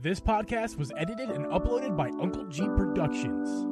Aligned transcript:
This 0.00 0.20
podcast 0.20 0.78
was 0.78 0.92
edited 0.96 1.28
and 1.30 1.46
uploaded 1.46 1.96
by 1.96 2.10
Uncle 2.20 2.44
G 2.44 2.62
Productions. 2.76 3.67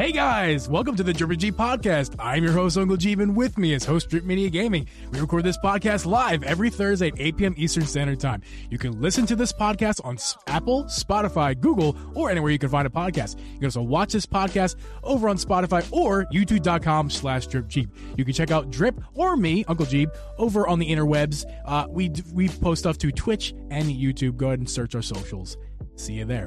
Hey 0.00 0.12
guys, 0.12 0.66
welcome 0.66 0.96
to 0.96 1.02
the 1.02 1.12
Drippin' 1.12 1.38
G 1.38 1.52
podcast. 1.52 2.14
I'm 2.18 2.42
your 2.42 2.54
host, 2.54 2.78
Uncle 2.78 2.96
G, 2.96 3.12
and 3.12 3.36
with 3.36 3.58
me 3.58 3.74
is 3.74 3.84
host 3.84 4.08
Drip 4.08 4.24
Media 4.24 4.48
Gaming. 4.48 4.88
We 5.12 5.20
record 5.20 5.44
this 5.44 5.58
podcast 5.58 6.06
live 6.06 6.42
every 6.42 6.70
Thursday 6.70 7.08
at 7.08 7.20
8 7.20 7.36
p.m. 7.36 7.54
Eastern 7.58 7.84
Standard 7.84 8.18
Time. 8.18 8.40
You 8.70 8.78
can 8.78 8.98
listen 8.98 9.26
to 9.26 9.36
this 9.36 9.52
podcast 9.52 10.02
on 10.02 10.16
Apple, 10.46 10.84
Spotify, 10.84 11.60
Google, 11.60 11.94
or 12.14 12.30
anywhere 12.30 12.50
you 12.50 12.58
can 12.58 12.70
find 12.70 12.86
a 12.86 12.90
podcast. 12.90 13.38
You 13.38 13.58
can 13.58 13.66
also 13.66 13.82
watch 13.82 14.14
this 14.14 14.24
podcast 14.24 14.76
over 15.02 15.28
on 15.28 15.36
Spotify 15.36 15.86
or 15.92 16.24
youtube.com 16.32 17.10
slash 17.10 17.46
Drip 17.48 17.68
Geeb. 17.68 17.90
You 18.16 18.24
can 18.24 18.32
check 18.32 18.50
out 18.50 18.70
Drip 18.70 18.98
or 19.12 19.36
me, 19.36 19.66
Uncle 19.68 19.84
Geeb, 19.84 20.16
over 20.38 20.66
on 20.66 20.78
the 20.78 20.90
interwebs. 20.90 21.44
Uh, 21.66 21.86
we, 21.90 22.10
we 22.32 22.48
post 22.48 22.78
stuff 22.78 22.96
to 22.96 23.12
Twitch 23.12 23.52
and 23.68 23.84
YouTube. 23.84 24.38
Go 24.38 24.46
ahead 24.46 24.60
and 24.60 24.70
search 24.70 24.94
our 24.94 25.02
socials. 25.02 25.58
See 25.96 26.14
you 26.14 26.24
there. 26.24 26.46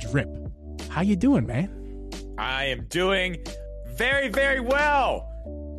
Drip. 0.00 0.28
How 0.88 1.02
you 1.02 1.14
doing, 1.14 1.46
man? 1.46 1.87
I 2.38 2.66
am 2.66 2.86
doing 2.88 3.44
very, 3.96 4.28
very 4.28 4.60
well. 4.60 5.28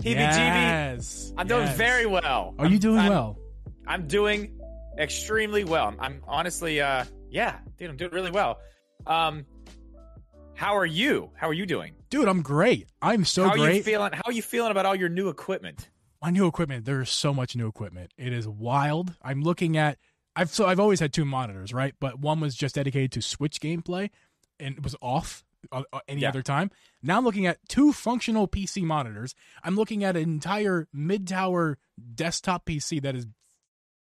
Heebie 0.02 0.16
Yes. 0.16 1.34
I'm 1.38 1.48
doing 1.48 1.68
yes. 1.68 1.78
very 1.78 2.06
well. 2.06 2.54
Are 2.60 2.66
you 2.66 2.74
I'm- 2.74 2.80
doing 2.80 3.00
I'm- 3.00 3.10
well? 3.10 3.38
I'm 3.88 4.08
doing 4.08 4.60
extremely 5.00 5.64
well. 5.64 5.88
I'm, 5.88 5.98
I'm 6.00 6.22
honestly, 6.28 6.80
uh, 6.82 7.06
yeah, 7.30 7.60
dude, 7.78 7.90
I'm 7.90 7.98
doing 7.98 8.12
really 8.12 8.32
well. 8.32 8.60
Um, 9.08 9.46
how 10.54 10.76
are 10.76 10.86
you? 10.86 11.32
How 11.36 11.48
are 11.50 11.54
you 11.54 11.66
doing? 11.66 11.94
Dude, 12.10 12.28
I'm 12.28 12.42
great. 12.42 12.88
I'm 13.02 13.24
so 13.26 13.44
how 13.46 13.52
are 13.52 13.58
you 13.58 13.64
great. 13.64 13.86
feeling? 13.86 14.12
How 14.14 14.22
are 14.26 14.32
you 14.34 14.42
feeling 14.42 14.72
about 14.72 14.86
all 14.86 14.96
your 14.96 15.10
new 15.10 15.30
equipment? 15.30 15.90
My 16.22 16.30
new 16.32 16.48
equipment, 16.48 16.84
there's 16.86 17.10
so 17.10 17.34
much 17.34 17.56
new 17.56 17.68
equipment. 17.68 18.12
It 18.18 18.34
is 18.34 18.48
wild. 18.48 19.16
I'm 19.22 19.42
looking 19.42 19.78
at 19.78 19.98
I've 20.36 20.50
so 20.50 20.66
I've 20.68 20.80
always 20.80 21.00
had 21.00 21.14
two 21.14 21.24
monitors, 21.26 21.74
right? 21.74 21.96
But 22.00 22.20
one 22.20 22.40
was 22.42 22.56
just 22.56 22.76
dedicated 22.76 23.12
to 23.14 23.22
Switch 23.22 23.60
gameplay 23.62 24.10
and 24.60 24.76
it 24.78 24.84
was 24.84 24.96
off 25.02 25.44
uh, 25.72 25.84
uh, 25.94 26.00
any 26.08 26.22
Yeah. 26.22 26.30
other 26.30 26.42
time. 26.42 26.72
Now 27.04 27.18
I'm 27.18 27.24
looking 27.26 27.46
at 27.48 27.58
two 27.68 27.92
functional 27.94 28.48
PC 28.48 28.84
monitors. 28.84 29.36
I'm 29.64 29.76
looking 29.76 30.04
at 30.04 30.16
an 30.16 30.24
entire 30.24 30.88
mid-tower 30.94 31.78
desktop 32.16 32.66
PC 32.66 33.02
that 33.02 33.16
is 33.16 33.28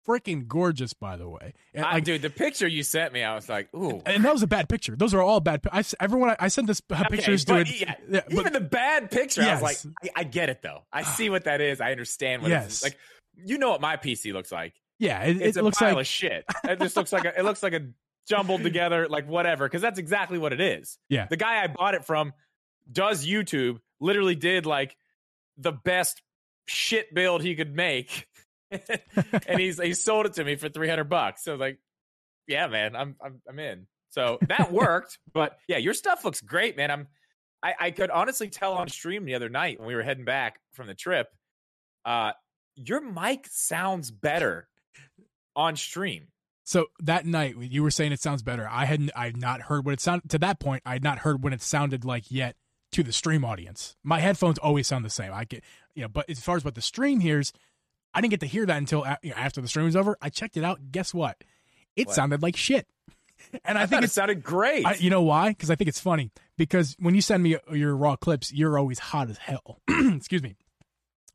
freaking 0.07 0.49
gorgeous 0.49 0.93
by 0.95 1.17
the 1.17 1.29
way. 1.29 1.55
And, 1.75 1.85
Ah, 1.85 1.93
like, 1.93 2.05
dude, 2.05 2.23
the 2.23 2.31
picture 2.31 2.67
you 2.67 2.83
sent 2.83 3.13
me, 3.13 3.23
I 3.23 3.35
was 3.35 3.49
like, 3.49 3.73
ooh. 3.75 4.03
and 4.05 4.25
that 4.25 4.33
was 4.33 4.43
a 4.43 4.47
bad 4.49 4.69
picture. 4.69 4.97
Those 4.97 5.15
are 5.15 5.23
all 5.23 5.39
bad. 5.41 5.61
I, 5.73 5.85
everyone, 6.01 6.31
I, 6.31 6.37
I 6.41 6.49
sent 6.49 6.67
this 6.67 6.83
uh, 6.91 6.95
Okay, 6.95 7.17
pictures 7.17 7.45
to 7.47 7.59
it. 7.59 7.81
yeah, 7.81 7.95
yeah, 8.11 8.21
but- 8.27 8.33
Even 8.33 8.53
the 8.53 8.61
bad 8.61 9.11
picture, 9.11 9.43
I 9.43 9.53
was 9.53 9.63
like, 9.63 9.77
I, 10.17 10.21
I 10.23 10.25
get 10.25 10.49
it 10.49 10.61
though. 10.63 10.83
I 10.93 11.03
see 11.03 11.31
what 11.31 11.45
that 11.45 11.61
is. 11.61 11.81
I 11.81 11.93
understand 11.93 12.43
what 12.43 12.51
Yes. 12.51 12.67
it's 12.67 12.83
like. 12.83 12.99
You 13.37 13.59
know 13.59 13.71
what 13.71 13.81
my 13.81 13.97
PC 13.97 14.33
looks 14.33 14.53
like. 14.53 14.75
yeah, 14.99 15.23
it, 15.23 15.41
it's 15.41 15.57
it 15.57 15.61
a 15.61 15.63
looks 15.63 15.79
pile 15.79 15.95
like 15.95 16.01
of 16.03 16.07
shit. 16.07 16.45
It 16.65 16.79
just 16.81 16.97
looks 16.97 17.13
like 17.13 17.25
a, 17.25 17.39
it 17.39 17.45
looks 17.45 17.63
like 17.63 17.73
a 17.73 17.81
jumbled 18.29 18.63
together, 18.63 19.09
like 19.09 19.29
whatever. 19.29 19.67
Because 19.67 19.83
that's 19.83 19.99
exactly 19.99 20.39
what 20.39 20.53
it 20.53 20.61
is. 20.61 20.99
Yeah. 21.09 21.27
the 21.29 21.37
guy 21.37 21.63
I 21.63 21.67
bought 21.67 21.95
it 21.95 22.05
from 22.05 22.33
does 22.91 23.27
YouTube. 23.27 23.79
Literally 24.01 24.35
did 24.35 24.67
like 24.67 24.97
the 25.57 25.73
best 25.73 26.23
shit 26.67 27.15
build 27.15 27.43
he 27.43 27.55
could 27.55 27.75
make, 27.75 28.27
and 28.71 29.61
he's 29.61 29.81
he 29.81 29.95
sold 29.95 30.27
it 30.27 30.35
to 30.35 30.45
me 30.45 30.57
for 30.57 30.69
three 30.69 30.89
hundred 30.89 31.09
bucks. 31.09 31.45
So 31.45 31.53
I 31.53 31.55
was 31.55 31.61
like, 31.61 31.79
yeah, 32.49 32.67
man, 32.67 32.97
I'm 32.97 33.15
I'm 33.25 33.41
I'm 33.49 33.59
in. 33.59 33.87
So 34.11 34.39
that 34.49 34.73
worked. 34.73 35.19
but 35.33 35.57
yeah, 35.69 35.77
your 35.79 35.95
stuff 35.95 36.25
looks 36.25 36.41
great, 36.41 36.77
man. 36.77 36.91
I'm 36.91 37.07
I, 37.63 37.75
I 37.79 37.91
could 37.93 38.11
honestly 38.11 38.49
tell 38.49 38.75
on 38.75 38.89
stream 38.89 39.25
the 39.25 39.37
other 39.37 39.49
night 39.49 39.79
when 39.79 39.87
we 39.87 39.95
were 39.95 40.03
heading 40.03 40.25
back 40.25 40.59
from 40.73 40.89
the 40.89 40.95
trip. 40.95 41.29
Uh, 42.05 42.33
your 42.75 43.01
mic 43.01 43.47
sounds 43.51 44.11
better 44.11 44.67
on 45.55 45.77
stream. 45.77 46.27
So 46.65 46.87
that 47.01 47.27
night 47.27 47.57
you 47.59 47.83
were 47.83 47.91
saying 47.91 48.13
it 48.13 48.21
sounds 48.21 48.43
better. 48.43 48.69
I 48.71 48.85
hadn't 48.85 49.11
I've 49.17 49.37
not 49.37 49.63
heard 49.63 49.85
what 49.85 49.95
it 49.95 50.01
sounded 50.01 50.31
to 50.31 50.39
that 50.39 50.61
point. 50.61 50.83
I 50.87 50.93
had 50.93 51.03
not 51.03 51.19
heard 51.19 51.43
what 51.43 51.53
it 51.53 51.61
sounded 51.63 52.05
like 52.05 52.31
yet 52.31 52.57
to 52.93 53.03
the 53.03 53.13
stream 53.13 53.45
audience. 53.45 53.97
My 54.05 54.21
headphones 54.21 54.59
always 54.59 54.87
sound 54.87 55.05
the 55.05 55.11
same. 55.11 55.33
I 55.33 55.45
get 55.45 55.65
you 55.95 56.03
know, 56.03 56.09
but 56.09 56.29
as 56.31 56.41
far 56.41 56.57
as 56.57 56.65
what 56.65 56.75
the 56.75 56.81
stream 56.83 57.21
hears, 57.21 57.53
I 58.15 58.21
didn't 58.21 58.31
get 58.31 58.41
to 58.41 58.47
hear 58.47 58.65
that 58.67 58.77
until 58.79 59.05
a- 59.05 59.19
you 59.23 59.31
know, 59.31 59.37
after 59.37 59.61
the 59.61 59.69
stream 59.69 59.87
was 59.87 59.97
over. 59.97 60.17
I 60.23 60.29
checked 60.29 60.57
it 60.57 60.65
out. 60.65 60.93
Guess 60.93 61.13
what? 61.15 61.43
It 61.97 62.07
What? 62.07 62.15
sounded 62.17 62.43
like 62.43 62.57
shit. 62.57 62.87
And 63.65 63.77
I, 63.77 63.83
I, 63.83 63.87
think 63.87 63.91
think 64.03 64.05
it 64.05 64.11
sounded 64.13 64.45
great. 64.45 64.87
I, 64.87 64.95
you 64.95 65.11
know 65.11 65.23
why? 65.23 65.49
Because 65.49 65.69
I 65.69 65.75
think 65.75 65.89
it's 65.89 65.99
funny. 65.99 66.31
Because 66.57 66.95
when 67.01 67.17
you 67.17 67.21
send 67.21 67.43
me 67.43 67.57
your 67.73 67.97
raw 67.97 68.15
clips, 68.15 68.53
you're 68.53 68.79
always 68.79 69.01
hot 69.01 69.29
as 69.31 69.37
hell. 69.37 69.81
Excuse 69.89 70.45
me. 70.45 70.55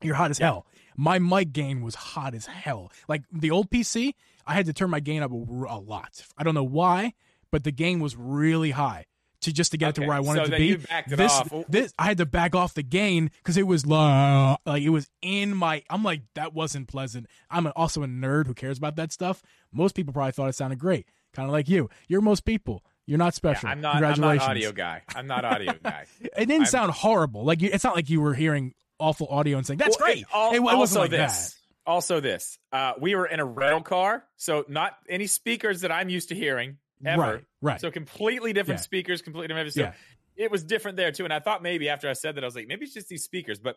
You're 0.02 0.14
hot 0.14 0.30
as 0.30 0.40
Yeah. 0.40 0.46
hell. 0.46 0.66
My 0.96 1.18
mic 1.18 1.52
gain 1.52 1.82
was 1.82 1.94
hot 1.94 2.34
as 2.34 2.46
hell. 2.46 2.90
Like 3.08 3.24
the 3.30 3.50
old 3.50 3.68
PC, 3.70 4.14
I 4.48 4.54
had 4.54 4.66
to 4.66 4.72
turn 4.72 4.90
my 4.90 5.00
gain 5.00 5.22
up 5.22 5.30
a, 5.30 5.34
a 5.34 5.78
lot. 5.78 6.24
I 6.36 6.42
don't 6.42 6.54
know 6.54 6.64
why, 6.64 7.12
but 7.52 7.62
the 7.64 7.70
gain 7.72 8.00
was 8.00 8.16
really 8.16 8.70
high 8.72 9.04
to 9.42 9.52
just 9.52 9.70
to 9.70 9.78
get 9.78 9.90
it 9.90 9.94
to 9.96 10.00
where 10.00 10.16
I 10.16 10.20
wanted 10.20 10.40
so 10.40 10.44
to 10.46 10.50
then 10.50 10.60
be. 10.60 10.66
you 10.66 10.78
backed 10.78 11.12
it 11.12 11.16
this, 11.16 11.30
off. 11.32 11.52
this 11.68 11.94
I 11.98 12.06
had 12.06 12.18
to 12.18 12.26
back 12.26 12.56
off 12.56 12.74
the 12.74 12.82
gain 12.82 13.30
because 13.38 13.56
it 13.56 13.66
was 13.68 13.86
low. 13.86 14.56
Like 14.66 14.82
it 14.82 14.88
was 14.88 15.08
in 15.22 15.54
my. 15.54 15.82
I'm 15.90 16.02
like 16.02 16.22
that 16.34 16.54
wasn't 16.54 16.88
pleasant. 16.88 17.26
I'm 17.50 17.66
a- 17.66 17.70
also 17.76 18.02
a 18.02 18.06
nerd 18.08 18.46
who 18.48 18.54
cares 18.54 18.78
about 18.78 18.96
that 18.96 19.12
stuff. 19.12 19.42
Most 19.72 19.94
people 19.94 20.12
probably 20.12 20.32
thought 20.32 20.48
it 20.48 20.54
sounded 20.56 20.78
great, 20.80 21.06
kind 21.34 21.46
of 21.46 21.52
like 21.52 21.68
you. 21.68 21.88
You're 22.08 22.20
most 22.22 22.44
people. 22.44 22.82
You're 23.06 23.18
not 23.18 23.26
Yeah, 23.26 23.30
special. 23.30 23.68
I'm 23.68 23.80
not. 23.80 24.02
I'm 24.02 24.20
not 24.20 24.38
audio 24.40 24.72
guy. 24.72 25.02
I'm 25.14 25.26
not 25.26 25.44
audio 25.44 25.72
guy. 25.84 26.06
It 26.20 26.32
didn't 26.46 26.52
I'm- 26.52 26.64
sound 26.66 26.92
horrible. 26.92 27.44
Like 27.44 27.62
you, 27.62 27.70
it's 27.72 27.84
not 27.84 27.94
like 27.94 28.10
you 28.10 28.20
were 28.20 28.34
hearing 28.34 28.74
awful 28.98 29.28
audio 29.28 29.56
and 29.56 29.64
saying 29.66 29.78
that's 29.78 29.96
Well, 29.98 30.06
great. 30.08 30.18
it- 30.22 30.26
al- 30.34 30.50
it, 30.52 30.56
it 30.56 30.62
wasn't 30.62 31.02
like 31.02 31.10
this. 31.10 31.57
Also 31.88 32.20
this. 32.20 32.58
Uh, 32.70 32.92
we 33.00 33.14
were 33.14 33.26
in 33.26 33.40
a 33.40 33.44
rental 33.44 33.80
car, 33.80 34.24
so 34.36 34.64
not 34.68 34.92
any 35.08 35.26
speakers 35.26 35.80
that 35.80 35.90
I'm 35.90 36.08
used 36.10 36.28
to 36.28 36.34
hearing 36.34 36.76
ever. 37.04 37.20
Right. 37.22 37.44
Right. 37.62 37.80
So 37.80 37.90
completely 37.90 38.52
different 38.52 38.78
Yeah. 38.80 38.84
speakers, 38.84 39.22
completely 39.22 39.48
different. 39.48 39.72
So 39.72 39.80
Yeah. 39.80 39.94
it 40.36 40.50
was 40.50 40.62
different 40.62 40.96
there 40.98 41.10
too. 41.12 41.24
And 41.24 41.32
I 41.32 41.40
thought 41.40 41.62
maybe 41.62 41.88
after 41.88 42.08
I 42.08 42.12
said 42.12 42.34
that, 42.36 42.44
I 42.44 42.46
was 42.46 42.54
like, 42.54 42.68
maybe 42.68 42.84
it's 42.84 42.94
just 42.94 43.08
these 43.08 43.24
speakers, 43.24 43.58
but 43.58 43.76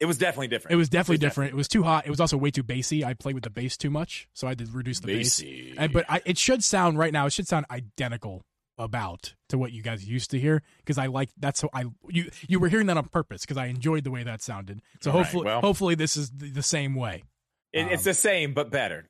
it 0.00 0.06
was 0.06 0.18
definitely 0.18 0.48
different. 0.48 0.72
it 0.72 0.76
was 0.76 0.88
definitely 0.88 1.14
It 1.14 1.18
was 1.18 1.30
different. 1.30 1.52
It 1.52 1.56
was 1.56 1.68
too 1.68 1.84
hot. 1.84 2.06
It 2.06 2.10
was 2.10 2.18
also 2.18 2.36
way 2.36 2.50
too 2.50 2.64
bassy. 2.64 3.04
I 3.04 3.14
played 3.14 3.36
with 3.36 3.44
the 3.44 3.50
bass 3.50 3.76
too 3.76 3.90
much, 3.90 4.26
so 4.34 4.48
I 4.48 4.50
had 4.50 4.58
to 4.58 4.66
reduce 4.72 4.98
the 4.98 5.06
bass. 5.06 5.40
And, 5.78 5.92
but 5.92 6.04
I, 6.08 6.20
it 6.26 6.38
should 6.38 6.64
sound 6.64 6.98
right 6.98 7.12
now. 7.12 7.26
It 7.26 7.32
should 7.32 7.46
sound 7.46 7.66
identical 7.70 8.42
about 8.78 9.34
to 9.50 9.58
what 9.58 9.72
you 9.72 9.82
guys 9.82 10.04
used 10.08 10.30
to 10.30 10.38
hear 10.38 10.62
because 10.78 10.98
I 10.98 11.06
like 11.06 11.28
that's 11.36 11.60
so 11.60 11.68
I 11.74 11.84
you 12.08 12.30
you 12.48 12.58
were 12.58 12.68
hearing 12.68 12.86
that 12.86 12.96
on 12.96 13.04
purpose 13.08 13.42
because 13.42 13.56
I 13.58 13.66
enjoyed 13.66 14.04
the 14.04 14.10
way 14.10 14.22
that 14.22 14.42
sounded. 14.42 14.80
So 15.00 15.10
Right, 15.10 15.18
hopefully 15.18 15.44
well. 15.44 15.60
hopefully 15.60 15.94
this 15.94 16.16
is 16.16 16.30
the, 16.30 16.50
the 16.50 16.62
same 16.62 16.94
way. 16.94 17.24
It- 17.72 17.86
it's 17.92 18.02
um, 18.02 18.10
the 18.10 18.14
same 18.14 18.54
but 18.54 18.70
better. 18.70 19.08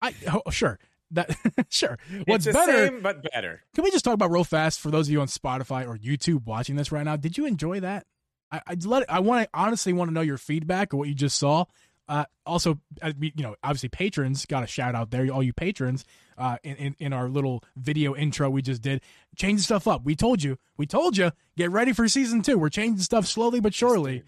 I 0.00 0.14
oh, 0.32 0.50
sure 0.50 0.78
that 1.10 1.36
sure. 1.68 1.98
What's 2.26 2.46
it's 2.46 2.56
the 2.56 2.64
better? 2.66 2.86
same 2.86 3.00
but 3.02 3.22
better. 3.32 3.62
Can 3.74 3.84
we 3.84 3.90
just 3.90 4.04
talk 4.04 4.14
about 4.14 4.30
real 4.30 4.44
fast 4.44 4.80
for 4.80 4.90
those 4.90 5.08
of 5.08 5.12
you 5.12 5.20
on 5.20 5.26
Spotify 5.28 5.86
or 5.86 5.96
YouTube 5.98 6.46
watching 6.46 6.76
this 6.76 6.90
right 6.92 7.04
now? 7.04 7.16
Did 7.16 7.36
you 7.36 7.44
enjoy 7.46 7.80
that? 7.80 8.06
I 8.50 8.60
I 8.66 8.76
let 8.84 9.10
I 9.10 9.20
want 9.20 9.44
to 9.44 9.50
honestly 9.52 9.92
want 9.92 10.08
to 10.10 10.14
know 10.14 10.20
your 10.20 10.38
feedback 10.38 10.94
or 10.94 10.96
what 10.96 11.08
you 11.08 11.14
just 11.14 11.38
saw. 11.38 11.64
Uh, 12.12 12.24
also, 12.44 12.78
uh, 13.00 13.10
we- 13.18 13.32
you 13.36 13.42
know, 13.42 13.56
obviously 13.62 13.88
patrons 13.88 14.44
got 14.44 14.62
a 14.62 14.66
shout 14.66 14.94
out 14.94 15.10
there. 15.10 15.26
All 15.32 15.42
you 15.42 15.54
patrons, 15.54 16.04
uh, 16.36 16.58
in, 16.62 16.76
in 16.76 16.96
in 16.98 17.12
our 17.14 17.28
little 17.28 17.64
video 17.74 18.14
intro 18.14 18.50
we 18.50 18.60
just 18.60 18.82
did, 18.82 19.00
changing 19.34 19.62
stuff 19.62 19.88
up. 19.88 20.04
We 20.04 20.14
told 20.14 20.42
you, 20.42 20.58
we 20.76 20.84
told 20.84 21.16
you, 21.16 21.30
get 21.56 21.70
ready 21.70 21.92
for 21.94 22.06
season 22.08 22.42
two. 22.42 22.58
We're 22.58 22.68
changing 22.68 22.98
stuff 23.02 23.26
slowly 23.26 23.60
but 23.60 23.72
surely. 23.72 24.24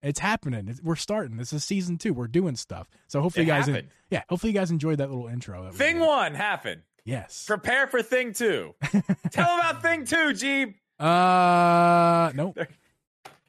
It's 0.00 0.20
happening. 0.20 0.68
It's, 0.68 0.82
we're 0.82 0.96
starting. 0.96 1.36
This 1.38 1.52
is 1.52 1.64
season 1.64 1.96
two. 1.98 2.12
We're 2.12 2.28
doing 2.28 2.54
stuff. 2.56 2.88
So 3.08 3.20
hopefully, 3.22 3.44
It 3.44 3.46
you 3.48 3.52
guys, 3.54 3.66
happened. 3.66 3.88
yeah, 4.10 4.22
hopefully 4.28 4.52
you 4.52 4.58
guys 4.58 4.70
enjoyed 4.70 4.98
that 4.98 5.08
little 5.10 5.26
intro. 5.28 5.64
that 5.64 5.74
Thing 5.74 5.98
one 6.00 6.34
happened. 6.34 6.82
yes. 7.04 7.44
Prepare 7.46 7.86
for 7.88 8.02
thing 8.02 8.32
two. 8.34 8.74
Tell 9.30 9.58
about 9.58 9.80
thing 9.82 10.04
two, 10.04 10.34
Geeb. 10.34 10.74
Uh, 11.00 12.30
nope. 12.34 12.58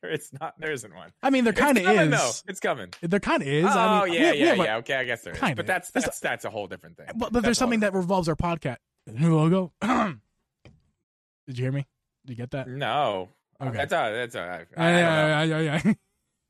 It's 0.15 0.31
not. 0.39 0.53
There 0.59 0.71
isn't 0.71 0.93
one. 0.95 1.11
I 1.23 1.29
mean, 1.29 1.43
there 1.43 1.53
kind 1.53 1.77
of 1.77 1.85
is. 1.87 2.09
though. 2.11 2.31
It's 2.51 2.59
coming. 2.59 2.89
There 3.01 3.19
kind 3.19 3.41
of 3.41 3.47
is. 3.47 3.65
oh 3.65 3.69
I 3.69 4.05
mean, 4.05 4.13
yeah, 4.13 4.31
we- 4.31 4.37
we 4.39 4.43
yeah, 4.45 4.53
a- 4.53 4.63
yeah. 4.63 4.75
Okay, 4.77 4.95
I 4.95 5.03
guess 5.03 5.21
there 5.23 5.33
is. 5.33 5.39
But 5.39 5.67
that's 5.67 5.89
It's- 5.89 6.03
that's 6.05 6.19
that's 6.19 6.45
a 6.45 6.49
whole 6.49 6.67
different 6.67 6.97
thing. 6.97 7.07
But, 7.15 7.31
but 7.33 7.43
there's 7.43 7.57
something 7.57 7.81
that 7.81 7.93
revolves 7.93 8.27
our 8.29 8.35
podcast. 8.35 8.77
New 9.07 9.35
logo. 9.37 9.71
Did 9.81 11.57
you 11.57 11.63
hear 11.65 11.71
me? 11.71 11.85
Did 12.25 12.31
you 12.31 12.35
get 12.37 12.51
that? 12.51 12.67
No. 12.67 13.29
Okay. 13.61 13.77
That's 13.77 13.93
all. 13.93 14.11
That's 14.11 14.35
all 14.35 14.47
right. 14.47 14.65
Yeah, 14.75 14.83
I, 14.83 14.87
I 14.87 14.91
yeah, 14.91 15.43
yeah, 15.43 15.59
yeah, 15.59 15.81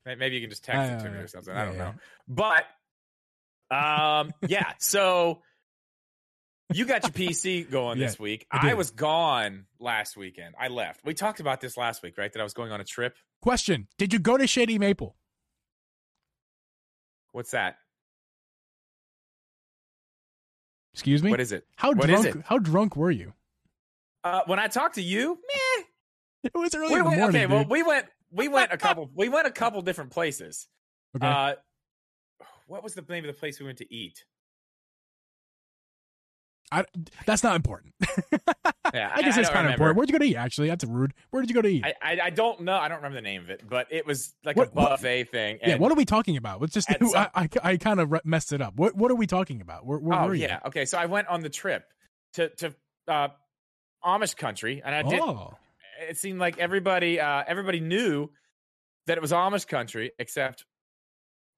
yeah. 0.06 0.16
Maybe 0.16 0.36
you 0.36 0.42
can 0.42 0.50
just 0.50 0.64
text 0.64 0.92
it 0.94 1.00
to 1.06 1.12
me 1.12 1.18
or 1.20 1.28
something. 1.28 1.54
I 1.54 1.66
don't 1.66 1.78
know. 1.78 1.94
But 2.28 2.66
um, 3.76 4.32
yeah. 4.48 4.72
So 4.80 5.42
you 6.74 6.86
got 6.86 7.04
your 7.04 7.12
PC 7.12 7.70
going 7.70 8.00
Yeah, 8.00 8.08
this 8.08 8.20
week. 8.20 8.48
I 8.52 8.72
I, 8.72 8.74
was 8.74 8.92
gone 8.92 9.66
last 9.80 10.18
weekend. 10.18 10.56
I 10.60 10.68
left. 10.70 11.02
We 11.06 11.14
talked 11.14 11.40
about 11.40 11.62
this 11.62 11.78
last 11.78 12.02
week, 12.02 12.18
right? 12.18 12.32
That 12.32 12.40
I 12.40 12.44
was 12.44 12.54
going 12.54 12.72
on 12.72 12.82
a 12.82 12.84
trip. 12.84 13.16
Question: 13.42 13.88
Did 13.98 14.14
you 14.14 14.20
go 14.20 14.38
to 14.38 14.48
Shady 14.48 14.80
Maple? 14.80 15.16
What's 17.32 17.52
that? 17.52 17.78
Excuse 20.94 21.22
me. 21.22 21.30
What 21.30 21.42
is 21.42 21.52
it? 21.52 21.66
how 21.76 21.92
what 21.92 22.08
drunk? 22.08 22.26
it? 22.26 22.38
How 22.46 22.58
drunk 22.58 22.96
were 22.96 23.12
you? 23.12 23.34
Uh, 24.24 24.42
when 24.46 24.60
I 24.60 24.68
talked 24.68 24.96
to 24.96 25.02
you, 25.02 25.36
meh. 25.36 25.84
It 26.46 26.52
was 26.54 26.76
early 26.76 26.94
We 26.94 27.00
in 27.00 27.06
the 27.06 27.10
morning. 27.10 27.28
okay, 27.28 27.46
well, 27.48 27.66
we 27.68 27.82
went. 27.82 28.06
We 28.32 28.48
went 28.48 28.72
a 28.72 28.78
couple. 28.78 29.10
we 29.16 29.30
went 29.30 29.48
a 29.48 29.52
couple 29.52 29.82
different 29.82 30.12
places. 30.12 30.68
Okay. 31.16 31.26
Uh, 31.26 31.56
what 32.68 32.84
was 32.84 32.94
the 32.94 33.04
name 33.10 33.26
of 33.26 33.34
the 33.34 33.40
place 33.40 33.60
we 33.60 33.66
went 33.66 33.80
to 33.80 33.94
eat? 33.94 34.24
I, 36.72 36.84
that's 37.26 37.44
not 37.44 37.56
important. 37.56 37.94
Yeah, 38.94 39.12
I 39.14 39.24
guess 39.24 39.36
I 39.36 39.42
it's 39.42 39.50
kind 39.50 39.66
of 39.66 39.74
important. 39.74 39.98
Where'd 39.98 40.10
you 40.10 40.14
go 40.14 40.20
to 40.24 40.30
eat? 40.30 40.36
Actually, 40.38 40.70
that's 40.70 40.86
rude. 40.86 41.14
Where 41.32 41.42
did 41.42 41.50
you 41.50 41.56
go 41.56 41.62
to 41.64 41.68
eat? 41.68 41.84
I, 41.84 41.94
I 42.02 42.20
I 42.26 42.30
don't 42.30 42.62
know. 42.62 42.76
I 42.76 42.88
don't 42.88 42.98
remember 42.98 43.16
the 43.18 43.24
name 43.24 43.42
of 43.42 43.50
it, 43.50 43.62
but 43.68 43.88
it 43.90 44.06
was 44.06 44.34
like 44.46 44.56
What- 44.56 44.68
a 44.68 44.72
what- 44.72 44.90
buffet 44.92 45.26
thing. 45.26 45.58
yeah. 45.66 45.76
What 45.78 45.92
are 45.92 45.96
we 45.96 46.06
talking 46.06 46.38
about? 46.38 46.62
Let's 46.62 46.74
just. 46.74 46.88
some- 46.88 47.10
I, 47.16 47.30
I, 47.36 47.50
I 47.64 47.78
kind 47.78 48.00
of 48.00 48.14
messed 48.24 48.54
it 48.54 48.62
up. 48.62 48.76
What 48.78 48.96
What 48.96 49.12
are 49.12 49.16
we 49.16 49.26
talking 49.28 49.60
about? 49.60 49.86
Where, 49.86 49.98
where 49.98 50.18
oh 50.20 50.28
were 50.28 50.36
you? 50.36 50.44
yeah. 50.44 50.60
Okay, 50.68 50.86
so 50.86 50.98
I 51.00 51.08
went 51.08 51.28
on 51.28 51.42
the 51.42 51.50
trip 51.50 51.84
to 52.34 52.50
to 52.58 52.76
uh, 53.08 53.30
Amish 54.06 54.38
country, 54.38 54.82
and 54.86 54.94
I 54.96 55.02
did. 55.02 55.20
Oh. 55.20 55.56
It 56.08 56.18
seemed 56.18 56.40
like 56.40 56.58
everybody 56.60 57.20
uh, 57.20 57.44
everybody 57.48 57.80
knew 57.80 58.30
that 59.08 59.18
it 59.18 59.22
was 59.22 59.32
Amish 59.32 59.68
country 59.68 60.12
except 60.20 60.64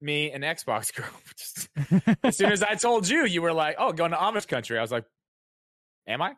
me 0.01 0.31
and 0.31 0.43
Xbox 0.43 0.93
girl. 0.95 1.09
Just- 1.37 1.69
as 2.23 2.37
soon 2.37 2.51
as 2.51 2.61
I 2.63 2.75
told 2.75 3.07
you, 3.07 3.25
you 3.25 3.41
were 3.41 3.53
like, 3.53 3.75
"Oh, 3.79 3.91
going 3.93 4.11
to 4.11 4.17
Amish 4.17 4.47
country," 4.47 4.77
I 4.77 4.81
was 4.81 4.91
like, 4.91 5.05
"Am 6.07 6.21
I?" 6.21 6.33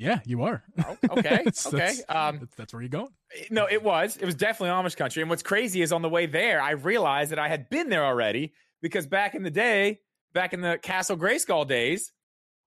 yeah, 0.00 0.20
you 0.24 0.44
are. 0.44 0.62
Oh, 0.86 0.96
okay, 1.10 1.22
That's- 1.44 1.66
okay. 1.66 1.76
that's- 1.76 2.04
Um, 2.08 2.48
that's, 2.56 2.72
where 2.72 2.82
you're 2.82 2.88
going. 2.88 3.08
No, 3.50 3.66
it 3.68 3.82
was. 3.82 4.16
It 4.16 4.24
was 4.26 4.36
definitely 4.36 4.70
Amish 4.70 4.96
country. 4.96 5.22
And 5.22 5.28
what's 5.28 5.42
crazy 5.42 5.82
is 5.82 5.90
on 5.92 6.02
the 6.02 6.08
way 6.08 6.26
there, 6.26 6.62
I 6.62 6.70
realized 6.70 7.32
that 7.32 7.40
I 7.40 7.48
had 7.48 7.68
been 7.68 7.88
there 7.88 8.04
already 8.04 8.52
because 8.80 9.08
back 9.08 9.34
in 9.34 9.42
the 9.42 9.50
day, 9.50 9.98
back 10.32 10.52
in 10.52 10.60
the 10.60 10.78
Castle 10.80 11.16
Grayskull 11.16 11.66
days, 11.66 12.12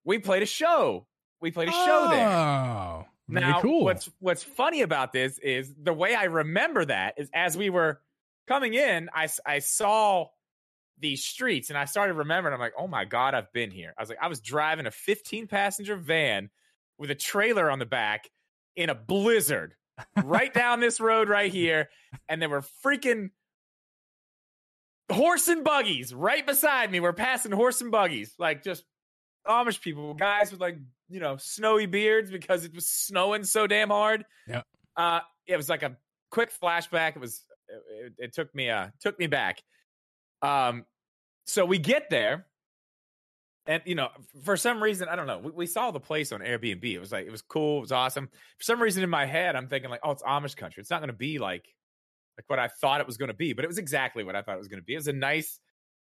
we 0.04 0.20
played 0.20 0.44
a 0.44 0.46
show. 0.46 1.08
We 1.40 1.52
played 1.52 1.70
a 1.70 1.72
show 1.72 2.08
there. 2.12 2.28
Oh, 2.28 3.06
very 3.30 3.46
Now, 3.50 3.62
cool. 3.62 3.86
what's 3.86 4.10
what's 4.20 4.44
funny 4.44 4.82
about 4.82 5.14
this 5.14 5.40
is 5.40 5.74
the 5.82 5.94
way 5.94 6.14
I 6.14 6.26
remember 6.26 6.84
that 6.84 7.14
is 7.18 7.30
as 7.34 7.56
we 7.56 7.70
were 7.70 8.02
coming 8.48 8.74
in, 8.74 9.10
I, 9.14 9.28
I 9.46 9.60
saw 9.60 10.28
these 11.00 11.24
streets 11.24 11.70
and 11.70 11.78
I 11.78 11.86
started 11.86 12.14
remembering. 12.14 12.54
I'm 12.54 12.60
like, 12.60 12.74
oh 12.78 12.88
my 12.88 13.06
god, 13.06 13.34
I've 13.34 13.52
been 13.54 13.72
here. 13.72 13.94
I 13.98 14.02
was 14.02 14.10
like, 14.10 14.20
I 14.22 14.28
was 14.28 14.40
driving 14.40 14.86
a 14.86 14.92
15 14.92 15.48
passenger 15.48 15.96
van 15.96 16.50
with 16.98 17.12
a 17.12 17.16
trailer 17.16 17.70
on 17.70 17.80
the 17.80 17.86
back 17.86 18.30
in 18.76 18.90
a 18.90 18.96
blizzard 18.96 19.76
right 20.24 20.54
down 20.54 20.80
this 20.80 21.00
road 21.00 21.30
right 21.30 21.52
here, 21.52 21.90
and 22.30 22.42
there 22.42 22.50
were 22.50 22.64
freaking 22.86 23.32
horse 25.12 25.48
and 25.48 25.64
buggies 25.64 26.14
right 26.14 26.46
beside 26.46 26.92
me. 26.92 27.00
We're 27.00 27.14
passing 27.14 27.52
horse 27.52 27.82
and 27.82 27.92
buggies, 27.92 28.34
like 28.38 28.64
just 28.64 28.84
Amish 29.48 29.82
people, 29.82 30.14
guys 30.14 30.52
with 30.52 30.62
like 30.62 30.78
you 31.10 31.20
know 31.20 31.38
snowy 31.38 31.88
beards 31.88 32.30
because 32.32 32.64
it 32.66 32.74
was 32.74 32.90
snowing 32.90 33.44
so 33.44 33.68
damn 33.68 33.90
hard. 33.90 34.26
Yeah. 34.48 34.62
Uh, 34.96 35.22
it 35.48 35.58
was 35.58 35.70
like 35.70 35.84
a 35.84 35.98
quick 36.30 36.52
flashback. 36.62 37.16
It 37.16 37.20
was 37.20 37.44
it, 37.90 38.14
it 38.18 38.34
took 38.34 38.54
me 38.54 38.70
uh 38.70 38.88
took 39.00 39.18
me 39.20 39.28
back. 39.28 39.62
Um, 40.42 40.86
so 41.46 41.66
we 41.66 41.78
get 41.78 42.10
there. 42.10 42.48
And 43.68 43.84
you 43.86 43.94
know, 43.94 44.10
for 44.44 44.58
some 44.58 44.82
reason, 44.82 45.08
I 45.08 45.16
don't 45.16 45.28
know. 45.28 45.38
We, 45.38 45.52
we 45.52 45.66
saw 45.68 45.92
the 45.92 46.00
place 46.00 46.32
on 46.32 46.40
Airbnb. 46.40 46.84
It 46.84 47.00
was 47.00 47.12
like 47.12 47.28
it 47.28 47.32
was 47.32 47.44
cool. 47.44 47.78
It 47.78 47.82
was 47.82 47.92
awesome. 47.92 48.28
For 48.58 48.64
some 48.64 48.82
reason, 48.82 49.04
in 49.04 49.10
my 49.10 49.26
head, 49.26 49.56
I'm 49.56 49.68
thinking 49.68 49.90
like, 49.90 50.00
oh, 50.04 50.12
it's 50.12 50.24
Amish 50.24 50.56
country. 50.56 50.82
It's 50.82 50.90
not 50.90 51.00
going 51.00 51.10
to 51.10 51.14
be 51.14 51.38
like 51.38 51.68
like 52.38 52.46
what 52.48 52.60
I 52.60 52.68
thought 52.68 53.02
it 53.02 53.08
was 53.08 53.18
going 53.18 53.28
to 53.28 53.36
be, 53.36 53.54
but 53.54 53.64
it 53.64 53.68
was 53.68 53.78
exactly 53.78 54.24
what 54.24 54.36
I 54.36 54.42
thought 54.42 54.56
it 54.56 54.60
was 54.60 54.68
going 54.68 54.80
to 54.80 54.86
be. 54.86 54.94
It 54.94 54.98
was 54.98 55.08
a 55.08 55.14
nice 55.14 55.60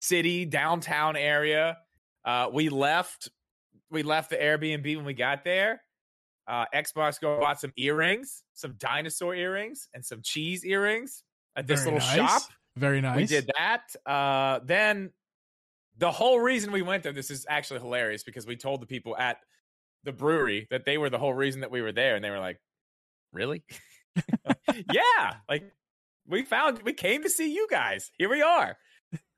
city, 0.00 0.46
downtown 0.46 1.16
area. 1.16 1.76
Uh, 2.24 2.48
we 2.52 2.68
left. 2.68 3.28
We 3.90 4.02
left 4.02 4.30
the 4.30 4.36
Airbnb 4.36 4.96
when 4.96 5.04
we 5.04 5.12
got 5.12 5.44
there. 5.44 5.82
Uh, 6.48 6.64
Xbox 6.74 7.20
go 7.20 7.38
bought 7.38 7.60
some 7.60 7.72
earrings, 7.76 8.42
some 8.54 8.74
dinosaur 8.78 9.34
earrings, 9.34 9.88
and 9.92 10.04
some 10.04 10.22
cheese 10.22 10.64
earrings 10.64 11.22
at 11.56 11.66
this 11.66 11.84
Very 11.84 11.94
little 11.96 12.08
nice. 12.08 12.30
shop. 12.30 12.42
Very 12.76 13.00
nice. 13.00 13.16
We 13.16 13.26
did 13.26 13.50
that. 13.58 13.82
Uh, 14.06 14.60
then 14.64 15.10
the 15.98 16.10
whole 16.10 16.40
reason 16.40 16.72
we 16.72 16.82
went 16.82 17.02
there, 17.02 17.12
this 17.12 17.30
is 17.30 17.46
actually 17.48 17.80
hilarious 17.80 18.22
because 18.22 18.46
we 18.46 18.56
told 18.56 18.80
the 18.80 18.86
people 18.86 19.16
at 19.16 19.38
the 20.04 20.12
brewery 20.12 20.66
that 20.70 20.84
they 20.84 20.98
were 20.98 21.10
the 21.10 21.18
whole 21.18 21.34
reason 21.34 21.60
that 21.60 21.70
we 21.70 21.82
were 21.82 21.92
there, 21.92 22.16
and 22.16 22.24
they 22.24 22.30
were 22.30 22.38
like, 22.38 22.60
"Really? 23.32 23.62
yeah, 24.90 25.34
like 25.48 25.70
we 26.26 26.42
found 26.44 26.82
we 26.82 26.92
came 26.92 27.22
to 27.22 27.30
see 27.30 27.52
you 27.54 27.66
guys. 27.70 28.10
Here 28.18 28.28
we 28.28 28.42
are." 28.42 28.76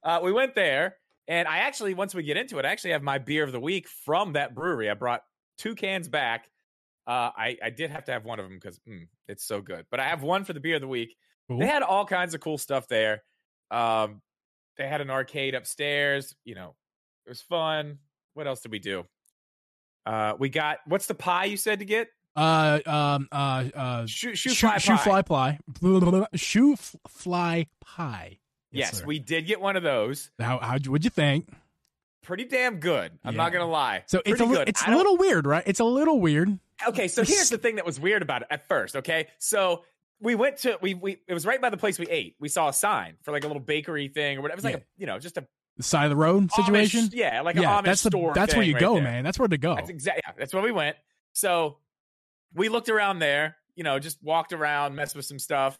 Uh, 0.02 0.20
we 0.22 0.32
went 0.32 0.54
there, 0.54 0.96
and 1.26 1.48
I 1.48 1.58
actually 1.58 1.94
once 1.94 2.14
we 2.14 2.22
get 2.22 2.36
into 2.36 2.58
it, 2.58 2.64
I 2.64 2.68
actually 2.68 2.92
have 2.92 3.02
my 3.02 3.18
beer 3.18 3.42
of 3.42 3.52
the 3.52 3.60
week 3.60 3.88
from 3.88 4.34
that 4.34 4.54
brewery. 4.54 4.88
I 4.88 4.94
brought 4.94 5.22
two 5.58 5.74
cans 5.74 6.08
back. 6.08 6.48
Uh, 7.06 7.30
I 7.36 7.56
I 7.62 7.70
did 7.70 7.90
have 7.90 8.04
to 8.04 8.12
have 8.12 8.24
one 8.24 8.38
of 8.38 8.46
them 8.46 8.54
because 8.54 8.78
mm, 8.88 9.08
it's 9.28 9.44
so 9.44 9.60
good, 9.60 9.86
but 9.90 10.00
I 10.00 10.04
have 10.08 10.22
one 10.22 10.44
for 10.44 10.52
the 10.52 10.60
beer 10.60 10.76
of 10.76 10.80
the 10.80 10.88
week. 10.88 11.16
Cool. 11.48 11.58
They 11.58 11.66
had 11.66 11.82
all 11.82 12.04
kinds 12.06 12.34
of 12.34 12.40
cool 12.40 12.58
stuff 12.58 12.88
there. 12.88 13.22
Um, 13.70 14.22
they 14.78 14.88
had 14.88 15.00
an 15.00 15.10
arcade 15.10 15.54
upstairs. 15.54 16.34
You 16.44 16.54
know, 16.54 16.74
it 17.26 17.30
was 17.30 17.40
fun. 17.42 17.98
What 18.34 18.46
else 18.46 18.60
did 18.60 18.72
we 18.72 18.78
do? 18.78 19.04
Uh, 20.06 20.34
we 20.38 20.48
got 20.48 20.78
what's 20.86 21.06
the 21.06 21.14
pie 21.14 21.44
you 21.46 21.56
said 21.56 21.78
to 21.80 21.84
get? 21.84 22.08
uh 22.36 22.80
um 22.84 23.28
uh 23.30 23.64
uh 23.76 24.06
Shoe, 24.06 24.34
shoe, 24.34 24.50
shoe, 24.50 24.66
fly 24.66 24.78
shoe 24.78 24.94
pie. 24.96 24.98
fly 24.98 25.22
pie 25.22 25.58
blah, 25.80 26.00
blah, 26.00 26.10
blah, 26.10 26.26
shoe 26.34 26.72
f- 26.72 26.96
fly 27.06 27.68
pie. 27.80 28.38
Yes, 28.72 28.98
sir. 28.98 29.04
we 29.06 29.20
did 29.20 29.46
get 29.46 29.60
one 29.60 29.76
of 29.76 29.84
those. 29.84 30.32
How 30.40 30.58
how 30.58 30.72
what'd 30.78 31.04
you 31.04 31.10
think? 31.10 31.48
Pretty 32.24 32.44
damn 32.44 32.80
good. 32.80 33.12
I'm 33.24 33.36
not 33.36 33.52
gonna 33.52 33.68
lie. 33.70 34.02
So 34.06 34.20
it's 34.26 34.40
a 34.40 34.46
good. 34.46 34.68
it's 34.68 34.82
I 34.82 34.92
a 34.92 34.96
little 34.96 35.16
weird, 35.16 35.46
right? 35.46 35.62
It's 35.64 35.78
a 35.78 35.84
little 35.84 36.20
weird. 36.20 36.58
Okay, 36.88 37.06
so 37.06 37.22
here's 37.22 37.50
the 37.50 37.58
thing 37.58 37.76
that 37.76 37.86
was 37.86 38.00
weird 38.00 38.22
about 38.22 38.42
it 38.42 38.48
at 38.50 38.66
first. 38.66 38.96
Okay, 38.96 39.28
so 39.38 39.84
we 40.20 40.34
went 40.34 40.58
to 40.58 40.78
we 40.80 40.94
we 40.94 41.18
it 41.28 41.34
was 41.34 41.44
right 41.46 41.60
by 41.60 41.70
the 41.70 41.76
place 41.76 41.98
we 41.98 42.06
ate. 42.08 42.36
We 42.38 42.48
saw 42.48 42.68
a 42.68 42.72
sign 42.72 43.14
for 43.22 43.32
like 43.32 43.44
a 43.44 43.46
little 43.46 43.62
bakery 43.62 44.08
thing 44.08 44.38
or 44.38 44.42
whatever. 44.42 44.54
It 44.54 44.58
was 44.58 44.64
like 44.64 44.74
Yeah. 44.74 44.80
a 44.80 45.00
you 45.00 45.06
know 45.06 45.18
just 45.18 45.36
a 45.36 45.46
The 45.76 45.82
side 45.82 46.04
of 46.04 46.10
the 46.10 46.16
road 46.16 46.50
situation. 46.52 47.00
Amish, 47.06 47.14
yeah, 47.14 47.40
like 47.42 47.56
yeah, 47.56 47.78
an 47.78 47.82
Amish 47.82 47.86
that's 47.86 48.02
the 48.02 48.10
store. 48.10 48.32
that's 48.34 48.54
where 48.54 48.64
you 48.64 48.74
right 48.74 48.80
go, 48.80 48.94
there. 48.94 49.02
man. 49.02 49.24
That's 49.24 49.38
where 49.38 49.48
to 49.48 49.58
go. 49.58 49.74
That's 49.74 49.90
exactly 49.90 50.22
yeah, 50.26 50.32
that's 50.38 50.54
where 50.54 50.62
we 50.62 50.72
went. 50.72 50.96
So 51.32 51.78
we 52.54 52.68
looked 52.68 52.88
around 52.88 53.18
there, 53.18 53.56
you 53.74 53.82
know, 53.84 53.98
just 53.98 54.22
walked 54.22 54.52
around, 54.52 54.94
messed 54.94 55.16
with 55.16 55.24
some 55.24 55.38
stuff, 55.40 55.76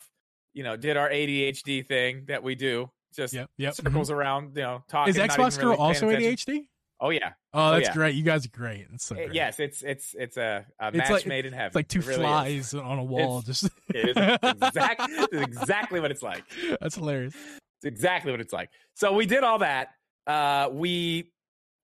you 0.53 0.65
know, 0.65 0.77
did 0.77 0.97
our 0.97 1.09
ADHD 1.09 1.87
thing 1.87 2.25
that 2.27 2.43
we 2.43 2.55
do, 2.57 2.91
just 3.15 3.33
Yep, 3.35 3.51
yep. 3.57 3.75
circles 3.75 4.09
mm-hmm. 4.09 4.19
around, 4.19 4.57
you 4.57 4.63
know, 4.63 4.85
talking. 4.89 5.15
Is 5.15 5.21
Xbox 5.21 5.59
Girl 5.59 5.71
really 5.71 5.79
also. 5.79 6.09
ADHD? 6.09 6.67
Oh 7.07 7.11
yeah, 7.11 7.33
Oh, 7.53 7.69
Oh, 7.69 7.73
that's 7.73 7.89
yeah. 7.89 7.93
great. 7.95 8.15
You 8.15 8.23
guys 8.23 8.47
are 8.47 8.49
great. 8.49 8.87
It's 8.95 9.05
so 9.05 9.15
Eh, 9.15 9.27
great. 9.27 9.35
yes, 9.35 9.61
it's 9.61 9.83
it's 9.83 10.15
it's 10.19 10.37
a, 10.39 10.65
a 10.81 10.89
It's 10.89 10.97
match 10.97 11.11
like- 11.11 11.27
made 11.27 11.45
in 11.45 11.53
heaven. 11.53 11.67
It's 11.67 11.77
like 11.77 11.89
two 11.89 11.99
It 11.99 12.07
really 12.07 12.21
is. 12.57 12.71
flies 12.71 12.75
on 12.75 12.99
a 12.99 13.05
wall. 13.05 13.43
just 13.43 13.69
It 13.95 14.17
is 14.17 14.39
exact, 14.43 15.03
exactly 15.33 16.01
what 16.01 16.11
it's 16.11 16.23
like. 16.23 16.45
that's 16.81 16.95
hilarious. 16.95 17.35
It's 17.35 17.85
exactly 17.85 18.31
what 18.31 18.41
it's 18.41 18.53
like. 18.55 18.71
So 18.95 19.13
we 19.13 19.27
did 19.27 19.45
all 19.45 19.59
that. 19.59 19.89
Uh, 20.27 20.71
we 20.73 21.31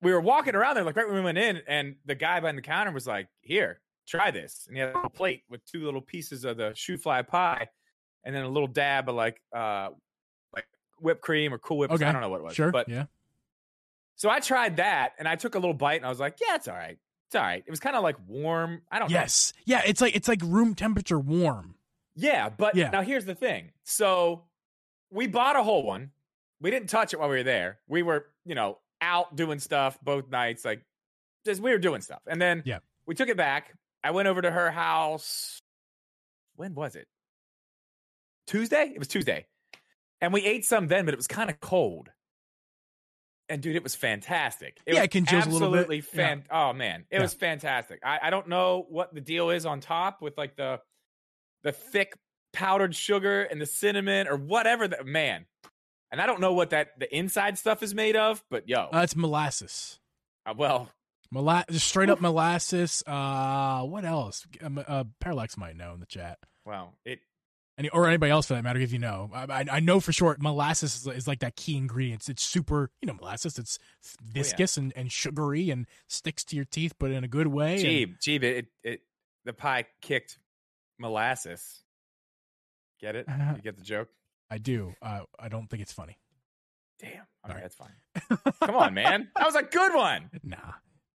we 0.01 0.13
were 0.15 0.21
walking 0.23 0.55
around 0.55 0.77
there, 0.77 0.85
like 0.85 0.97
right 0.97 1.07
when 1.07 1.17
we 1.17 1.23
went 1.23 1.37
in, 1.37 1.61
and 1.69 1.97
the 2.07 2.15
guy 2.15 2.41
behind 2.41 2.57
the 2.57 2.63
counter 2.63 2.91
was 2.93 3.07
like, 3.07 3.29
"Here, 3.43 3.83
try 4.09 4.31
this," 4.31 4.65
and 4.69 4.77
he 4.77 4.81
had 4.81 4.93
a 4.93 4.95
little 4.95 5.11
plate 5.11 5.43
with 5.51 5.63
two 5.67 5.85
little 5.85 6.01
pieces 6.01 6.45
of 6.47 6.57
the 6.57 6.71
shoofly 6.71 7.29
pie, 7.29 7.69
and 8.25 8.35
then 8.35 8.45
a 8.45 8.49
little 8.49 8.67
dab 8.69 9.11
of 9.11 9.15
like 9.17 9.39
uh 9.55 9.91
like 10.55 10.65
whipped 10.99 11.21
cream 11.21 11.53
or 11.53 11.59
Cool 11.59 11.77
Whip. 11.77 11.91
Okay, 11.91 12.07
I 12.07 12.13
don't 12.13 12.23
know 12.23 12.31
what 12.31 12.41
it 12.41 12.45
was, 12.45 12.55
Sure. 12.55 12.71
but 12.73 12.89
yeah. 12.89 13.05
So 14.21 14.29
I 14.29 14.39
tried 14.41 14.77
that, 14.77 15.15
and 15.19 15.27
I 15.27 15.35
took 15.37 15.55
a 15.55 15.59
little 15.59 15.73
bite, 15.73 15.95
and 15.97 16.05
I 16.05 16.11
was 16.11 16.21
like, 16.21 16.37
"Yeah, 16.47 16.57
it's 16.57 16.69
all 16.69 16.75
right. 16.75 16.99
It's 17.29 17.35
all 17.35 17.41
right." 17.41 17.65
It 17.67 17.71
was 17.71 17.81
kind 17.81 17.97
of 17.97 18.03
like 18.03 18.17
warm. 18.29 18.83
I 18.91 18.99
don't 18.99 19.11
know. 19.11 19.19
Yes. 19.19 19.55
Yeah. 19.65 19.81
It's 19.87 20.03
like 20.03 20.15
it's 20.15 20.29
like 20.29 20.43
room 20.45 20.75
temperature 20.75 21.19
warm. 21.19 21.75
Yeah, 22.17 22.51
but 22.51 22.75
Yeah. 22.75 22.91
now 22.91 23.01
here's 23.01 23.25
the 23.25 23.35
thing. 23.35 23.73
So 23.85 24.45
we 25.11 25.27
bought 25.27 25.57
a 25.57 25.63
whole 25.63 25.85
one. 25.85 26.11
We 26.61 26.71
didn't 26.71 26.91
touch 26.91 27.15
it 27.15 27.19
while 27.19 27.31
we 27.31 27.37
were 27.37 27.43
there. 27.43 27.79
We 27.89 28.03
were, 28.03 28.27
you 28.45 28.55
know, 28.55 28.79
out 29.01 29.37
doing 29.37 29.59
stuff 29.59 29.99
both 30.03 30.29
nights, 30.29 30.67
like 30.67 30.83
just 31.47 31.63
we 31.63 31.71
were 31.71 31.79
doing 31.79 32.03
stuff. 32.03 32.21
And 32.27 32.43
then 32.43 32.63
Yeah. 32.67 32.81
we 33.07 33.15
took 33.15 33.31
it 33.31 33.39
back. 33.39 33.73
I 34.05 34.11
went 34.11 34.29
over 34.29 34.43
to 34.43 34.51
her 34.51 34.71
house. 34.71 35.63
When 36.57 36.75
was 36.75 36.95
it? 36.95 37.09
Tuesday? 38.47 38.93
It 38.95 38.99
was 38.99 39.09
Tuesday. 39.09 39.47
And 40.21 40.33
we 40.35 40.45
ate 40.45 40.67
some 40.67 40.89
then, 40.89 41.07
but 41.07 41.15
it 41.15 41.17
was 41.17 41.27
kind 41.27 41.49
of 41.49 41.59
cold. 41.61 42.11
And 43.51 43.61
dude, 43.61 43.77
it 43.77 43.83
was 43.83 43.95
fantastic. 43.97 44.79
It 44.87 44.95
Yeah, 44.95 45.01
was 45.01 45.05
it 45.07 45.11
congeals 45.11 45.47
a 45.47 45.51
little 45.51 45.69
bit. 45.71 45.79
absolutely 45.81 46.01
fan- 46.03 46.45
Oh 46.51 46.73
man, 46.73 47.05
it 47.11 47.17
Yeah. 47.17 47.23
was 47.23 47.35
fantastic. 47.35 48.01
I, 48.05 48.19
I 48.23 48.31
don't 48.31 48.49
know 48.49 48.87
what 48.89 49.13
the 49.15 49.21
deal 49.21 49.51
is 49.51 49.67
on 49.67 49.81
top 49.81 50.23
with 50.23 50.39
like 50.39 50.57
the 50.57 50.81
the 51.63 51.73
thick 51.73 52.15
powdered 52.53 52.95
sugar 52.97 53.43
and 53.43 53.61
the 53.61 53.67
cinnamon 53.67 54.27
or 54.29 54.37
whatever 54.37 54.89
that 54.89 55.05
man. 55.05 55.47
And 56.11 56.21
I 56.21 56.27
don't 56.27 56.41
know 56.41 56.53
what 56.53 56.71
that 56.71 56.99
the 56.99 57.15
inside 57.15 57.59
stuff 57.59 57.83
is 57.83 57.95
made 57.95 58.17
of, 58.17 58.43
but 58.51 58.69
yo, 58.69 58.89
Uh, 58.93 59.01
it's 59.05 59.15
molasses. 59.15 60.01
uh, 60.47 60.55
well, 60.57 60.91
Mola- 61.33 61.65
just 61.71 61.87
straight 61.87 62.11
up 62.11 62.21
molasses. 62.21 63.05
Uh, 63.07 63.83
what 63.85 64.05
else? 64.05 64.47
Uh, 64.61 65.05
Parallax 65.21 65.57
might 65.57 65.77
know 65.77 65.93
in 65.95 66.01
the 66.01 66.07
chat. 66.07 66.39
well, 66.65 66.95
it 67.05 67.21
Any, 67.79 67.89
or 67.91 68.07
anybody 68.07 68.31
else 68.31 68.47
for 68.47 68.55
that 68.55 68.65
matter, 68.65 68.79
if 68.81 68.93
you 68.93 68.99
know. 68.99 69.31
I, 69.33 69.65
I, 69.71 69.81
know 69.81 70.01
for 70.01 70.13
sure 70.13 70.37
molasses 70.39 70.95
is, 70.95 71.07
is 71.07 71.27
like 71.27 71.39
that 71.39 71.57
key 71.57 71.79
ingredient. 71.79 72.29
It's, 72.29 72.43
super, 72.43 72.91
you 73.01 73.07
know, 73.07 73.15
molasses. 73.15 73.59
It's 73.59 73.79
viscous 74.23 74.77
and, 74.77 74.93
and 74.97 75.11
sugary 75.11 75.71
and 75.71 75.87
sticks 76.07 76.45
to 76.45 76.57
your 76.57 76.67
teeth, 76.67 76.95
but 76.99 77.11
in 77.11 77.25
a 77.25 77.29
good 77.29 77.47
way. 77.47 77.83
Geeb, 77.83 78.19
Geeb, 78.21 78.43
it, 78.43 78.67
it 78.83 79.01
the 79.47 79.55
pie 79.55 79.87
kicked 80.03 80.39
molasses. 80.99 81.83
Get 83.01 83.17
it? 83.17 83.27
Uh, 83.29 83.55
You 83.57 83.63
get 83.63 83.77
the 83.77 83.85
joke? 83.85 84.09
I 84.51 84.59
do. 84.59 84.93
Uh, 85.01 85.21
I 85.39 85.49
don't 85.49 85.69
think 85.71 85.83
it's 85.83 85.93
funny. 85.93 86.19
Damn. 86.99 87.11
Okay, 87.11 87.21
All 87.45 87.55
right. 87.55 87.63
that's 87.63 87.75
fine. 87.75 88.53
Come 88.63 88.77
on, 88.77 88.93
man. 88.95 89.29
That 89.37 89.47
was 89.47 89.55
a 89.55 89.63
good 89.63 89.95
one. 89.95 90.29
Nah, 90.43 90.59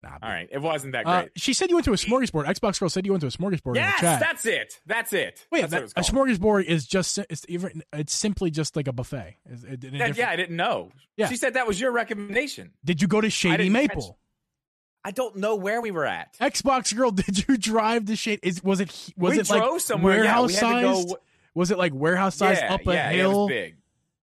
nah. 0.03 0.17
All 0.21 0.29
right, 0.29 0.47
it 0.51 0.59
wasn't 0.59 0.93
that 0.93 1.05
Uh, 1.07 1.21
great. 1.21 1.31
she 1.35 1.53
said 1.53 1.69
you 1.69 1.75
went 1.75 1.85
to 1.85 1.93
a 1.93 1.95
smorgasbord. 1.97 2.45
Xbox 2.45 2.79
girl 2.79 2.89
said 2.89 3.05
you 3.05 3.11
went 3.11 3.21
to 3.21 3.27
a 3.27 3.31
smorgasbord 3.31 3.67
in 3.67 3.73
the 3.73 3.79
yes, 3.79 3.99
chat. 3.99 4.19
that's 4.19 4.45
it. 4.45 4.79
That's 4.85 5.13
it. 5.13 5.45
Wait, 5.51 5.61
that's 5.61 5.71
that, 5.71 5.77
what 5.77 5.81
a 5.81 5.83
it 5.83 5.97
was 5.97 6.09
called. 6.09 6.27
smorgasbord 6.29 6.63
is 6.65 6.85
just 6.87 7.17
it's 7.17 7.45
it's 7.47 8.13
simply 8.13 8.51
just 8.51 8.75
like 8.75 8.87
a 8.87 8.93
buffet. 8.93 9.37
Is 9.49 9.63
it- 9.63 9.69
in 9.69 9.79
That- 9.79 9.91
different- 9.91 10.17
yeah, 10.17 10.29
I 10.29 10.35
didn't 10.35 10.55
know. 10.55 10.91
Yeah. 11.17 11.27
She 11.29 11.35
said 11.37 11.53
that 11.55 11.67
was 11.67 11.79
your 11.79 11.91
recommendation. 11.91 12.71
Did 12.83 13.01
you 13.01 13.07
go 13.07 13.21
to 13.21 13.29
Shady 13.29 13.57
didn't 13.57 13.73
catch- 13.73 13.89
Maple? 13.95 14.17
I 15.03 15.09
don't 15.11 15.37
know 15.37 15.55
where 15.55 15.81
we 15.81 15.89
were 15.89 16.05
at. 16.05 16.37
Xbox 16.39 16.95
girl, 16.95 17.09
did 17.11 17.47
you 17.47 17.57
drive 17.57 18.05
to 18.05 18.15
Shady? 18.15 18.39
Is 18.43 18.63
was 18.63 18.79
it 18.79 18.89
was 19.17 19.33
we 19.35 19.39
it 19.41 19.47
drove 19.47 19.71
like 19.71 19.79
somewhere. 19.81 20.13
Yeah, 20.17 20.21
warehouse 20.39 20.47
we 20.49 20.53
had 20.53 20.81
to 20.81 20.93
sized? 20.95 21.07
go. 21.09 21.17
Was 21.55 21.71
it 21.71 21.77
like 21.77 21.93
warehouse 21.93 22.35
size 22.35 22.59
yeah, 22.61 22.73
up 22.73 22.81
a 22.87 22.93
yeah, 22.93 22.93
yeah, 22.93 23.09
it 23.09 23.15
hill? 23.17 23.39
was 23.41 23.49
big. 23.49 23.75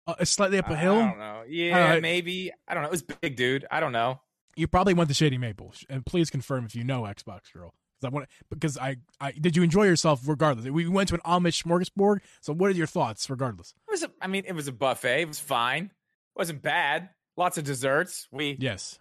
uh, 0.06 0.24
slightly 0.24 0.58
up 0.58 0.70
a 0.70 0.76
hill. 0.76 0.94
I 0.98 1.08
don't 1.08 1.18
know. 1.18 1.42
Yeah, 1.48 1.94
know. 1.94 2.00
maybe. 2.00 2.52
I 2.66 2.74
don't 2.74 2.82
know. 2.84 2.88
It 2.88 2.92
was 2.92 3.02
big, 3.02 3.36
dude. 3.36 3.66
I 3.70 3.80
don't 3.80 3.92
know. 3.92 4.20
You 4.56 4.66
probably 4.66 4.94
went 4.94 5.08
to 5.08 5.14
Shady 5.14 5.38
Maple, 5.38 5.72
and 5.88 6.04
please 6.04 6.28
confirm 6.30 6.64
if 6.64 6.74
you 6.74 6.84
know 6.84 7.02
Xbox 7.02 7.52
Girl. 7.52 7.74
Because 8.00 8.04
I 8.04 8.14
want 8.14 8.28
because 8.50 8.78
I, 8.78 8.96
I 9.20 9.32
did 9.32 9.56
you 9.56 9.62
enjoy 9.62 9.84
yourself 9.84 10.20
regardless? 10.26 10.66
We 10.68 10.86
went 10.88 11.08
to 11.10 11.14
an 11.14 11.20
Amish 11.24 11.62
smorgasbord. 11.64 12.18
So 12.40 12.52
what 12.52 12.68
are 12.68 12.74
your 12.74 12.86
thoughts 12.86 13.28
regardless? 13.30 13.74
It 13.88 13.90
was. 13.90 14.02
A, 14.02 14.10
I 14.20 14.26
mean, 14.26 14.44
it 14.46 14.52
was 14.52 14.68
a 14.68 14.72
buffet. 14.72 15.22
It 15.22 15.28
was 15.28 15.38
fine. 15.38 15.84
It 15.84 16.38
wasn't 16.38 16.62
bad. 16.62 17.10
Lots 17.36 17.56
of 17.58 17.64
desserts. 17.64 18.28
We 18.30 18.56
Yes. 18.60 18.98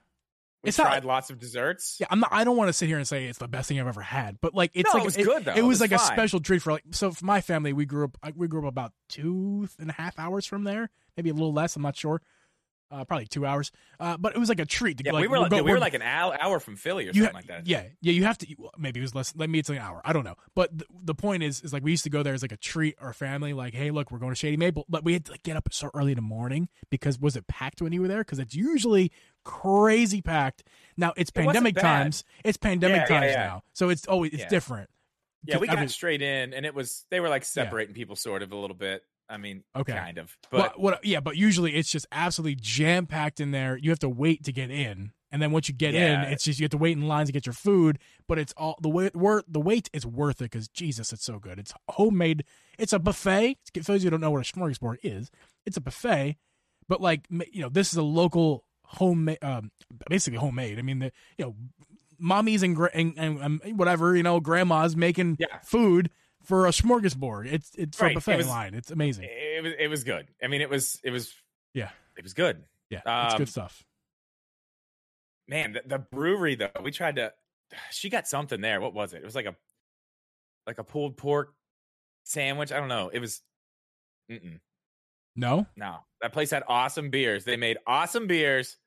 we 0.63 0.69
It's 0.69 0.77
not- 0.77 0.85
tried 0.85 1.03
lots 1.05 1.29
of 1.29 1.37
desserts. 1.39 1.97
Yeah, 1.99 2.07
I'm 2.11 2.19
not. 2.21 2.29
I 2.31 2.43
don't 2.45 2.55
want 2.55 2.69
to 2.69 2.73
sit 2.73 2.87
here 2.87 2.97
and 2.97 3.07
say 3.07 3.25
it's 3.25 3.39
the 3.39 3.47
best 3.47 3.67
thing 3.67 3.79
I've 3.79 3.87
ever 3.87 4.01
had, 4.01 4.39
but 4.39 4.53
like 4.53 4.71
it's 4.73 4.87
No, 4.93 4.99
like 4.99 5.01
it 5.01 5.05
was 5.05 5.17
it, 5.17 5.23
good, 5.25 5.45
though. 5.45 5.51
It 5.51 5.57
It 5.57 5.61
was, 5.63 5.79
was 5.79 5.81
like 5.81 5.91
a 5.91 5.99
special 5.99 6.39
treat 6.39 6.61
for 6.61 6.71
like. 6.73 6.83
So 6.91 7.11
for 7.11 7.25
my 7.25 7.41
family, 7.41 7.73
we 7.73 7.85
grew 7.85 8.05
up. 8.05 8.17
We 8.37 8.47
grew 8.47 8.61
up 8.61 8.71
about 8.71 8.93
two 9.09 9.67
and 9.79 9.89
a 9.89 9.93
half 9.93 10.17
hours 10.19 10.45
from 10.45 10.63
there, 10.63 10.89
maybe 11.17 11.29
a 11.29 11.33
little 11.33 11.51
less. 11.53 11.75
I'm 11.75 11.81
not 11.81 11.97
sure. 11.97 12.21
Uh, 12.91 13.05
probably 13.05 13.25
two 13.25 13.45
hours. 13.45 13.71
Uh, 13.99 14.17
but 14.17 14.35
it 14.35 14.37
was 14.37 14.49
like 14.49 14.59
a 14.59 14.65
treat. 14.65 14.97
To, 14.97 15.03
Yeah, 15.05 15.13
like, 15.13 15.21
we 15.21 15.27
were 15.29 15.39
like, 15.39 15.49
go- 15.49 15.57
dude, 15.57 15.65
we 15.65 15.71
were 15.71 15.79
like 15.79 15.93
an 15.93 16.01
hour, 16.01 16.37
hour 16.41 16.59
from 16.59 16.75
Philly 16.75 17.07
or 17.07 17.13
something 17.13 17.31
ha- 17.31 17.31
like 17.33 17.47
that. 17.47 17.65
Yeah, 17.65 17.83
yeah. 18.01 18.11
You 18.11 18.25
have 18.25 18.37
to. 18.39 18.55
Maybe 18.77 18.99
it 18.99 19.03
was 19.03 19.15
less. 19.15 19.33
Maybe 19.35 19.59
it's 19.59 19.69
like 19.69 19.79
an 19.79 19.85
hour. 19.85 20.01
I 20.03 20.11
don't 20.11 20.25
know. 20.25 20.35
But 20.55 20.77
the, 20.77 20.85
the 21.03 21.15
point 21.15 21.41
is, 21.43 21.61
is 21.61 21.71
like 21.71 21.83
we 21.83 21.91
used 21.91 22.03
to 22.03 22.09
go 22.09 22.21
there 22.21 22.33
as 22.33 22.41
like 22.41 22.51
a 22.51 22.57
treat. 22.57 22.95
Our 22.99 23.13
family, 23.13 23.53
like, 23.53 23.73
hey, 23.73 23.91
look, 23.91 24.11
we're 24.11 24.19
going 24.19 24.31
to 24.33 24.35
Shady 24.35 24.57
Maple, 24.57 24.85
but 24.89 25.03
we 25.05 25.13
had 25.13 25.25
to 25.25 25.31
like, 25.31 25.43
get 25.43 25.55
up 25.55 25.69
so 25.71 25.89
early 25.93 26.11
in 26.11 26.17
the 26.17 26.21
morning 26.21 26.67
because 26.89 27.17
was 27.17 27.35
it 27.37 27.47
packed 27.47 27.81
when 27.81 27.93
you 27.93 28.01
were 28.01 28.07
there? 28.09 28.19
Because 28.25 28.39
it's 28.39 28.53
usually 28.55 29.11
crazy 29.45 30.21
packed. 30.21 30.63
Now 30.97 31.13
it's 31.15 31.31
pandemic 31.31 31.75
bad. 31.75 31.81
times. 31.81 32.23
It's 32.43 32.57
pandemic 32.57 33.01
Yeah, 33.09 33.19
times 33.19 33.31
yeah. 33.31 33.45
now, 33.45 33.63
so 33.73 33.89
it's 33.89 34.07
always 34.07 34.33
it's 34.33 34.45
different. 34.45 34.89
Yeah, 35.43 35.57
we 35.57 35.65
got 35.67 35.77
Every- 35.77 35.87
straight 35.87 36.21
in, 36.21 36.53
and 36.53 36.65
it 36.65 36.75
was 36.75 37.05
they 37.09 37.19
were 37.19 37.29
like 37.29 37.43
separating 37.43 37.95
people 37.95 38.15
sort 38.15 38.43
of 38.43 38.51
a 38.51 38.55
little 38.55 38.75
bit. 38.75 39.03
I 39.31 39.37
mean, 39.37 39.63
Okay. 39.75 39.93
kind 39.93 40.17
of, 40.17 40.37
But 40.51 40.57
but 40.73 40.79
what? 40.79 41.05
Yeah, 41.05 41.21
but 41.21 41.37
usually 41.37 41.75
it's 41.75 41.89
just 41.89 42.05
absolutely 42.11 42.55
jam 42.59 43.05
packed 43.07 43.39
in 43.39 43.51
there. 43.51 43.77
You 43.77 43.89
have 43.89 43.99
to 43.99 44.09
wait 44.09 44.43
to 44.43 44.51
get 44.51 44.69
in, 44.69 45.13
and 45.31 45.41
then 45.41 45.51
once 45.51 45.69
you 45.69 45.73
get 45.73 45.93
Yeah. 45.93 46.23
in, 46.25 46.31
it's 46.33 46.43
just 46.43 46.59
you 46.59 46.65
have 46.65 46.71
to 46.71 46.77
wait 46.77 46.97
in 46.97 47.07
lines 47.07 47.29
to 47.29 47.33
get 47.33 47.45
your 47.45 47.53
food. 47.53 47.97
But 48.27 48.37
it's 48.39 48.53
all 48.57 48.77
the 48.81 48.89
wait. 48.89 49.13
The 49.13 49.59
wait 49.61 49.89
is 49.93 50.05
worth 50.05 50.41
it 50.41 50.51
because 50.51 50.67
Jesus, 50.67 51.13
it's 51.13 51.23
so 51.23 51.39
good. 51.39 51.57
It's 51.59 51.73
homemade. 51.89 52.43
It's 52.77 52.91
a 52.93 52.99
buffet. 52.99 53.57
For 53.73 53.79
those 53.79 53.89
of 53.89 54.03
you 54.03 54.07
who 54.07 54.09
don't 54.11 54.21
know 54.21 54.31
what 54.31 54.47
a 54.47 54.53
smorgasbord 54.53 54.97
is, 55.01 55.31
it's 55.65 55.77
a 55.77 55.81
buffet, 55.81 56.35
but 56.89 56.99
like 56.99 57.25
you 57.29 57.61
know, 57.61 57.69
this 57.69 57.91
is 57.91 57.97
a 57.97 58.03
local 58.03 58.65
homemade, 58.83 59.41
um, 59.41 59.71
basically 60.09 60.39
homemade. 60.39 60.77
I 60.77 60.81
mean, 60.81 60.99
the 60.99 61.11
you 61.37 61.45
know, 61.45 61.55
mommies 62.21 62.61
and, 62.61 62.77
and, 63.17 63.39
and 63.63 63.79
whatever 63.79 64.15
you 64.15 64.23
know, 64.23 64.39
grandmas 64.41 64.95
making 64.97 65.37
Yeah. 65.39 65.59
food 65.63 66.09
for 66.43 66.67
a 66.67 66.71
smorgasbord. 66.71 67.51
It's 67.51 67.71
it's 67.75 67.97
for 67.97 68.05
a 68.05 68.13
Right, 68.15 68.27
it 68.27 68.37
was- 68.37 68.47
line. 68.47 68.73
It's 68.73 68.91
amazing. 68.91 69.25
it 69.29 69.63
was 69.63 69.73
it 69.79 69.87
was 69.87 70.03
good. 70.03 70.27
I 70.43 70.47
mean, 70.47 70.61
it 70.61 70.69
was 70.69 70.99
it 71.03 71.11
was 71.11 71.33
Yeah. 71.73 71.89
it 72.17 72.23
was 72.23 72.33
good. 72.33 72.63
Yeah, 72.89 73.01
it's 73.25 73.33
good 73.35 73.41
Um, 73.41 73.45
stuff. 73.47 73.83
Man, 75.47 75.73
the, 75.73 75.81
the 75.85 75.99
brewery 75.99 76.55
though, 76.55 76.69
we 76.81 76.91
tried 76.91 77.17
to. 77.17 77.33
She 77.91 78.09
got 78.09 78.27
something 78.27 78.59
there. 78.61 78.81
What 78.81 78.93
was 78.93 79.13
it? 79.13 79.17
It 79.21 79.25
was 79.25 79.35
like 79.35 79.45
a 79.45 79.55
like 80.67 80.77
a 80.77 80.83
pulled 80.83 81.17
pork 81.17 81.53
sandwich. 82.25 82.71
I 82.71 82.79
don't 82.79 82.89
know. 82.89 83.09
It 83.09 83.19
was. 83.19 83.41
Mm-mm. 84.29 84.59
No, 85.35 85.65
No, 85.77 85.99
that 86.21 86.33
place 86.33 86.51
had 86.51 86.63
awesome 86.67 87.09
beers. 87.09 87.45
They 87.45 87.55
made 87.55 87.77
awesome 87.87 88.27
beers. 88.27 88.77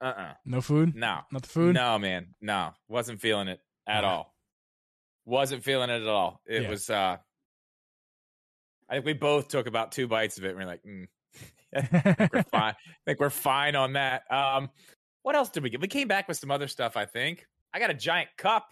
Uh 0.00 0.04
uh 0.16 0.32
no 0.44 0.60
food. 0.60 0.94
No. 0.96 1.20
Not 1.30 1.42
the 1.42 1.48
food. 1.48 1.74
No, 1.74 1.98
man. 1.98 2.34
No. 2.40 2.72
Wasn't 2.88 3.20
feeling 3.20 3.46
it 3.48 3.60
at 3.86 4.00
Nah. 4.02 4.08
all. 4.08 4.34
Wasn't 5.28 5.62
feeling 5.62 5.90
it 5.90 6.00
at 6.00 6.08
all. 6.08 6.40
It 6.46 6.62
Yeah. 6.62 6.70
was 6.70 6.88
uh 6.88 7.18
I 8.88 8.94
think 8.94 9.04
we 9.04 9.12
both 9.12 9.48
took 9.48 9.66
about 9.66 9.92
two 9.92 10.08
bites 10.08 10.38
of 10.38 10.44
it 10.44 10.48
and 10.50 10.58
we're 10.58 10.64
like, 10.64 10.82
mm. 10.82 11.06
I 11.76 11.82
think 12.14 12.32
we're 12.32 12.42
fine. 12.44 12.72
I 12.72 12.94
think 13.04 13.20
we're 13.20 13.28
fine 13.28 13.76
on 13.76 13.92
that. 13.92 14.22
Um 14.32 14.70
what 15.22 15.36
else 15.36 15.50
did 15.50 15.62
we 15.62 15.68
get? 15.70 15.80
We 15.82 15.88
came 15.88 16.08
back 16.08 16.28
with 16.28 16.38
some 16.38 16.50
other 16.50 16.66
stuff, 16.66 16.96
I 16.96 17.04
think. 17.04 17.44
I 17.74 17.78
got 17.78 17.90
a 17.90 17.94
giant 17.94 18.30
cup. 18.38 18.66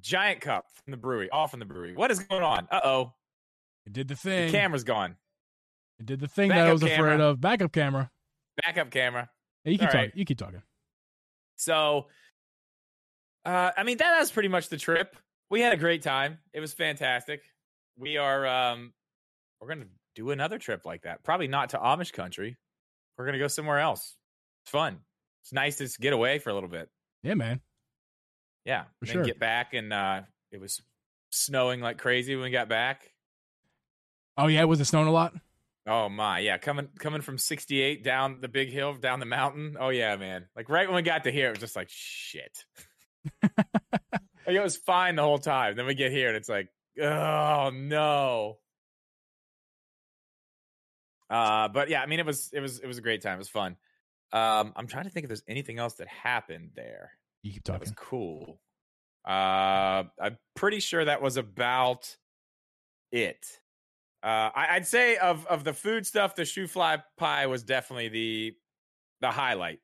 Giant 0.00 0.40
cup 0.42 0.66
from 0.84 0.90
the 0.90 0.96
brewery, 0.98 1.30
off 1.30 1.50
from 1.52 1.60
the 1.60 1.66
brewery. 1.66 1.94
What 1.94 2.10
is 2.10 2.18
going 2.20 2.42
on? 2.42 2.68
Uh 2.70 2.80
oh. 2.84 3.14
It 3.86 3.94
did 3.94 4.08
the 4.08 4.14
The 4.14 4.20
thing. 4.20 4.50
camera's 4.52 4.84
gone. 4.84 5.16
It 6.00 6.06
did 6.06 6.20
the 6.20 6.28
thing 6.28 6.50
that 6.50 6.58
I 6.58 6.60
Backup 6.64 6.72
was 6.74 6.82
afraid 6.82 7.20
of. 7.20 7.40
Backup 7.40 7.72
camera. 7.72 8.10
Backup 8.62 8.90
camera. 8.90 9.30
Yeah, 9.64 9.72
you 9.72 9.78
keep 9.78 9.88
talking. 9.88 10.00
right. 10.00 10.12
You 10.14 10.24
keep 10.26 10.38
talking. 10.38 10.62
So, 11.56 12.08
uh, 13.44 13.70
I 13.76 13.82
mean, 13.82 13.98
that 13.98 14.18
was 14.18 14.30
pretty 14.30 14.48
much 14.48 14.68
the 14.68 14.76
trip. 14.76 15.16
We 15.50 15.60
had 15.60 15.72
a 15.72 15.76
great 15.76 16.02
time. 16.02 16.38
It 16.52 16.60
was 16.60 16.72
fantastic. 16.72 17.42
We 17.96 18.16
are, 18.16 18.46
um, 18.46 18.92
we're 19.60 19.68
gonna 19.68 19.86
do 20.14 20.30
another 20.30 20.58
trip 20.58 20.86
like 20.86 21.02
that. 21.02 21.22
Probably 21.22 21.48
not 21.48 21.70
to 21.70 21.78
Amish 21.78 22.12
country. 22.12 22.56
We're 23.16 23.26
gonna 23.26 23.38
go 23.38 23.48
somewhere 23.48 23.78
else. 23.78 24.16
It's 24.64 24.70
fun. 24.70 24.98
It's 25.42 25.52
nice 25.52 25.76
to 25.78 25.88
get 26.00 26.12
away 26.12 26.38
for 26.38 26.50
a 26.50 26.54
little 26.54 26.68
bit. 26.68 26.88
Yeah, 27.22 27.34
man. 27.34 27.60
Yeah, 28.64 28.82
For 28.82 28.88
and 29.00 29.08
then 29.08 29.14
sure. 29.14 29.24
get 29.24 29.38
back, 29.40 29.74
and 29.74 29.92
uh, 29.92 30.20
it 30.52 30.60
was 30.60 30.80
snowing 31.30 31.80
like 31.80 31.98
crazy 31.98 32.34
when 32.36 32.44
we 32.44 32.50
got 32.50 32.68
back. 32.68 33.10
Oh 34.38 34.46
yeah, 34.46 34.64
was 34.64 34.80
it 34.80 34.84
snowing 34.84 35.08
a 35.08 35.12
lot? 35.12 35.34
Oh 35.86 36.08
my, 36.08 36.38
yeah, 36.38 36.58
coming 36.58 36.88
coming 36.98 37.22
from 37.22 37.38
68 37.38 38.04
down 38.04 38.40
the 38.40 38.48
big 38.48 38.70
hill, 38.70 38.94
down 38.94 39.18
the 39.18 39.26
mountain. 39.26 39.76
Oh 39.78 39.88
yeah, 39.88 40.14
man. 40.16 40.46
Like 40.54 40.68
right 40.68 40.86
when 40.86 40.94
we 40.96 41.02
got 41.02 41.24
to 41.24 41.32
here, 41.32 41.48
it 41.48 41.50
was 41.50 41.58
just 41.60 41.76
like 41.76 41.88
shit. 41.90 42.64
It 44.44 44.60
was 44.60 44.76
fine 44.76 45.14
the 45.14 45.22
whole 45.22 45.38
time. 45.38 45.76
Then 45.76 45.86
we 45.86 45.94
get 45.94 46.10
here 46.10 46.26
and 46.28 46.36
it's 46.36 46.48
like, 46.48 46.68
oh 47.00 47.70
no. 47.72 48.58
Uh, 51.30 51.68
but 51.68 51.88
yeah, 51.88 52.02
I 52.02 52.06
mean, 52.06 52.18
it 52.18 52.26
was 52.26 52.50
it 52.52 52.60
was 52.60 52.80
it 52.80 52.86
was 52.86 52.98
a 52.98 53.02
great 53.02 53.22
time. 53.22 53.34
It 53.34 53.38
was 53.38 53.48
fun. 53.48 53.76
Um, 54.32 54.72
I'm 54.76 54.86
trying 54.86 55.04
to 55.04 55.10
think 55.10 55.24
if 55.24 55.28
there's 55.28 55.44
anything 55.46 55.78
else 55.78 55.94
that 55.94 56.08
happened 56.08 56.70
there 56.74 57.12
You 57.42 57.52
keep 57.52 57.64
that 57.64 57.80
was 57.80 57.90
talking. 57.90 58.04
cool. 58.04 58.60
Uh, 59.26 60.04
I'm 60.20 60.38
pretty 60.56 60.80
sure 60.80 61.04
that 61.04 61.22
was 61.22 61.36
about 61.36 62.16
it. 63.12 63.46
Uh, 64.22 64.50
I, 64.54 64.66
I'd 64.72 64.86
say 64.86 65.16
of 65.16 65.46
of 65.46 65.64
the 65.64 65.72
food 65.72 66.06
stuff, 66.06 66.34
the 66.34 66.42
shoofly 66.42 67.02
pie 67.16 67.46
was 67.46 67.62
definitely 67.62 68.08
the 68.08 68.54
the 69.20 69.30
highlight. 69.30 69.78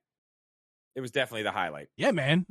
It 0.97 1.01
was 1.01 1.13
definitely 1.13 1.45
the 1.45 1.53
highlight. 1.53 1.89
Yeah, 1.97 2.11
man. 2.11 2.45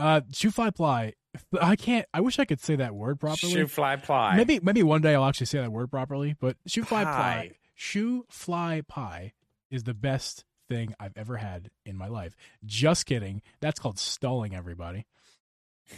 Uh, 0.00 0.20
shoe 0.32 0.50
fly 0.50 0.70
ply. 0.70 1.12
I 1.60 1.76
can't. 1.76 2.06
I 2.12 2.20
wish 2.20 2.38
I 2.38 2.44
could 2.44 2.60
say 2.60 2.76
that 2.76 2.94
word 2.94 3.20
properly. 3.20 3.52
Shoofly 3.54 4.02
pie. 4.02 4.36
Maybe 4.36 4.58
maybe 4.60 4.82
one 4.82 5.00
day 5.02 5.14
I'll 5.14 5.26
actually 5.26 5.46
say 5.46 5.58
that 5.60 5.70
word 5.70 5.90
properly. 5.90 6.34
But 6.40 6.56
shoofly 6.68 7.04
pie, 7.04 7.04
Pie. 7.04 7.50
shoofly 7.78 8.86
pie 8.88 9.32
is 9.70 9.84
the 9.84 9.94
best 9.94 10.44
thing 10.68 10.94
I've 10.98 11.16
ever 11.16 11.36
had 11.36 11.70
in 11.84 11.96
my 11.96 12.08
life. 12.08 12.34
Just 12.64 13.06
kidding. 13.06 13.42
That's 13.60 13.78
called 13.78 13.98
stalling 13.98 14.54
everybody. 14.54 15.06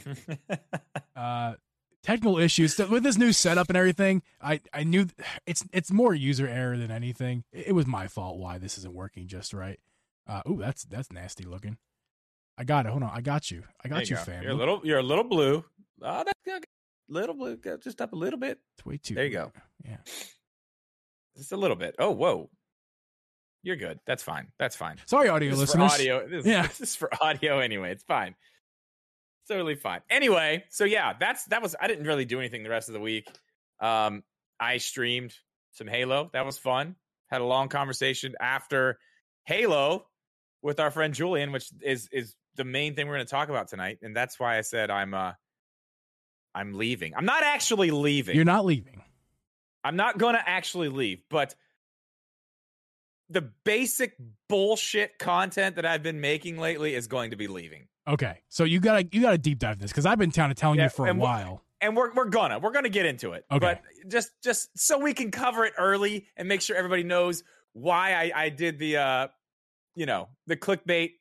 uh 1.16 1.54
technical 2.02 2.38
issues 2.38 2.76
with 2.78 3.02
this 3.02 3.18
new 3.18 3.30
setup 3.32 3.68
and 3.68 3.76
everything 3.76 4.22
i 4.40 4.58
i 4.72 4.82
knew 4.82 5.06
it's 5.46 5.64
it's 5.70 5.92
more 5.92 6.14
user 6.14 6.48
error 6.48 6.78
than 6.78 6.90
anything 6.90 7.44
it, 7.52 7.74
was 7.74 7.86
my 7.86 8.08
fault 8.08 8.38
why 8.38 8.56
this 8.56 8.78
isn't 8.78 8.94
working 8.94 9.26
just 9.26 9.52
right 9.52 9.78
uh 10.26 10.40
ooh 10.48 10.56
that's 10.58 10.84
that's 10.84 11.12
nasty 11.12 11.44
looking 11.44 11.76
i 12.58 12.64
got 12.64 12.86
it 12.86 12.90
hold 12.90 13.02
on 13.02 13.10
i 13.12 13.20
got 13.20 13.50
you 13.50 13.62
i 13.84 13.88
got 13.88 14.08
you, 14.10 14.16
go. 14.16 14.22
fam 14.22 14.42
You're 14.42 14.52
a 14.52 14.56
little. 14.56 14.80
You're 14.84 14.98
a 14.98 15.02
little 15.02 15.24
blue. 15.24 15.64
Oh, 16.02 16.22
that's 16.24 16.40
good. 16.44 16.64
Little 17.08 17.34
blue. 17.34 17.58
Just 17.82 18.00
up 18.00 18.12
a 18.12 18.16
little 18.16 18.38
bit. 18.38 18.58
it's 18.76 18.84
way 18.86 18.96
too 18.98 19.14
There 19.14 19.24
you 19.24 19.30
go. 19.32 19.52
yeah 19.84 19.98
Just 21.36 21.52
a 21.52 21.56
little 21.56 21.76
bit. 21.76 21.94
Oh, 21.98 22.10
whoa. 22.10 22.50
You're 23.62 23.76
good. 23.76 24.00
That's 24.06 24.22
fine. 24.22 24.48
That's 24.58 24.74
fine. 24.76 24.96
sorry 25.06 25.28
audio 25.28 25.50
This 25.50 25.58
is 25.60 25.60
listeners 25.68 25.92
audio. 25.92 26.28
This, 26.28 26.44
Yeah. 26.46 26.66
this 26.66 26.80
is 26.80 26.96
for 26.96 27.08
audio 27.22 27.58
anyway. 27.60 27.92
It's 27.92 28.02
fine. 28.02 28.34
It's 29.42 29.48
totally 29.48 29.76
fine. 29.76 30.00
Anyway, 30.10 30.64
so 30.70 30.84
yeah, 30.84 31.12
that's 31.18 31.44
that 31.46 31.62
was. 31.62 31.74
I 31.80 31.86
didn't 31.88 32.06
really 32.06 32.24
do 32.24 32.38
anything 32.38 32.62
the 32.62 32.70
rest 32.70 32.88
of 32.88 32.92
the 32.94 33.00
week. 33.00 33.28
Um, 33.80 34.22
I 34.60 34.78
streamed 34.78 35.34
some 35.72 35.86
Halo. 35.88 36.30
That 36.32 36.44
was 36.46 36.58
fun. 36.58 36.96
Had 37.28 37.40
a 37.40 37.44
long 37.44 37.68
conversation 37.68 38.34
after 38.40 38.98
Halo 39.46 40.06
with 40.62 40.78
our 40.80 40.90
friend 40.90 41.12
Julian, 41.14 41.50
which 41.52 41.68
is 41.82 42.08
is 42.12 42.34
the 42.56 42.64
main 42.64 42.94
thing 42.94 43.06
we're 43.08 43.14
going 43.14 43.26
to 43.26 43.30
talk 43.30 43.48
about 43.48 43.68
tonight, 43.68 43.98
and 44.02 44.14
that's 44.14 44.38
why 44.38 44.58
I 44.58 44.60
said 44.60 44.90
I'm 44.90 45.14
uh 45.14 45.32
I'm 46.54 46.74
leaving. 46.74 47.14
I'm 47.14 47.24
not 47.24 47.42
actually 47.42 47.90
leaving. 47.90 48.36
you're 48.36 48.44
not 48.44 48.64
leaving 48.64 49.00
I'm 49.84 49.96
not 49.96 50.18
going 50.18 50.34
to 50.34 50.48
actually 50.48 50.90
leave, 50.90 51.22
but 51.28 51.54
the 53.30 53.40
basic 53.64 54.14
bullshit 54.48 55.18
content 55.18 55.76
that 55.76 55.86
I've 55.86 56.02
been 56.02 56.20
making 56.20 56.58
lately 56.58 56.94
is 56.94 57.06
going 57.06 57.30
to 57.30 57.36
be 57.36 57.48
leaving. 57.48 57.88
Okay, 58.06 58.42
so 58.48 58.64
you 58.64 58.80
gotta 58.80 59.06
you 59.12 59.22
gotta 59.22 59.38
deep 59.38 59.58
dive 59.60 59.78
this 59.78 59.90
because 59.90 60.06
I've 60.06 60.18
been 60.18 60.30
telling 60.32 60.78
Yeah, 60.78 60.84
you 60.84 60.90
for 60.90 61.06
a 61.06 61.14
while. 61.14 61.62
And 61.80 61.96
we're 61.96 62.12
we're 62.12 62.28
gonna 62.28 62.58
we're 62.58 62.72
gonna 62.72 62.88
get 62.88 63.06
into 63.06 63.32
it. 63.32 63.44
Okay. 63.50 63.58
But 63.60 63.82
just 64.08 64.32
just 64.42 64.76
so 64.78 64.98
we 64.98 65.14
can 65.14 65.30
cover 65.30 65.64
it 65.64 65.72
early 65.78 66.26
and 66.36 66.48
make 66.48 66.60
sure 66.60 66.76
everybody 66.76 67.04
knows 67.04 67.44
why 67.72 68.14
I 68.14 68.44
I 68.44 68.48
did 68.48 68.78
the 68.78 68.96
uh 68.96 69.28
you 69.94 70.06
know 70.06 70.28
the 70.48 70.56
clickbait 70.56 71.12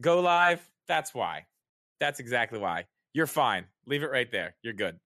go 0.00 0.20
live. 0.20 0.60
That's 0.88 1.14
why. 1.14 1.46
That's 2.00 2.20
exactly 2.20 2.58
why. 2.58 2.86
You're 3.12 3.26
fine. 3.26 3.66
Leave 3.86 4.02
it 4.02 4.10
right 4.10 4.30
there. 4.30 4.54
You're 4.62 4.72
good. 4.72 4.98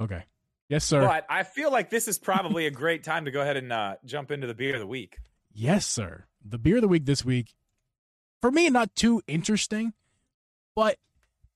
Okay, 0.00 0.24
yes, 0.68 0.84
sir. 0.84 1.00
But 1.00 1.26
I 1.28 1.42
feel 1.42 1.72
like 1.72 1.90
this 1.90 2.06
is 2.06 2.18
probably 2.18 2.66
a 2.66 2.70
great 2.70 3.02
time 3.02 3.24
to 3.24 3.30
go 3.30 3.40
ahead 3.40 3.56
and 3.56 3.72
uh, 3.72 3.96
jump 4.04 4.30
into 4.30 4.46
the 4.46 4.54
beer 4.54 4.74
of 4.74 4.80
the 4.80 4.86
week. 4.86 5.18
Yes, 5.52 5.86
sir. 5.86 6.26
The 6.44 6.58
beer 6.58 6.76
of 6.76 6.82
the 6.82 6.88
week 6.88 7.04
this 7.04 7.24
week, 7.24 7.54
for 8.40 8.50
me, 8.50 8.70
not 8.70 8.94
too 8.94 9.20
interesting, 9.26 9.92
but 10.76 10.96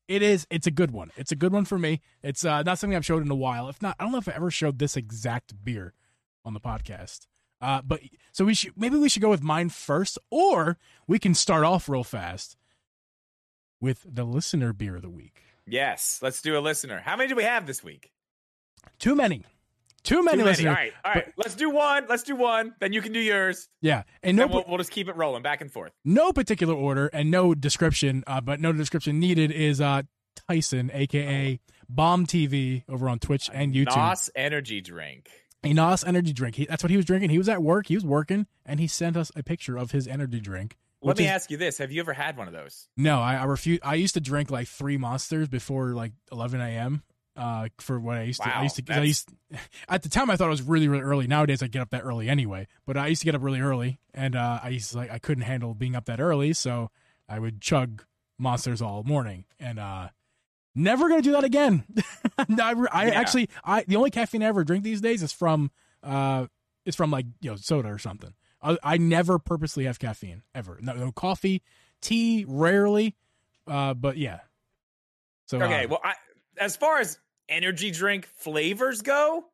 it 0.09 0.23
is. 0.23 0.47
It's 0.51 0.67
a 0.67 0.73
good 0.73 0.91
one. 0.91 1.13
It's 1.17 1.31
a 1.31 1.37
good 1.37 1.53
one 1.53 1.65
for 1.65 1.79
me. 1.79 2.01
It's 2.23 2.45
uh, 2.45 2.63
not 2.63 2.79
something 2.79 2.97
I've 2.97 3.07
showed 3.07 3.23
in 3.23 3.31
a 3.31 3.37
while. 3.37 3.69
If 3.69 3.81
not, 3.81 3.95
I 4.01 4.03
don't 4.03 4.13
know 4.13 4.19
if 4.19 4.29
I 4.29 4.33
ever 4.33 4.51
showed 4.51 4.79
this 4.79 4.97
exact 4.97 5.65
beer 5.65 5.95
on 6.45 6.55
the 6.55 6.61
podcast. 6.61 7.27
Uh, 7.63 7.81
but 7.83 8.01
so 8.33 8.45
we 8.45 8.55
should 8.55 8.73
maybe 8.77 8.97
we 8.97 9.09
should 9.09 9.23
go 9.23 9.31
with 9.31 9.43
mine 9.43 9.69
first, 9.71 10.19
or 10.31 10.77
we 11.07 11.19
can 11.19 11.33
start 11.35 11.65
off 11.65 11.89
real 11.89 12.05
fast 12.05 12.57
with 13.81 14.05
the 14.09 14.25
listener 14.25 14.73
beer 14.73 14.97
of 14.97 15.03
the 15.03 15.11
week. 15.11 15.43
Yes, 15.67 16.19
let's 16.23 16.43
do 16.43 16.59
a 16.59 16.61
listener. 16.61 17.01
How 17.05 17.17
many 17.17 17.29
do 17.29 17.37
we 17.37 17.45
have 17.45 17.67
this 17.67 17.83
week? 17.85 18.11
Too 18.99 19.15
many, 19.15 19.45
too 20.03 20.23
many 20.25 20.39
Too 20.39 20.39
many. 20.39 20.43
listeners. 20.43 20.69
All 20.71 20.75
right, 20.75 20.93
all 21.05 21.13
right. 21.15 21.33
let's 21.37 21.55
do 21.55 21.71
one. 21.71 22.07
Let's 22.09 22.25
do 22.25 22.35
one. 22.35 22.75
Then 22.81 22.93
you 22.93 23.01
can 23.01 23.13
do 23.13 23.21
yours. 23.21 23.69
Yeah, 23.81 24.03
and 24.25 24.37
No, 24.37 24.47
no, 24.47 24.55
we'll, 24.55 24.65
we'll 24.69 24.79
just 24.79 24.91
keep 24.91 25.09
it 25.09 25.15
rolling 25.17 25.43
back 25.45 25.61
and 25.61 25.71
forth. 25.71 25.93
no 26.05 26.33
particular 26.33 26.75
order 26.75 27.07
and 27.09 27.31
no 27.31 27.55
description, 27.55 28.25
uh, 28.27 28.41
but 28.41 28.59
no 28.61 28.73
description 28.73 29.21
needed 29.21 29.53
is 29.53 29.81
uh, 29.81 30.03
Tyson, 30.49 30.91
aka 30.93 31.61
Bomb 31.89 32.27
TV, 32.27 32.83
over 32.89 33.09
on 33.09 33.19
Twitch 33.21 33.49
and 33.53 33.73
YouTube. 33.75 33.95
Nos 33.97 34.31
energy 34.35 34.81
drink. 34.81 35.29
A 35.65 35.73
Nos 35.73 36.05
energy 36.05 36.33
drink. 36.33 36.57
He, 36.57 36.67
that's 36.67 36.83
what 36.83 36.91
he 36.91 36.97
was 36.97 37.07
drinking. 37.07 37.31
He 37.31 37.39
was 37.39 37.49
at 37.49 37.63
work. 37.63 37.87
He 37.87 37.95
was 37.95 38.05
working, 38.05 38.47
and 38.67 38.81
he 38.81 38.87
sent 38.87 39.17
us 39.17 39.31
a 39.37 39.43
picture 39.43 39.77
of 39.77 39.93
his 39.93 40.09
energy 40.09 40.41
drink. 40.41 40.77
Let 41.03 41.19
me 41.19 41.25
is- 41.25 41.31
ask 41.31 41.51
you 41.51 41.57
this: 41.57 41.79
Have 41.79 41.93
you 41.93 42.01
ever 42.01 42.13
had 42.13 42.37
one 42.37 42.49
of 42.49 42.55
those? 42.55 42.89
No, 42.97 43.21
I, 43.21 43.37
I 43.37 43.45
refuse. 43.45 43.81
I 43.83 43.95
used 43.95 44.15
to 44.15 44.21
drink 44.21 44.51
like 44.51 44.69
three 44.69 44.97
monsters 44.97 45.49
before 45.49 45.95
like 45.95 46.13
11 46.31 46.61
a.m. 46.61 47.03
Uh, 47.35 47.69
for 47.79 47.99
what 47.99 48.19
I 48.19 48.25
used 48.25 48.43
to. 48.43 48.57
I 48.57 48.63
used 48.63 48.87
to, 48.87 48.95
I 48.95 49.03
used 49.03 49.29
at 49.89 50.03
the 50.03 50.09
time 50.09 50.31
I 50.31 50.37
thought 50.37 50.47
it 50.47 50.51
was 50.51 50.63
really 50.63 50.89
really 50.89 51.03
early. 51.03 51.27
Nowadays 51.27 51.63
I 51.63 51.67
get 51.67 51.83
up 51.83 51.91
that 51.91 52.03
early 52.03 52.29
anyway. 52.29 52.67
But 52.87 52.97
I 52.97 53.07
used 53.09 53.23
to 53.23 53.25
get 53.25 53.35
up 53.35 53.43
really 53.43 53.61
early, 53.61 54.01
and 54.15 54.37
uh, 54.37 54.61
I 54.63 54.69
used 54.69 54.93
to 54.93 54.99
like 54.99 55.11
I 55.11 55.19
couldn't 55.19 55.45
handle 55.45 55.75
being 55.75 55.97
up 55.97 56.05
that 56.07 56.21
early, 56.21 56.53
so 56.53 56.91
I 57.29 57.39
would 57.39 57.61
chug 57.61 58.05
monsters 58.39 58.83
all 58.83 59.03
morning, 59.05 59.45
and 59.59 59.79
uh, 59.79 60.09
never 60.75 61.09
gonna 61.09 61.23
do 61.23 61.33
that 61.33 61.45
again. 61.45 61.85
Never. 62.49 62.89
I 62.95 63.07
Yeah. 63.09 63.21
actually 63.21 63.49
I 63.65 63.85
the 63.87 63.97
only 63.97 64.11
caffeine 64.11 64.43
I 64.43 64.47
ever 64.47 64.65
drink 64.65 64.85
these 64.85 65.01
days 65.01 65.23
is 65.23 65.33
from 65.33 65.71
uh 66.03 66.47
is 66.85 66.97
from 66.97 67.11
like 67.11 67.27
you 67.41 67.51
know 67.51 67.57
soda 67.57 67.89
or 67.89 67.99
something. 67.99 68.35
I, 68.63 68.79
I 68.83 68.97
never 68.97 69.39
purposely 69.39 69.85
have 69.85 69.99
caffeine 69.99 70.43
ever. 70.55 70.79
No, 70.81 70.93
no 70.95 71.11
coffee, 71.13 71.63
tea, 72.01 72.45
rarely. 72.47 73.17
Uh, 73.67 73.95
but 73.95 74.17
yeah. 74.17 74.41
So 75.47 75.61
Okay, 75.61 75.85
uh, 75.85 75.89
well, 75.89 76.01
I, 76.05 76.15
as 76.59 76.77
far 76.77 76.99
as 76.99 77.19
energy 77.49 77.91
drink 77.91 78.27
flavors 78.37 79.03
go, 79.03 79.45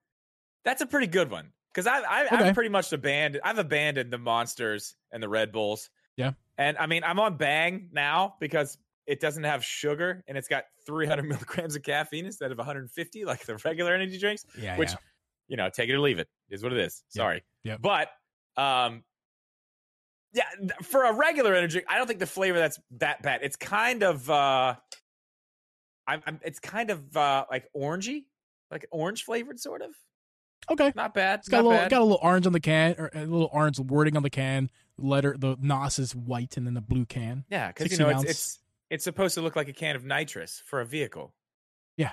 that's 0.65 0.83
a 0.83 0.87
pretty 0.87 1.07
good 1.07 1.31
one 1.31 1.53
because 1.73 1.87
I, 1.87 2.01
I 2.01 2.27
Okay. 2.27 2.37
I've 2.37 2.55
pretty 2.55 2.69
much 2.71 2.93
abandoned. 2.93 3.43
I've 3.45 3.59
abandoned 3.59 4.13
the 4.13 4.19
monsters 4.19 4.95
and 5.11 5.23
the 5.23 5.29
Red 5.29 5.53
Bulls. 5.53 5.91
Yeah. 6.17 6.33
and 6.59 6.77
I 6.79 6.87
mean 6.87 7.05
I'm 7.05 7.19
on 7.21 7.37
Bang 7.37 7.89
now 7.93 8.35
because 8.41 8.77
it 9.09 9.21
doesn't 9.21 9.45
have 9.45 9.65
sugar 9.65 10.23
and 10.29 10.37
it's 10.37 10.49
got 10.49 10.65
300 10.87 11.23
milligrams 11.29 11.75
of 11.75 11.83
caffeine 11.83 12.27
instead 12.27 12.53
of 12.53 12.59
150 12.59 13.25
like 13.25 13.45
the 13.47 13.57
regular 13.65 13.95
energy 13.95 14.19
drinks. 14.19 14.45
yeah, 14.57 14.77
which 14.77 14.91
yeah. 14.91 14.97
you 15.49 15.57
know, 15.57 15.71
take 15.71 15.89
it 15.89 15.95
or 15.95 16.01
leave 16.01 16.19
it. 16.19 16.29
Is 16.51 16.63
what 16.63 16.73
it 16.73 16.79
is. 16.79 17.03
Sorry. 17.09 17.43
Yep. 17.65 17.81
But 17.81 18.11
um 18.57 19.03
yeah, 20.35 20.45
for 20.83 21.05
a 21.05 21.15
regular 21.15 21.55
energy, 21.55 21.83
I 21.89 21.97
don't 21.97 22.07
think 22.07 22.19
the 22.19 22.27
flavor 22.27 22.59
that's 22.59 22.79
that 22.99 23.23
bad. 23.23 23.41
It's 23.43 23.57
kind 23.57 24.03
of 24.03 24.29
uh 24.31 24.75
I'm, 26.07 26.23
I'm 26.27 26.41
it's 26.45 26.61
kind 26.61 26.91
of 26.91 27.17
uh 27.17 27.47
like 27.51 27.67
orangey, 27.75 28.25
like 28.71 28.87
orange 28.91 29.25
flavored 29.25 29.59
sort 29.59 29.81
of. 29.81 29.91
okay. 30.71 30.93
Not 30.95 31.15
bad. 31.15 31.41
It's 31.41 31.49
got 31.49 31.61
a 31.61 31.63
little 31.63 31.79
bad. 31.79 31.91
got 31.91 32.03
a 32.03 32.05
little 32.05 32.21
orange 32.23 32.47
on 32.47 32.53
the 32.53 32.61
can, 32.61 32.95
or 32.99 33.11
a 33.15 33.21
little 33.21 33.49
orange 33.53 33.81
wording 33.81 34.19
on 34.19 34.23
the 34.23 34.31
can. 34.31 34.71
Letter 35.01 35.35
the 35.39 35.57
Nos 35.61 35.99
is 35.99 36.15
white, 36.15 36.57
and 36.57 36.67
then 36.67 36.75
the 36.75 36.81
blue 36.81 37.07
can. 37.07 37.45
yeah, 37.49 37.69
because 37.69 37.93
you 37.93 37.99
know 37.99 38.09
it's, 38.09 38.25
it's 38.25 38.59
it's 38.91 39.05
supposed 39.05 39.35
to 39.35 39.41
look 39.43 39.57
like 39.57 39.69
a 39.69 39.73
can 39.73 39.97
of 39.97 40.05
nitrous 40.05 40.63
for 40.67 40.81
a 40.81 40.87
vehicle. 40.87 41.35
Yeah, 41.97 42.13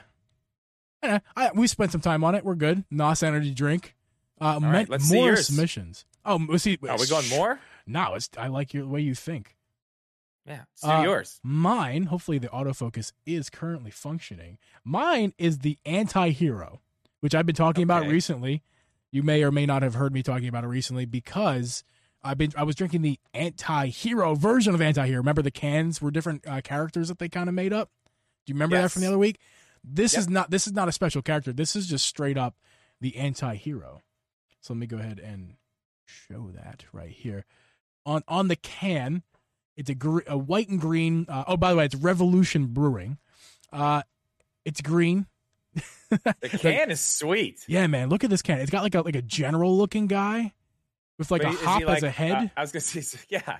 I, 1.35 1.51
we 1.53 1.67
spent 1.67 1.91
some 1.91 2.01
time 2.01 2.23
on 2.23 2.33
it. 2.33 2.43
We're 2.43 2.55
good. 2.55 2.83
Nos 2.89 3.21
energy 3.21 3.51
drink. 3.51 3.95
Uh, 4.41 4.59
right, 4.61 5.01
see 5.01 5.15
more 5.15 5.35
submissions. 5.35 6.05
Oh, 6.25 6.43
let's 6.49 6.63
see. 6.63 6.77
Are 6.89 6.97
we 6.97 7.07
going 7.07 7.29
more? 7.29 7.59
No, 7.85 8.15
it's 8.15 8.29
I 8.38 8.47
like 8.47 8.73
your 8.73 8.83
the 8.83 8.89
way 8.89 9.01
you 9.01 9.13
think. 9.13 9.55
Yeah, 10.47 10.63
do 10.83 10.89
Uh, 10.89 11.03
yours. 11.03 11.39
Mine, 11.43 12.03
hopefully 12.05 12.38
the 12.39 12.47
autofocus 12.49 13.11
is 13.25 13.49
currently 13.49 13.91
functioning. 13.91 14.57
Mine 14.83 15.33
is 15.38 15.59
the 15.59 15.77
anti-hero, 15.85 16.81
which 17.19 17.33
I've 17.35 17.45
been 17.45 17.55
talking 17.55 17.83
about 17.83 18.07
recently. 18.07 18.63
You 19.11 19.23
may 19.23 19.43
or 19.43 19.51
may 19.51 19.65
not 19.65 19.81
have 19.81 19.95
heard 19.95 20.13
me 20.13 20.21
talking 20.23 20.47
about 20.47 20.63
it 20.63 20.67
recently 20.67 21.05
because 21.05 21.83
I've 22.25 22.38
been 22.38 22.51
I 22.57 22.63
was 22.63 22.75
drinking 22.75 23.01
the 23.03 23.19
anti-hero 23.33 24.35
version 24.35 24.73
of 24.73 24.81
anti-hero. 24.81 25.19
Remember 25.19 25.41
the 25.41 25.51
cans 25.51 26.01
were 26.01 26.11
different 26.11 26.45
uh, 26.47 26.61
characters 26.61 27.07
that 27.09 27.19
they 27.19 27.29
kind 27.29 27.47
of 27.47 27.55
made 27.55 27.71
up? 27.71 27.89
Do 28.45 28.51
you 28.51 28.55
remember 28.55 28.75
that 28.81 28.91
from 28.91 29.01
the 29.03 29.07
other 29.07 29.17
week? 29.17 29.39
This 29.83 30.13
Yep. 30.13 30.19
is 30.19 30.29
not 30.29 30.51
this 30.51 30.67
is 30.67 30.73
not 30.73 30.88
a 30.89 30.91
special 30.91 31.21
character. 31.21 31.53
This 31.53 31.75
is 31.75 31.88
just 31.88 32.05
straight 32.05 32.38
up 32.38 32.55
the 32.99 33.15
anti-hero. 33.17 34.01
So 34.61 34.73
let 34.73 34.79
me 34.79 34.88
go 34.88 34.97
ahead 34.97 35.19
and 35.19 35.53
show 36.05 36.49
that 36.55 36.85
right 36.91 37.11
here. 37.11 37.45
On 38.05 38.23
on 38.27 38.47
the 38.47 38.55
can, 38.55 39.21
it's 39.77 39.89
a, 39.89 39.95
gr- 39.95 40.19
a 40.27 40.38
white 40.38 40.69
and 40.69 40.79
green. 40.81 41.25
Uh, 41.29 41.43
oh, 41.47 41.57
by 41.57 41.71
the 41.71 41.77
way, 41.77 41.85
it's 41.85 41.95
Revolution 41.95 42.67
Brewing. 42.67 43.17
Uh, 43.71 44.01
it's 44.63 44.81
green. 44.81 45.27
The 46.09 46.49
can 46.49 46.89
is 46.91 47.01
sweet. 47.01 47.63
Yeah, 47.67 47.85
man, 47.88 48.09
look 48.09 48.23
at 48.23 48.29
this 48.29 48.41
can. 48.41 48.59
It's 48.59 48.71
got 48.71 48.83
like 48.83 48.95
a 48.95 49.01
like 49.01 49.15
a 49.15 49.21
general 49.21 49.75
looking 49.77 50.07
guy 50.07 50.53
with 51.17 51.32
like 51.32 51.41
But 51.43 51.54
a 51.54 51.58
hop 51.58 51.82
as 51.84 52.04
a 52.04 52.10
head. 52.10 52.36
uh, 52.36 52.47
I 52.58 52.62
was 52.62 52.71
gonna 52.71 52.82
say, 52.82 53.19
yeah, 53.30 53.58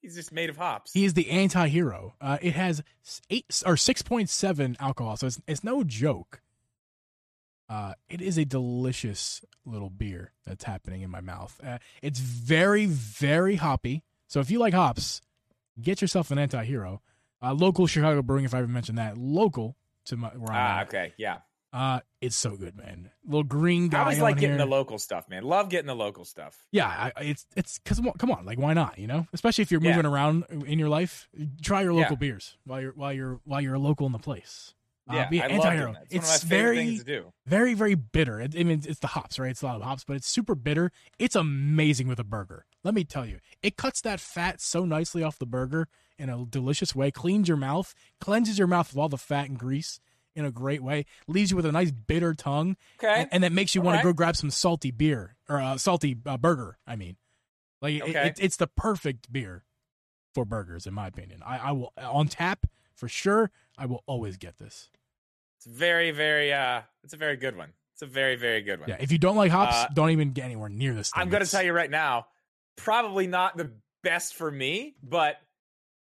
he's 0.00 0.14
just 0.14 0.32
made 0.32 0.50
of 0.50 0.56
hops. 0.56 0.92
he 0.92 1.04
is 1.04 1.14
the 1.14 1.30
anti-hero. 1.30 2.14
Uh, 2.20 2.38
it 2.40 2.54
has 2.54 2.82
eight 3.30 3.62
or 3.66 3.76
six 3.76 4.02
point 4.02 4.28
seven 4.30 4.76
alcohol, 4.80 5.16
so 5.16 5.26
it's 5.26 5.40
it's 5.46 5.64
no 5.64 5.82
joke. 5.84 6.40
Uh, 7.68 7.92
it 8.08 8.22
is 8.22 8.38
a 8.38 8.44
delicious 8.46 9.44
little 9.66 9.90
beer 9.90 10.32
that's 10.46 10.64
happening 10.64 11.02
in 11.02 11.10
my 11.10 11.20
mouth. 11.20 11.60
Uh, 11.64 11.78
it's 12.02 12.18
very 12.18 12.86
very 12.86 13.56
hoppy. 13.56 14.02
So 14.26 14.40
if 14.40 14.50
you 14.50 14.58
like 14.58 14.74
hops, 14.74 15.20
get 15.80 16.00
yourself 16.00 16.30
an 16.30 16.38
anti-hero. 16.38 17.02
Uh, 17.42 17.54
local 17.54 17.86
Chicago 17.86 18.20
Brewing, 18.22 18.44
if 18.44 18.52
I 18.54 18.58
ever 18.58 18.66
mentioned 18.68 18.98
that, 18.98 19.16
local 19.16 19.76
to 20.06 20.16
my 20.16 20.28
where 20.30 20.50
I'm 20.52 20.56
ah, 20.56 20.80
at. 20.80 20.88
okay, 20.88 21.12
yeah. 21.18 21.38
Uh, 21.72 22.00
it's 22.22 22.36
so 22.36 22.56
good, 22.56 22.76
man. 22.76 23.10
Little 23.26 23.42
green 23.44 23.88
guy. 23.88 23.98
I 23.98 24.02
always 24.02 24.20
like 24.20 24.36
getting 24.36 24.56
here. 24.56 24.58
the 24.58 24.64
local 24.70 24.98
stuff, 24.98 25.28
man. 25.28 25.42
Love 25.44 25.68
getting 25.68 25.86
the 25.86 25.94
local 25.94 26.24
stuff. 26.24 26.64
Yeah, 26.72 26.86
I, 26.88 27.12
it's 27.22 27.44
it's 27.56 27.78
because 27.78 28.00
come 28.18 28.30
on, 28.30 28.46
like 28.46 28.58
why 28.58 28.72
not? 28.72 28.98
You 28.98 29.06
know, 29.06 29.26
especially 29.34 29.62
if 29.62 29.70
you're 29.70 29.82
Yeah. 29.82 29.90
moving 29.90 30.06
around 30.06 30.44
in 30.50 30.78
your 30.78 30.88
life, 30.88 31.28
try 31.62 31.82
your 31.82 31.92
local 31.92 32.12
Yeah. 32.12 32.16
beers 32.20 32.56
while 32.64 32.80
you're 32.80 32.92
while 32.92 33.12
you're 33.12 33.40
while 33.44 33.60
you're 33.60 33.78
local 33.78 34.06
in 34.06 34.12
the 34.12 34.18
place. 34.18 34.72
Uh, 35.10 35.14
Yeah, 35.14 35.28
be 35.28 35.40
I 35.42 35.46
love 35.46 35.52
anti-hero. 35.66 35.90
It's, 36.10 36.14
one 36.26 36.34
It's 36.34 36.42
very 36.42 36.76
things 36.76 36.98
to 37.00 37.04
do. 37.04 37.32
very 37.46 37.74
very 37.74 37.94
bitter. 37.94 38.40
It, 38.40 38.54
I 38.58 38.62
mean, 38.62 38.82
it's 38.86 39.00
the 39.00 39.06
hops, 39.08 39.38
right? 39.38 39.50
It's 39.50 39.62
a 39.62 39.66
lot 39.66 39.76
of 39.76 39.82
hops, 39.82 40.04
but 40.04 40.16
it's 40.16 40.26
super 40.28 40.54
bitter. 40.54 40.90
It's 41.18 41.36
amazing 41.36 42.08
with 42.08 42.18
a 42.18 42.24
burger. 42.24 42.64
Let 42.82 42.94
me 42.94 43.04
tell 43.04 43.26
you, 43.26 43.40
it 43.62 43.76
cuts 43.76 44.00
that 44.02 44.20
fat 44.20 44.60
so 44.62 44.84
nicely 44.86 45.22
off 45.22 45.38
the 45.38 45.46
burger 45.46 45.88
in 46.18 46.30
a 46.30 46.44
delicious 46.46 46.94
way. 46.94 47.10
Cleans 47.10 47.46
your 47.48 47.56
mouth, 47.58 47.94
cleanses 48.20 48.58
your 48.58 48.68
mouth 48.68 48.90
of 48.90 48.98
all 48.98 49.08
the 49.10 49.18
fat 49.18 49.48
and 49.50 49.58
grease 49.58 50.00
in 50.38 50.44
a 50.44 50.50
great 50.50 50.82
way. 50.82 51.04
Leaves 51.26 51.50
you 51.50 51.56
with 51.56 51.66
a 51.66 51.72
nice 51.72 51.90
bitter 51.90 52.32
tongue 52.34 52.76
Okay. 53.02 53.22
and, 53.22 53.28
and 53.32 53.44
that 53.44 53.52
makes 53.52 53.74
you 53.74 53.82
want 53.82 53.96
right. 53.96 54.02
to 54.02 54.08
go 54.08 54.12
grab 54.12 54.36
some 54.36 54.50
salty 54.50 54.90
beer 54.90 55.36
or 55.48 55.60
uh, 55.60 55.76
salty 55.76 56.16
uh, 56.24 56.36
burger. 56.36 56.78
I 56.86 56.96
mean, 56.96 57.16
like 57.82 57.94
it- 57.94 58.02
Okay. 58.02 58.26
it, 58.28 58.38
it's 58.40 58.56
the 58.56 58.66
perfect 58.68 59.32
beer 59.32 59.64
for 60.34 60.44
burgers, 60.44 60.86
in 60.86 60.94
my 60.94 61.06
opinion. 61.06 61.42
I, 61.44 61.58
I 61.58 61.72
will 61.72 61.92
on 61.96 62.28
tap 62.28 62.66
for 62.94 63.08
sure. 63.08 63.50
I 63.76 63.86
will 63.86 64.02
always 64.06 64.36
get 64.36 64.58
this. 64.58 64.90
It's 65.58 65.66
very, 65.66 66.10
very. 66.12 66.52
uh 66.52 66.82
It's 67.02 67.14
a 67.14 67.16
very 67.16 67.36
good 67.36 67.56
one. 67.56 67.72
It's 67.94 68.02
a 68.02 68.06
very, 68.06 68.36
very 68.36 68.62
good 68.62 68.78
one. 68.78 68.88
Yeah, 68.90 68.96
if 69.00 69.10
you 69.10 69.18
don't 69.18 69.36
like 69.36 69.50
hops, 69.50 69.74
Uh, 69.74 69.88
don't 69.92 70.10
even 70.10 70.30
get 70.30 70.44
anywhere 70.44 70.68
near 70.68 70.94
this. 70.94 71.10
Thing. 71.10 71.20
I'm 71.20 71.30
going 71.30 71.44
to 71.44 71.50
tell 71.50 71.62
you 71.64 71.72
right 71.72 71.90
now, 71.90 72.26
probably 72.76 73.26
not 73.26 73.56
the 73.56 73.72
best 74.04 74.34
for 74.36 74.48
me, 74.50 74.94
but 75.02 75.36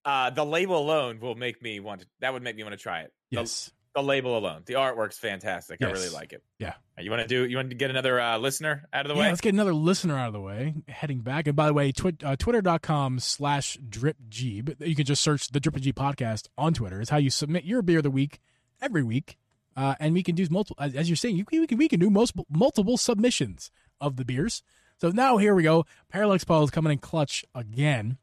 uh 0.07 0.31
the 0.31 0.45
label 0.45 0.79
alone 0.79 1.19
will 1.21 1.35
make 1.35 1.63
me 1.63 1.81
want 1.81 2.01
to. 2.03 2.07
That 2.21 2.33
would 2.33 2.43
make 2.43 2.57
me 2.57 2.63
want 2.63 2.73
to 2.75 2.83
try 2.83 3.01
it. 3.01 3.13
Yes, 3.31 3.71
the 3.95 4.03
label 4.03 4.37
alone. 4.37 4.63
The 4.67 4.75
artwork's 4.75 5.19
fantastic. 5.19 5.83
I 5.83 5.91
really 5.91 6.09
like 6.09 6.33
it. 6.33 6.43
Yeah. 6.59 6.75
You 6.99 7.11
want 7.11 7.23
to 7.23 7.29
do? 7.29 7.49
You 7.49 7.57
want 7.57 7.71
to 7.71 7.77
get 7.77 7.91
another 7.91 8.21
uh, 8.21 8.39
listener 8.39 8.89
out 8.93 9.07
of 9.07 9.09
the 9.09 9.15
yeah, 9.15 9.23
way? 9.23 9.29
let's 9.29 9.41
get 9.41 9.55
another 9.55 9.75
listener 9.75 10.17
out 10.17 10.29
of 10.29 10.33
the 10.33 10.41
way. 10.41 10.75
Heading 10.89 11.21
back, 11.21 11.47
and 11.47 11.57
by 11.57 11.67
the 11.67 11.75
way, 11.75 11.93
twi- 11.93 12.17
uh, 12.23 12.37
twitter.com 12.37 13.21
slash 13.21 13.79
dripjeeb. 13.89 14.87
You 14.87 14.95
can 14.95 15.05
just 15.05 15.23
search 15.23 15.49
the 15.49 15.61
Drip 15.61 15.77
G 15.77 15.93
podcast 15.93 16.49
on 16.59 16.75
Twitter. 16.75 17.01
It's 17.01 17.11
how 17.11 17.17
you 17.17 17.31
submit 17.31 17.65
your 17.65 17.83
beer 17.83 17.99
of 17.99 18.05
the 18.05 18.11
week 18.11 18.41
every 18.81 19.03
week, 19.03 19.39
uh, 19.77 19.95
and 19.99 20.15
we 20.15 20.23
can 20.23 20.35
do 20.35 20.47
multiple. 20.51 20.83
As, 20.85 20.95
as 20.95 21.09
you're 21.09 21.17
saying, 21.17 21.37
you, 21.37 21.45
we 21.51 21.67
can 21.67 21.79
we 21.79 21.89
can 21.89 22.01
do 22.01 22.11
most 22.11 22.35
multiple 22.51 22.97
submissions 22.97 23.71
of 24.01 24.17
the 24.17 24.25
beers. 24.25 24.63
So 25.01 25.11
now 25.11 25.37
here 25.39 25.55
we 25.55 25.65
go. 25.65 25.87
Parallax 26.09 26.45
Paul 26.45 26.65
is 26.65 26.71
coming 26.71 26.93
in 26.93 26.99
clutch 26.99 27.45
again. 27.55 28.19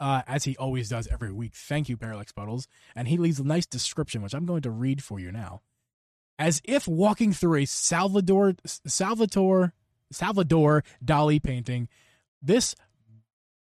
Uh, 0.00 0.22
as 0.26 0.44
he 0.44 0.56
always 0.56 0.88
does 0.88 1.06
every 1.08 1.30
week. 1.30 1.52
Thank 1.54 1.90
you, 1.90 1.96
Parallax 1.98 2.32
Puddles. 2.32 2.66
And 2.96 3.06
he 3.06 3.18
leaves 3.18 3.38
a 3.38 3.44
nice 3.44 3.66
description, 3.66 4.22
which 4.22 4.32
I'm 4.32 4.46
going 4.46 4.62
to 4.62 4.70
read 4.70 5.04
for 5.04 5.20
you 5.20 5.30
now. 5.30 5.60
As 6.38 6.62
if 6.64 6.88
walking 6.88 7.34
through 7.34 7.56
a 7.56 7.64
Salvador 7.66 8.54
Salvatore 8.64 9.74
Salvador 10.10 10.84
Dali 11.04 11.42
painting, 11.42 11.88
this 12.40 12.74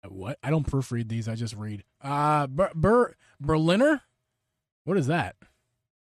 what? 0.08 0.38
I 0.42 0.50
don't 0.50 0.66
proofread 0.66 1.10
these. 1.10 1.28
I 1.28 1.36
just 1.36 1.56
read. 1.56 1.84
Uh, 2.02 2.48
Ber, 2.48 2.72
Ber 2.74 3.16
Berliner. 3.40 4.02
What 4.86 4.98
is 4.98 5.08
that? 5.08 5.36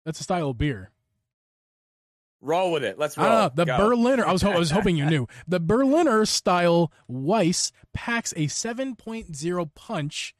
That's 0.04 0.20
a 0.20 0.24
style 0.24 0.50
of 0.50 0.58
beer. 0.58 0.90
Roll 2.40 2.72
with 2.72 2.84
it. 2.84 2.98
Let's 2.98 3.18
I 3.18 3.40
roll. 3.40 3.50
The 3.54 3.64
Go. 3.66 3.76
Berliner. 3.76 4.26
I 4.26 4.32
was 4.32 4.42
ho- 4.42 4.52
I 4.52 4.58
was 4.58 4.70
hoping 4.70 4.96
you 4.96 5.06
knew. 5.06 5.26
The 5.48 5.60
Berliner 5.60 6.24
style 6.24 6.90
Weiss 7.08 7.70
packs 7.92 8.32
a 8.32 8.46
7.0 8.46 9.74
punch 9.74 10.34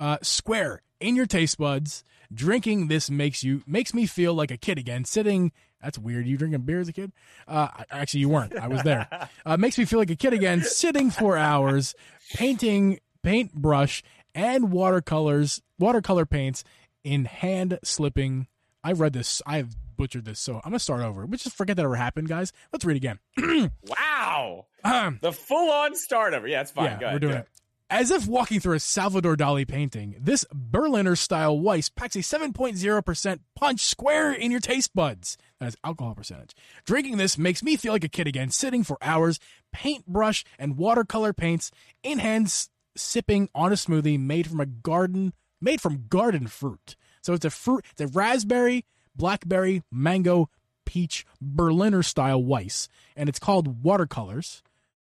uh, 0.00 0.18
square 0.22 0.82
in 1.00 1.14
your 1.16 1.26
taste 1.26 1.58
buds. 1.58 2.02
Drinking 2.32 2.88
this 2.88 3.10
makes 3.10 3.44
you 3.44 3.62
makes 3.66 3.92
me 3.92 4.06
feel 4.06 4.32
like 4.34 4.50
a 4.50 4.56
kid 4.56 4.78
again. 4.78 5.04
Sitting. 5.04 5.52
That's 5.82 5.98
weird. 5.98 6.26
You 6.26 6.36
drinking 6.38 6.62
beer 6.62 6.80
as 6.80 6.88
a 6.88 6.92
kid? 6.92 7.12
Uh, 7.46 7.68
actually, 7.90 8.20
you 8.20 8.28
weren't. 8.28 8.56
I 8.56 8.68
was 8.68 8.82
there. 8.82 9.08
Uh, 9.44 9.56
makes 9.56 9.76
me 9.76 9.84
feel 9.84 9.98
like 9.98 10.10
a 10.10 10.16
kid 10.16 10.32
again. 10.32 10.62
Sitting 10.62 11.10
for 11.10 11.36
hours, 11.36 11.94
painting 12.34 13.00
paintbrush 13.24 14.02
and 14.34 14.70
watercolors, 14.70 15.60
watercolor 15.78 16.24
paints 16.24 16.62
in 17.04 17.24
hand 17.24 17.78
slipping. 17.82 18.46
I 18.84 18.92
read 18.92 19.12
this. 19.12 19.42
I've 19.46 19.74
butchered 19.96 20.24
this, 20.24 20.40
so 20.40 20.56
I'm 20.56 20.70
gonna 20.70 20.78
start 20.78 21.02
over. 21.02 21.26
Let's 21.26 21.44
just 21.44 21.56
forget 21.56 21.76
that 21.76 21.84
ever 21.84 21.96
happened, 21.96 22.28
guys. 22.28 22.52
Let's 22.72 22.84
read 22.84 22.96
again. 22.96 23.18
wow. 23.86 24.66
Um, 24.84 25.18
The 25.22 25.32
full 25.32 25.70
on 25.70 25.94
start 25.96 26.34
over. 26.34 26.46
Yeah, 26.46 26.62
it's 26.62 26.70
fine. 26.70 26.84
yeah, 26.86 26.98
Go 26.98 27.06
ahead, 27.06 27.14
we're 27.14 27.18
doing 27.20 27.32
go 27.34 27.38
it. 27.40 27.48
As 27.90 28.10
if 28.10 28.26
walking 28.26 28.58
through 28.58 28.76
a 28.76 28.80
Salvador 28.80 29.36
Dali 29.36 29.68
painting, 29.68 30.16
this 30.18 30.46
Berliner 30.50 31.14
style 31.14 31.60
Weiss 31.60 31.90
packs 31.90 32.16
a 32.16 32.20
7.0% 32.20 33.40
punch 33.54 33.80
square 33.80 34.32
in 34.32 34.50
your 34.50 34.60
taste 34.60 34.94
buds. 34.94 35.36
That 35.60 35.68
is 35.68 35.76
alcohol 35.84 36.14
percentage. 36.14 36.54
Drinking 36.86 37.18
this 37.18 37.36
makes 37.36 37.62
me 37.62 37.76
feel 37.76 37.92
like 37.92 38.02
a 38.04 38.08
kid 38.08 38.26
again, 38.26 38.48
sitting 38.48 38.82
for 38.82 38.96
hours, 39.02 39.38
paintbrush 39.74 40.42
and 40.58 40.78
watercolor 40.78 41.34
paints 41.34 41.70
in 42.02 42.18
hands, 42.18 42.70
sipping 42.96 43.50
on 43.54 43.72
a 43.72 43.76
smoothie 43.76 44.18
made 44.18 44.46
from 44.46 44.60
a 44.60 44.66
garden, 44.66 45.34
made 45.60 45.80
from 45.82 46.06
garden 46.08 46.46
fruit. 46.46 46.96
So 47.20 47.34
it's 47.34 47.44
a 47.44 47.50
fruit, 47.50 47.84
it's 47.92 48.00
a 48.00 48.06
raspberry, 48.06 48.86
blackberry, 49.16 49.82
mango, 49.90 50.48
peach, 50.84 51.24
Berliner 51.40 52.02
style 52.02 52.42
Weiss, 52.42 52.88
and 53.16 53.28
it's 53.28 53.38
called 53.38 53.82
watercolors. 53.84 54.62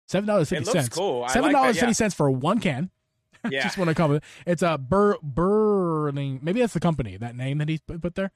Seven 0.08 0.28
dollars 0.28 0.50
fifty 0.50 0.66
cents. 0.66 0.90
cool. 0.90 1.24
I 1.24 1.28
Seven 1.34 1.52
dollars 1.52 1.76
yeah. 1.78 1.82
fifty 1.82 1.94
cents 1.94 2.14
for 2.14 2.30
one 2.32 2.60
can. 2.60 2.90
Yeah. 3.52 3.62
Just 3.62 3.78
want 3.78 3.90
to 3.90 3.94
come. 3.96 4.20
It's 4.48 4.64
a 4.64 4.76
Ber 4.80 5.18
Berling. 5.18 6.42
Maybe 6.42 6.62
that's 6.62 6.74
the 6.74 6.80
company. 6.80 7.16
That 7.16 7.36
name 7.36 7.60
that 7.60 7.70
he 7.70 7.78
put 7.78 8.16
there. 8.16 8.32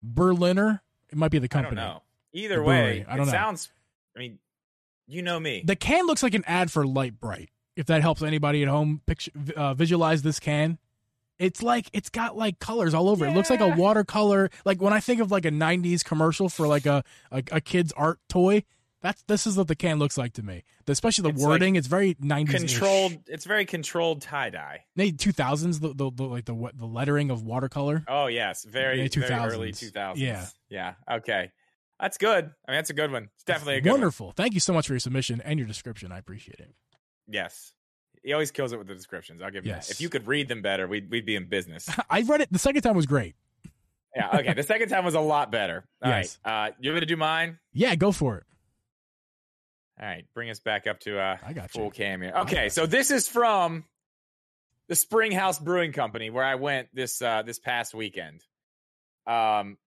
Berliner. 0.00 0.80
It 1.10 1.18
might 1.18 1.32
be 1.32 1.38
the 1.40 1.46
I 1.46 1.48
don't 1.48 1.62
company. 1.70 1.80
know. 1.80 2.02
Either 2.32 2.56
The 2.56 2.62
way. 2.62 3.04
I 3.08 3.16
don't 3.16 3.24
it 3.24 3.32
know. 3.32 3.32
sounds. 3.32 3.70
I 4.14 4.20
mean, 4.20 4.38
you 5.08 5.22
know 5.22 5.40
me. 5.40 5.62
The 5.64 5.74
can 5.74 6.06
looks 6.06 6.22
like 6.22 6.34
an 6.34 6.44
ad 6.46 6.70
for 6.70 6.86
Lite-Brite. 6.86 7.50
If 7.74 7.86
that 7.86 8.02
helps 8.02 8.22
anybody 8.22 8.62
at 8.62 8.68
home 8.68 9.00
picture 9.06 9.32
uh, 9.56 9.74
visualize 9.74 10.22
this 10.22 10.38
can, 10.38 10.78
it's 11.38 11.62
like 11.62 11.88
it's 11.92 12.10
got 12.10 12.36
like 12.36 12.58
colors 12.58 12.94
all 12.94 13.08
over. 13.08 13.26
It 13.26 13.34
looks 13.34 13.50
like 13.50 13.60
a 13.60 13.68
watercolor. 13.76 14.50
Like 14.64 14.80
when 14.80 14.92
I 14.92 15.00
think 15.00 15.20
of 15.20 15.30
like 15.30 15.44
a 15.44 15.50
'90s 15.50 16.04
commercial 16.04 16.48
for 16.48 16.66
like 16.66 16.86
a 16.86 17.02
a, 17.30 17.42
a 17.52 17.60
kid's 17.60 17.92
art 17.92 18.18
toy. 18.28 18.64
That's 19.02 19.22
this 19.24 19.46
is 19.46 19.58
what 19.58 19.68
the 19.68 19.76
can 19.76 19.98
looks 19.98 20.16
like 20.16 20.32
to 20.34 20.42
me. 20.42 20.64
Especially 20.88 21.24
the 21.24 21.28
It's 21.28 21.42
like 21.42 21.48
wording. 21.50 21.76
it's 21.76 21.88
very 21.88 22.14
'90s 22.14 22.50
controlled. 22.56 23.12
It's 23.26 23.44
very 23.44 23.66
controlled 23.66 24.22
tie 24.22 24.48
dye. 24.48 24.84
Maybe 24.96 25.14
2000s. 25.14 25.80
The, 25.82 25.88
the, 25.92 26.10
the 26.10 26.22
like 26.22 26.46
the 26.46 26.54
what 26.54 26.78
the 26.78 26.86
lettering 26.86 27.30
of 27.30 27.42
watercolor. 27.42 28.02
Oh 28.08 28.28
yes, 28.28 28.64
very 28.64 29.02
Yeah, 29.02 29.08
very 29.28 29.52
early 29.52 29.72
2000s. 29.72 30.16
Yeah. 30.16 30.46
yeah. 30.70 30.94
Okay, 31.18 31.50
that's 32.00 32.16
good. 32.16 32.44
I 32.66 32.70
mean, 32.70 32.78
that's 32.78 32.88
a 32.88 32.94
good 32.94 33.12
one. 33.12 33.28
It's 33.34 33.44
definitely 33.44 33.74
a 33.76 33.80
good 33.82 33.90
one. 33.90 34.00
wonderful. 34.00 34.32
Thank 34.36 34.54
you 34.54 34.60
so 34.60 34.72
much 34.72 34.86
for 34.86 34.94
your 34.94 35.00
submission 35.00 35.42
and 35.44 35.58
your 35.58 35.68
description. 35.68 36.10
I 36.10 36.16
appreciate 36.16 36.60
it. 36.60 36.72
Yes, 37.28 37.74
he 38.24 38.32
always 38.32 38.50
kills 38.50 38.72
it 38.72 38.78
with 38.78 38.86
the 38.88 38.94
descriptions. 38.94 39.42
I'll 39.42 39.50
give 39.50 39.64
you 39.66 39.72
Yes. 39.72 39.88
that. 39.88 39.94
If 39.94 40.00
you 40.00 40.08
could 40.08 40.26
read 40.26 40.48
them 40.48 40.62
better, 40.62 40.86
we'd 40.88 41.10
we'd 41.10 41.26
be 41.26 41.36
in 41.36 41.46
business. 41.48 41.88
I 42.10 42.22
read 42.22 42.40
it. 42.40 42.48
The 42.52 42.58
second 42.58 42.82
time 42.82 42.96
was 42.96 43.06
great. 43.06 43.36
yeah. 44.16 44.30
Okay. 44.40 44.54
The 44.54 44.62
second 44.62 44.88
time 44.88 45.04
was 45.04 45.14
a 45.14 45.20
lot 45.20 45.52
better. 45.52 45.84
All 46.02 46.10
right. 46.10 46.20
Yes. 46.22 46.38
Uh, 46.44 46.70
you 46.80 46.90
want 46.90 46.96
me 46.96 47.00
to 47.00 47.06
do 47.06 47.16
mine? 47.16 47.58
Yeah, 47.72 47.94
go 47.96 48.10
for 48.12 48.38
it. 48.38 48.44
All 50.00 50.06
right. 50.06 50.24
Bring 50.34 50.50
us 50.50 50.58
back 50.60 50.86
up 50.86 51.00
to 51.00 51.18
uh, 51.20 51.36
I 51.46 51.52
got 51.52 51.70
full 51.70 51.84
you. 51.84 51.90
cam 51.90 52.20
here. 52.22 52.32
Okay. 52.38 52.68
So 52.68 52.86
this 52.86 53.10
is 53.10 53.28
from 53.28 53.84
the 54.88 54.94
Springhouse 54.94 55.58
Brewing 55.58 55.92
Company 55.92 56.30
where 56.30 56.44
I 56.44 56.56
went 56.56 56.88
this 56.94 57.20
uh, 57.22 57.42
this 57.42 57.58
past 57.58 57.94
weekend. 57.94 58.42
Um, 59.26 59.78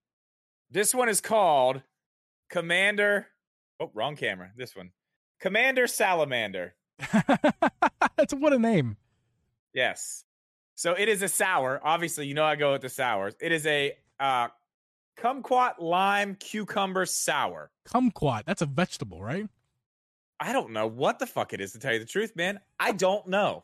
this 0.71 0.93
one 0.93 1.09
is 1.09 1.21
called 1.21 1.81
Commander. 2.49 3.27
Oh, 3.79 3.91
wrong 3.93 4.15
camera. 4.15 4.51
This 4.55 4.75
one, 4.75 4.91
Commander 5.39 5.87
Salamander. 5.87 6.73
That's 8.17 8.33
what 8.33 8.53
a 8.53 8.59
name. 8.59 8.97
Yes. 9.73 10.23
So 10.75 10.93
it 10.93 11.09
is 11.09 11.21
a 11.21 11.27
sour. 11.27 11.79
Obviously, 11.83 12.27
you 12.27 12.33
know 12.33 12.43
I 12.45 12.55
go 12.55 12.73
with 12.73 12.81
the 12.81 12.89
sours. 12.89 13.35
It 13.39 13.51
is 13.51 13.65
a 13.65 13.93
uh, 14.19 14.47
kumquat 15.19 15.79
lime 15.79 16.35
cucumber 16.35 17.05
sour. 17.05 17.71
Kumquat. 17.87 18.43
That's 18.45 18.61
a 18.61 18.65
vegetable, 18.65 19.21
right? 19.21 19.47
I 20.39 20.53
don't 20.53 20.71
know 20.71 20.85
what 20.87 21.19
the 21.19 21.25
fuck 21.25 21.53
it 21.53 21.61
is 21.61 21.71
to 21.73 21.79
tell 21.79 21.93
you 21.93 21.99
the 21.99 22.05
truth, 22.05 22.35
man. 22.35 22.59
I 22.79 22.91
don't 22.91 23.27
know. 23.27 23.63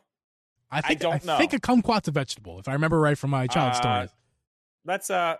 I 0.70 0.80
think 0.80 1.00
don't 1.00 1.24
know. 1.24 1.34
I 1.34 1.38
think 1.38 1.52
a 1.52 1.60
kumquat's 1.60 2.08
a 2.08 2.10
vegetable, 2.10 2.58
if 2.58 2.66
I 2.66 2.72
remember 2.72 2.98
right 2.98 3.16
from 3.16 3.30
my 3.30 3.46
child 3.46 3.72
Uh, 3.72 3.74
stories. 3.74 4.10
Let's 4.84 5.08
uh 5.08 5.36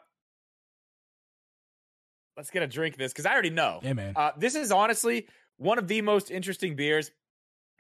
let's 2.37 2.50
get 2.50 2.62
a 2.62 2.66
drink 2.68 2.94
of 2.94 2.98
this 2.98 3.12
because 3.12 3.26
I 3.26 3.33
already 3.33 3.50
know. 3.50 3.80
Yeah, 3.83 3.94
man. 3.94 4.12
Uh, 4.14 4.30
this 4.37 4.54
is 4.54 4.70
honestly 4.70 5.26
one 5.57 5.78
of 5.78 5.88
the 5.88 6.02
most 6.02 6.30
interesting 6.30 6.76
beers, 6.76 7.11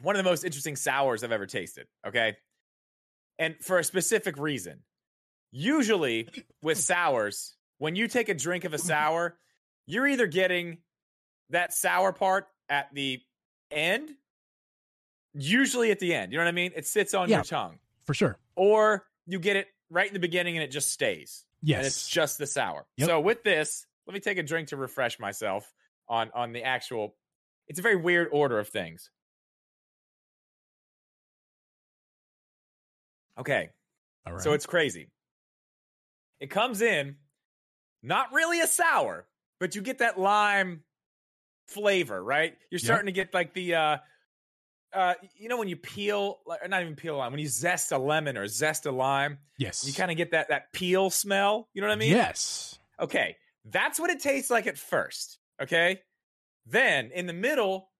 one 0.00 0.16
of 0.16 0.24
the 0.24 0.28
most 0.28 0.44
interesting 0.44 0.76
sours 0.76 1.24
I've 1.24 1.32
ever 1.32 1.46
tasted. 1.46 1.86
Okay. 2.06 2.36
And 3.38 3.56
for 3.60 3.78
a 3.78 3.84
specific 3.84 4.36
reason. 4.38 4.80
Usually 5.50 6.28
with 6.62 6.78
sours, 6.78 7.54
when 7.78 7.96
you 7.96 8.08
take 8.08 8.28
a 8.28 8.34
drink 8.34 8.64
of 8.64 8.74
a 8.74 8.76
mm-hmm. 8.76 8.86
sour, 8.86 9.36
you're 9.86 10.06
either 10.06 10.26
getting 10.26 10.78
that 11.50 11.72
sour 11.72 12.12
part 12.12 12.46
at 12.68 12.92
the 12.94 13.20
end, 13.70 14.10
usually 15.34 15.90
at 15.90 15.98
the 15.98 16.14
end. 16.14 16.32
You 16.32 16.38
know 16.38 16.44
what 16.44 16.48
I 16.48 16.52
mean? 16.52 16.72
It 16.74 16.86
sits 16.86 17.14
on 17.14 17.28
Yeah. 17.28 17.36
your 17.36 17.44
tongue. 17.44 17.78
for 18.04 18.12
sure. 18.12 18.38
Or 18.54 19.06
you 19.26 19.38
get 19.38 19.56
it 19.56 19.66
right 19.88 20.06
in 20.06 20.12
the 20.12 20.20
beginning 20.20 20.56
and 20.56 20.62
it 20.62 20.70
just 20.70 20.90
stays 20.90 21.46
Yes. 21.62 21.78
and 21.78 21.86
it's 21.86 22.08
just 22.08 22.36
the 22.36 22.46
sour. 22.46 22.84
Yep. 22.98 23.08
So 23.08 23.20
with 23.20 23.42
this, 23.42 23.86
let 24.06 24.12
me 24.12 24.20
take 24.20 24.36
a 24.36 24.42
drink 24.42 24.68
to 24.68 24.76
refresh 24.76 25.18
myself 25.18 25.72
on 26.08 26.30
on 26.34 26.52
the 26.52 26.62
actual. 26.64 27.16
It's 27.66 27.78
a 27.78 27.82
very 27.82 27.96
weird 27.96 28.28
order 28.30 28.58
of 28.58 28.68
things. 28.68 29.10
Okay, 33.38 33.70
All 34.26 34.32
right. 34.32 34.42
so 34.42 34.52
it's 34.52 34.66
crazy. 34.66 35.10
It 36.40 36.48
comes 36.50 36.82
in, 36.82 37.16
not 38.02 38.32
really 38.32 38.60
a 38.60 38.66
sour, 38.66 39.28
but 39.60 39.74
you 39.74 39.82
get 39.82 39.98
that 39.98 40.18
lime 40.18 40.84
flavor, 41.68 42.22
right? 42.22 42.56
You're 42.70 42.78
Yep. 42.80 42.84
starting 42.84 43.06
to 43.06 43.12
get 43.12 43.34
like 43.34 43.54
the 43.54 43.74
uh 43.76 43.98
uh 44.92 45.14
you 45.36 45.48
know 45.48 45.58
when 45.58 45.68
you 45.68 45.76
peel 45.76 46.40
like 46.46 46.62
or 46.62 46.68
not 46.68 46.82
even 46.82 46.96
peel 46.96 47.16
a 47.16 47.18
lime, 47.18 47.32
when 47.32 47.40
you 47.40 47.48
zest 47.48 47.92
a 47.92 47.98
lemon 47.98 48.36
or 48.36 48.46
zest 48.48 48.86
a 48.86 48.92
lime, 48.92 49.38
yes. 49.58 49.84
you 49.86 49.92
kind 49.92 50.10
of 50.10 50.16
get 50.16 50.32
that 50.32 50.48
that 50.48 50.72
peel 50.72 51.10
smell. 51.10 51.68
You 51.74 51.82
know 51.82 51.88
what 51.88 51.94
I 51.94 51.98
mean? 51.98 52.10
yes. 52.10 52.78
Okay, 53.00 53.36
that's 53.66 53.98
what 54.00 54.10
it 54.10 54.20
tastes 54.20 54.50
like 54.50 54.66
at 54.66 54.78
first. 54.78 55.38
Okay, 55.60 56.02
then 56.66 57.10
in 57.12 57.26
the 57.26 57.32
middle 57.32 57.92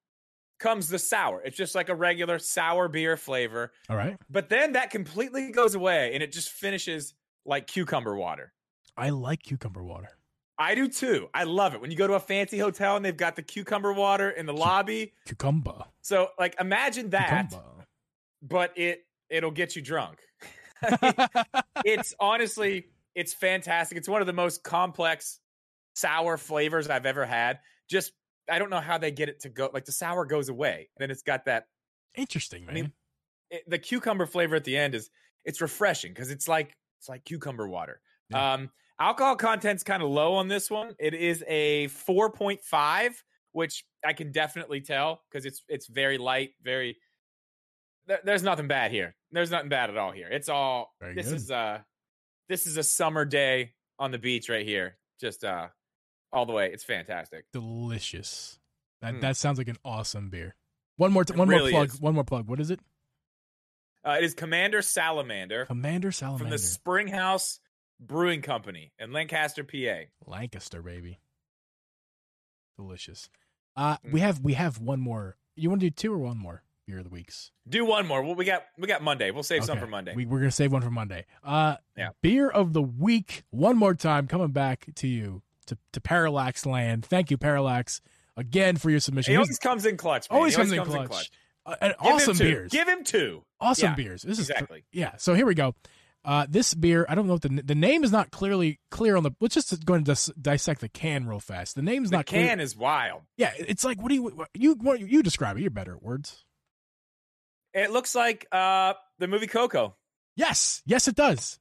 comes 0.58 0.88
the 0.88 0.98
sour. 0.98 1.42
It's 1.44 1.56
just 1.56 1.74
like 1.74 1.88
a 1.88 1.94
regular 1.94 2.38
sour 2.38 2.88
beer 2.88 3.16
flavor, 3.16 3.72
All 3.88 3.96
right. 3.96 4.16
but 4.30 4.48
then 4.48 4.72
that 4.72 4.90
completely 4.90 5.50
goes 5.50 5.74
away 5.74 6.12
and 6.14 6.22
it 6.22 6.32
just 6.32 6.48
finishes 6.50 7.14
like 7.44 7.66
cucumber 7.66 8.14
water. 8.16 8.52
I 8.96 9.10
like 9.10 9.42
cucumber 9.42 9.82
water. 9.82 10.08
I 10.56 10.74
do 10.76 10.86
too. 10.88 11.28
I 11.34 11.44
love 11.44 11.74
it 11.74 11.80
when 11.80 11.90
you 11.90 11.96
go 11.96 12.06
to 12.06 12.14
a 12.14 12.20
fancy 12.20 12.58
hotel 12.58 12.94
and 12.96 13.04
they've 13.04 13.16
got 13.16 13.34
the 13.34 13.42
cucumber 13.42 13.92
water 13.92 14.30
in 14.30 14.46
the 14.46 14.52
lobby. 14.52 15.12
Cucumber. 15.26 15.84
So 16.00 16.28
like 16.38 16.54
imagine 16.60 17.10
that, 17.10 17.48
Cucumber. 17.50 17.86
but 18.40 18.72
it 18.78 19.04
it'll 19.28 19.50
get 19.50 19.74
you 19.74 19.82
drunk. 19.82 20.20
it's 21.84 22.14
honestly 22.20 22.86
It's 23.14 23.32
fantastic. 23.34 23.98
It's 23.98 24.08
one 24.08 24.20
of 24.20 24.26
the 24.26 24.32
most 24.32 24.62
complex 24.62 25.40
sour 25.94 26.36
flavors 26.36 26.88
I've 26.88 27.06
ever 27.06 27.24
had. 27.26 27.58
Just 27.88 28.12
I 28.50 28.59
don't 28.59 28.70
know 28.70 28.80
how 28.80 28.98
they 28.98 29.11
get 29.11 29.28
it 29.28 29.40
to 29.40 29.48
go. 29.48 29.70
Like 29.72 29.85
the 29.85 29.92
sour 29.92 30.24
goes 30.24 30.48
away, 30.48 30.88
then 30.98 31.11
it's 31.11 31.22
got 31.22 31.44
that. 31.46 31.66
Interesting, 32.16 32.66
man. 32.66 32.70
I 32.70 32.74
mean, 32.74 32.92
it, 33.50 33.62
the 33.68 33.78
cucumber 33.78 34.26
flavor 34.26 34.54
at 34.57 34.64
the 34.64 34.76
end 34.76 34.94
is 34.94 35.11
it's 35.44 35.61
refreshing 35.61 36.12
because 36.12 36.30
it's 36.30 36.46
like 36.48 36.76
it's 36.98 37.09
like 37.09 37.24
cucumber 37.24 37.68
water. 37.68 38.00
Yeah. 38.30 38.54
Um, 38.54 38.70
alcohol 39.00 39.37
content's 39.37 39.83
kind 39.83 40.02
of 40.02 40.09
low 40.11 40.35
on 40.35 40.48
this 40.48 40.70
one. 40.70 40.94
It 40.98 41.14
is 41.14 41.42
a 41.48 41.88
four 41.88 42.30
point 42.30 42.61
five, 42.62 43.22
which 43.52 43.85
I 44.04 44.12
can 44.12 44.33
definitely 44.33 44.80
tell 44.80 45.22
because 45.30 45.44
it's 45.46 45.62
it's 45.68 45.87
very 45.87 46.18
light, 46.18 46.50
very. 46.62 46.96
there- 48.07 48.20
There's 48.24 48.42
nothing 48.42 48.68
bad 48.68 48.90
here. 48.90 49.14
There's 49.33 49.50
nothing 49.50 49.68
bad 49.70 49.90
at 49.90 49.96
all 49.96 50.12
here. 50.12 50.28
It's 50.30 50.48
all. 50.48 50.94
Very 51.00 51.14
this 51.14 51.26
good. 51.28 51.37
is 51.37 51.50
uh 51.50 51.78
this 52.48 52.66
is 52.66 52.76
a 52.76 52.83
summer 52.83 53.24
day 53.24 53.72
on 53.98 54.11
the 54.11 54.18
beach 54.18 54.48
right 54.48 54.66
here. 54.66 54.98
Just 55.20 55.44
uh, 55.44 55.68
all 56.35 56.44
the 56.47 56.53
way. 56.53 56.70
It's 56.73 56.85
fantastic. 56.85 57.44
Delicious. 57.53 58.59
That 59.01 59.14
Mm. 59.14 59.20
that 59.23 59.37
sounds 59.37 59.59
like 59.59 59.68
an 59.68 59.79
awesome 59.85 60.31
beer. 60.31 60.55
One 60.97 61.12
more, 61.12 61.25
t- 61.25 61.35
one 61.35 61.49
more 61.49 61.68
plug. 61.68 61.88
is. 61.88 62.01
One 62.01 62.14
more 62.14 62.25
plug. 62.25 62.49
What 62.49 62.61
is 62.61 62.70
it? 62.70 62.81
Uh, 64.05 64.16
it 64.18 64.25
is 64.25 64.35
Commander 64.35 64.83
Salamander 64.83 65.64
Commander 65.66 66.12
Salamander 66.12 66.44
from 66.44 66.51
the 66.51 66.59
Springhouse 66.59 67.59
Brewing 68.01 68.42
Company 68.42 68.92
in 68.99 69.12
Lancaster, 69.12 69.64
PA. 69.64 70.09
Lancaster, 70.27 70.83
baby. 70.83 71.18
Delicious. 72.77 73.29
Uh, 73.77 73.97
Mm. 73.99 74.12
we 74.12 74.20
have 74.20 74.40
we 74.40 74.55
have 74.55 74.79
one 74.79 75.01
more. 75.01 75.37
You 75.57 75.68
want 75.70 75.81
to 75.81 75.87
do 75.87 75.90
two 75.90 76.12
or 76.12 76.18
one 76.18 76.37
more 76.38 76.62
beer 76.87 76.99
of 76.99 77.05
the 77.05 77.11
weeks? 77.11 77.51
Do 77.68 77.85
one 77.85 78.07
more. 78.07 78.23
Well, 78.23 78.35
we 78.35 78.44
got 78.44 78.64
we 78.79 78.87
got 78.88 79.03
Monday. 79.03 79.31
We'll 79.31 79.42
save 79.42 79.64
some 79.64 79.79
for 79.79 79.87
Monday. 79.87 80.14
We, 80.14 80.27
we're 80.27 80.40
gonna 80.40 80.51
save 80.51 80.73
one 80.73 80.83
for 80.83 80.90
Monday. 80.90 81.25
Uh, 81.42 81.77
Yeah. 81.97 82.11
Beer 82.20 82.49
of 82.49 82.73
the 82.73 82.83
week. 82.83 83.44
One 83.51 83.77
more 83.77 83.94
time, 83.94 84.27
coming 84.27 84.51
back 84.53 84.87
to 84.97 85.09
you 85.09 85.42
to 85.66 85.79
to 85.92 86.00
Parallax 86.00 86.66
Land. 86.66 87.05
Thank 87.05 87.31
you, 87.31 87.38
Parallax, 87.38 88.00
again 88.37 88.77
for 88.77 88.90
your 88.90 89.00
submission. 89.00 89.33
he 89.33 89.35
Here's- 89.35 89.46
always 89.48 89.59
comes 89.59 89.87
in 89.87 89.96
clutch. 89.96 90.31
Man. 90.31 90.37
always 90.37 90.57
comes 90.57 90.72
in 90.72 90.83
clutch. 90.85 91.31
Uh, 91.66 91.77
and 91.81 91.94
Give 91.98 92.07
him 92.09 92.14
awesome 92.16 92.37
two. 92.37 92.44
beers. 92.44 92.70
Give 92.72 92.88
him 92.88 93.05
two. 93.05 93.42
awesome 93.61 93.90
Yeah, 93.90 93.94
beers. 93.94 94.22
This 94.22 94.38
is 94.38 94.50
Exactly. 94.50 94.85
yeah. 94.92 95.16
So 95.16 95.33
here 95.35 95.46
we 95.46 95.55
go. 95.55 95.74
Uh, 96.22 96.46
this 96.48 96.72
beer, 96.74 97.05
I 97.09 97.14
don't 97.14 97.27
know 97.27 97.35
what 97.35 97.42
the 97.42 97.48
the 97.62 97.74
name 97.74 98.03
is 98.05 98.11
not 98.12 98.31
clearly 98.31 98.81
clear 98.90 99.16
on 99.16 99.22
the. 99.22 99.31
Let's 99.40 99.55
just 99.55 99.85
go 99.85 99.92
and 99.94 100.05
dis- 100.07 100.31
dissect 100.40 100.81
the 100.81 100.88
can 100.88 101.27
real 101.27 101.40
fast. 101.40 101.74
The 101.74 101.83
name's 101.83 102.11
The 102.11 102.16
not 102.18 102.27
clear. 102.27 102.42
The 102.42 102.48
can 102.48 102.61
is 102.61 102.74
wild. 102.77 103.22
Yeah, 103.37 103.53
it's 103.59 103.85
like 103.85 104.00
what 104.00 104.09
do 104.09 104.14
you 104.14 104.22
what, 104.24 104.48
you 104.55 104.74
what, 104.74 105.00
you 105.00 105.22
describe 105.22 105.57
it? 105.59 105.61
You're 105.61 105.70
better 105.70 105.94
at 105.96 106.03
words. 106.03 106.44
It 107.74 107.90
looks 107.90 108.14
like 108.14 108.46
uh 108.53 108.94
the 109.18 109.27
movie 109.29 109.46
Coco. 109.46 109.96
Yes, 110.37 110.83
yes, 110.87 111.09
it 111.09 111.14
does. 111.14 111.59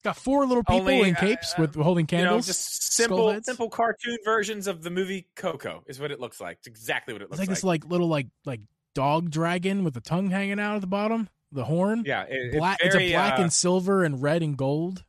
It's 0.00 0.04
got 0.04 0.16
four 0.16 0.46
little 0.46 0.64
people 0.64 0.80
Only, 0.80 1.10
in 1.10 1.14
capes 1.14 1.52
uh, 1.52 1.60
with 1.60 1.74
holding 1.74 2.06
You 2.10 2.16
know, 2.18 2.24
candles. 2.24 2.46
just 2.46 2.94
simple 2.94 3.38
simple 3.42 3.68
cartoon 3.68 4.16
versions 4.24 4.66
of 4.66 4.82
the 4.82 4.88
movie 4.88 5.26
Coco 5.36 5.84
is 5.86 6.00
what 6.00 6.10
it 6.10 6.18
looks 6.18 6.40
like. 6.40 6.56
It's 6.56 6.66
exactly 6.66 7.12
what 7.12 7.20
it 7.20 7.28
looks 7.30 7.38
like 7.38 7.50
It's 7.50 7.62
like. 7.62 7.82
this 7.82 7.84
like 7.84 7.92
little 7.92 8.08
like 8.08 8.28
like 8.46 8.60
dog 8.94 9.30
dragon 9.30 9.84
with 9.84 9.92
the 9.92 10.00
tongue 10.00 10.30
hanging 10.30 10.58
out 10.58 10.76
at 10.76 10.80
the 10.80 10.86
bottom, 10.86 11.28
the 11.52 11.64
horn. 11.66 12.04
yeah, 12.06 12.22
it- 12.26 12.56
black. 12.56 12.78
it's, 12.80 12.94
very, 12.94 13.08
a 13.10 13.12
black 13.12 13.38
uh, 13.38 13.42
and 13.42 13.52
silver 13.52 14.02
and 14.02 14.22
red 14.22 14.42
and 14.42 14.56
gold 14.56 15.04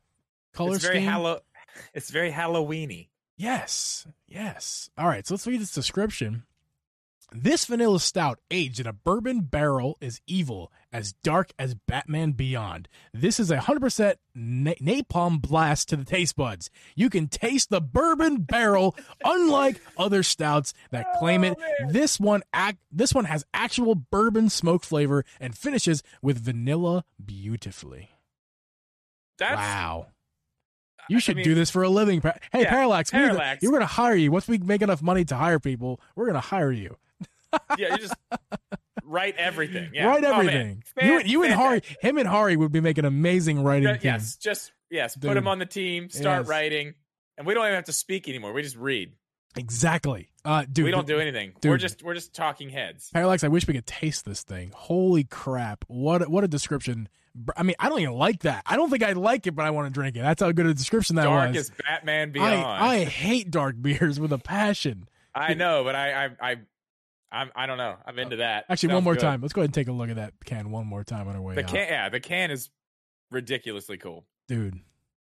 color 0.52 0.74
it's 0.74 0.84
very 0.84 1.02
scheme. 1.02 1.36
It's 1.94 2.10
very 2.10 2.30
Halloweeny. 2.30 3.08
Yes, 3.38 4.06
yes. 4.28 4.90
All 4.98 5.06
right, 5.08 5.26
so 5.26 5.32
let's 5.32 5.46
read 5.46 5.62
this 5.62 5.72
description. 5.72 6.42
This 7.34 7.64
vanilla 7.64 7.98
stout 7.98 8.40
aged 8.50 8.78
in 8.80 8.86
a 8.86 8.92
bourbon 8.92 9.40
barrel 9.40 9.96
is 10.02 10.20
evil, 10.26 10.70
as 10.92 11.14
dark 11.24 11.52
as 11.58 11.74
Batman 11.74 12.32
Beyond. 12.32 12.88
This 13.14 13.40
is 13.40 13.50
a 13.50 13.56
100% 13.56 14.16
na- 14.34 14.72
napalm 14.74 15.40
blast 15.40 15.88
to 15.88 15.96
the 15.96 16.04
taste 16.04 16.36
buds. 16.36 16.68
You 16.94 17.08
can 17.08 17.28
taste 17.28 17.70
the 17.70 17.80
bourbon 17.80 18.42
barrel, 18.42 18.94
unlike 19.24 19.80
other 19.96 20.22
stouts 20.22 20.74
that 20.90 21.06
claim 21.18 21.42
it. 21.44 21.56
Oh. 21.58 21.86
This 21.90 22.20
one 22.20 22.42
act 22.52 22.78
this 22.90 23.14
one 23.14 23.24
has 23.24 23.44
actual 23.54 23.94
bourbon 23.94 24.50
smoke 24.50 24.84
flavor 24.84 25.24
and 25.40 25.56
finishes 25.56 26.02
with 26.20 26.44
vanilla 26.44 27.04
beautifully. 27.24 28.10
That's 29.38 29.56
wow. 29.56 30.08
You 31.08 31.18
should 31.18 31.36
mean, 31.36 31.44
do 31.44 31.54
this 31.54 31.70
for 31.70 31.82
a 31.82 31.88
living. 31.88 32.20
Hey, 32.20 32.32
Yeah, 32.62 32.70
Parallax, 32.70 33.12
we're 33.12 33.20
gonna- 33.20 33.38
Parallax. 33.38 33.66
going 33.66 33.80
to 33.80 33.86
hire 33.86 34.14
you. 34.14 34.30
Once 34.30 34.46
we 34.46 34.58
make 34.58 34.82
enough 34.82 35.02
money 35.02 35.24
to 35.24 35.34
hire 35.34 35.58
people, 35.58 36.00
we're 36.14 36.26
going 36.26 36.34
to 36.34 36.40
hire 36.40 36.70
you. 36.70 36.96
Yeah, 37.78 37.92
you 37.92 37.98
just 37.98 38.14
write 39.04 39.36
everything. 39.36 39.90
Yeah. 39.94 40.06
Write 40.06 40.24
Oh, 40.24 40.32
everything. 40.38 40.82
Fan- 40.98 41.06
you, 41.08 41.20
you 41.24 41.42
and 41.44 41.52
Hari, 41.52 41.82
him 42.00 42.18
and 42.18 42.28
Hari 42.28 42.56
would 42.56 42.72
be 42.72 42.80
making 42.80 43.04
amazing 43.04 43.62
writing 43.62 43.98
yes, 44.02 44.36
just 44.36 44.72
yes. 44.90 45.16
Put 45.16 45.36
him 45.36 45.48
on 45.48 45.58
the 45.58 45.66
team. 45.66 46.08
Start 46.10 46.42
Yes. 46.42 46.48
writing, 46.48 46.94
and 47.38 47.46
we 47.46 47.54
don't 47.54 47.64
even 47.64 47.74
have 47.76 47.84
to 47.84 47.92
speak 47.92 48.28
anymore. 48.28 48.52
We 48.52 48.62
just 48.62 48.76
read. 48.76 49.12
Exactly. 49.56 50.30
Uh, 50.44 50.64
dude, 50.70 50.86
we 50.86 50.90
don't 50.90 51.06
do 51.06 51.18
anything. 51.20 51.52
dude. 51.60 51.70
We're 51.70 51.76
just 51.76 52.02
we're 52.02 52.14
just 52.14 52.34
talking 52.34 52.70
heads. 52.70 53.10
Parallax, 53.12 53.44
I 53.44 53.48
wish 53.48 53.66
we 53.68 53.74
could 53.74 53.86
taste 53.86 54.24
this 54.24 54.42
thing. 54.42 54.72
Holy 54.74 55.24
crap. 55.24 55.84
What 55.88 56.22
a, 56.22 56.24
what 56.24 56.42
a 56.42 56.48
description. 56.48 57.08
I 57.56 57.62
mean, 57.62 57.76
I 57.78 57.88
don't 57.88 58.00
even 58.00 58.14
like 58.14 58.40
that. 58.40 58.62
I 58.66 58.76
don't 58.76 58.90
think 58.90 59.02
I 59.02 59.12
like 59.12 59.46
it, 59.46 59.52
but 59.54 59.64
I 59.64 59.70
want 59.70 59.86
to 59.88 59.92
drink 59.92 60.16
it. 60.16 60.20
That's 60.20 60.42
how 60.42 60.52
good 60.52 60.66
a 60.66 60.74
description 60.74 61.16
that 61.16 61.24
Dark 61.24 61.48
was. 61.54 61.68
is 61.68 61.72
Batman 61.86 62.30
Beyond. 62.32 62.54
I, 62.54 62.86
I 62.96 63.04
hate 63.04 63.50
dark 63.50 63.76
beers 63.80 64.18
with 64.20 64.32
a 64.32 64.38
passion. 64.38 65.08
I 65.34 65.54
know, 65.54 65.82
but 65.84 65.94
I 65.94 66.24
I 66.26 66.30
I 66.40 66.56
I'm, 67.32 67.50
I 67.56 67.66
don't 67.66 67.78
know. 67.78 67.96
I'm 68.06 68.18
into 68.18 68.36
that. 68.36 68.66
Actually, 68.68 68.94
one 68.94 69.04
more 69.04 69.14
good. 69.14 69.20
time. 69.22 69.40
Let's 69.40 69.52
go 69.54 69.62
ahead 69.62 69.68
and 69.68 69.74
take 69.74 69.88
a 69.88 69.92
look 69.92 70.10
at 70.10 70.16
that 70.16 70.34
can 70.44 70.70
one 70.70 70.86
more 70.86 71.02
time 71.02 71.28
on 71.28 71.34
our 71.36 71.40
way 71.42 71.54
The 71.54 71.62
out. 71.64 71.68
can, 71.68 71.86
yeah, 71.88 72.08
the 72.10 72.20
can 72.20 72.50
is 72.50 72.68
ridiculously 73.30 73.96
cool. 73.98 74.26
dude. 74.48 74.80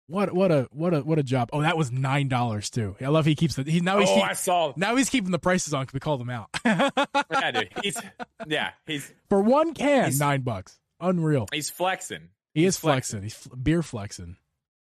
What 0.10 0.32
what 0.34 0.54
a 0.54 0.70
what 0.72 0.94
a 0.94 1.02
what 1.02 1.20
a 1.20 1.24
job! 1.24 1.50
Oh, 1.52 1.62
that 1.64 1.76
was 1.76 1.92
nine 1.92 2.30
dollars 2.30 2.70
too. 2.70 2.96
I 3.02 3.08
love 3.08 3.26
he 3.26 3.36
keeps 3.36 3.56
the 3.56 3.64
he 3.70 3.82
now 3.82 4.00
he's 4.00 4.08
oh, 4.10 4.16
keep- 4.16 4.24
I 4.24 4.34
saw. 4.34 4.72
now 4.78 4.96
he's 4.96 5.10
keeping 5.10 5.32
the 5.32 5.38
prices 5.40 5.74
on 5.74 5.82
because 5.84 5.94
we 5.96 6.00
called 6.00 6.22
him 6.22 6.30
out 6.30 6.48
Yeah, 6.66 7.52
dude. 7.52 7.70
He's 7.84 7.98
yeah, 8.48 8.70
he's 8.86 9.14
for 9.28 9.42
one 9.42 9.74
can 9.74 10.18
nine 10.18 10.44
bucks. 10.44 10.80
Unreal. 11.02 11.48
he's 11.52 11.70
flexing. 11.70 12.30
He 12.54 12.64
is 12.64 12.78
flexing. 12.78 13.20
flexing. 13.20 13.24
He's 13.24 13.34
fl- 13.34 13.56
beer 13.58 13.84
flexing. 13.84 14.38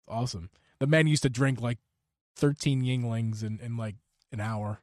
Awesome. 0.07 0.51
The 0.79 0.85
man 0.85 1.07
used 1.07 1.23
to 1.23 1.29
drink 1.29 1.61
like 1.61 1.79
thirteen 2.35 2.83
Yuenglings 2.83 3.43
in, 3.43 3.59
in 3.59 3.75
like 3.75 3.95
an 4.31 4.39
hour. 4.39 4.81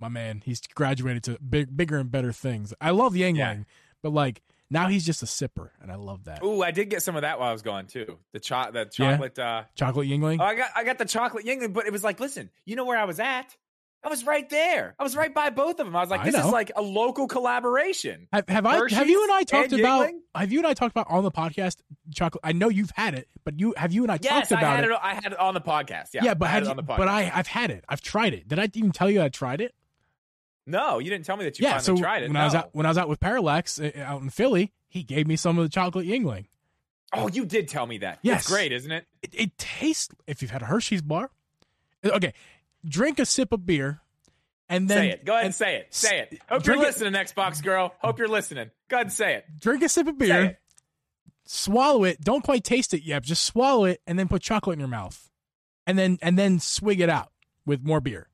My 0.00 0.08
man, 0.08 0.42
he's 0.44 0.60
graduated 0.74 1.22
to 1.24 1.38
big, 1.38 1.76
bigger 1.76 1.98
and 1.98 2.10
better 2.10 2.32
things. 2.32 2.72
I 2.80 2.90
love 2.90 3.12
Yuengling, 3.14 3.36
Yeah. 3.36 3.56
but 4.02 4.10
like 4.12 4.42
now 4.70 4.86
he's 4.88 5.04
just 5.04 5.22
a 5.22 5.26
sipper, 5.26 5.70
and 5.82 5.90
I 5.92 5.96
love 5.96 6.24
that. 6.24 6.42
Ooh, 6.44 6.62
I 6.62 6.70
did 6.70 6.90
get 6.90 7.02
some 7.02 7.16
of 7.16 7.22
that 7.22 7.38
while 7.40 7.50
I 7.50 7.52
was 7.52 7.62
gone 7.62 7.86
too. 7.86 8.18
The 8.32 8.40
cho- 8.40 8.70
the 8.72 8.88
Yeah? 8.98 9.10
chocolate. 9.12 9.38
Uh, 9.38 9.64
Chocolate 9.74 10.08
Yuengling. 10.08 10.38
oh, 10.40 10.44
I 10.44 10.54
got 10.54 10.70
I 10.76 10.84
got 10.84 10.98
the 10.98 11.04
chocolate 11.04 11.44
Yuengling, 11.44 11.72
but 11.72 11.86
it 11.86 11.92
was 11.92 12.02
like, 12.04 12.18
listen, 12.20 12.50
you 12.64 12.76
know 12.76 12.84
where 12.84 12.98
I 12.98 13.04
was 13.04 13.20
at? 13.20 13.56
I 14.02 14.08
was 14.08 14.24
right 14.24 14.48
there. 14.48 14.94
I 14.98 15.02
was 15.02 15.14
right 15.14 15.34
by 15.34 15.50
both 15.50 15.72
of 15.78 15.86
them. 15.86 15.94
I 15.94 16.00
was 16.00 16.08
like, 16.08 16.20
I 16.20 16.24
this 16.24 16.34
know. 16.34 16.46
is 16.46 16.52
like 16.52 16.72
a 16.74 16.80
local 16.80 17.28
collaboration. 17.28 18.28
Have, 18.32 18.48
have 18.48 18.64
I 18.64 18.88
have 18.90 19.10
you 19.10 19.22
and 19.24 19.30
I 19.32 19.42
talked 19.42 19.72
and 19.72 19.80
about 19.80 20.08
Yuengling? 20.08 20.18
have 20.34 20.50
you 20.52 20.58
and 20.60 20.66
I 20.66 20.72
talked 20.72 20.92
about 20.92 21.06
on 21.10 21.22
the 21.22 21.30
podcast 21.30 21.76
chocolate? 22.14 22.40
I 22.42 22.52
know 22.52 22.70
you've 22.70 22.92
had 22.94 23.12
it, 23.14 23.28
but 23.44 23.60
you 23.60 23.74
have 23.76 23.92
you 23.92 24.02
and 24.04 24.10
I 24.10 24.18
Yes, 24.22 24.48
talked 24.48 24.62
about 24.62 24.82
it. 24.84 24.90
it. 24.90 24.98
I 25.02 25.14
had 25.14 25.32
it 25.32 25.38
on 25.38 25.52
the 25.52 25.60
podcast. 25.60 26.14
Yeah, 26.14 26.22
Yeah, 26.24 26.34
but 26.34 26.46
I 26.46 26.52
had 26.52 26.64
you, 26.64 26.70
on 26.70 26.76
the 26.76 26.82
podcast. 26.82 26.96
but 26.96 27.08
I 27.08 27.30
I've 27.34 27.46
had 27.48 27.70
it. 27.70 27.84
I've 27.90 28.00
tried 28.00 28.32
it. 28.32 28.48
Did 28.48 28.58
I 28.58 28.68
even 28.72 28.92
tell 28.92 29.10
you 29.10 29.20
I 29.20 29.28
tried 29.28 29.60
it? 29.60 29.74
No, 30.70 30.98
you 30.98 31.10
didn't 31.10 31.24
tell 31.26 31.36
me 31.36 31.44
that 31.44 31.58
you 31.58 31.64
yeah. 31.64 31.78
finally 31.78 31.84
So 31.98 32.02
tried 32.02 32.22
it. 32.22 32.28
when 32.28 32.36
I 32.36 32.44
was 32.44 32.54
out 32.54 32.70
when 32.72 32.86
I 32.86 32.88
was 32.90 32.98
out 32.98 33.08
with 33.08 33.20
Parallax 33.20 33.78
uh, 33.80 33.90
out 34.04 34.22
in 34.22 34.30
Philly, 34.30 34.72
he 34.88 35.02
gave 35.02 35.26
me 35.26 35.36
some 35.36 35.58
of 35.58 35.64
the 35.64 35.68
chocolate 35.68 36.06
Yuengling. 36.06 36.46
oh, 37.12 37.28
you 37.28 37.44
did 37.44 37.68
tell 37.68 37.86
me 37.86 37.98
that. 37.98 38.18
Yes. 38.22 38.42
it's 38.42 38.50
great, 38.50 38.72
isn't 38.72 38.90
it? 38.90 39.06
It, 39.22 39.34
it 39.34 39.58
tastes 39.58 40.14
if 40.26 40.42
you've 40.42 40.50
had 40.50 40.62
a 40.62 40.66
Hershey's 40.66 41.02
bar. 41.02 41.30
Okay, 42.04 42.32
drink 42.84 43.18
a 43.18 43.26
sip 43.26 43.52
of 43.52 43.66
beer, 43.66 44.00
and 44.68 44.88
then 44.88 44.96
say 44.98 45.10
it. 45.10 45.24
Go 45.24 45.34
ahead 45.34 45.46
and, 45.46 45.54
say 45.54 45.76
it. 45.76 45.88
Say 45.90 46.20
it. 46.20 46.40
Hope 46.48 46.64
you're 46.66 46.76
it- 46.76 46.80
listening, 46.80 47.12
Xbox 47.12 47.62
girl. 47.62 47.94
Hope 47.98 48.18
you're 48.18 48.28
listening. 48.28 48.70
Go 48.88 48.96
ahead 48.96 49.06
and 49.08 49.12
say 49.12 49.34
it. 49.34 49.44
drink 49.60 49.82
a 49.82 49.88
sip 49.88 50.06
of 50.06 50.16
beer. 50.16 50.58
swallow 51.44 52.04
it. 52.04 52.20
Don't 52.20 52.42
quite 52.44 52.64
taste 52.64 52.94
it 52.94 53.02
yet. 53.02 53.22
Just 53.22 53.44
swallow 53.44 53.84
it 53.84 54.00
and 54.06 54.18
then 54.18 54.28
put 54.28 54.40
chocolate 54.42 54.74
in 54.74 54.78
your 54.80 54.88
mouth, 54.88 55.28
and 55.86 55.98
then 55.98 56.18
and 56.22 56.38
then 56.38 56.58
swig 56.60 57.00
it 57.00 57.10
out 57.10 57.32
with 57.66 57.82
more 57.84 58.00
beer. 58.00 58.28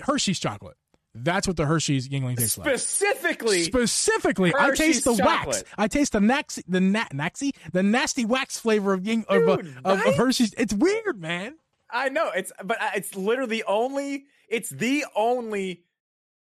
Hershey's 0.00 0.38
chocolate. 0.38 0.76
That's 1.24 1.46
what 1.46 1.56
the 1.56 1.66
Hershey's 1.66 2.08
Yuengling 2.08 2.36
tastes 2.36 2.58
like. 2.58 2.68
Specifically, 2.78 3.62
Specifically, 3.64 4.52
I 4.58 4.70
taste 4.74 5.04
the 5.04 5.14
wax. 5.14 5.64
I 5.78 5.88
taste 5.88 6.12
the 6.12 6.18
naxi, 6.20 6.62
the 6.68 6.80
na- 6.80 7.08
naxi, 7.12 7.52
the 7.72 7.82
nasty 7.82 8.24
wax 8.24 8.58
flavor 8.58 8.92
of 8.92 9.06
Ying 9.06 9.24
of, 9.28 9.48
uh, 9.48 9.56
Dude, 9.56 9.76
of, 9.84 10.06
of? 10.06 10.14
Hershey's. 10.14 10.54
It's 10.54 10.74
weird, 10.74 11.20
man. 11.20 11.54
I 11.90 12.08
know 12.08 12.30
it's, 12.34 12.52
but 12.64 12.80
uh, 12.80 12.90
it's 12.96 13.14
literally 13.14 13.58
the 13.58 13.64
only. 13.66 14.26
It's 14.48 14.70
the 14.70 15.04
only 15.16 15.82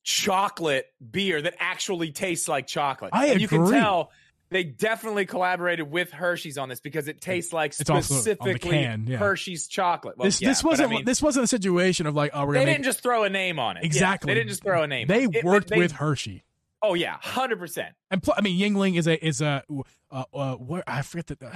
chocolate 0.03 0.87
beer 1.11 1.41
that 1.43 1.55
actually 1.59 2.11
tastes 2.13 2.49
like 2.49 2.67
chocolate. 2.67 3.11
I 3.13 3.27
And 3.27 3.41
You 3.41 3.49
can 3.49 3.63
agree. 3.63 3.79
tell 3.79 4.11
they 4.53 4.65
definitely 4.65 5.27
collaborated 5.27 5.91
with 5.91 6.11
Hershey's 6.13 6.59
on 6.59 6.69
this 6.69 6.81
because 6.81 7.09
it 7.09 7.21
tastes 7.21 7.53
like 7.53 7.73
It's 7.79 7.91
also 7.91 8.15
on 8.15 8.19
the 8.19 8.23
specifically 8.23 8.71
can, 8.71 9.07
yeah. 9.07 9.17
Hershey's 9.17 9.67
chocolate. 9.67 10.17
Well, 10.19 10.27
this 10.27 10.41
yeah, 10.41 10.49
this 10.49 10.63
wasn't 10.63 10.91
mean, 10.91 11.05
this 11.05 11.21
wasn't 11.21 11.45
a 11.45 11.49
situation 11.49 12.07
of 12.07 12.15
like 12.15 12.31
oh 12.35 12.47
we're 12.47 12.55
they 12.55 12.65
didn't 12.65 12.85
just 12.85 13.03
throw 13.03 13.25
a 13.25 13.31
name 13.31 13.59
on 13.59 13.77
it. 13.77 13.81
Yeah, 13.81 13.87
exactly. 13.87 14.29
they 14.29 14.35
didn't 14.35 14.51
just 14.51 14.63
throw 14.63 14.83
a 14.83 14.87
name. 14.87 15.09
They 15.09 15.25
on 15.27 15.35
it. 15.35 15.37
It- 15.39 15.45
worked 15.45 15.69
they- 15.69 15.79
with 15.79 15.93
Hershey. 15.93 16.45
Oh 16.85 16.95
yeah, 16.95 17.17
hundred 17.21 17.59
percent. 17.61 17.95
And 18.11 18.23
pl- 18.23 18.35
I 18.37 18.41
mean, 18.41 18.59
Yuengling 18.59 18.99
is 18.99 19.07
a 19.07 19.25
is 19.25 19.41
a 19.41 19.63
uh, 20.11 20.25
uh, 20.35 20.55
what 20.57 20.83
I 20.87 21.03
forget 21.03 21.29
the 21.29 21.47
uh, 21.47 21.51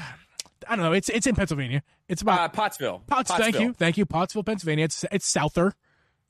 I 0.68 0.76
don't 0.76 0.84
know. 0.84 0.92
It's 0.92 1.08
it's 1.08 1.26
in 1.26 1.34
Pennsylvania. 1.34 1.82
It's 2.08 2.22
about 2.22 2.40
Uh, 2.40 2.48
Pottsville. 2.48 3.02
Potts. 3.06 3.32
Thank 3.34 3.58
you, 3.58 3.72
thank 3.72 3.96
you. 3.98 4.06
Pottsville, 4.06 4.44
Pennsylvania. 4.44 4.84
It's 4.84 5.04
it's 5.10 5.26
souther, 5.26 5.74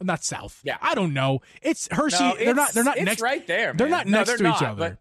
not 0.01 0.25
south. 0.25 0.61
Yeah. 0.65 0.79
I 0.81 0.95
don't 0.95 1.13
know. 1.13 1.41
It's 1.61 1.89
Hershey. 1.91 2.25
No, 2.25 2.37
they're 2.37 2.55
not. 2.55 2.73
They're 2.73 2.85
not 2.85 2.97
it's 2.97 3.05
next. 3.05 3.21
right 3.23 3.47
there. 3.47 3.75
They're 3.75 3.87
man. 3.87 3.99
not 3.99 4.07
No, 4.07 4.19
next 4.19 4.29
they're 4.29 4.39
to 4.39 4.45
each 4.45 4.61
not, 4.63 4.71
other. 4.71 4.99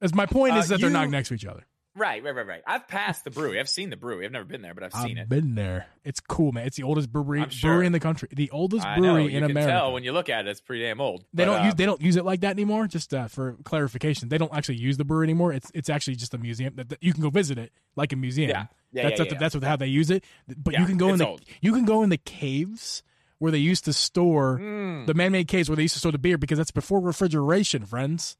As 0.00 0.14
my 0.14 0.26
point 0.26 0.56
is 0.56 0.66
Uh, 0.66 0.74
that 0.74 0.80
they're 0.80 0.90
not 0.90 1.10
next 1.10 1.28
to 1.28 1.34
each 1.34 1.44
other. 1.46 1.64
Right, 1.96 2.22
right, 2.22 2.32
right, 2.32 2.46
right. 2.46 2.62
I've 2.64 2.86
passed 2.86 3.24
the 3.24 3.30
brewery. 3.32 3.58
I've 3.58 3.68
seen 3.68 3.90
the 3.90 3.96
brewery. 3.96 4.24
I've 4.24 4.30
never 4.30 4.44
been 4.44 4.62
there, 4.62 4.72
but 4.72 4.84
I've 4.84 4.92
seen 4.92 5.18
I've 5.18 5.24
it. 5.24 5.28
been 5.28 5.56
there. 5.56 5.86
It's 6.04 6.20
cool, 6.20 6.52
man. 6.52 6.64
It's 6.64 6.76
the 6.76 6.84
oldest 6.84 7.10
brewery 7.10 7.44
sure. 7.48 7.72
brewery 7.72 7.86
in 7.86 7.92
the 7.92 7.98
country. 7.98 8.28
The 8.32 8.48
oldest 8.52 8.86
I 8.86 8.98
brewery 8.98 9.24
know. 9.24 9.28
You 9.28 9.36
in 9.38 9.42
can 9.42 9.50
America. 9.50 9.72
tell 9.72 9.92
when 9.92 10.04
you 10.04 10.12
look 10.12 10.28
at 10.28 10.46
it. 10.46 10.50
It's 10.50 10.60
pretty 10.60 10.84
damn 10.84 11.00
old. 11.00 11.24
they 11.34 11.42
But, 11.44 11.46
don't 11.46 11.60
uh, 11.62 11.64
use 11.64 11.74
they 11.74 11.86
don't 11.86 12.00
use 12.00 12.14
it 12.14 12.24
like 12.24 12.42
that 12.42 12.50
anymore. 12.52 12.86
Just 12.86 13.12
uh, 13.12 13.26
for 13.26 13.56
clarification, 13.64 14.28
they 14.28 14.38
don't 14.38 14.54
actually 14.54 14.76
use 14.76 14.96
the 14.96 15.04
brewery 15.04 15.24
anymore. 15.24 15.52
It's 15.52 15.72
it's 15.74 15.90
actually 15.90 16.14
just 16.14 16.32
a 16.34 16.38
museum 16.38 16.74
that, 16.76 16.90
that 16.90 17.02
you 17.02 17.12
can 17.12 17.20
go 17.22 17.30
visit 17.30 17.58
it 17.58 17.72
like 17.96 18.12
a 18.12 18.16
museum. 18.16 18.50
Yeah, 18.50 18.66
yeah, 18.92 19.02
that's 19.08 19.18
yeah, 19.18 19.26
yeah. 19.32 19.38
that's 19.38 19.54
how 19.64 19.74
they 19.76 19.88
use 19.88 20.10
it. 20.10 20.22
But 20.56 20.78
you 20.78 20.86
can 20.86 20.98
go 20.98 21.08
in 21.08 21.18
the 21.18 21.26
old. 21.26 21.40
you 21.60 21.72
can 21.72 21.84
go 21.84 22.04
in 22.04 22.10
the 22.10 22.18
caves 22.18 23.02
where 23.38 23.50
they 23.50 23.58
used 23.58 23.84
to 23.86 23.92
store 23.92 24.58
Mm. 24.60 25.06
the 25.06 25.14
man-made 25.14 25.48
caves 25.48 25.68
where 25.68 25.74
they 25.76 25.82
used 25.82 25.94
to 25.94 26.00
store 26.00 26.12
the 26.12 26.18
beer 26.18 26.38
because 26.38 26.58
that's 26.58 26.70
before 26.70 27.00
refrigeration, 27.00 27.84
friends. 27.86 28.36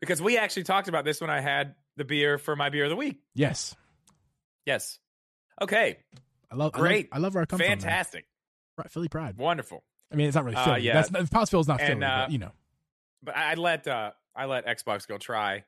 Because 0.00 0.20
we 0.22 0.38
actually 0.38 0.64
talked 0.64 0.88
about 0.88 1.04
this 1.04 1.20
when 1.20 1.30
I 1.30 1.40
had 1.40 1.74
the 1.96 2.04
beer 2.04 2.38
for 2.38 2.56
my 2.56 2.68
beer 2.70 2.84
of 2.84 2.90
the 2.90 2.96
week. 2.96 3.20
Yes, 3.34 3.74
Yes. 4.64 4.98
Okay. 5.62 5.98
I 6.50 6.54
love 6.56 6.72
Great. 6.72 7.08
I 7.12 7.16
love, 7.16 7.22
I 7.22 7.22
love 7.26 7.34
where 7.34 7.42
I 7.42 7.46
come 7.46 7.58
Fantastic. 7.60 8.26
from. 8.76 8.88
Philly 8.90 9.08
pride. 9.08 9.36
Wonderful. 9.38 9.82
I 10.12 10.16
mean, 10.16 10.26
it's 10.28 10.34
not 10.34 10.44
really 10.44 10.56
Uh, 10.56 10.64
Philly. 10.64 10.80
yeah. 10.82 11.02
That's 11.02 11.30
Pottsville's 11.30 11.68
not 11.68 11.80
And, 11.80 12.00
Philly, 12.00 12.04
uh, 12.04 12.24
but 12.26 12.30
you 12.32 12.38
know. 12.38 12.52
But 13.22 13.36
I 13.36 13.52
I 13.52 13.54
let 13.54 13.86
uh 13.88 14.10
I 14.34 14.44
let 14.46 14.66
Xbox 14.66 15.06
go 15.08 15.18
try 15.18 15.64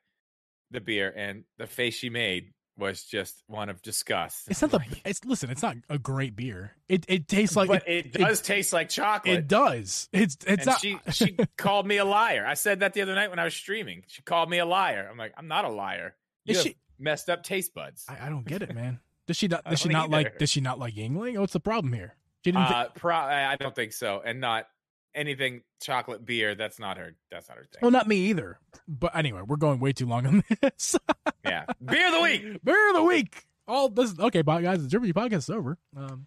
the 0.71 0.81
beer, 0.81 1.12
and 1.17 1.45
the 1.57 1.67
face 1.67 1.95
she 1.95 2.11
made 2.11 2.53
was 2.79 3.03
just 3.05 3.43
one 3.49 3.69
of 3.69 3.83
disgust. 3.83 4.49
It's 4.49 4.62
not 4.62 4.71
the. 4.71 4.81
It's 5.05 5.25
listen. 5.25 5.51
It's 5.51 5.62
not 5.62 5.77
a 5.88 5.99
great 5.99 6.37
beer. 6.37 6.73
It 6.88 7.05
it 7.09 7.29
tastes 7.29 7.57
like 7.57 7.69
but 7.69 7.88
it, 7.88 8.12
does 8.12 8.41
it, 8.41 8.45
taste 8.45 8.73
like 8.73 8.88
chocolate. 8.88 9.38
It 9.38 9.49
does. 9.49 10.09
It's 10.12 10.37
it's 10.47 10.47
and 10.47 10.67
not. 10.67 10.81
she 10.81 10.99
she 11.11 11.37
called 11.57 11.87
me 11.87 11.97
a 11.99 12.05
liar. 12.05 12.47
I 12.47 12.55
said 12.55 12.81
that 12.81 12.95
the 12.95 13.03
other 13.03 13.14
night 13.14 13.31
when 13.31 13.38
I 13.38 13.45
was 13.45 13.55
streaming. 13.55 14.05
She 14.07 14.23
called 14.23 14.49
me 14.49 14.59
a 14.59 14.67
liar. 14.67 15.09
I'm 15.11 15.19
like, 15.19 15.35
I'm 15.37 15.49
not 15.49 15.64
a 15.64 15.69
liar. 15.71 16.14
You 16.45 16.55
have 16.55 16.62
she- 16.64 16.77
messed 16.99 17.29
up 17.29 17.43
taste 17.43 17.75
buds. 17.75 18.05
I, 18.09 18.27
I 18.27 18.29
don't 18.29 18.47
get 18.47 18.62
it, 18.62 18.75
man. 18.75 19.01
Does 19.27 19.37
she 19.37 19.49
not? 19.49 19.64
Does 19.69 19.81
she 19.81 19.88
not 19.88 20.09
like? 20.11 20.38
Does 20.38 20.51
she 20.51 20.61
not 20.61 20.79
like 20.79 20.95
Yuengling? 20.95 21.38
What's 21.38 21.53
the 21.53 21.61
problem 21.61 21.93
here? 21.93 22.14
She 22.45 22.53
didn't. 22.53 22.69
thi- 22.69 22.75
Uh, 22.75 22.88
pro- 22.95 23.14
I 23.14 23.57
don't 23.57 23.75
think 23.75 23.93
so, 23.93 24.23
and 24.25 24.41
not 24.41 24.67
anything 25.14 25.62
chocolate 25.81 26.25
beer. 26.25 26.55
That's 26.55 26.79
not 26.79 26.97
her. 26.99 27.14
That's 27.31 27.49
not 27.49 27.59
her 27.59 27.64
thing. 27.64 27.81
well, 27.83 27.90
not 27.90 28.07
me 28.09 28.16
either. 28.29 28.59
But 28.87 29.16
anyway, 29.16 29.42
we're 29.47 29.57
going 29.57 29.81
way 29.81 29.92
too 29.92 30.07
long 30.07 30.27
on 30.27 30.44
this. 30.62 30.97
yeah, 31.44 31.64
beer 31.85 32.07
of 32.09 32.12
the 32.14 32.21
week. 32.21 32.61
Beer 32.64 32.88
of 32.90 32.97
the 32.97 33.03
week. 33.03 33.47
All 33.66 33.88
this. 33.88 34.18
Okay, 34.18 34.42
guys. 34.42 34.83
The 34.83 34.88
Germany 34.88 35.12
podcast 35.12 35.38
is 35.38 35.51
over. 35.51 35.79
Um, 35.97 36.27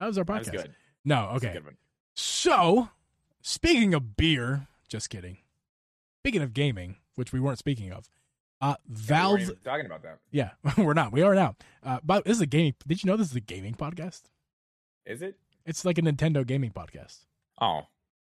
that 0.00 0.06
was 0.06 0.18
our 0.18 0.24
was 0.24 0.48
podcast. 0.48 0.68
No, 1.04 1.30
was 1.34 1.44
a 1.44 1.50
okay. 1.50 1.60
So, 2.14 2.88
speaking 3.42 3.94
of 3.94 4.16
beer, 4.16 4.66
just 4.88 5.10
kidding. 5.10 5.38
Speaking 6.22 6.42
of 6.42 6.52
gaming, 6.54 6.96
which 7.14 7.32
we 7.32 7.38
weren't 7.38 7.58
speaking 7.58 7.92
of, 7.92 8.08
uh, 8.60 8.74
Valve. 8.88 9.50
talking 9.64 9.86
about 9.86 10.02
that. 10.02 10.18
Yeah, 10.32 10.50
we're 10.78 10.94
not. 10.94 11.12
We 11.12 11.22
are 11.22 11.34
now. 11.34 11.54
Uh, 11.84 11.98
but 12.02 12.24
this 12.24 12.36
is 12.38 12.40
a 12.40 12.46
gaming. 12.46 12.74
Did 12.86 13.04
you 13.04 13.10
know 13.10 13.16
this 13.16 13.30
is 13.30 13.36
a 13.36 13.40
gaming 13.40 13.74
podcast? 13.74 14.22
Is 15.04 15.22
it? 15.22 15.36
It's 15.64 15.84
like 15.84 15.98
a 15.98 16.02
Nintendo 16.02 16.44
gaming 16.46 16.72
podcast. 16.72 17.18
Oh, 17.60 17.82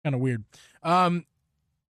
Kind 0.06 0.14
of 0.14 0.20
weird. 0.20 0.44
Um, 0.84 1.24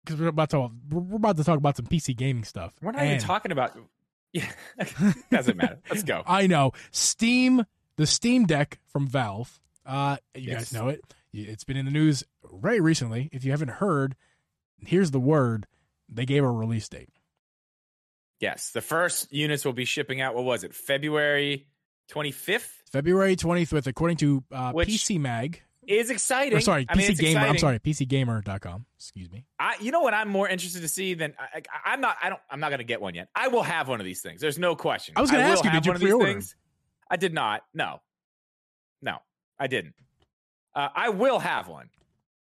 because 0.06 0.22
we're 0.22 0.28
about 0.28 0.50
to 0.52 0.70
we're 0.90 1.18
about 1.18 1.36
to 1.36 1.44
talk 1.44 1.58
about 1.58 1.76
some 1.76 1.86
PC 1.86 2.16
gaming 2.16 2.46
stuff. 2.46 2.74
we're 2.82 2.94
not 2.94 3.04
even 3.04 3.20
talking 3.20 3.52
about. 3.52 3.78
Yeah, 4.32 4.50
doesn't 5.32 5.58
matter. 5.58 5.80
Let's 5.90 6.04
go. 6.04 6.22
I 6.26 6.48
know 6.48 6.72
Steam, 6.92 7.64
the 7.98 8.06
Steam 8.06 8.46
Deck 8.46 8.80
from 8.88 9.06
Valve. 9.08 9.60
Uh, 9.86 10.16
you 10.34 10.44
Yes. 10.52 10.72
guys 10.72 10.74
know 10.74 10.88
it. 10.90 11.02
It's 11.34 11.64
been 11.66 11.76
in 11.78 11.84
the 11.86 11.92
news 11.92 12.24
very 12.54 12.80
recently. 12.82 13.30
If 13.34 13.44
you 13.46 13.52
haven't 13.52 13.70
heard, 13.72 14.16
here's 14.80 15.12
the 15.12 15.20
word: 15.20 15.68
they 16.10 16.26
gave 16.26 16.44
a 16.46 16.50
release 16.52 16.88
date. 16.88 17.10
Yes, 18.40 18.72
the 18.72 18.82
first 18.82 19.32
units 19.34 19.66
will 19.66 19.74
be 19.74 19.86
shipping 19.86 20.22
out. 20.22 20.36
What 20.36 20.44
was 20.46 20.64
it? 20.64 20.74
February 20.74 21.68
25th 22.12 22.68
February 22.92 23.36
25th, 23.36 23.88
according 23.88 24.18
to 24.18 24.44
uh, 24.54 24.72
Which- 24.72 24.88
PC 24.90 25.20
Mag. 25.20 25.62
Is 25.88 26.10
exciting. 26.10 26.58
Or 26.58 26.62
sorry, 26.62 26.86
I 26.90 26.96
mean, 26.96 27.08
PC 27.08 27.12
it's 27.12 27.22
Gamer. 27.22 27.40
I'm 27.40 27.56
exciting. 27.56 27.60
sorry, 27.60 27.80
PCGamer.com. 27.80 28.86
Excuse 28.98 29.32
me. 29.32 29.46
I, 29.60 29.76
you 29.80 29.92
know 29.92 30.02
what 30.02 30.14
I'm 30.14 30.30
more 30.30 30.48
interested 30.48 30.82
to 30.82 30.88
see 30.88 31.14
than 31.14 31.34
I, 31.40 31.62
I'm 31.86 32.02
not. 32.02 32.18
I 32.22 32.30
don't. 32.30 32.42
I'm 32.50 32.60
not 32.60 32.70
going 32.70 32.80
to 32.80 32.86
get 32.86 33.02
one 33.02 33.16
yet. 33.16 33.30
I 33.36 33.48
will 33.48 33.64
have 33.64 33.88
one 33.88 34.00
of 34.00 34.06
these 34.06 34.22
things. 34.22 34.42
There's 34.42 34.60
no 34.60 34.76
question. 34.76 35.14
I 35.18 35.22
was 35.22 35.32
gonna 35.32 35.44
ask 35.44 35.64
you, 35.64 35.72
did 35.72 35.86
you 35.86 35.90
one 35.92 35.96
of 35.96 36.02
these 36.02 36.10
pre-order. 36.10 36.42
I 37.10 37.18
did 37.18 37.34
not. 37.34 37.62
No, 37.74 38.02
no, 39.02 39.18
I 39.60 39.68
didn't. 39.68 39.96
Uh, 40.74 40.90
I 40.94 41.10
will 41.10 41.40
have 41.40 41.68
one. 41.68 41.90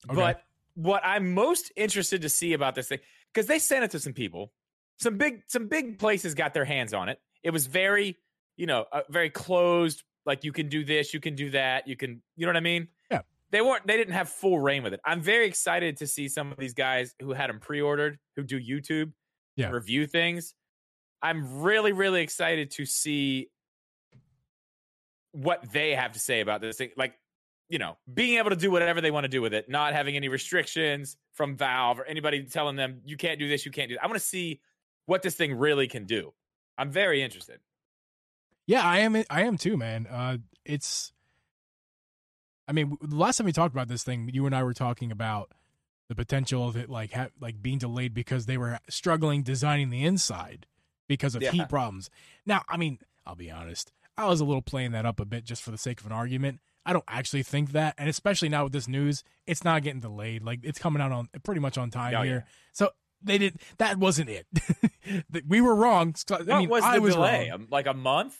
Okay. 0.10 0.15
But 0.15 0.41
what 0.75 1.01
I'm 1.05 1.34
most 1.34 1.71
interested 1.75 2.21
to 2.23 2.29
see 2.29 2.53
about 2.53 2.75
this 2.75 2.88
thing, 2.89 2.99
because 3.34 3.47
they 3.47 3.60
sent 3.60 3.84
it 3.84 3.91
to 3.91 3.99
some 3.99 4.13
people, 4.13 4.51
some 4.97 5.17
big, 5.17 5.43
some 5.47 5.67
big 5.67 5.97
places 5.99 6.36
got 6.36 6.53
their 6.53 6.65
hands 6.65 6.93
on 6.93 7.10
it. 7.10 7.19
It 7.43 7.51
was 7.51 7.65
very, 7.65 8.17
you 8.58 8.65
know, 8.65 8.86
uh, 8.91 9.01
very 9.10 9.29
closed. 9.29 10.03
Like 10.25 10.43
you 10.43 10.51
can 10.51 10.69
do 10.69 10.84
this, 10.84 11.13
you 11.13 11.19
can 11.19 11.36
do 11.36 11.51
that, 11.51 11.88
you 11.88 11.95
can, 11.95 12.21
you 12.36 12.45
know 12.45 12.49
what 12.49 12.58
I 12.58 12.62
mean? 12.62 12.88
Yeah. 13.12 13.21
They 13.55 13.61
weren't. 13.61 13.87
They 13.87 13.95
didn't 13.95 14.15
have 14.15 14.27
full 14.27 14.59
reign 14.59 14.83
with 14.83 14.93
it. 14.93 14.99
I'm 15.05 15.21
very 15.21 15.47
excited 15.47 15.95
to 15.97 16.07
see 16.07 16.27
some 16.27 16.51
of 16.51 16.57
these 16.57 16.73
guys 16.73 17.15
who 17.21 17.31
had 17.31 17.49
them 17.49 17.61
pre-ordered, 17.61 18.19
who 18.35 18.43
do 18.43 18.59
YouTube, 18.59 19.13
Yeah. 19.55 19.69
review 19.69 20.07
things. 20.07 20.53
I'm 21.21 21.61
really, 21.61 21.93
really 21.93 22.21
excited 22.21 22.71
to 22.71 22.85
see 22.85 23.49
what 25.31 25.71
they 25.71 25.95
have 25.95 26.11
to 26.11 26.19
say 26.19 26.41
about 26.41 26.59
this 26.59 26.75
thing. 26.75 26.89
Like, 26.97 27.17
you 27.69 27.79
know, 27.79 27.95
being 28.13 28.39
able 28.39 28.49
to 28.49 28.57
do 28.57 28.69
whatever 28.69 28.99
they 28.99 29.09
want 29.09 29.23
to 29.23 29.29
do 29.29 29.41
with 29.41 29.53
it, 29.53 29.69
not 29.69 29.93
having 29.93 30.17
any 30.17 30.27
restrictions 30.27 31.15
from 31.31 31.55
Valve 31.55 32.01
or 32.01 32.03
anybody 32.03 32.43
telling 32.43 32.75
them 32.75 32.99
you 33.05 33.15
can't 33.15 33.39
do 33.39 33.47
this, 33.47 33.65
you 33.65 33.71
can't 33.71 33.87
do 33.87 33.95
that. 33.95 34.03
I 34.03 34.07
want 34.07 34.19
to 34.19 34.27
see 34.27 34.59
what 35.05 35.21
this 35.21 35.35
thing 35.35 35.55
really 35.55 35.87
can 35.87 36.03
do. 36.03 36.33
I'm 36.77 36.91
very 36.91 37.23
interested. 37.23 37.61
Yeah, 38.67 38.83
I 38.83 38.99
am. 38.99 39.15
I 39.29 39.43
am 39.43 39.55
too, 39.57 39.77
man. 39.77 40.07
Uh, 40.07 40.39
it's. 40.65 41.13
I 42.67 42.71
mean, 42.71 42.97
the 43.01 43.15
last 43.15 43.38
time 43.38 43.45
we 43.45 43.51
talked 43.51 43.73
about 43.73 43.88
this 43.88 44.04
thing, 44.04 44.30
you 44.34 44.45
and 44.45 44.56
I 44.56 44.63
were 44.63 44.73
talking 44.73 45.12
about 45.12 45.51
the 46.10 46.15
potential 46.15 46.67
of 46.67 46.75
it, 46.75 46.89
like 46.89 47.13
ha- 47.13 47.30
like 47.39 47.62
being 47.62 47.78
delayed 47.80 48.13
because 48.13 48.45
they 48.45 48.58
were 48.58 48.80
struggling 48.89 49.43
designing 49.43 49.89
the 49.89 50.04
inside 50.04 50.65
because 51.08 51.36
of 51.36 51.41
Yeah. 51.41 51.51
heat 51.51 51.69
problems. 51.69 52.10
Now, 52.45 52.63
I 52.69 52.78
mean, 52.78 52.99
I'll 53.25 53.36
be 53.36 53.51
honest. 53.51 53.91
I 54.17 54.28
was 54.28 54.39
a 54.39 54.45
little 54.45 54.62
playing 54.62 54.91
that 54.93 55.06
up 55.06 55.19
a 55.19 55.25
bit 55.25 55.43
just 55.43 55.62
for 55.63 55.71
the 55.71 55.78
sake 55.78 55.99
of 55.99 56.06
an 56.06 56.12
argument. 56.12 56.60
I 56.86 56.93
don't 56.93 57.04
actually 57.08 57.43
think 57.43 57.71
that, 57.71 57.95
and 57.97 58.08
especially 58.08 58.49
now 58.49 58.63
with 58.65 58.73
this 58.73 58.88
news, 58.88 59.23
it's 59.47 59.63
not 59.63 59.82
getting 59.82 59.99
delayed. 59.99 60.43
Like 60.43 60.60
it's 60.63 60.78
coming 60.80 61.01
out 61.01 61.12
on 61.12 61.28
pretty 61.43 61.60
much 61.60 61.78
on 61.78 61.89
time 61.89 62.13
Oh, 62.15 62.21
yeah. 62.21 62.30
here. 62.30 62.45
So 62.71 62.91
they 63.23 63.39
did. 63.39 63.58
That 63.80 63.97
wasn't 63.97 64.30
it. 64.30 64.45
we 65.47 65.62
were 65.62 65.73
wrong. 65.75 66.13
I 66.30 66.34
What 66.36 66.47
mean, 66.60 66.69
was 66.69 66.84
the 66.84 66.88
I 66.89 66.99
was 66.99 67.15
delay? 67.15 67.49
wrong. 67.49 67.62
Um, 67.62 67.67
Like 67.71 67.88
a 67.88 67.93
month? 67.95 68.38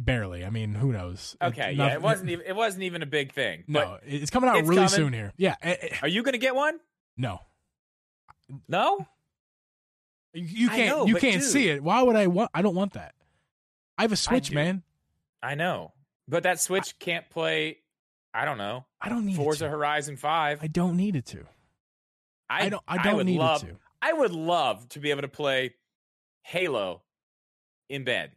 Barely. 0.00 0.44
I 0.44 0.50
mean, 0.50 0.74
who 0.74 0.90
knows? 0.92 1.36
It- 1.40 1.46
Okay, 1.48 1.74
not- 1.74 1.88
yeah, 1.88 1.94
it 1.94 2.02
wasn't 2.02 2.30
even 2.30 2.46
it 2.46 2.56
wasn't 2.56 2.84
even 2.84 3.02
a 3.02 3.06
big 3.06 3.32
thing. 3.32 3.64
No, 3.68 3.98
it's 4.04 4.30
coming 4.30 4.48
out 4.48 4.56
it's 4.56 4.68
really 4.68 4.76
coming. 4.86 4.88
soon 4.88 5.12
here. 5.12 5.32
Yeah. 5.36 5.56
eh, 5.62 5.76
eh, 5.80 5.96
are 6.02 6.08
you 6.08 6.22
going 6.22 6.32
to 6.32 6.38
get 6.38 6.54
one? 6.54 6.80
no, 7.16 7.40
No. 8.68 9.06
you, 10.32 10.42
you 10.44 10.68
can't. 10.70 10.88
know, 10.88 11.06
you 11.06 11.16
can't 11.16 11.40
dude. 11.42 11.50
see 11.50 11.68
it. 11.68 11.82
Why 11.82 12.02
would 12.02 12.16
I 12.16 12.26
want? 12.28 12.50
I 12.54 12.62
don't 12.62 12.74
want 12.74 12.94
that. 12.94 13.14
I 13.98 14.02
have 14.02 14.12
a 14.12 14.16
Switch, 14.16 14.48
do. 14.48 14.54
man. 14.54 14.82
I 15.42 15.54
know, 15.56 15.92
but 16.26 16.44
that 16.44 16.58
Switch 16.60 16.98
can't 16.98 17.28
play. 17.28 17.78
I 18.32 18.46
don't 18.46 18.56
know. 18.58 18.86
I 19.00 19.10
don't 19.10 19.26
need 19.26 19.36
Forza 19.36 19.66
it. 19.66 19.70
Horizon 19.70 20.16
Five. 20.16 20.60
I 20.62 20.68
don't 20.68 20.96
need 20.96 21.16
it 21.16 21.26
to. 21.26 21.44
I, 22.48 22.70
don't. 22.70 22.82
I 22.88 23.02
don't 23.02 23.26
need 23.26 23.38
love, 23.38 23.62
it 23.62 23.66
to. 23.68 23.76
I 24.00 24.12
would 24.14 24.32
love 24.32 24.88
to 24.90 25.00
be 25.00 25.10
able 25.10 25.22
to 25.22 25.28
play 25.28 25.74
Halo 26.42 27.02
in 27.90 28.04
bed. 28.04 28.32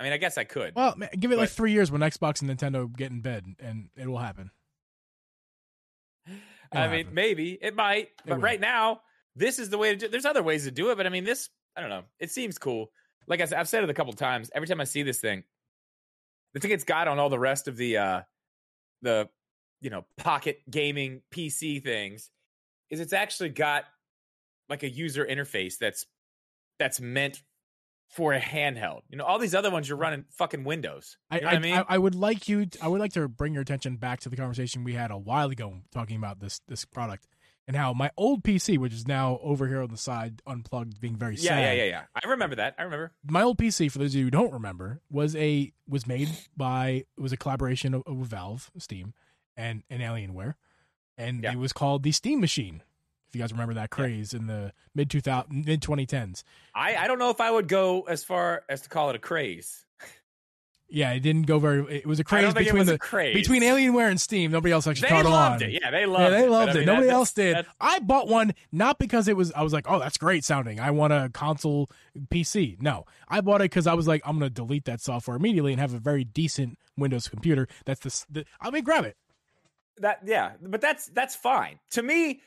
I 0.00 0.04
mean, 0.04 0.12
I 0.12 0.16
guess 0.16 0.38
I 0.38 0.44
could. 0.44 0.74
Well, 0.74 0.94
man, 0.96 1.08
give 1.18 1.32
it 1.32 1.38
like 1.38 1.48
three 1.48 1.72
years 1.72 1.90
when 1.90 2.00
Xbox 2.00 2.40
and 2.40 2.50
Nintendo 2.50 2.94
get 2.94 3.10
in 3.10 3.20
bed, 3.20 3.44
and 3.58 3.88
it 3.96 4.06
will 4.06 4.18
happen. 4.18 4.50
I 6.26 6.30
it'll 6.84 6.90
mean, 6.90 6.98
happen. 6.98 7.14
maybe 7.14 7.58
it 7.60 7.74
might, 7.74 8.10
but 8.24 8.36
will. 8.36 8.42
right 8.42 8.60
now, 8.60 9.00
this 9.34 9.58
is 9.58 9.70
the 9.70 9.78
way 9.78 9.94
to 9.94 9.96
do. 9.96 10.08
There's 10.08 10.24
other 10.24 10.42
ways 10.42 10.64
to 10.64 10.70
do 10.70 10.90
it, 10.90 10.96
but 10.96 11.06
I 11.06 11.10
mean, 11.10 11.24
this 11.24 11.48
I 11.76 11.80
don't 11.80 11.90
know. 11.90 12.02
It 12.18 12.30
seems 12.30 12.58
cool. 12.58 12.90
Like 13.26 13.40
I 13.40 13.44
said, 13.44 13.58
I've 13.58 13.68
said 13.68 13.84
it 13.84 13.90
a 13.90 13.94
couple 13.94 14.12
times. 14.12 14.50
Every 14.54 14.68
time 14.68 14.80
I 14.80 14.84
see 14.84 15.02
this 15.02 15.20
thing, 15.20 15.44
the 16.54 16.60
thing 16.60 16.70
it's 16.70 16.84
got 16.84 17.08
on 17.08 17.18
all 17.18 17.28
the 17.28 17.38
rest 17.38 17.68
of 17.68 17.76
the 17.76 17.96
uh 17.96 18.20
the 19.02 19.28
you 19.80 19.90
know 19.90 20.04
pocket 20.16 20.60
gaming 20.70 21.22
PC 21.32 21.82
things 21.82 22.30
is 22.90 23.00
it's 23.00 23.12
actually 23.12 23.50
got 23.50 23.84
like 24.68 24.82
a 24.82 24.88
user 24.88 25.24
interface 25.24 25.78
that's 25.78 26.06
that's 26.78 27.00
meant 27.00 27.42
for 28.08 28.32
a 28.32 28.40
handheld. 28.40 29.02
You 29.10 29.18
know, 29.18 29.24
all 29.24 29.38
these 29.38 29.54
other 29.54 29.70
ones 29.70 29.88
you're 29.88 29.98
running 29.98 30.24
fucking 30.30 30.64
Windows. 30.64 31.16
I, 31.30 31.36
You 31.36 31.40
know 31.42 31.48
I, 31.48 31.52
what 31.52 31.56
I 31.56 31.60
mean? 31.62 31.74
I, 31.74 31.84
I 31.88 31.98
would 31.98 32.14
like 32.14 32.48
you. 32.48 32.66
I 32.82 32.88
would 32.88 33.00
like 33.00 33.12
to 33.12 33.28
bring 33.28 33.52
your 33.52 33.62
attention 33.62 33.96
back 33.96 34.20
to 34.20 34.28
the 34.28 34.36
conversation 34.36 34.82
we 34.84 34.94
had 34.94 35.10
a 35.10 35.18
while 35.18 35.50
ago 35.50 35.74
talking 35.92 36.16
about 36.16 36.40
this 36.40 36.60
this 36.68 36.84
product. 36.84 37.26
and 37.66 37.76
how 37.76 37.92
my 37.92 38.10
old 38.16 38.42
PC, 38.42 38.78
which 38.78 38.94
is 38.94 39.06
now 39.06 39.38
over 39.42 39.68
here 39.68 39.82
on 39.82 39.90
the 39.90 39.98
side, 39.98 40.40
unplugged, 40.46 40.98
being 41.02 41.16
very 41.16 41.34
Yeah, 41.36 41.50
sad. 41.50 41.60
yeah, 41.60 41.72
yeah, 41.72 41.84
yeah. 41.84 42.02
I 42.24 42.26
remember 42.28 42.56
that. 42.56 42.74
I 42.78 42.82
remember. 42.84 43.12
My 43.28 43.42
old 43.42 43.58
PC, 43.58 43.92
for 43.92 43.98
those 43.98 44.14
of 44.14 44.18
you 44.18 44.24
who 44.24 44.30
don't 44.30 44.54
remember, 44.54 45.02
was 45.10 45.36
a 45.36 45.70
was 45.86 46.06
made 46.06 46.30
by 46.56 47.04
it 47.16 47.20
was 47.20 47.32
a 47.32 47.36
collaboration 47.36 47.92
of, 47.92 48.02
of 48.06 48.16
Valve, 48.26 48.70
Steam, 48.78 49.12
and 49.54 49.82
and 49.90 50.00
Alienware, 50.00 50.54
and 51.18 51.42
Yeah. 51.42 51.52
it 51.52 51.58
was 51.58 51.74
called 51.74 52.04
the 52.04 52.12
Steam 52.12 52.40
Machine. 52.40 52.82
If 53.28 53.34
you 53.36 53.40
guys 53.40 53.52
remember 53.52 53.74
that 53.74 53.90
craze 53.90 54.32
in 54.32 54.46
the 54.46 54.72
mid 54.94 55.10
two 55.10 55.20
thousand 55.20 55.66
mid 55.66 55.82
twenty 55.82 56.06
tens. 56.06 56.44
I, 56.74 56.96
I 56.96 57.06
don't 57.08 57.18
know 57.18 57.30
if 57.30 57.40
I 57.40 57.50
would 57.50 57.68
go 57.68 58.02
as 58.02 58.24
far 58.24 58.64
as 58.68 58.80
to 58.82 58.88
call 58.88 59.10
it 59.10 59.16
a 59.16 59.18
craze. 59.18 59.84
Yeah, 60.90 61.12
it 61.12 61.20
didn't 61.20 61.42
go 61.42 61.58
very. 61.58 61.98
It 61.98 62.06
was 62.06 62.18
a 62.18 62.22
I 62.22 62.24
craze 62.24 62.48
it 62.48 62.54
between 62.56 62.78
was 62.78 62.88
the 62.88 62.94
a 62.94 62.98
craze. 62.98 63.34
between 63.34 63.62
Alienware 63.62 64.08
and 64.08 64.18
Steam. 64.18 64.50
Nobody 64.50 64.72
else 64.72 64.86
actually 64.86 65.10
they 65.10 65.16
caught 65.16 65.26
loved 65.26 65.62
on. 65.62 65.68
it. 65.68 65.82
Yeah, 65.82 65.90
they 65.90 66.06
loved 66.06 66.32
yeah, 66.32 66.38
it. 66.38 66.42
they 66.42 66.48
loved 66.48 66.70
I 66.70 66.72
it. 66.72 66.76
mean, 66.76 66.86
Nobody 66.86 67.08
else 67.10 67.32
did. 67.32 67.66
I 67.78 67.98
bought 67.98 68.26
one 68.26 68.54
not 68.72 68.98
because 68.98 69.28
it 69.28 69.36
was. 69.36 69.52
I 69.52 69.62
was 69.62 69.74
like, 69.74 69.84
oh, 69.86 69.98
that's 69.98 70.16
great 70.16 70.44
sounding. 70.44 70.80
I 70.80 70.90
want 70.90 71.12
a 71.12 71.28
console 71.34 71.90
PC. 72.30 72.80
No, 72.80 73.04
I 73.28 73.42
bought 73.42 73.60
it 73.60 73.64
because 73.64 73.86
I 73.86 73.92
was 73.92 74.08
like, 74.08 74.22
I'm 74.24 74.38
gonna 74.38 74.48
delete 74.48 74.86
that 74.86 75.02
software 75.02 75.36
immediately 75.36 75.72
and 75.72 75.80
have 75.80 75.92
a 75.92 75.98
very 75.98 76.24
decent 76.24 76.78
Windows 76.96 77.28
computer. 77.28 77.68
That's 77.84 78.00
the. 78.00 78.40
the 78.40 78.44
I 78.58 78.70
mean, 78.70 78.82
grab 78.82 79.04
it. 79.04 79.18
That 79.98 80.20
yeah, 80.24 80.52
but 80.62 80.80
that's 80.80 81.08
that's 81.08 81.36
fine. 81.36 81.80
To 81.90 82.02
me, 82.02 82.40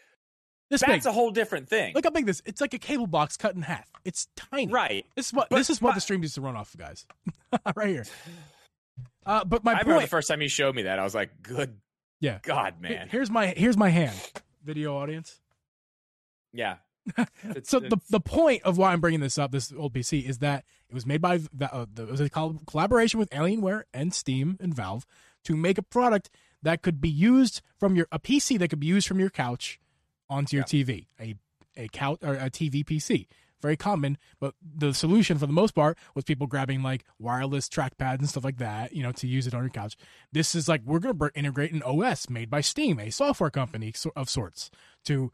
This 0.72 0.82
that's 0.82 1.04
big. 1.04 1.06
a 1.06 1.12
whole 1.14 1.30
different 1.30 1.70
thing. 1.70 1.94
Look 1.94 2.06
how 2.06 2.10
big 2.10 2.26
this. 2.26 2.42
It's 2.46 2.62
like 2.62 2.74
a 2.74 2.80
cable 2.80 3.06
box 3.06 3.38
cut 3.38 3.54
in 3.56 3.62
half. 3.62 3.88
It's 4.06 4.28
tiny. 4.36 4.68
right. 4.72 5.06
This 5.16 5.28
is 5.28 5.34
what 5.34 5.50
But- 5.50 5.58
this 5.58 5.70
is 5.70 5.80
what 5.82 5.90
but- 5.92 5.96
the 5.96 6.02
stream 6.02 6.24
used 6.24 6.36
to 6.36 6.42
run 6.42 6.56
off 6.56 6.74
of, 6.74 6.80
guys. 6.80 7.06
right 7.76 7.90
here. 7.90 8.06
Uh, 9.26 9.44
but 9.46 9.64
my 9.64 9.74
I 9.74 9.80
remember 9.82 10.02
the 10.02 10.08
first 10.08 10.28
time 10.28 10.42
you 10.42 10.48
showed 10.48 10.74
me 10.76 10.84
that, 10.84 10.98
I 10.98 11.04
was 11.04 11.14
like, 11.14 11.30
"Good, 11.44 11.78
Yeah. 12.20 12.40
God, 12.42 12.82
man, 12.82 13.08
Here's 13.10 13.30
my 13.30 13.48
here's 13.48 13.78
my 13.78 13.90
hand. 13.90 14.18
Video 14.64 14.96
audience. 14.98 15.40
yeah." 16.54 16.78
It's- 17.44 17.68
so 17.70 17.80
the 17.80 17.88
it's- 17.88 18.08
the 18.10 18.20
point 18.20 18.64
of 18.64 18.78
why 18.78 18.94
I'm 18.94 19.02
bringing 19.02 19.20
this 19.20 19.38
up, 19.38 19.52
this 19.52 19.74
old 19.76 19.94
PC, 19.94 20.24
is 20.28 20.38
that 20.40 20.64
it 20.90 20.94
was 20.94 21.06
made 21.06 21.22
by 21.22 21.38
the, 21.54 21.74
uh, 21.74 21.86
the, 21.94 22.04
it 22.04 22.12
was 22.12 22.22
a 22.22 22.30
col- 22.30 22.62
collaboration 22.68 23.20
with 23.20 23.30
Alienware 23.32 23.84
and 23.94 24.14
Steam 24.14 24.58
and 24.62 24.74
Valve 24.74 25.06
to 25.46 25.56
make 25.58 25.78
a 25.78 25.82
product 25.84 26.30
that 26.62 26.82
could 26.84 27.02
be 27.02 27.10
used 27.10 27.62
from 27.80 27.96
your 27.96 28.08
a 28.12 28.20
PC 28.20 28.58
that 28.60 28.68
could 28.70 28.80
be 28.80 28.88
used 28.88 29.08
from 29.08 29.20
your 29.20 29.32
couch 29.32 29.80
onto 30.32 30.56
your 30.56 30.66
TV, 30.66 31.06
a 31.20 31.36
a 31.78 31.88
couch 31.90 32.20
or 32.24 32.34
a 32.34 32.50
TV 32.50 32.84
PC. 32.84 33.28
Very 33.62 33.78
common, 33.78 34.18
but 34.40 34.56
the 34.60 34.92
solution 34.92 35.38
for 35.38 35.46
the 35.46 35.54
most 35.54 35.76
part 35.76 35.96
was 36.16 36.24
people 36.24 36.48
grabbing 36.48 36.82
like 36.82 37.06
wireless 37.20 37.70
trackpads 37.70 38.18
and 38.18 38.28
stuff 38.28 38.44
like 38.44 38.58
that, 38.58 38.94
you 38.94 39.04
know, 39.04 39.12
to 39.12 39.28
use 39.28 39.46
it 39.46 39.54
on 39.54 39.62
your 39.62 39.70
couch. 39.70 39.96
This 40.32 40.56
is 40.56 40.68
like 40.68 40.82
we're 40.84 40.98
going 40.98 41.16
to 41.20 41.30
integrate 41.36 41.72
an 41.72 41.84
OS 41.84 42.28
made 42.28 42.50
by 42.50 42.62
Steam, 42.62 43.00
a 43.00 43.12
software 43.12 43.52
company 43.52 43.94
of 44.16 44.32
sorts, 44.32 44.72
to 45.06 45.32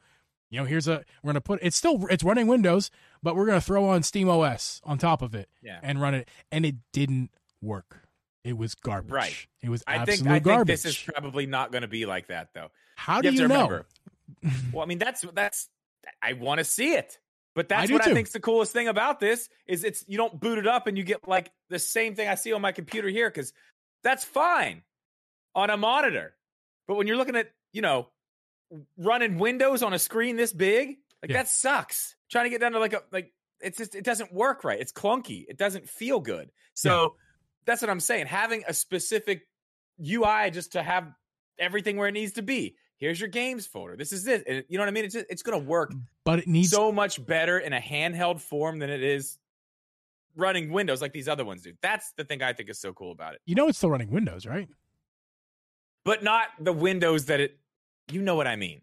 you 0.50 0.60
know, 0.60 0.66
here's 0.66 0.88
a 0.88 1.04
we're 1.24 1.30
gonna 1.30 1.42
put 1.42 1.60
it's 1.62 1.78
still 1.78 2.06
it's 2.10 2.24
running 2.24 2.48
Windows, 2.48 2.92
but 3.24 3.36
we're 3.36 3.46
gonna 3.46 3.62
throw 3.62 3.86
on 3.86 4.04
Steam 4.04 4.30
OS 4.30 4.82
on 4.84 4.98
top 4.98 5.22
of 5.22 5.34
it 5.36 5.50
yeah. 5.62 5.80
and 5.82 6.02
run 6.02 6.14
it, 6.14 6.28
and 6.52 6.66
it 6.66 6.76
didn't 6.92 7.32
work. 7.62 8.08
It 8.44 8.58
was 8.58 8.76
garbage. 8.76 9.12
Right. 9.12 9.48
It 9.62 9.70
was 9.70 9.84
I 9.86 9.98
absolute 9.98 10.44
think 10.44 10.48
I 10.48 10.56
think 10.56 10.68
this 10.68 10.86
is 10.86 10.98
probably 10.98 11.48
not 11.48 11.72
going 11.72 11.82
to 11.82 11.88
be 11.90 12.06
like 12.06 12.28
that, 12.28 12.50
though. 12.54 12.70
How 12.96 13.22
do 13.22 13.28
have 13.28 13.36
you, 13.36 13.42
to 13.42 13.48
know? 13.50 13.56
remember. 13.56 13.86
Well, 14.74 14.84
I 14.84 14.86
mean, 14.88 14.98
that's 15.00 15.22
that's 15.34 15.68
I 16.22 16.34
want 16.34 16.60
to 16.60 16.64
see 16.64 16.94
it, 16.94 17.18
but 17.56 17.70
that's 17.70 17.88
do 17.88 17.94
what 17.94 18.04
too. 18.04 18.12
I 18.12 18.14
think's 18.14 18.32
the 18.32 18.40
coolest 18.40 18.74
thing 18.74 18.88
about 18.88 19.20
this 19.20 19.50
is 19.66 19.84
it's 19.84 20.04
you 20.08 20.18
don't 20.18 20.40
boot 20.40 20.58
it 20.58 20.68
up 20.68 20.88
and 20.88 20.98
you 20.98 21.04
get 21.04 21.28
like 21.28 21.52
the 21.70 21.80
same 21.80 22.16
thing 22.16 22.28
I 22.28 22.36
see 22.36 22.54
on 22.54 22.62
my 22.62 22.72
computer 22.72 23.08
here 23.10 23.30
because 23.30 23.54
that's 24.04 24.24
fine 24.24 24.84
on 25.56 25.70
a 25.70 25.78
monitor, 25.78 26.36
but 26.88 26.96
when 26.96 27.08
you're 27.08 27.18
looking 27.18 27.36
at 27.36 27.52
you 27.74 27.82
know 27.82 28.10
running 28.98 29.38
Windows 29.40 29.82
on 29.84 29.94
a 29.94 30.00
screen 30.00 30.36
this 30.36 30.54
big, 30.54 30.98
like 31.24 31.32
Yeah. 31.32 31.38
that 31.38 31.48
sucks. 31.48 32.16
Trying 32.30 32.46
to 32.46 32.50
get 32.50 32.62
down 32.62 32.74
to 32.74 32.80
like 32.80 32.94
a 32.94 33.02
like 33.12 33.34
it's 33.62 33.78
just 33.78 33.96
it 33.96 34.04
doesn't 34.04 34.32
work 34.34 34.64
right. 34.64 34.80
It's 34.80 34.92
clunky. 34.92 35.46
It 35.48 35.58
doesn't 35.58 35.90
feel 35.90 36.20
good. 36.20 36.52
So 36.74 37.16
that's 37.66 37.82
what 37.82 37.90
I'm 37.90 38.00
saying. 38.02 38.28
Having 38.28 38.66
a 38.68 38.74
specific 38.74 39.48
UI 40.00 40.52
just 40.52 40.74
to 40.74 40.84
have 40.84 41.12
everything 41.58 41.98
where 41.98 42.08
it 42.08 42.12
needs 42.14 42.34
to 42.34 42.42
be. 42.44 42.76
Here's 42.98 43.20
your 43.20 43.30
games 43.30 43.68
folder. 43.68 43.96
This 43.96 44.12
is 44.12 44.28
it. 44.28 44.44
And 44.48 44.64
you 44.68 44.78
know 44.78 44.82
what 44.82 44.90
I 44.90 44.92
mean? 44.92 45.06
It's 45.06 45.14
just, 45.14 45.28
it's 45.30 45.44
going 45.44 45.60
to 45.60 45.66
work 45.66 45.94
mm, 45.94 46.02
But 46.24 46.40
it 46.40 46.48
needs 46.48 46.72
so 46.72 46.92
much 46.92 47.24
better 47.24 47.60
in 47.60 47.74
a 47.74 47.80
handheld 47.80 48.42
form 48.42 48.80
than 48.80 48.90
it 48.90 49.04
is 49.04 49.38
running 50.36 50.72
Windows 50.72 51.02
like 51.02 51.14
these 51.14 51.28
other 51.28 51.46
ones 51.46 51.62
do. 51.62 51.74
That's 51.82 52.12
the 52.14 52.24
thing 52.24 52.42
I 52.42 52.54
think 52.54 52.70
is 52.70 52.80
so 52.80 52.94
cool 52.94 53.12
about 53.12 53.36
it. 53.36 53.42
you 53.46 53.56
know 53.56 53.68
it's 53.68 53.78
still 53.78 53.92
running 53.92 54.12
Windows, 54.12 54.46
right? 54.46 54.68
But 56.04 56.24
not 56.24 56.48
the 56.60 56.74
Windows 56.74 57.26
that 57.26 57.40
it. 57.40 57.58
You 58.10 58.22
know 58.22 58.36
what 58.36 58.48
I 58.48 58.56
mean? 58.56 58.82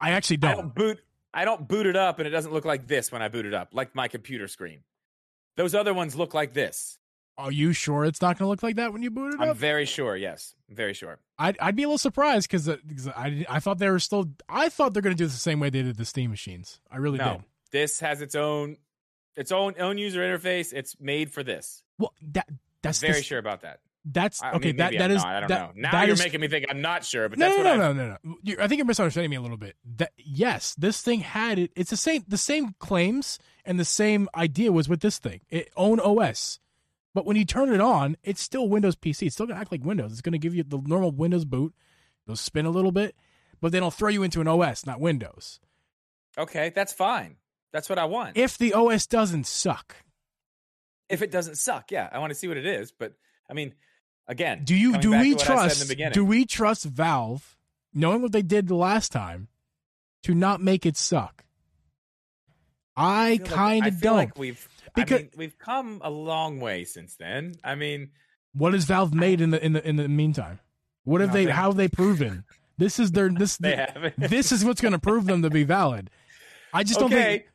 I 0.00 0.10
actually 0.10 0.36
don't. 0.36 0.56
don't 0.56 0.74
boot. 0.74 1.00
I 1.32 1.44
don't 1.44 1.66
boot 1.66 1.86
it 1.86 1.96
up, 1.96 2.18
and 2.18 2.26
it 2.26 2.30
doesn't 2.30 2.52
look 2.52 2.64
like 2.64 2.86
this 2.86 3.10
when 3.10 3.22
I 3.22 3.28
boot 3.28 3.46
it 3.46 3.54
up, 3.54 3.70
like 3.72 3.94
my 3.94 4.08
computer 4.08 4.48
screen. 4.48 4.80
Those 5.56 5.74
other 5.74 5.94
ones 5.94 6.14
look 6.14 6.34
like 6.34 6.52
this. 6.52 6.98
Are 7.40 7.52
you 7.52 7.72
sure 7.72 8.04
it's 8.04 8.20
not 8.20 8.38
going 8.38 8.46
to 8.46 8.50
look 8.50 8.62
like 8.62 8.76
that 8.76 8.92
when 8.92 9.02
you 9.02 9.10
boot 9.10 9.28
it 9.28 9.34
up? 9.34 9.40
I'm 9.40 9.48
up? 9.50 9.56
very 9.56 9.86
sure. 9.86 10.16
Yes, 10.16 10.54
I'm 10.68 10.76
very 10.76 10.94
sure. 10.94 11.18
I'd, 11.38 11.56
I'd 11.58 11.74
be 11.76 11.84
a 11.84 11.86
little 11.86 11.98
surprised 11.98 12.50
because 12.50 12.68
uh, 12.68 12.76
I, 13.16 13.46
I 13.48 13.60
thought 13.60 13.78
they 13.78 13.88
were 13.88 13.98
still. 13.98 14.26
I 14.48 14.68
thought 14.68 14.92
they're 14.92 15.02
going 15.02 15.16
to 15.16 15.18
do 15.18 15.24
it 15.24 15.28
the 15.28 15.34
same 15.34 15.58
way 15.60 15.70
they 15.70 15.82
did 15.82 15.96
the 15.96 16.04
Steam 16.04 16.30
machines. 16.30 16.80
I 16.90 16.98
really 16.98 17.18
no, 17.18 17.32
did. 17.36 17.44
this 17.72 18.00
has 18.00 18.20
its 18.20 18.34
own, 18.34 18.76
its 19.36 19.52
own 19.52 19.74
own 19.78 19.98
user 19.98 20.20
interface. 20.20 20.72
It's 20.72 20.96
made 21.00 21.30
for 21.32 21.42
this. 21.42 21.82
Well, 21.98 22.12
that 22.32 22.44
I'm 22.48 22.58
that's 22.82 23.00
very 23.00 23.14
the- 23.14 23.22
sure 23.22 23.38
about 23.38 23.62
that. 23.62 23.80
That's 24.02 24.42
I 24.42 24.52
okay. 24.52 24.68
mean, 24.68 24.76
that 24.78 24.92
that 24.92 25.10
I'm 25.10 25.16
is 25.16 25.22
I 25.24 25.40
don't 25.40 25.48
that, 25.50 25.76
know. 25.76 25.90
Now 25.90 26.02
you're 26.04 26.14
is- 26.14 26.20
making 26.20 26.40
me 26.40 26.48
think 26.48 26.64
I'm 26.70 26.80
not 26.80 27.04
sure, 27.04 27.28
but 27.28 27.38
no, 27.38 27.46
that's 27.46 27.58
no, 27.58 27.64
what 27.64 27.76
no, 27.76 27.90
I. 27.90 27.92
no, 27.92 28.08
no, 28.08 28.16
no. 28.24 28.36
You- 28.42 28.56
I 28.58 28.66
think 28.66 28.78
you're 28.78 28.86
misunderstanding 28.86 29.28
me 29.28 29.36
a 29.36 29.42
little 29.42 29.58
bit. 29.58 29.76
That 29.96 30.12
yes, 30.16 30.74
this 30.76 31.02
thing 31.02 31.20
had 31.20 31.58
it. 31.58 31.70
It's 31.76 31.90
the 31.90 31.98
same. 31.98 32.24
The 32.26 32.38
same 32.38 32.74
claims 32.78 33.38
and 33.66 33.78
the 33.78 33.84
same 33.84 34.28
idea 34.34 34.72
was 34.72 34.88
with 34.88 35.00
this 35.00 35.18
thing. 35.18 35.42
It 35.50 35.70
own 35.76 36.00
OS, 36.00 36.60
but 37.14 37.26
when 37.26 37.36
you 37.36 37.44
turn 37.44 37.72
it 37.72 37.80
on, 37.80 38.16
it's 38.22 38.40
still 38.40 38.68
Windows 38.68 38.96
PC. 38.96 39.26
It's 39.26 39.34
still 39.34 39.46
gonna 39.46 39.60
act 39.60 39.72
like 39.72 39.84
Windows. 39.84 40.12
It's 40.12 40.20
gonna 40.20 40.38
give 40.38 40.54
you 40.54 40.62
the 40.62 40.78
normal 40.78 41.10
Windows 41.10 41.44
boot. 41.44 41.74
It'll 42.26 42.36
spin 42.36 42.66
a 42.66 42.70
little 42.70 42.92
bit, 42.92 43.16
but 43.60 43.72
then 43.72 43.78
it'll 43.78 43.90
throw 43.90 44.08
you 44.08 44.22
into 44.22 44.40
an 44.40 44.48
OS, 44.48 44.86
not 44.86 45.00
Windows. 45.00 45.60
Okay, 46.38 46.70
that's 46.74 46.92
fine. 46.92 47.36
That's 47.72 47.88
what 47.88 47.98
I 47.98 48.04
want. 48.04 48.36
If 48.36 48.58
the 48.58 48.72
OS 48.74 49.06
doesn't 49.06 49.46
suck, 49.46 49.96
if 51.08 51.22
it 51.22 51.30
doesn't 51.30 51.56
suck, 51.56 51.90
yeah, 51.90 52.08
I 52.10 52.18
want 52.18 52.30
to 52.30 52.34
see 52.34 52.48
what 52.48 52.56
it 52.56 52.66
is. 52.66 52.92
But 52.92 53.14
I 53.48 53.54
mean, 53.54 53.74
again, 54.26 54.62
do 54.64 54.74
you 54.74 54.98
do 54.98 55.10
we 55.10 55.34
to 55.34 55.36
what 55.36 55.50
I 55.50 55.68
said 55.68 55.90
in 55.90 55.98
trust? 55.98 56.14
Do 56.14 56.24
we 56.24 56.44
trust 56.44 56.84
Valve, 56.84 57.56
knowing 57.92 58.22
what 58.22 58.32
they 58.32 58.42
did 58.42 58.68
the 58.68 58.76
last 58.76 59.12
time, 59.12 59.48
to 60.22 60.34
not 60.34 60.60
make 60.60 60.86
it 60.86 60.96
suck? 60.96 61.44
I, 62.96 63.30
like- 63.30 63.44
kind 63.46 63.86
of 63.86 63.98
feel 63.98 64.10
don't. 64.10 64.16
Like 64.18 64.38
we've 64.38 64.68
Because- 64.94 65.20
I 65.20 65.22
mean, 65.22 65.30
we've 65.36 65.58
come 65.58 66.00
a 66.02 66.10
long 66.10 66.60
way 66.60 66.84
since 66.84 67.16
then. 67.16 67.54
I 67.64 67.74
mean, 67.74 68.10
What 68.52 68.72
has 68.72 68.84
Valve 68.84 69.14
made 69.14 69.40
in 69.40 69.50
the 69.50 69.64
in 69.64 69.72
the 69.74 69.86
in 69.88 69.96
the 69.96 70.08
meantime? 70.08 70.60
What 71.04 71.20
have 71.20 71.32
they? 71.32 71.46
How 71.46 71.68
have 71.70 71.76
they 71.76 71.88
proven? 71.88 72.44
This 72.78 72.98
is 72.98 73.12
their 73.12 73.28
this. 73.28 73.56
they 73.58 73.76
haven't. 73.76 74.18
this 74.18 74.52
is 74.52 74.64
what's 74.64 74.80
going 74.80 74.92
to 74.92 74.98
prove 74.98 75.26
them 75.26 75.42
to 75.42 75.50
be 75.50 75.64
valid. 75.64 76.10
I 76.72 76.82
just 76.82 76.98
don't 77.00 77.10
think. 77.10 77.46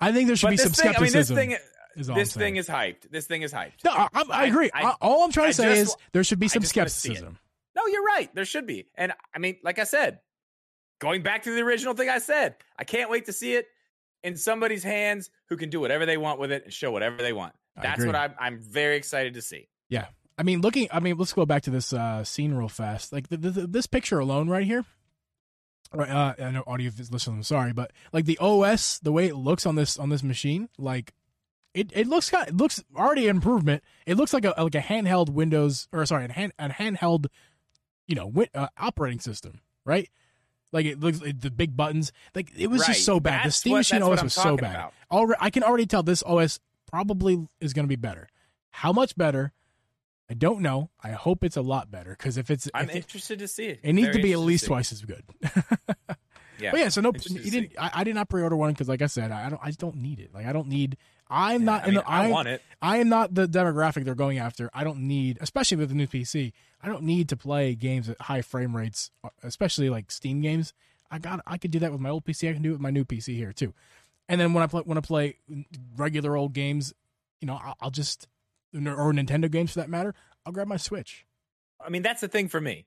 I 0.00 0.12
think 0.12 0.26
there 0.26 0.36
should 0.36 0.46
but 0.46 0.50
be 0.50 0.56
some 0.58 0.72
thing, 0.72 0.86
I 0.88 1.00
mean, 1.00 1.12
this 1.12 1.28
skepticism. 1.28 1.36
thing, 1.36 1.50
is 1.96 2.06
this 2.06 2.34
thing 2.34 2.56
is 2.56 2.68
hyped. 2.68 3.10
This 3.10 3.26
thing 3.26 3.42
is 3.42 3.52
hyped. 3.52 3.84
No, 3.84 3.90
I, 3.90 4.08
I, 4.14 4.24
I 4.30 4.44
agree. 4.46 4.70
I- 4.72 4.94
all 5.00 5.24
I'm 5.24 5.32
trying 5.32 5.48
to 5.48 5.54
say 5.54 5.64
just 5.64 5.80
is 5.80 5.96
there 6.12 6.22
should 6.24 6.38
be 6.38 6.48
some 6.48 6.62
just 6.62 6.76
wanna 6.76 6.88
see 6.88 7.10
it. 7.10 7.16
skepticism. 7.16 7.38
No, 7.74 7.86
you're 7.86 8.04
right. 8.04 8.32
There 8.34 8.44
should 8.44 8.66
be. 8.66 8.86
And 8.96 9.12
I 9.34 9.38
mean, 9.38 9.56
like 9.62 9.78
I 9.78 9.84
said, 9.84 10.20
going 11.00 11.22
back 11.22 11.44
to 11.44 11.54
the 11.54 11.62
original 11.62 11.94
thing 11.94 12.08
I 12.08 12.18
said, 12.18 12.56
I 12.76 12.84
can't 12.84 13.10
wait 13.10 13.26
to 13.26 13.32
see 13.32 13.54
it 13.54 13.66
in 14.22 14.36
somebody's 14.36 14.82
hands 14.82 15.30
who 15.48 15.56
can 15.56 15.70
do 15.70 15.80
whatever 15.80 16.06
they 16.06 16.16
want 16.16 16.38
with 16.38 16.52
it 16.52 16.64
and 16.64 16.72
show 16.72 16.90
whatever 16.90 17.18
they 17.18 17.32
want. 17.32 17.54
That's 17.80 18.04
what 18.04 18.16
I'm 18.16 18.34
I'm 18.38 18.58
very 18.58 18.96
excited 18.96 19.34
to 19.34 19.42
see. 19.42 19.68
Yeah. 19.88 20.06
I 20.36 20.44
mean, 20.44 20.60
looking. 20.60 20.88
I 20.92 21.00
mean, 21.00 21.16
let's 21.16 21.32
go 21.32 21.44
back 21.46 21.62
to 21.62 21.70
this 21.70 21.92
uh, 21.92 22.22
scene 22.22 22.54
real 22.54 22.68
fast. 22.68 23.12
Like 23.12 23.28
the, 23.28 23.36
the, 23.36 23.66
this 23.66 23.86
picture 23.86 24.20
alone, 24.20 24.48
right 24.48 24.64
here. 24.64 24.84
Right, 25.92 26.10
uh, 26.10 26.34
I 26.38 26.50
know 26.50 26.62
audio 26.66 26.90
is 26.96 27.10
listening. 27.10 27.38
I'm 27.38 27.42
sorry, 27.42 27.72
but 27.72 27.92
like 28.12 28.26
the 28.26 28.38
OS, 28.38 28.98
the 29.00 29.10
way 29.10 29.26
it 29.26 29.34
looks 29.34 29.66
on 29.66 29.74
this 29.74 29.98
on 29.98 30.10
this 30.10 30.22
machine, 30.22 30.68
like 30.78 31.14
it, 31.74 31.90
it 31.94 32.06
looks 32.06 32.30
kind. 32.30 32.48
It 32.48 32.56
looks 32.56 32.84
already 32.94 33.24
an 33.24 33.36
improvement. 33.36 33.82
It 34.06 34.16
looks 34.16 34.32
like 34.32 34.44
a 34.44 34.54
like 34.58 34.74
a 34.74 34.80
handheld 34.80 35.30
Windows 35.30 35.88
or 35.92 36.04
sorry, 36.06 36.26
a 36.26 36.32
hand 36.32 36.52
a 36.58 36.68
handheld, 36.68 37.26
you 38.06 38.14
know, 38.14 38.26
win, 38.26 38.48
uh, 38.54 38.68
operating 38.76 39.20
system, 39.20 39.60
right? 39.84 40.08
Like 40.72 40.86
it 40.86 41.00
looks 41.00 41.20
like 41.22 41.40
the 41.40 41.50
big 41.50 41.76
buttons. 41.76 42.12
Like 42.34 42.50
it 42.56 42.66
was 42.68 42.80
Right. 42.82 42.88
just 42.88 43.04
so 43.04 43.20
bad. 43.20 43.46
the 43.46 43.50
Steam 43.52 43.72
what- 43.72 43.78
Machine 43.78 44.00
that's 44.00 44.10
OS 44.20 44.22
was 44.22 44.34
so 44.34 44.56
bad. 44.56 44.74
about. 44.74 44.94
Already, 45.10 45.38
I 45.40 45.50
can 45.50 45.62
already 45.62 45.86
tell 45.86 46.02
this 46.02 46.22
OS 46.24 46.60
probably 46.90 47.46
is 47.60 47.72
going 47.72 47.84
to 47.84 47.88
be 47.88 47.96
better. 47.96 48.28
How 48.70 48.92
much 48.92 49.16
better? 49.16 49.52
I 50.30 50.34
don't 50.34 50.60
know. 50.60 50.90
I 51.02 51.12
hope 51.12 51.42
it's 51.42 51.56
a 51.56 51.62
lot 51.62 51.90
better 51.90 52.10
because 52.10 52.36
if 52.36 52.50
it's, 52.50 52.68
I'm 52.74 52.90
if 52.90 52.96
it, 52.96 52.98
interested 52.98 53.38
to 53.38 53.48
see 53.48 53.64
it. 53.64 53.80
it 53.82 53.94
needs 53.94 54.08
Very 54.08 54.18
to 54.18 54.22
be 54.22 54.32
at 54.34 54.40
least 54.40 54.66
twice 54.66 54.92
as 54.92 55.02
good. 55.02 55.24
Yeah. 56.60 56.72
But 56.72 56.80
yeah, 56.80 56.88
so 56.88 57.00
no, 57.00 57.12
he 57.12 57.50
didn't. 57.50 57.72
I, 57.78 57.90
I 57.94 58.02
did 58.04 58.16
not 58.16 58.28
pre-order 58.28 58.56
one 58.56 58.72
because, 58.72 58.88
like 58.88 59.00
I 59.00 59.06
said, 59.06 59.30
I 59.30 59.48
don't. 59.48 59.60
I 59.62 59.68
just 59.68 59.78
don't 59.78 59.94
need 59.94 60.18
it. 60.18 60.34
Like 60.34 60.44
I 60.44 60.52
don't 60.52 60.66
need. 60.66 60.96
I'm 61.30 61.62
Yeah, 61.62 61.66
not 61.66 61.82
I 61.82 61.84
in 61.84 61.94
mean, 61.94 62.02
the. 62.04 62.10
I 62.10 62.24
I, 62.24 62.30
want 62.30 62.48
it. 62.48 62.62
I 62.80 62.96
am 62.98 63.08
not 63.08 63.34
the 63.34 63.46
demographic 63.46 64.04
they're 64.04 64.14
going 64.14 64.38
after. 64.38 64.70
I 64.72 64.84
don't 64.84 65.00
need, 65.00 65.38
especially 65.40 65.76
with 65.76 65.88
the 65.90 65.94
new 65.94 66.06
PC. 66.06 66.52
I 66.82 66.88
don't 66.88 67.02
need 67.02 67.28
to 67.30 67.36
play 67.36 67.74
games 67.74 68.08
at 68.08 68.20
high 68.20 68.42
frame 68.42 68.76
rates, 68.76 69.10
uh, 69.24 69.30
especially 69.42 69.90
like 69.90 70.10
Steam 70.10 70.40
games. 70.40 70.72
I 71.10 71.18
got 71.18 71.40
I 71.46 71.58
could 71.58 71.70
do 71.70 71.78
that 71.80 71.92
with 71.92 72.00
my 72.00 72.10
old 72.10 72.24
PC. 72.24 72.48
I 72.48 72.52
can 72.52 72.62
do 72.62 72.70
it 72.70 72.72
with 72.72 72.80
my 72.80 72.90
new 72.90 73.04
PC 73.04 73.34
here 73.36 73.52
too. 73.52 73.74
And 74.28 74.40
then 74.40 74.52
when 74.52 74.62
I 74.62 74.66
play 74.66 74.82
when 74.84 74.98
I 74.98 75.00
play 75.00 75.36
regular 75.96 76.36
old 76.36 76.52
games, 76.52 76.92
you 77.40 77.46
know, 77.46 77.58
I'll, 77.62 77.76
I'll 77.80 77.90
just 77.90 78.28
or 78.74 79.12
Nintendo 79.12 79.50
games 79.50 79.72
for 79.72 79.80
that 79.80 79.88
matter, 79.88 80.14
I'll 80.44 80.52
grab 80.52 80.68
my 80.68 80.76
Switch. 80.76 81.26
I 81.84 81.88
mean, 81.88 82.02
that's 82.02 82.20
the 82.20 82.28
thing 82.28 82.48
for 82.48 82.60
me. 82.60 82.86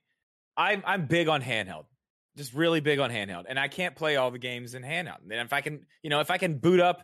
I'm 0.55 0.83
I'm 0.85 1.05
big 1.07 1.27
on 1.27 1.41
handheld, 1.41 1.85
just 2.37 2.53
really 2.53 2.79
big 2.81 2.99
on 2.99 3.09
handheld, 3.09 3.45
and 3.49 3.59
I 3.59 3.67
can't 3.67 3.95
play 3.95 4.15
all 4.17 4.29
the 4.31 4.37
games 4.39 4.75
in 4.75 4.83
handheld. 4.83 5.21
And 5.23 5.33
if 5.33 5.53
I 5.53 5.61
can, 5.61 5.85
you 6.03 6.09
know, 6.09 6.19
if 6.19 6.29
I 6.29 6.37
can 6.37 6.57
boot 6.57 6.79
up 6.79 7.03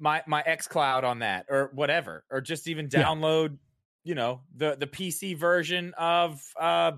my 0.00 0.22
my 0.26 0.42
X 0.44 0.66
Cloud 0.66 1.04
on 1.04 1.20
that 1.20 1.46
or 1.48 1.70
whatever, 1.74 2.24
or 2.30 2.40
just 2.40 2.68
even 2.68 2.88
download, 2.88 3.50
yeah. 3.50 3.56
you 4.04 4.14
know, 4.14 4.40
the 4.56 4.76
the 4.78 4.86
PC 4.86 5.36
version 5.36 5.94
of 5.96 6.42
uh 6.58 6.92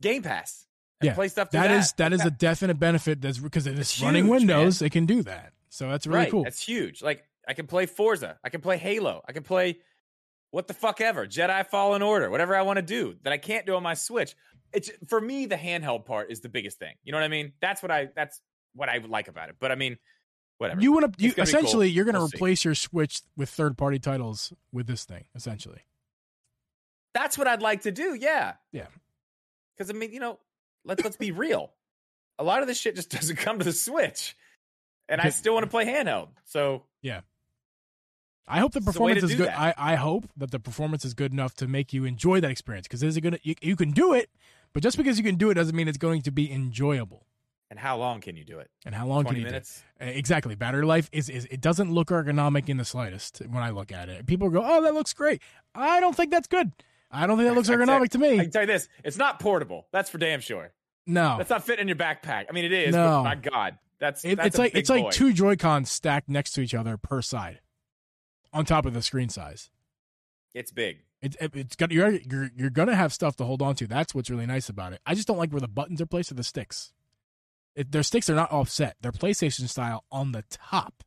Game 0.00 0.22
Pass. 0.22 0.66
yeah, 1.02 1.14
play 1.14 1.28
stuff. 1.28 1.50
That, 1.50 1.68
that 1.68 1.78
is 1.78 1.92
that 1.94 2.12
is 2.12 2.24
a 2.24 2.30
definite 2.30 2.78
benefit. 2.78 3.20
That's 3.20 3.38
because 3.38 3.66
it 3.66 3.78
is 3.78 4.02
running 4.02 4.28
Windows. 4.28 4.80
Man. 4.80 4.86
It 4.86 4.90
can 4.90 5.06
do 5.06 5.22
that, 5.22 5.52
so 5.68 5.88
that's 5.88 6.06
really 6.06 6.20
right. 6.20 6.30
cool. 6.30 6.44
That's 6.44 6.62
huge. 6.62 7.02
Like 7.02 7.24
I 7.46 7.54
can 7.54 7.66
play 7.66 7.86
Forza. 7.86 8.38
I 8.44 8.50
can 8.50 8.60
play 8.60 8.76
Halo. 8.76 9.22
I 9.26 9.32
can 9.32 9.42
play 9.42 9.78
what 10.50 10.66
the 10.66 10.74
fuck 10.74 11.00
ever, 11.00 11.26
Jedi 11.26 11.66
Fallen 11.66 12.02
Order, 12.02 12.30
whatever 12.30 12.56
I 12.56 12.62
want 12.62 12.78
to 12.78 12.82
do 12.82 13.16
that 13.22 13.32
I 13.32 13.38
can't 13.38 13.66
do 13.66 13.74
on 13.74 13.82
my 13.82 13.94
Switch. 13.94 14.34
It's 14.72 14.90
for 15.06 15.20
me 15.20 15.46
the 15.46 15.56
handheld 15.56 16.04
part 16.04 16.30
is 16.30 16.40
the 16.40 16.48
biggest 16.48 16.78
thing. 16.78 16.94
You 17.02 17.12
know 17.12 17.18
what 17.18 17.24
I 17.24 17.28
mean? 17.28 17.52
That's 17.60 17.82
what 17.82 17.90
I 17.90 18.08
that's 18.14 18.40
what 18.74 18.88
I 18.88 18.98
like 18.98 19.28
about 19.28 19.48
it. 19.48 19.56
But 19.58 19.72
I 19.72 19.74
mean, 19.74 19.96
whatever. 20.58 20.80
You 20.80 20.92
want 20.92 21.16
to 21.16 21.24
you 21.24 21.32
essentially 21.38 21.88
cool. 21.88 21.94
you're 21.94 22.04
going 22.04 22.14
to 22.14 22.20
we'll 22.20 22.28
replace 22.28 22.60
see. 22.60 22.68
your 22.68 22.74
Switch 22.74 23.22
with 23.36 23.48
third 23.48 23.78
party 23.78 23.98
titles 23.98 24.52
with 24.72 24.86
this 24.86 25.04
thing 25.04 25.24
essentially. 25.34 25.80
That's 27.14 27.38
what 27.38 27.48
I'd 27.48 27.62
like 27.62 27.82
to 27.82 27.90
do. 27.90 28.14
Yeah. 28.14 28.54
Yeah. 28.72 28.86
Cuz 29.78 29.90
I 29.90 29.92
mean, 29.92 30.12
you 30.12 30.20
know, 30.20 30.38
let's 30.84 31.02
let's 31.02 31.16
be 31.16 31.32
real. 31.32 31.72
A 32.38 32.44
lot 32.44 32.62
of 32.62 32.68
this 32.68 32.78
shit 32.78 32.96
just 32.96 33.10
doesn't 33.18 33.36
come 33.36 33.58
to 33.58 33.64
the 33.64 33.72
Switch. 33.72 34.36
And 35.08 35.22
I 35.22 35.30
still 35.30 35.54
want 35.54 35.64
to 35.64 35.70
play 35.70 35.86
handheld. 35.86 36.28
So, 36.44 36.82
yeah. 37.00 37.22
I 38.46 38.60
hope 38.60 38.72
the 38.72 38.80
performance 38.80 39.22
is 39.22 39.34
good. 39.34 39.48
I, 39.48 39.74
I 39.76 39.94
hope 39.94 40.28
that 40.36 40.50
the 40.50 40.58
performance 40.58 41.04
is 41.04 41.14
good 41.14 41.32
enough 41.32 41.54
to 41.56 41.68
make 41.68 41.92
you 41.92 42.04
enjoy 42.04 42.40
that 42.40 42.50
experience 42.50 42.86
because 42.86 43.02
is 43.02 43.16
it 43.16 43.20
gonna 43.20 43.38
you, 43.42 43.54
you 43.60 43.76
can 43.76 43.90
do 43.90 44.14
it, 44.14 44.30
but 44.72 44.82
just 44.82 44.96
because 44.96 45.18
you 45.18 45.24
can 45.24 45.36
do 45.36 45.50
it 45.50 45.54
doesn't 45.54 45.76
mean 45.76 45.88
it's 45.88 45.98
going 45.98 46.22
to 46.22 46.30
be 46.30 46.50
enjoyable. 46.50 47.26
And 47.70 47.78
how 47.78 47.98
long 47.98 48.20
can 48.20 48.36
you 48.36 48.44
do 48.44 48.60
it? 48.60 48.70
And 48.86 48.94
how 48.94 49.06
long 49.06 49.24
can 49.24 49.36
you 49.36 49.44
minutes? 49.44 49.82
do 50.00 50.06
it? 50.06 50.16
Exactly. 50.16 50.54
Battery 50.54 50.86
life 50.86 51.10
is, 51.12 51.28
is 51.28 51.46
it 51.50 51.60
doesn't 51.60 51.92
look 51.92 52.08
ergonomic 52.08 52.68
in 52.68 52.78
the 52.78 52.84
slightest 52.84 53.42
when 53.48 53.62
I 53.62 53.70
look 53.70 53.92
at 53.92 54.08
it. 54.08 54.26
People 54.26 54.48
go, 54.48 54.62
"Oh, 54.64 54.82
that 54.82 54.94
looks 54.94 55.12
great." 55.12 55.42
I 55.74 56.00
don't 56.00 56.16
think 56.16 56.30
that's 56.30 56.48
good. 56.48 56.72
I 57.10 57.26
don't 57.26 57.36
think 57.36 57.48
that 57.48 57.54
looks 57.54 57.68
ergonomic 57.70 58.08
to 58.10 58.18
me. 58.18 58.38
I 58.38 58.44
can 58.44 58.50
tell 58.50 58.62
you 58.62 58.66
this: 58.66 58.88
it's 59.04 59.18
not 59.18 59.38
portable. 59.38 59.86
That's 59.92 60.08
for 60.08 60.16
damn 60.16 60.40
sure. 60.40 60.72
No, 61.06 61.36
that's 61.36 61.50
not 61.50 61.64
fitting 61.64 61.82
in 61.82 61.88
your 61.88 61.96
backpack. 61.96 62.46
I 62.48 62.52
mean, 62.52 62.64
it 62.64 62.72
is. 62.72 62.94
No. 62.94 63.22
my 63.22 63.34
God, 63.34 63.78
that's, 63.98 64.24
it, 64.24 64.36
that's 64.36 64.48
it's 64.48 64.58
like 64.58 64.74
it's 64.74 64.88
boy. 64.88 65.02
like 65.02 65.12
two 65.12 65.32
Joy 65.32 65.56
Cons 65.56 65.90
stacked 65.90 66.28
next 66.28 66.52
to 66.52 66.62
each 66.62 66.74
other 66.74 66.96
per 66.96 67.20
side 67.20 67.60
on 68.52 68.64
top 68.64 68.86
of 68.86 68.94
the 68.94 69.02
screen 69.02 69.28
size. 69.28 69.70
It's 70.54 70.70
big. 70.70 70.98
It, 71.20 71.36
it, 71.40 71.54
it's 71.54 71.76
got 71.76 71.90
you're 71.90 72.10
you're 72.10 72.50
you're 72.56 72.70
gonna 72.70 72.94
have 72.94 73.12
stuff 73.12 73.36
to 73.36 73.44
hold 73.44 73.60
on 73.60 73.74
to. 73.76 73.86
That's 73.86 74.14
what's 74.14 74.30
really 74.30 74.46
nice 74.46 74.68
about 74.68 74.92
it. 74.92 75.00
I 75.04 75.14
just 75.14 75.26
don't 75.26 75.38
like 75.38 75.50
where 75.50 75.60
the 75.60 75.68
buttons 75.68 76.00
are 76.00 76.06
placed 76.06 76.30
or 76.30 76.34
the 76.34 76.44
sticks. 76.44 76.92
It, 77.78 77.92
their 77.92 78.02
sticks 78.02 78.28
are 78.28 78.34
not 78.34 78.50
offset. 78.50 78.96
They're 79.00 79.12
PlayStation 79.12 79.68
style 79.68 80.04
on 80.10 80.32
the 80.32 80.42
top, 80.50 81.04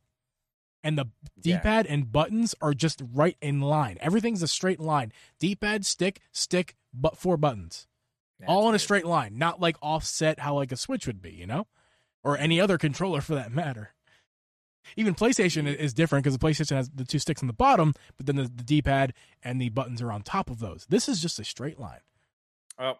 and 0.82 0.96
the 0.96 1.10
D-pad 1.38 1.84
yeah. 1.84 1.92
and 1.92 2.10
buttons 2.10 2.54
are 2.62 2.72
just 2.72 3.02
right 3.12 3.36
in 3.42 3.60
line. 3.60 3.98
Everything's 4.00 4.42
a 4.42 4.48
straight 4.48 4.80
line. 4.80 5.12
D-pad, 5.38 5.84
stick, 5.84 6.22
stick, 6.32 6.76
but 6.94 7.18
four 7.18 7.36
buttons, 7.36 7.86
That's 8.40 8.48
all 8.48 8.70
in 8.70 8.74
a 8.74 8.78
straight 8.78 9.04
line. 9.04 9.36
Not 9.36 9.60
like 9.60 9.76
offset 9.82 10.40
how 10.40 10.54
like 10.54 10.72
a 10.72 10.76
Switch 10.78 11.06
would 11.06 11.20
be, 11.20 11.32
you 11.32 11.46
know, 11.46 11.66
or 12.24 12.38
any 12.38 12.58
other 12.58 12.78
controller 12.78 13.20
for 13.20 13.34
that 13.34 13.52
matter. 13.52 13.92
Even 14.96 15.14
PlayStation 15.14 15.66
is 15.66 15.92
different 15.92 16.24
because 16.24 16.38
the 16.38 16.44
PlayStation 16.44 16.76
has 16.76 16.88
the 16.88 17.04
two 17.04 17.18
sticks 17.18 17.42
on 17.42 17.48
the 17.48 17.52
bottom, 17.52 17.92
but 18.16 18.24
then 18.24 18.36
the, 18.36 18.44
the 18.44 18.64
D 18.64 18.80
pad 18.80 19.12
and 19.42 19.60
the 19.60 19.68
buttons 19.68 20.00
are 20.00 20.10
on 20.10 20.22
top 20.22 20.48
of 20.48 20.58
those. 20.58 20.86
This 20.88 21.06
is 21.06 21.20
just 21.20 21.38
a 21.38 21.44
straight 21.44 21.78
line. 21.78 22.00
Oh, 22.78 22.96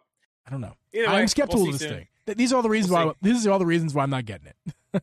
I 0.47 0.51
don't 0.51 0.61
know. 0.61 0.75
Way, 0.93 1.07
I'm 1.07 1.27
skeptical 1.27 1.63
we'll 1.63 1.73
of 1.73 1.79
this 1.81 1.89
soon. 1.89 1.99
thing. 1.99 2.09
These 2.27 2.53
are 2.53 2.57
all 2.57 2.63
the 2.63 2.69
reasons 2.69 2.93
we'll 2.93 3.07
why. 3.07 3.15
These 3.23 3.47
are 3.47 3.51
all 3.51 3.59
the 3.59 3.67
reasons 3.67 3.95
why 3.95 4.03
I'm 4.03 4.11
not 4.11 4.25
getting 4.25 4.49
it. 4.49 5.03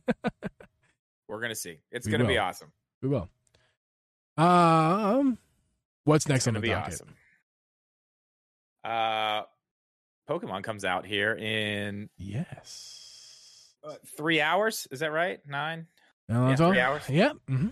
We're 1.28 1.40
gonna 1.40 1.54
see. 1.54 1.78
It's 1.90 2.06
we 2.06 2.12
gonna 2.12 2.24
will. 2.24 2.28
be 2.28 2.38
awesome. 2.38 2.72
We 3.02 3.08
will. 3.08 3.28
Um, 4.36 5.38
what's 6.04 6.28
next 6.28 6.48
on 6.48 6.54
the 6.54 6.60
be 6.60 6.68
docket? 6.68 6.94
Awesome. 6.94 7.14
Uh, 8.82 9.42
Pokemon 10.28 10.62
comes 10.62 10.84
out 10.84 11.04
here 11.04 11.34
in 11.34 12.08
yes 12.16 13.74
uh, 13.84 13.94
three 14.16 14.40
hours. 14.40 14.88
Is 14.90 15.00
that 15.00 15.12
right? 15.12 15.40
Nine. 15.46 15.86
Yeah, 16.28 16.56
three 16.56 16.80
hours. 16.80 17.02
Yeah. 17.08 17.32
Mm-hmm. 17.48 17.68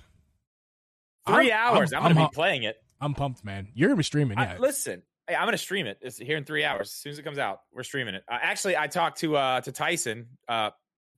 3 1.28 1.53
I'm, 1.53 1.59
hours. 1.59 1.92
I'm, 1.92 2.01
I'm, 2.01 2.07
I'm 2.07 2.14
gonna 2.14 2.28
be 2.28 2.34
playing 2.34 2.62
it. 2.64 2.76
I'm 3.01 3.14
pumped, 3.14 3.44
man. 3.44 3.68
You're 3.74 3.88
gonna 3.88 3.99
be 3.99 4.03
streaming. 4.03 4.38
Yeah. 4.38 4.55
I, 4.57 4.59
listen, 4.59 5.03
I'm 5.29 5.47
gonna 5.47 5.59
stream 5.59 5.87
it. 5.87 5.99
It's 6.01 6.18
here 6.18 6.37
in 6.37 6.45
three 6.45 6.64
hours. 6.64 6.89
As 6.89 6.93
soon 6.95 7.12
as 7.12 7.18
it 7.18 7.22
comes 7.22 7.39
out, 7.39 7.61
we're 7.72 7.83
streaming 7.83 8.14
it. 8.14 8.24
Uh, 8.29 8.39
actually, 8.41 8.76
I 8.76 8.87
talked 8.87 9.20
to 9.20 9.37
uh 9.37 9.61
to 9.61 9.72
Tyson, 9.72 10.26
uh, 10.49 10.70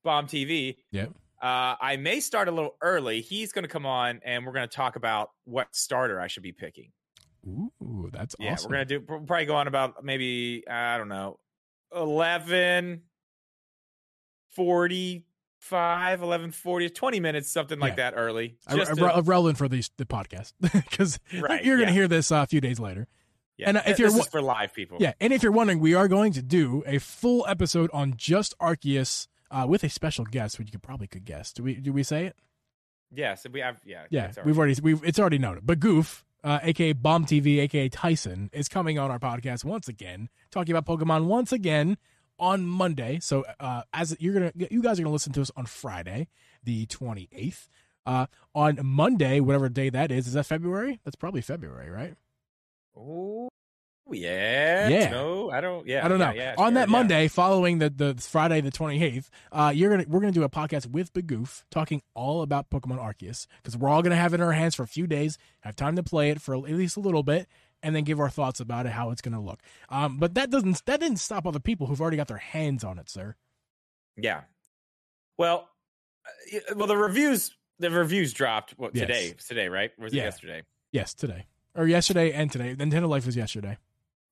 Bomb 0.04 0.26
TV. 0.26 0.76
Yeah. 0.90 1.06
Uh, 1.40 1.74
I 1.80 1.96
may 1.96 2.20
start 2.20 2.48
a 2.48 2.50
little 2.50 2.76
early. 2.82 3.22
He's 3.22 3.52
going 3.52 3.62
to 3.62 3.68
come 3.68 3.86
on, 3.86 4.20
and 4.26 4.44
we're 4.44 4.52
going 4.52 4.68
to 4.68 4.76
talk 4.76 4.96
about 4.96 5.30
what 5.44 5.74
starter 5.74 6.20
I 6.20 6.26
should 6.26 6.42
be 6.42 6.52
picking. 6.52 6.92
Ooh, 7.46 8.10
that's 8.12 8.36
yeah. 8.38 8.52
Awesome. 8.52 8.70
We're 8.70 8.76
going 8.76 8.88
to 8.88 8.98
do. 8.98 9.04
We'll 9.08 9.20
probably 9.20 9.46
go 9.46 9.54
on 9.54 9.66
about 9.66 10.04
maybe 10.04 10.64
I 10.68 10.98
don't 10.98 11.08
know, 11.08 11.38
eleven 11.94 13.02
forty 14.50 15.24
five, 15.60 16.22
eleven 16.22 16.50
forty, 16.50 16.90
twenty 16.90 17.20
minutes, 17.20 17.50
something 17.50 17.78
like 17.78 17.92
yeah. 17.92 18.10
that 18.10 18.14
early. 18.16 18.58
Just 18.70 18.96
to, 18.96 19.22
relevant 19.24 19.56
for 19.56 19.68
the, 19.68 19.88
the 19.96 20.04
podcast 20.04 20.52
because 20.60 21.18
right, 21.40 21.64
you're 21.64 21.76
going 21.76 21.88
to 21.88 21.92
yeah. 21.92 22.00
hear 22.00 22.08
this 22.08 22.30
uh, 22.30 22.42
a 22.42 22.46
few 22.46 22.60
days 22.60 22.78
later. 22.78 23.08
Yeah. 23.60 23.68
And 23.68 23.76
uh, 23.78 23.82
if 23.86 23.98
you're 23.98 24.10
for 24.10 24.42
live 24.42 24.72
people, 24.72 24.98
yeah, 25.00 25.12
and 25.20 25.32
if 25.32 25.42
you're 25.42 25.52
wondering, 25.52 25.80
we 25.80 25.94
are 25.94 26.08
going 26.08 26.32
to 26.32 26.42
do 26.42 26.82
a 26.86 26.98
full 26.98 27.44
episode 27.46 27.90
on 27.92 28.14
just 28.16 28.58
Arceus 28.58 29.28
uh, 29.50 29.66
with 29.68 29.84
a 29.84 29.88
special 29.88 30.24
guest, 30.24 30.58
which 30.58 30.68
you 30.68 30.72
could 30.72 30.82
probably 30.82 31.06
could 31.06 31.24
guess. 31.24 31.52
Do 31.52 31.62
we 31.62 31.74
do 31.74 31.92
we 31.92 32.02
say 32.02 32.26
it? 32.26 32.36
Yes, 33.12 33.46
we 33.52 33.60
have. 33.60 33.80
Yeah, 33.84 34.04
yeah, 34.10 34.32
we've 34.44 34.56
already 34.58 34.80
we've 34.80 35.02
it's 35.04 35.18
already 35.18 35.38
known. 35.38 35.60
But 35.62 35.80
Goof, 35.80 36.24
uh, 36.44 36.60
aka 36.62 36.92
Bomb 36.92 37.26
TV, 37.26 37.60
aka 37.60 37.88
Tyson, 37.88 38.50
is 38.52 38.68
coming 38.68 38.98
on 38.98 39.10
our 39.10 39.18
podcast 39.18 39.64
once 39.64 39.88
again, 39.88 40.28
talking 40.50 40.74
about 40.74 40.86
Pokemon 40.86 41.26
once 41.26 41.52
again 41.52 41.98
on 42.38 42.66
Monday. 42.66 43.18
So 43.20 43.44
uh, 43.58 43.82
as 43.92 44.16
you're 44.20 44.34
gonna, 44.34 44.52
you 44.54 44.82
guys 44.82 44.98
are 44.98 45.02
gonna 45.02 45.12
listen 45.12 45.32
to 45.34 45.42
us 45.42 45.50
on 45.56 45.66
Friday, 45.66 46.28
the 46.64 46.86
28th. 46.86 47.68
Uh, 48.06 48.26
on 48.54 48.78
Monday, 48.82 49.40
whatever 49.40 49.68
day 49.68 49.90
that 49.90 50.10
is, 50.10 50.26
is 50.26 50.32
that 50.32 50.46
February? 50.46 51.00
That's 51.04 51.16
probably 51.16 51.42
February, 51.42 51.90
right? 51.90 52.14
Oh 53.00 53.48
yeah, 54.12 54.88
yeah. 54.88 55.10
No, 55.10 55.50
I 55.50 55.60
don't. 55.60 55.86
Yeah, 55.86 56.04
I 56.04 56.08
don't 56.08 56.18
know. 56.18 56.30
Yeah, 56.30 56.54
yeah, 56.54 56.54
on 56.58 56.72
sure, 56.72 56.80
that 56.80 56.88
Monday, 56.88 57.28
following 57.28 57.78
the 57.78 57.90
the 57.90 58.14
Friday 58.14 58.60
the 58.60 58.72
28th, 58.72 59.28
uh, 59.52 59.72
you're 59.74 59.90
gonna 59.90 60.04
we're 60.08 60.20
gonna 60.20 60.32
do 60.32 60.42
a 60.42 60.48
podcast 60.48 60.86
with 60.86 61.12
Big 61.12 61.26
Goof 61.26 61.64
talking 61.70 62.02
all 62.14 62.42
about 62.42 62.70
Pokemon 62.70 62.98
Arceus 62.98 63.46
because 63.58 63.76
we're 63.76 63.88
all 63.88 64.02
gonna 64.02 64.16
have 64.16 64.32
it 64.32 64.36
in 64.36 64.42
our 64.42 64.52
hands 64.52 64.74
for 64.74 64.82
a 64.82 64.88
few 64.88 65.06
days, 65.06 65.38
have 65.60 65.76
time 65.76 65.96
to 65.96 66.02
play 66.02 66.30
it 66.30 66.40
for 66.40 66.54
at 66.54 66.62
least 66.62 66.96
a 66.96 67.00
little 67.00 67.22
bit, 67.22 67.48
and 67.82 67.94
then 67.94 68.04
give 68.04 68.20
our 68.20 68.30
thoughts 68.30 68.60
about 68.60 68.86
it, 68.86 68.92
how 68.92 69.10
it's 69.10 69.22
going 69.22 69.34
to 69.34 69.40
look. 69.40 69.60
Um, 69.88 70.18
but 70.18 70.34
that 70.34 70.50
doesn't 70.50 70.84
that 70.86 71.00
didn't 71.00 71.18
stop 71.18 71.46
other 71.46 71.60
people 71.60 71.86
who've 71.86 72.00
already 72.00 72.16
got 72.16 72.28
their 72.28 72.38
hands 72.38 72.84
on 72.84 72.98
it, 72.98 73.08
sir. 73.08 73.36
Yeah. 74.16 74.42
Well, 75.38 75.68
uh, 76.26 76.74
well, 76.74 76.86
the 76.86 76.96
reviews 76.96 77.56
the 77.78 77.90
reviews 77.90 78.32
dropped 78.32 78.72
what 78.76 78.94
yes. 78.94 79.06
today 79.06 79.34
today 79.46 79.68
right? 79.68 79.92
was 79.98 80.12
yeah. 80.12 80.22
it 80.22 80.26
yesterday? 80.26 80.62
Yes, 80.92 81.14
today 81.14 81.46
or 81.74 81.86
yesterday 81.86 82.32
and 82.32 82.50
today. 82.50 82.74
Nintendo 82.74 83.08
Life 83.08 83.26
was 83.26 83.36
yesterday. 83.36 83.78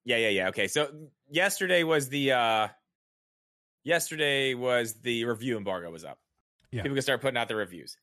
Yeah, 0.05 0.16
yeah, 0.16 0.28
yeah. 0.28 0.49
Okay, 0.49 0.68
so 0.68 0.89
yesterday 1.30 1.82
was 1.82 2.09
the 2.09 2.32
uh 2.32 2.68
yesterday 3.84 4.55
was 4.55 4.95
the 4.95 5.24
review 5.24 5.57
embargo 5.57 5.91
was 5.91 6.05
up. 6.05 6.18
Yeah. 6.70 6.82
People 6.82 6.97
can 6.97 7.03
start 7.03 7.20
putting 7.20 7.39
out 7.39 7.49
their 7.49 7.57
reviews. 7.57 7.97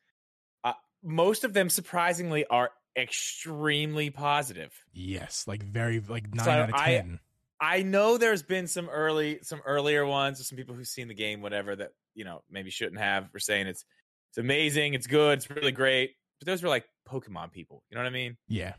Uh, 0.64 0.74
most 1.04 1.44
of 1.44 1.54
them 1.54 1.70
surprisingly 1.70 2.46
are 2.46 2.72
extremely 2.98 4.10
positive. 4.10 4.72
Yes, 4.94 5.46
like 5.48 5.64
very 5.64 6.00
like 6.00 6.34
nine 6.34 6.46
so 6.46 6.52
out 6.52 6.70
of 6.70 6.76
ten. 6.76 7.20
I, 7.60 7.78
I 7.78 7.82
know 7.84 8.18
there's 8.18 8.44
been 8.44 8.68
some 8.68 8.90
early 8.90 9.40
some 9.44 9.62
earlier 9.66 10.06
ones, 10.06 10.40
or 10.40 10.44
some 10.44 10.58
people 10.58 10.76
who've 10.76 10.88
seen 10.88 11.08
the 11.08 11.14
game, 11.14 11.42
whatever 11.42 11.76
that 11.76 11.92
you 12.14 12.26
know 12.26 12.42
maybe 12.50 12.70
shouldn't 12.70 13.00
have. 13.00 13.30
We're 13.34 13.40
saying 13.40 13.68
it's 13.68 13.86
it's 14.30 14.38
amazing, 14.38 14.94
it's 14.94 15.08
good, 15.08 15.38
it's 15.38 15.50
really 15.50 15.72
great. 15.72 16.12
But 16.40 16.48
those 16.48 16.62
were 16.62 16.70
like 16.70 16.86
Pokemon 17.08 17.52
people. 17.52 17.84
You 17.90 17.96
know 17.96 18.04
what 18.04 18.10
I 18.10 18.14
mean? 18.14 18.38
Yeah. 18.48 18.74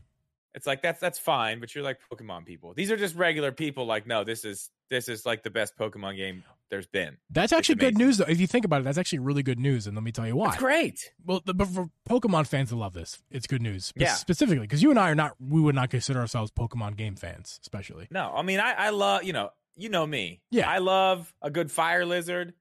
It's 0.56 0.66
like 0.66 0.82
that's 0.82 0.98
that's 1.00 1.18
fine, 1.18 1.60
but 1.60 1.74
you're 1.74 1.84
like 1.84 1.98
Pokemon 2.12 2.46
people. 2.46 2.74
These 2.74 2.90
are 2.90 2.96
just 2.96 3.14
regular 3.14 3.52
people. 3.52 3.86
Like, 3.86 4.06
no, 4.06 4.24
this 4.24 4.44
is 4.44 4.70
this 4.90 5.08
is 5.08 5.24
like 5.24 5.42
the 5.44 5.50
best 5.50 5.76
Pokemon 5.78 6.16
game 6.16 6.42
there's 6.70 6.86
been. 6.86 7.18
That's 7.30 7.52
actually 7.52 7.74
good 7.76 7.96
news, 7.98 8.16
though. 8.16 8.24
If 8.26 8.40
you 8.40 8.46
think 8.48 8.64
about 8.64 8.80
it, 8.80 8.84
that's 8.84 8.98
actually 8.98 9.20
really 9.20 9.42
good 9.44 9.60
news, 9.60 9.86
and 9.86 9.94
let 9.94 10.02
me 10.02 10.10
tell 10.12 10.26
you 10.26 10.34
why. 10.34 10.48
It's 10.48 10.56
great. 10.56 11.12
Well, 11.24 11.42
the, 11.44 11.54
but 11.54 11.68
for 11.68 11.90
Pokemon 12.08 12.46
fans 12.48 12.70
that 12.70 12.76
love 12.76 12.94
this, 12.94 13.22
it's 13.30 13.46
good 13.46 13.62
news. 13.62 13.92
Yeah. 13.94 14.14
Specifically, 14.14 14.62
because 14.66 14.82
you 14.82 14.90
and 14.90 14.98
I 14.98 15.10
are 15.10 15.14
not, 15.14 15.34
we 15.38 15.60
would 15.60 15.74
not 15.76 15.90
consider 15.90 16.18
ourselves 16.20 16.50
Pokemon 16.50 16.96
game 16.96 17.14
fans, 17.14 17.60
especially. 17.62 18.08
No, 18.10 18.32
I 18.34 18.42
mean, 18.42 18.58
I, 18.58 18.72
I 18.72 18.90
love, 18.90 19.22
you 19.24 19.32
know, 19.34 19.50
you 19.76 19.90
know 19.90 20.06
me. 20.06 20.40
Yeah. 20.50 20.68
I 20.68 20.78
love 20.78 21.32
a 21.42 21.50
good 21.50 21.70
fire 21.70 22.04
lizard. 22.06 22.54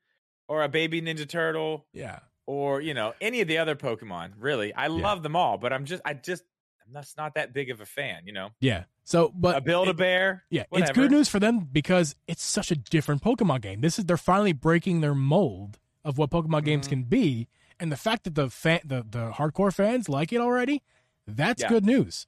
or 0.48 0.62
a 0.64 0.70
baby 0.70 1.02
Ninja 1.02 1.28
Turtle 1.28 1.86
Yeah. 1.94 2.20
or 2.46 2.82
you 2.82 2.94
know 2.94 3.14
any 3.22 3.42
of 3.42 3.48
the 3.48 3.58
other 3.60 3.76
Pokemon. 3.76 4.34
Really, 4.38 4.74
I 4.74 4.88
love 4.88 5.24
them 5.24 5.36
all, 5.36 5.58
but 5.58 5.72
I'm 5.74 5.86
just 5.86 6.02
I 6.06 6.14
just 6.14 6.44
I'm 6.88 6.94
just 7.02 7.18
not 7.18 7.36
that 7.36 7.54
big 7.54 7.70
of 7.72 7.82
a 7.82 7.86
fan. 7.86 8.22
You 8.26 8.34
know, 8.34 8.50
Yeah. 8.60 8.84
So, 9.04 9.32
but 9.36 9.58
a 9.58 9.62
Build 9.62 9.88
a 9.88 9.94
Bear. 9.94 10.44
Yeah, 10.50 10.64
it's 10.72 10.92
good 10.92 11.12
news 11.12 11.30
for 11.30 11.40
them 11.40 11.68
because 11.72 12.16
it's 12.28 12.44
such 12.44 12.72
a 12.72 12.76
different 12.76 13.22
Pokemon 13.24 13.62
game. 13.62 13.82
This 13.82 14.00
is 14.00 14.06
they're 14.06 14.18
finally 14.18 14.54
breaking 14.54 15.02
their 15.02 15.14
mold 15.16 15.78
of 16.04 16.18
what 16.18 16.32
Pokemon 16.32 16.64
games 16.66 16.88
Mhm. 16.88 16.90
can 16.90 17.04
be, 17.04 17.48
and 17.80 17.92
the 17.92 17.98
fact 17.98 18.24
that 18.24 18.36
the 18.36 18.50
fan, 18.50 18.80
the 18.84 19.06
the 19.08 19.32
hardcore 19.32 19.74
fans 19.74 20.10
like 20.10 20.34
it 20.34 20.42
already, 20.42 20.82
that's 21.28 21.62
Yeah. 21.62 21.70
good 21.70 21.86
news. 21.86 22.26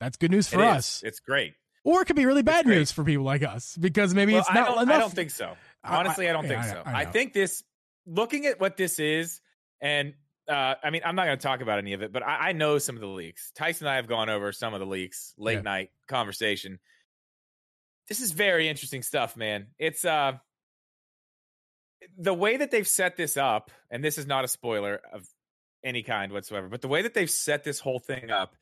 That's 0.00 0.16
good 0.16 0.30
news 0.30 0.48
for 0.48 0.60
It 0.62 0.66
us, 0.68 1.02
It's 1.04 1.18
great. 1.20 1.54
or 1.84 2.02
it 2.02 2.04
could 2.06 2.16
be 2.16 2.26
really 2.26 2.42
bad 2.42 2.66
news 2.66 2.90
for 2.92 3.02
people 3.04 3.24
like 3.24 3.42
us 3.42 3.76
because 3.76 4.14
maybe 4.14 4.32
Well, 4.32 4.42
it's 4.42 4.50
not 4.54 4.68
don't, 4.68 4.82
enough. 4.84 4.94
I 4.94 4.98
don't 4.98 5.14
think 5.14 5.30
so. 5.30 5.56
I- 5.84 5.94
I- 5.94 5.98
Honestly, 6.00 6.28
I, 6.28 6.32
don't 6.32 6.46
think 6.46 6.60
I- 6.60 6.70
so. 6.70 6.82
I 6.84 6.92
I, 7.00 7.04
think 7.06 7.32
this, 7.32 7.62
looking 8.06 8.46
at 8.46 8.60
what 8.60 8.76
this 8.76 8.98
is, 8.98 9.40
and 9.80 10.14
uh, 10.48 10.74
I 10.82 10.90
mean, 10.90 11.02
I'm 11.04 11.14
not 11.14 11.26
going 11.26 11.38
to 11.38 11.42
talk 11.42 11.60
about 11.60 11.78
any 11.78 11.92
of 11.92 12.02
it, 12.02 12.12
but 12.12 12.22
I, 12.22 12.48
I 12.48 12.52
know 12.52 12.78
some 12.78 12.94
of 12.94 13.00
the 13.00 13.06
leaks. 13.08 13.50
Tyson 13.52 13.86
and 13.86 13.92
I 13.92 13.96
have 13.96 14.06
gone 14.08 14.28
over 14.28 14.52
some 14.52 14.74
of 14.74 14.80
the 14.80 14.86
leaks, 14.86 15.34
late 15.36 15.54
Yeah. 15.56 15.60
night 15.62 15.90
conversation. 16.08 16.78
This 18.08 18.20
is 18.20 18.32
very 18.32 18.68
interesting 18.68 19.02
stuff, 19.02 19.36
man. 19.36 19.66
It's 19.78 20.04
uh, 20.04 20.38
the 22.16 22.32
way 22.34 22.56
that 22.56 22.70
they've 22.70 22.88
set 22.88 23.16
this 23.16 23.36
up, 23.36 23.70
and 23.90 24.02
this 24.02 24.16
is 24.18 24.26
not 24.26 24.44
a 24.44 24.48
spoiler 24.48 25.00
of 25.12 25.26
any 25.84 26.02
kind 26.02 26.32
whatsoever, 26.32 26.68
but 26.68 26.80
the 26.80 26.88
way 26.88 27.02
that 27.02 27.14
they've 27.14 27.30
set 27.30 27.64
this 27.64 27.78
whole 27.80 27.98
thing 27.98 28.30
up, 28.30 28.54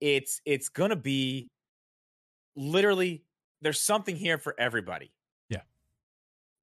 it's 0.00 0.40
it's 0.44 0.68
going 0.70 0.90
to 0.90 0.96
be 0.96 1.48
literally 2.56 3.22
there's 3.62 3.80
something 3.80 4.16
here 4.16 4.38
for 4.38 4.54
everybody 4.58 5.12
Yeah. 5.48 5.60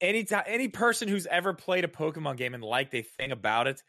any 0.02 0.24
time 0.24 0.44
any 0.48 0.68
person 0.68 1.08
who's 1.08 1.26
ever 1.28 1.54
played 1.54 1.84
a 1.86 1.88
Pokemon 1.88 2.38
game 2.38 2.54
and 2.54 2.64
liked 2.64 2.94
a 2.96 3.02
thing 3.02 3.32
about 3.32 3.68
it, 3.68 3.82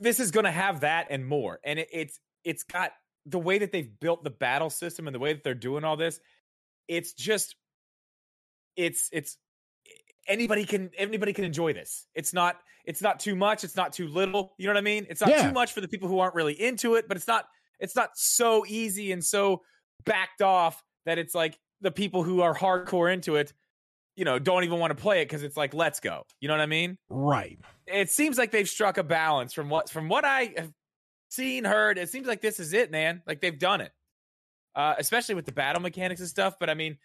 this 0.00 0.18
is 0.18 0.30
going 0.30 0.44
to 0.44 0.50
have 0.50 0.80
that 0.80 1.08
and 1.10 1.26
more. 1.26 1.60
And 1.64 1.78
it, 1.78 1.88
it's 1.92 2.18
it's 2.44 2.62
got 2.64 2.92
the 3.26 3.38
way 3.38 3.58
that 3.58 3.70
they've 3.70 4.00
built 4.00 4.24
the 4.24 4.30
battle 4.30 4.70
system 4.70 5.06
and 5.06 5.14
the 5.14 5.18
way 5.18 5.32
that 5.32 5.44
they're 5.44 5.54
doing 5.54 5.84
all 5.84 5.96
this. 5.96 6.18
It's 6.88 7.12
just 7.12 7.54
it's 8.76 9.08
it's 9.12 9.36
anybody 10.26 10.64
can 10.64 10.90
anybody 10.96 11.32
can 11.32 11.44
enjoy 11.44 11.72
this. 11.72 12.06
It's 12.14 12.32
not 12.32 12.56
it's 12.84 13.02
not 13.02 13.20
too 13.20 13.36
much. 13.36 13.62
It's 13.62 13.76
not 13.76 13.92
too 13.92 14.08
little. 14.08 14.54
You 14.58 14.66
know 14.66 14.72
what 14.72 14.78
I 14.78 14.82
mean? 14.82 15.06
It's 15.10 15.20
not 15.20 15.30
Yeah. 15.30 15.46
too 15.46 15.52
much 15.52 15.72
for 15.72 15.80
the 15.80 15.88
people 15.88 16.08
who 16.08 16.18
aren't 16.18 16.34
really 16.34 16.54
into 16.60 16.94
it, 16.94 17.06
but 17.08 17.16
it's 17.16 17.28
not 17.28 17.44
it's 17.78 17.96
not 17.96 18.10
so 18.14 18.64
easy 18.66 19.12
and 19.12 19.24
so 19.24 19.62
backed 20.04 20.42
off 20.42 20.82
that 21.06 21.18
it's 21.18 21.34
like 21.34 21.58
the 21.80 21.90
people 21.90 22.22
who 22.22 22.40
are 22.42 22.54
hardcore 22.54 23.12
into 23.12 23.36
it 23.36 23.52
you 24.16 24.24
know, 24.24 24.38
don't 24.38 24.64
even 24.64 24.78
want 24.78 24.96
to 24.96 25.00
play 25.00 25.22
it 25.22 25.26
because 25.26 25.42
it's 25.42 25.56
like, 25.56 25.74
let's 25.74 26.00
go. 26.00 26.24
You 26.40 26.48
know 26.48 26.54
what 26.54 26.60
I 26.60 26.66
mean? 26.66 26.98
right. 27.08 27.58
It 27.86 28.10
seems 28.10 28.38
like 28.38 28.50
they've 28.50 28.68
struck 28.68 28.98
a 28.98 29.02
balance 29.02 29.52
from 29.52 29.68
what 29.68 29.88
from 29.90 30.08
what 30.08 30.24
I 30.24 30.52
have 30.56 30.72
seen, 31.28 31.64
heard. 31.64 31.98
It 31.98 32.08
seems 32.08 32.26
like 32.26 32.40
this 32.40 32.60
is 32.60 32.72
it, 32.72 32.90
man. 32.90 33.22
Like 33.26 33.40
they've 33.40 33.58
done 33.58 33.80
it, 33.80 33.92
uh, 34.74 34.94
especially 34.98 35.34
with 35.34 35.46
the 35.46 35.52
battle 35.52 35.82
mechanics 35.82 36.20
and 36.20 36.28
stuff. 36.28 36.56
But 36.60 36.70
I 36.70 36.74
mean, 36.74 36.98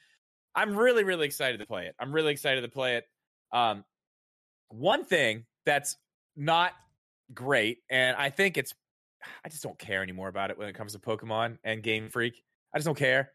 I'm 0.54 0.76
really, 0.76 1.04
really 1.04 1.26
excited 1.26 1.60
to 1.60 1.66
play 1.66 1.86
it. 1.88 1.96
I'm 2.00 2.12
really 2.12 2.32
excited 2.32 2.62
to 2.62 2.68
play 2.68 2.98
it. 2.98 3.06
Um, 3.52 3.84
one 4.70 5.04
thing 5.06 5.46
that's 5.66 5.98
not 6.36 6.74
great, 7.34 7.80
and 7.90 8.16
I 8.18 8.30
think 8.30 8.58
it's, 8.58 8.74
I 9.44 9.50
just 9.50 9.64
don't 9.64 9.78
care 9.80 10.04
anymore 10.04 10.28
about 10.28 10.52
it 10.52 10.58
when 10.58 10.68
it 10.68 10.76
comes 10.76 10.94
to 10.94 11.00
Pokemon 11.00 11.58
and 11.64 11.82
Game 11.82 12.10
Freak. 12.10 12.44
I 12.74 12.78
just 12.78 12.86
don't 12.86 12.98
care. 12.98 13.32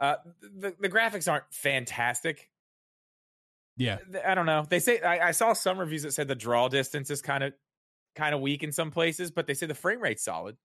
Uh, 0.00 0.16
the 0.40 0.74
the 0.78 0.88
graphics 0.88 1.30
aren't 1.30 1.44
fantastic. 1.50 2.48
Yeah. 3.78 3.98
I 4.26 4.34
don't 4.34 4.46
know. 4.46 4.66
They 4.68 4.80
say 4.80 5.00
I, 5.00 5.28
I 5.28 5.30
saw 5.30 5.54
some 5.54 5.78
reviews 5.78 6.02
that 6.02 6.12
said 6.12 6.28
the 6.28 6.34
draw 6.34 6.68
distance 6.68 7.10
is 7.10 7.22
kind 7.22 7.44
of 7.44 7.54
kind 8.14 8.34
of 8.34 8.40
weak 8.40 8.62
in 8.62 8.72
some 8.72 8.90
places, 8.90 9.30
but 9.30 9.46
they 9.46 9.54
say 9.54 9.66
the 9.66 9.74
frame 9.74 10.00
rate's 10.00 10.24
solid. 10.24 10.56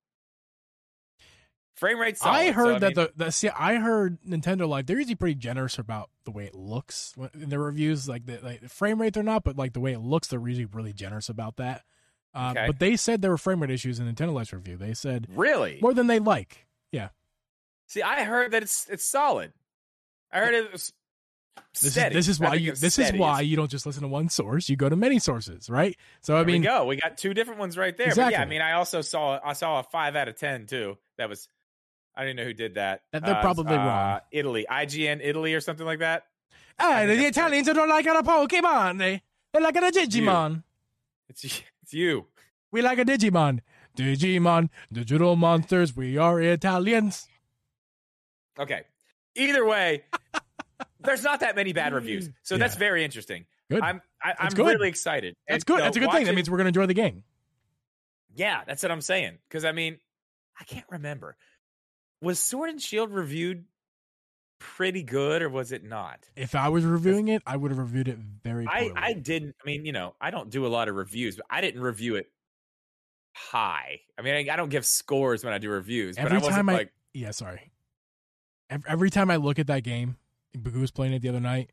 Frame 1.75 1.99
rate's 1.99 2.19
solid. 2.19 2.37
I 2.37 2.47
so, 2.47 2.53
heard 2.53 2.79
that 2.81 2.95
mean, 2.95 3.07
the, 3.15 3.25
the 3.25 3.31
see, 3.31 3.49
I 3.49 3.75
heard 3.75 4.21
Nintendo 4.23 4.67
like 4.67 4.87
they're 4.87 4.97
usually 4.97 5.15
pretty 5.15 5.35
generous 5.35 5.79
about 5.79 6.09
the 6.25 6.31
way 6.31 6.45
it 6.45 6.55
looks 6.55 7.13
in 7.33 7.49
their 7.49 7.59
reviews. 7.59 8.09
Like 8.09 8.25
the, 8.25 8.39
like 8.43 8.61
the 8.61 8.69
frame 8.69 8.99
rate, 9.01 9.13
they're 9.13 9.23
not, 9.23 9.43
but 9.43 9.57
like 9.57 9.73
the 9.73 9.79
way 9.79 9.93
it 9.93 9.99
looks, 9.99 10.27
they're 10.27 10.45
usually 10.45 10.65
really 10.65 10.93
generous 10.93 11.29
about 11.29 11.57
that. 11.57 11.83
Uh, 12.33 12.53
Okay. 12.55 12.67
But 12.67 12.79
they 12.79 12.95
said 12.95 13.21
there 13.21 13.31
were 13.31 13.37
frame 13.37 13.61
rate 13.61 13.71
issues 13.71 13.99
in 13.99 14.11
Nintendo 14.11 14.33
Life's 14.33 14.53
review. 14.53 14.75
They 14.75 14.95
said 14.95 15.27
really. 15.29 15.79
more 15.81 15.93
than 15.93 16.07
they 16.07 16.19
like. 16.19 16.65
Yeah. 16.91 17.09
See, 17.87 18.01
I 18.01 18.23
heard 18.23 18.51
that 18.51 18.63
it's 18.63 18.87
it's 18.89 19.05
solid. 19.05 19.53
I 20.31 20.39
heard 20.39 20.55
it 20.55 20.71
was 20.71 20.93
This 21.81 21.93
steady. 21.93 22.15
is 22.17 22.25
this 22.27 22.35
is 22.35 22.39
why 22.39 22.53
you 22.55 22.71
it's 22.71 22.81
this 22.81 22.99
is 22.99 23.11
why 23.13 23.41
you 23.41 23.55
don't 23.55 23.69
just 23.69 23.85
listen 23.85 24.03
to 24.03 24.07
one 24.07 24.29
source. 24.29 24.69
You 24.69 24.75
go 24.75 24.89
to 24.89 24.95
many 24.95 25.19
sources, 25.19 25.69
right? 25.69 25.97
So 26.21 26.35
I 26.35 26.39
There 26.39 26.45
mean, 26.45 26.61
we 26.61 26.67
go. 26.67 26.85
We 26.85 26.95
got 26.97 27.17
two 27.17 27.33
different 27.33 27.59
ones 27.59 27.77
right 27.77 27.95
there. 27.97 28.13
But 28.15 28.31
yeah, 28.31 28.41
I 28.41 28.45
mean, 28.45 28.61
I 28.61 28.73
also 28.73 29.01
saw 29.01 29.39
I 29.43 29.53
saw 29.53 29.79
a 29.79 29.83
five 29.83 30.15
out 30.15 30.27
of 30.27 30.35
ten 30.37 30.65
too. 30.67 30.97
That 31.17 31.29
was 31.29 31.47
I 32.15 32.21
didn't 32.23 32.37
know 32.37 32.43
who 32.43 32.53
did 32.53 32.75
that. 32.75 33.01
They're 33.11 33.21
Uh, 33.23 33.41
probably 33.41 33.75
uh, 33.75 33.85
wrong. 33.85 34.19
Italy, 34.31 34.65
IGN 34.69 35.19
Italy 35.23 35.53
or 35.55 35.61
something 35.61 35.85
like 35.85 35.99
that. 35.99 36.25
ah, 36.79 37.01
the 37.01 37.07
that's 37.07 37.19
right. 37.19 37.27
Italians 37.27 37.67
don't 37.67 37.89
like 37.89 38.05
a 38.05 38.09
Pokemon. 38.23 38.99
They 38.99 39.21
they 39.51 39.59
like 39.59 39.75
a 39.75 39.79
Digimon. 39.81 40.63
It's 41.29 41.43
it's 41.81 41.93
you. 41.93 42.27
We 42.71 42.81
like 42.83 42.99
a 42.99 43.05
Digimon. 43.05 43.59
Digimon, 43.97 44.69
digital 44.91 45.35
monsters. 45.35 45.95
We 45.95 46.17
are 46.17 46.39
Italians. 46.41 47.27
Okay. 48.59 48.83
Either 49.35 49.65
way, 49.65 50.03
there's 51.03 51.23
not 51.23 51.41
that 51.41 51.55
many 51.55 51.73
bad 51.73 51.93
reviews, 51.93 52.29
mm. 52.29 52.33
so 52.43 52.57
that's 52.57 52.75
very 52.75 53.03
interesting. 53.03 53.45
Good. 53.69 53.81
I'm 53.81 54.01
I, 54.21 54.33
I'm 54.39 54.51
good. 54.51 54.65
really 54.65 54.89
excited. 54.89 55.35
That's 55.47 55.63
good. 55.63 55.79
That's 55.79 55.97
a 55.97 55.99
good 55.99 56.11
thing. 56.11 56.25
That 56.25 56.35
means 56.35 56.49
we're 56.49 56.57
gonna 56.57 56.69
enjoy 56.69 56.85
the 56.85 56.93
game. 56.93 57.23
yeah, 58.35 58.61
that's 58.65 58.83
what 58.83 58.91
I'm 58.91 59.01
saying. 59.01 59.37
Because 59.47 59.65
I 59.65 59.71
mean, 59.71 59.97
I 60.59 60.63
can't 60.63 60.85
remember. 60.89 61.35
Was 62.21 62.39
Sword 62.39 62.69
and 62.69 62.81
Shield 62.81 63.11
reviewed 63.11 63.65
pretty 64.59 65.03
good, 65.03 65.41
or 65.41 65.49
was 65.49 65.71
it 65.71 65.83
not? 65.83 66.29
If 66.35 66.55
I 66.55 66.69
was 66.69 66.85
reviewing 66.85 67.27
it, 67.27 67.41
I 67.45 67.57
would 67.57 67.71
have 67.71 67.77
reviewed 67.77 68.07
it 68.07 68.17
very 68.17 68.65
I 68.67 68.79
poorly. 68.79 68.93
I 68.95 69.13
didn't. 69.13 69.55
I 69.61 69.67
mean, 69.67 69.85
you 69.85 69.91
know, 69.91 70.15
I 70.21 70.31
don't 70.31 70.49
do 70.49 70.65
a 70.65 70.69
lot 70.69 70.87
of 70.87 70.95
reviews, 70.95 71.35
but 71.35 71.45
I 71.49 71.61
didn't 71.61 71.81
review 71.81 72.15
it 72.15 72.27
high. 73.33 73.99
I 74.17 74.21
mean, 74.21 74.35
I, 74.35 74.53
I 74.53 74.55
don't 74.55 74.69
give 74.69 74.85
scores 74.85 75.43
when 75.43 75.53
I 75.53 75.57
do 75.57 75.69
reviews. 75.69 76.15
but 76.15 76.25
Every 76.25 76.37
I 76.37 76.39
wasn't 76.39 76.55
time 76.55 76.69
I- 76.69 76.73
like, 76.73 76.93
yeah, 77.13 77.31
sorry. 77.31 77.71
Every, 78.69 78.89
every 78.89 79.09
time 79.09 79.29
I 79.29 79.35
look 79.35 79.59
at 79.59 79.67
that 79.67 79.83
game, 79.83 80.17
Bagu 80.57 80.79
was 80.81 80.91
playing 80.91 81.13
it 81.13 81.21
the 81.21 81.29
other 81.29 81.39
night. 81.39 81.71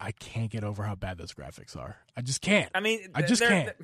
I 0.00 0.12
can't 0.12 0.50
get 0.50 0.64
over 0.64 0.82
how 0.82 0.94
bad 0.94 1.16
those 1.18 1.32
graphics 1.32 1.76
are. 1.76 1.96
I 2.16 2.20
just 2.20 2.40
can't. 2.42 2.70
I 2.74 2.80
mean, 2.80 3.08
I 3.14 3.22
just 3.22 3.40
they're- 3.40 3.48
can't. 3.48 3.76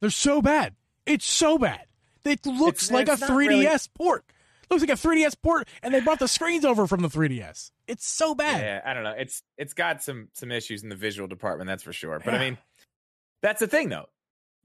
They're 0.00 0.10
so 0.10 0.40
bad. 0.40 0.76
It's 1.06 1.26
so 1.26 1.58
bad. 1.58 1.86
It 2.24 2.44
looks 2.46 2.84
It's- 2.84 2.90
like 2.92 3.08
a 3.08 3.12
it's 3.12 3.22
not 3.22 3.30
3DS 3.30 3.48
really- 3.48 3.78
port. 3.96 4.24
Looks 4.70 4.82
like 4.82 4.90
a 4.90 4.96
3DS 5.00 5.34
port, 5.42 5.66
and 5.82 5.94
they 5.94 6.00
brought 6.00 6.18
the 6.18 6.28
screens 6.28 6.62
over 6.66 6.86
from 6.86 7.00
the 7.00 7.08
3DS. 7.08 7.70
It's 7.86 8.06
so 8.06 8.34
bad. 8.34 8.60
Yeah, 8.60 8.82
I 8.84 8.92
don't 8.92 9.02
know. 9.02 9.14
It's 9.16 9.42
it's 9.56 9.72
got 9.72 10.02
some 10.02 10.28
some 10.34 10.52
issues 10.52 10.82
in 10.82 10.90
the 10.90 10.94
visual 10.94 11.26
department, 11.26 11.68
that's 11.68 11.82
for 11.82 11.92
sure. 11.94 12.20
But 12.22 12.34
I 12.34 12.38
mean, 12.38 12.58
that's 13.40 13.60
the 13.60 13.66
thing 13.66 13.88
though. 13.88 14.10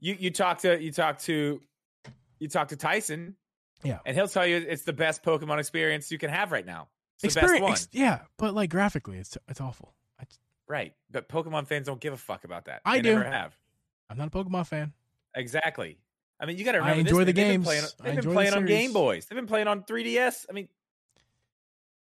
You 0.00 0.14
you 0.20 0.30
talk 0.30 0.58
to 0.58 0.78
you 0.80 0.92
talk 0.92 1.20
to 1.20 1.62
you 2.38 2.48
talk 2.48 2.68
to 2.68 2.76
Tyson, 2.76 3.36
Yeah. 3.82 4.00
and 4.04 4.14
he'll 4.14 4.28
tell 4.28 4.46
you 4.46 4.56
it's 4.58 4.82
the 4.82 4.92
best 4.92 5.22
Pokemon 5.22 5.58
experience 5.58 6.12
you 6.12 6.18
can 6.18 6.28
have 6.28 6.52
right 6.52 6.66
now. 6.66 6.88
It's 7.24 7.34
the 7.34 7.40
Experience, 7.40 7.52
best 7.52 7.62
one, 7.62 7.72
ex- 7.72 7.88
yeah, 7.92 8.18
but 8.38 8.54
like 8.54 8.70
graphically, 8.70 9.18
it's 9.18 9.36
it's 9.48 9.60
awful. 9.60 9.94
I, 10.20 10.24
right? 10.68 10.94
But 11.10 11.28
Pokemon 11.28 11.66
fans 11.66 11.86
don't 11.86 12.00
give 12.00 12.12
a 12.12 12.16
fuck 12.16 12.44
about 12.44 12.66
that. 12.66 12.82
I 12.84 12.96
They 12.98 13.02
do. 13.02 13.14
Never 13.18 13.24
have. 13.30 13.54
I'm 14.10 14.18
not 14.18 14.28
a 14.28 14.30
Pokemon 14.30 14.66
fan. 14.66 14.92
Exactly. 15.34 15.98
I 16.40 16.46
mean, 16.46 16.58
you 16.58 16.64
got 16.64 16.72
to 16.72 16.78
I 16.78 16.80
remember. 16.80 17.02
this, 17.04 17.10
enjoy 17.12 17.24
the 17.24 17.32
man. 17.32 17.34
They've 17.34 17.34
been 17.34 17.50
games. 17.52 17.64
playing- 17.64 17.82
I 17.84 17.86
They've 17.86 18.04
been 18.04 18.16
enjoy 18.18 18.28
the 18.30 18.34
playing 18.34 18.54
on. 18.54 18.66
Game 18.66 18.92
Boys. 18.92 19.26
They've 19.26 19.36
been 19.36 19.46
playing 19.46 19.66
on 19.68 19.82
3DS. 19.84 20.46
I 20.50 20.52
mean, 20.52 20.68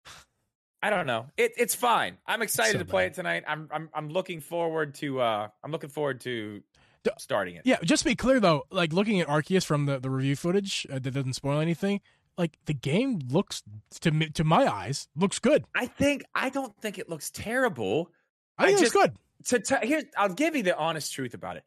I 0.82 0.90
don't 0.90 1.06
know. 1.06 1.26
It, 1.36 1.52
it's 1.56 1.74
fine. 1.74 2.18
I'm 2.26 2.42
excited 2.42 2.72
so 2.74 2.78
to 2.78 2.84
play 2.84 3.04
bad. 3.06 3.12
it 3.12 3.14
tonight. 3.14 3.44
I'm 3.48 3.68
I'm 3.72 3.88
I'm 3.94 4.08
looking 4.10 4.40
forward 4.40 4.94
to 4.96 5.20
uh 5.20 5.48
I'm 5.64 5.72
looking 5.72 5.90
forward 5.90 6.20
to 6.22 6.62
starting 7.18 7.56
it. 7.56 7.62
Yeah, 7.64 7.78
just 7.82 8.02
to 8.04 8.08
be 8.08 8.14
clear 8.14 8.38
though, 8.38 8.64
like 8.70 8.92
looking 8.92 9.20
at 9.20 9.28
Arceus 9.28 9.64
from 9.64 9.86
the, 9.86 9.98
the 9.98 10.10
review 10.10 10.36
footage 10.36 10.86
uh, 10.90 10.98
that 10.98 11.10
doesn't 11.10 11.32
spoil 11.32 11.58
anything, 11.58 12.00
like 12.39 12.57
the 12.66 12.74
game 12.74 13.18
looks 13.30 13.62
to 14.01 14.11
me, 14.11 14.30
to 14.30 14.45
my 14.45 14.66
eyes 14.72 15.09
looks 15.16 15.39
good. 15.39 15.64
I 15.74 15.86
think 15.86 16.24
I 16.34 16.49
don't 16.51 16.74
think 16.80 16.99
it 16.99 17.09
looks 17.09 17.30
terrible. 17.30 18.11
I 18.57 18.66
think 18.66 18.78
I 18.78 18.82
looks 18.82 18.93
good. 18.93 19.12
To 19.47 19.61
t- 19.61 19.86
here, 19.86 20.03
I'll 20.16 20.32
give 20.32 20.57
you 20.57 20.62
the 20.62 20.76
honest 20.76 21.12
truth 21.12 21.34
about 21.34 21.57
it. 21.57 21.64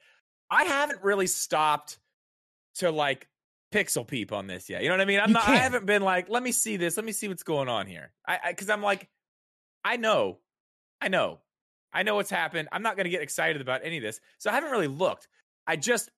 I 0.49 0.63
haven't 0.63 1.03
really 1.03 1.27
stopped 1.27 1.99
to 2.75 2.91
like 2.91 3.27
pixel 3.73 4.05
peep 4.05 4.33
on 4.33 4.47
this 4.47 4.69
yet. 4.69 4.81
You 4.81 4.89
know 4.89 4.95
what 4.95 5.01
I 5.01 5.05
mean? 5.05 5.19
I'm 5.19 5.29
You 5.29 5.33
not. 5.35 5.43
I 5.43 5.47
can't. 5.47 5.61
haven't 5.61 5.85
been 5.85 6.01
like, 6.01 6.29
let 6.29 6.43
me 6.43 6.51
see 6.51 6.77
this. 6.77 6.97
Let 6.97 7.05
me 7.05 7.11
see 7.11 7.27
what's 7.27 7.43
going 7.43 7.69
on 7.69 7.85
here. 7.87 8.11
I 8.27 8.39
because 8.49 8.69
I'm 8.69 8.81
like, 8.81 9.09
I 9.83 9.97
know, 9.97 10.39
I 11.01 11.07
know, 11.09 11.39
I 11.93 12.03
know 12.03 12.15
what's 12.15 12.29
happened. 12.29 12.69
I'm 12.71 12.81
not 12.83 12.95
going 12.95 13.05
to 13.05 13.09
get 13.09 13.21
excited 13.21 13.61
about 13.61 13.81
any 13.83 13.97
of 13.97 14.03
this, 14.03 14.19
so 14.37 14.49
I 14.49 14.53
haven't 14.53 14.71
really 14.71 14.87
looked. 14.87 15.27
I 15.67 15.75
just 15.75 16.09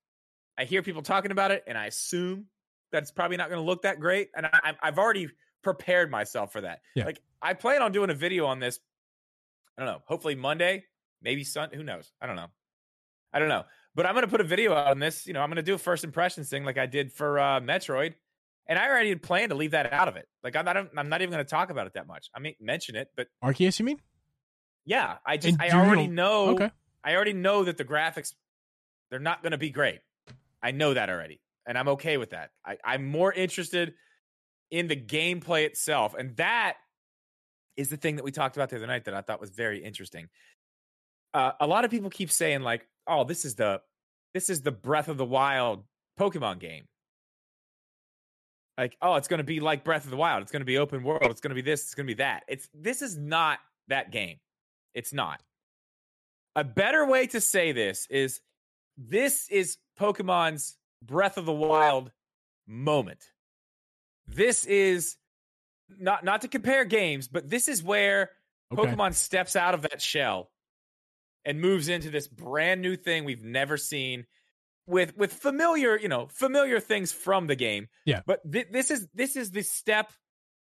I 0.57 0.65
hear 0.65 0.81
people 0.83 1.01
talking 1.01 1.31
about 1.31 1.51
it, 1.51 1.63
and 1.67 1.77
I 1.77 1.85
assume 1.87 2.45
that 2.93 3.03
it's 3.03 3.11
probably 3.11 3.37
not 3.37 3.49
going 3.49 3.59
to 3.59 3.65
look 3.65 3.81
that 3.81 3.99
great, 3.99 4.29
and 4.35 4.45
I, 4.45 4.73
I've 4.81 4.97
already 4.97 5.29
prepared 5.61 6.09
myself 6.09 6.51
for 6.53 6.61
that. 6.61 6.81
Yeah. 6.95 7.05
Like 7.05 7.21
I 7.41 7.53
plan 7.53 7.81
on 7.81 7.91
doing 7.91 8.09
a 8.09 8.15
video 8.15 8.45
on 8.45 8.59
this. 8.59 8.79
I 9.77 9.83
don't 9.83 9.93
know. 9.93 10.01
Hopefully 10.05 10.35
Monday, 10.35 10.85
maybe 11.21 11.43
Sun. 11.43 11.69
Who 11.73 11.83
knows? 11.83 12.11
I 12.21 12.27
don't 12.27 12.35
know. 12.35 12.47
I 13.33 13.39
don't 13.39 13.49
know. 13.49 13.63
But 13.95 14.05
I'm 14.05 14.15
gonna 14.15 14.27
put 14.27 14.41
a 14.41 14.45
video 14.45 14.73
out 14.73 14.87
on 14.87 14.99
this. 14.99 15.27
You 15.27 15.33
know, 15.33 15.41
I'm 15.41 15.49
gonna 15.49 15.61
do 15.61 15.73
a 15.73 15.77
first 15.77 16.03
impressions 16.03 16.49
thing 16.49 16.63
like 16.63 16.77
I 16.77 16.85
did 16.85 17.11
for 17.11 17.39
uh, 17.39 17.59
Metroid, 17.59 18.13
and 18.67 18.79
I 18.79 18.87
already 18.87 19.15
planned 19.15 19.49
to 19.49 19.55
leave 19.55 19.71
that 19.71 19.91
out 19.91 20.07
of 20.07 20.15
it. 20.15 20.27
Like 20.43 20.55
I'm 20.55 20.65
not. 20.65 20.77
I'm 20.97 21.09
not 21.09 21.21
even 21.21 21.31
gonna 21.31 21.43
talk 21.43 21.69
about 21.69 21.87
it 21.87 21.93
that 21.93 22.07
much. 22.07 22.29
I 22.35 22.39
mean, 22.39 22.55
mention 22.59 22.95
it, 22.95 23.09
but 23.15 23.27
Arceus, 23.43 23.79
you 23.79 23.85
mean? 23.85 23.99
yeah, 24.85 25.17
I 25.25 25.37
just 25.37 25.59
I 25.59 25.69
already 25.71 26.07
know. 26.07 26.49
Okay. 26.49 26.71
I 27.03 27.15
already 27.15 27.33
know 27.33 27.63
that 27.65 27.77
the 27.77 27.85
graphics 27.85 28.33
they're 29.09 29.19
not 29.19 29.43
gonna 29.43 29.57
be 29.57 29.69
great. 29.69 29.99
I 30.61 30.71
know 30.71 30.93
that 30.93 31.09
already, 31.09 31.41
and 31.65 31.77
I'm 31.77 31.87
okay 31.89 32.17
with 32.17 32.31
that. 32.31 32.51
I, 32.65 32.77
I'm 32.83 33.07
more 33.07 33.31
interested 33.31 33.93
in 34.71 34.87
the 34.87 34.95
gameplay 34.95 35.65
itself, 35.65 36.15
and 36.17 36.35
that 36.37 36.75
is 37.77 37.89
the 37.89 37.97
thing 37.97 38.17
that 38.17 38.23
we 38.23 38.31
talked 38.31 38.55
about 38.55 38.69
the 38.69 38.77
other 38.77 38.87
night 38.87 39.05
that 39.05 39.13
I 39.13 39.21
thought 39.21 39.41
was 39.41 39.49
very 39.49 39.83
interesting. 39.83 40.29
Uh, 41.33 41.51
a 41.59 41.67
lot 41.67 41.85
of 41.85 41.91
people 41.91 42.09
keep 42.09 42.31
saying 42.31 42.61
like, 42.61 42.87
"Oh, 43.07 43.23
this 43.23 43.45
is 43.45 43.55
the 43.55 43.81
this 44.33 44.49
is 44.49 44.61
the 44.61 44.71
Breath 44.71 45.07
of 45.07 45.17
the 45.17 45.25
Wild 45.25 45.83
Pokemon 46.19 46.59
game." 46.59 46.85
Like, 48.77 48.97
oh, 49.01 49.15
it's 49.15 49.27
going 49.27 49.37
to 49.39 49.43
be 49.43 49.59
like 49.59 49.83
Breath 49.83 50.05
of 50.05 50.11
the 50.11 50.17
Wild. 50.17 50.41
It's 50.41 50.51
going 50.51 50.61
to 50.61 50.65
be 50.65 50.77
open 50.77 51.03
world. 51.03 51.25
It's 51.25 51.41
going 51.41 51.51
to 51.51 51.55
be 51.55 51.61
this. 51.61 51.83
It's 51.83 51.95
going 51.95 52.07
to 52.07 52.13
be 52.13 52.17
that. 52.17 52.43
It's 52.47 52.67
this 52.73 53.01
is 53.01 53.17
not 53.17 53.59
that 53.87 54.11
game. 54.11 54.37
It's 54.93 55.13
not. 55.13 55.41
A 56.55 56.63
better 56.63 57.05
way 57.05 57.27
to 57.27 57.41
say 57.41 57.71
this 57.71 58.07
is 58.09 58.41
this 58.97 59.47
is 59.49 59.77
Pokemon's 59.99 60.77
Breath 61.05 61.37
of 61.37 61.45
the 61.45 61.53
Wild 61.53 62.11
moment. 62.67 63.19
This 64.27 64.65
is 64.65 65.17
not 65.99 66.23
not 66.23 66.41
to 66.41 66.47
compare 66.47 66.85
games, 66.85 67.27
but 67.27 67.49
this 67.49 67.67
is 67.67 67.83
where 67.83 68.31
Okay. 68.71 68.89
Pokemon 68.89 69.13
steps 69.13 69.55
out 69.55 69.75
of 69.75 69.83
that 69.83 70.01
shell 70.01 70.49
and 71.45 71.61
moves 71.61 71.89
into 71.89 72.09
this 72.09 72.27
brand 72.27 72.81
new 72.81 72.95
thing 72.95 73.23
we've 73.23 73.43
never 73.43 73.77
seen 73.77 74.25
with 74.87 75.15
with 75.15 75.31
familiar, 75.31 75.97
you 75.97 76.07
know, 76.07 76.27
familiar 76.27 76.79
things 76.79 77.11
from 77.11 77.47
the 77.47 77.55
game. 77.55 77.87
Yeah. 78.05 78.21
But 78.25 78.41
thi- 78.49 78.65
this 78.71 78.89
is 78.89 79.07
this 79.13 79.35
is 79.35 79.51
the 79.51 79.61
step 79.61 80.11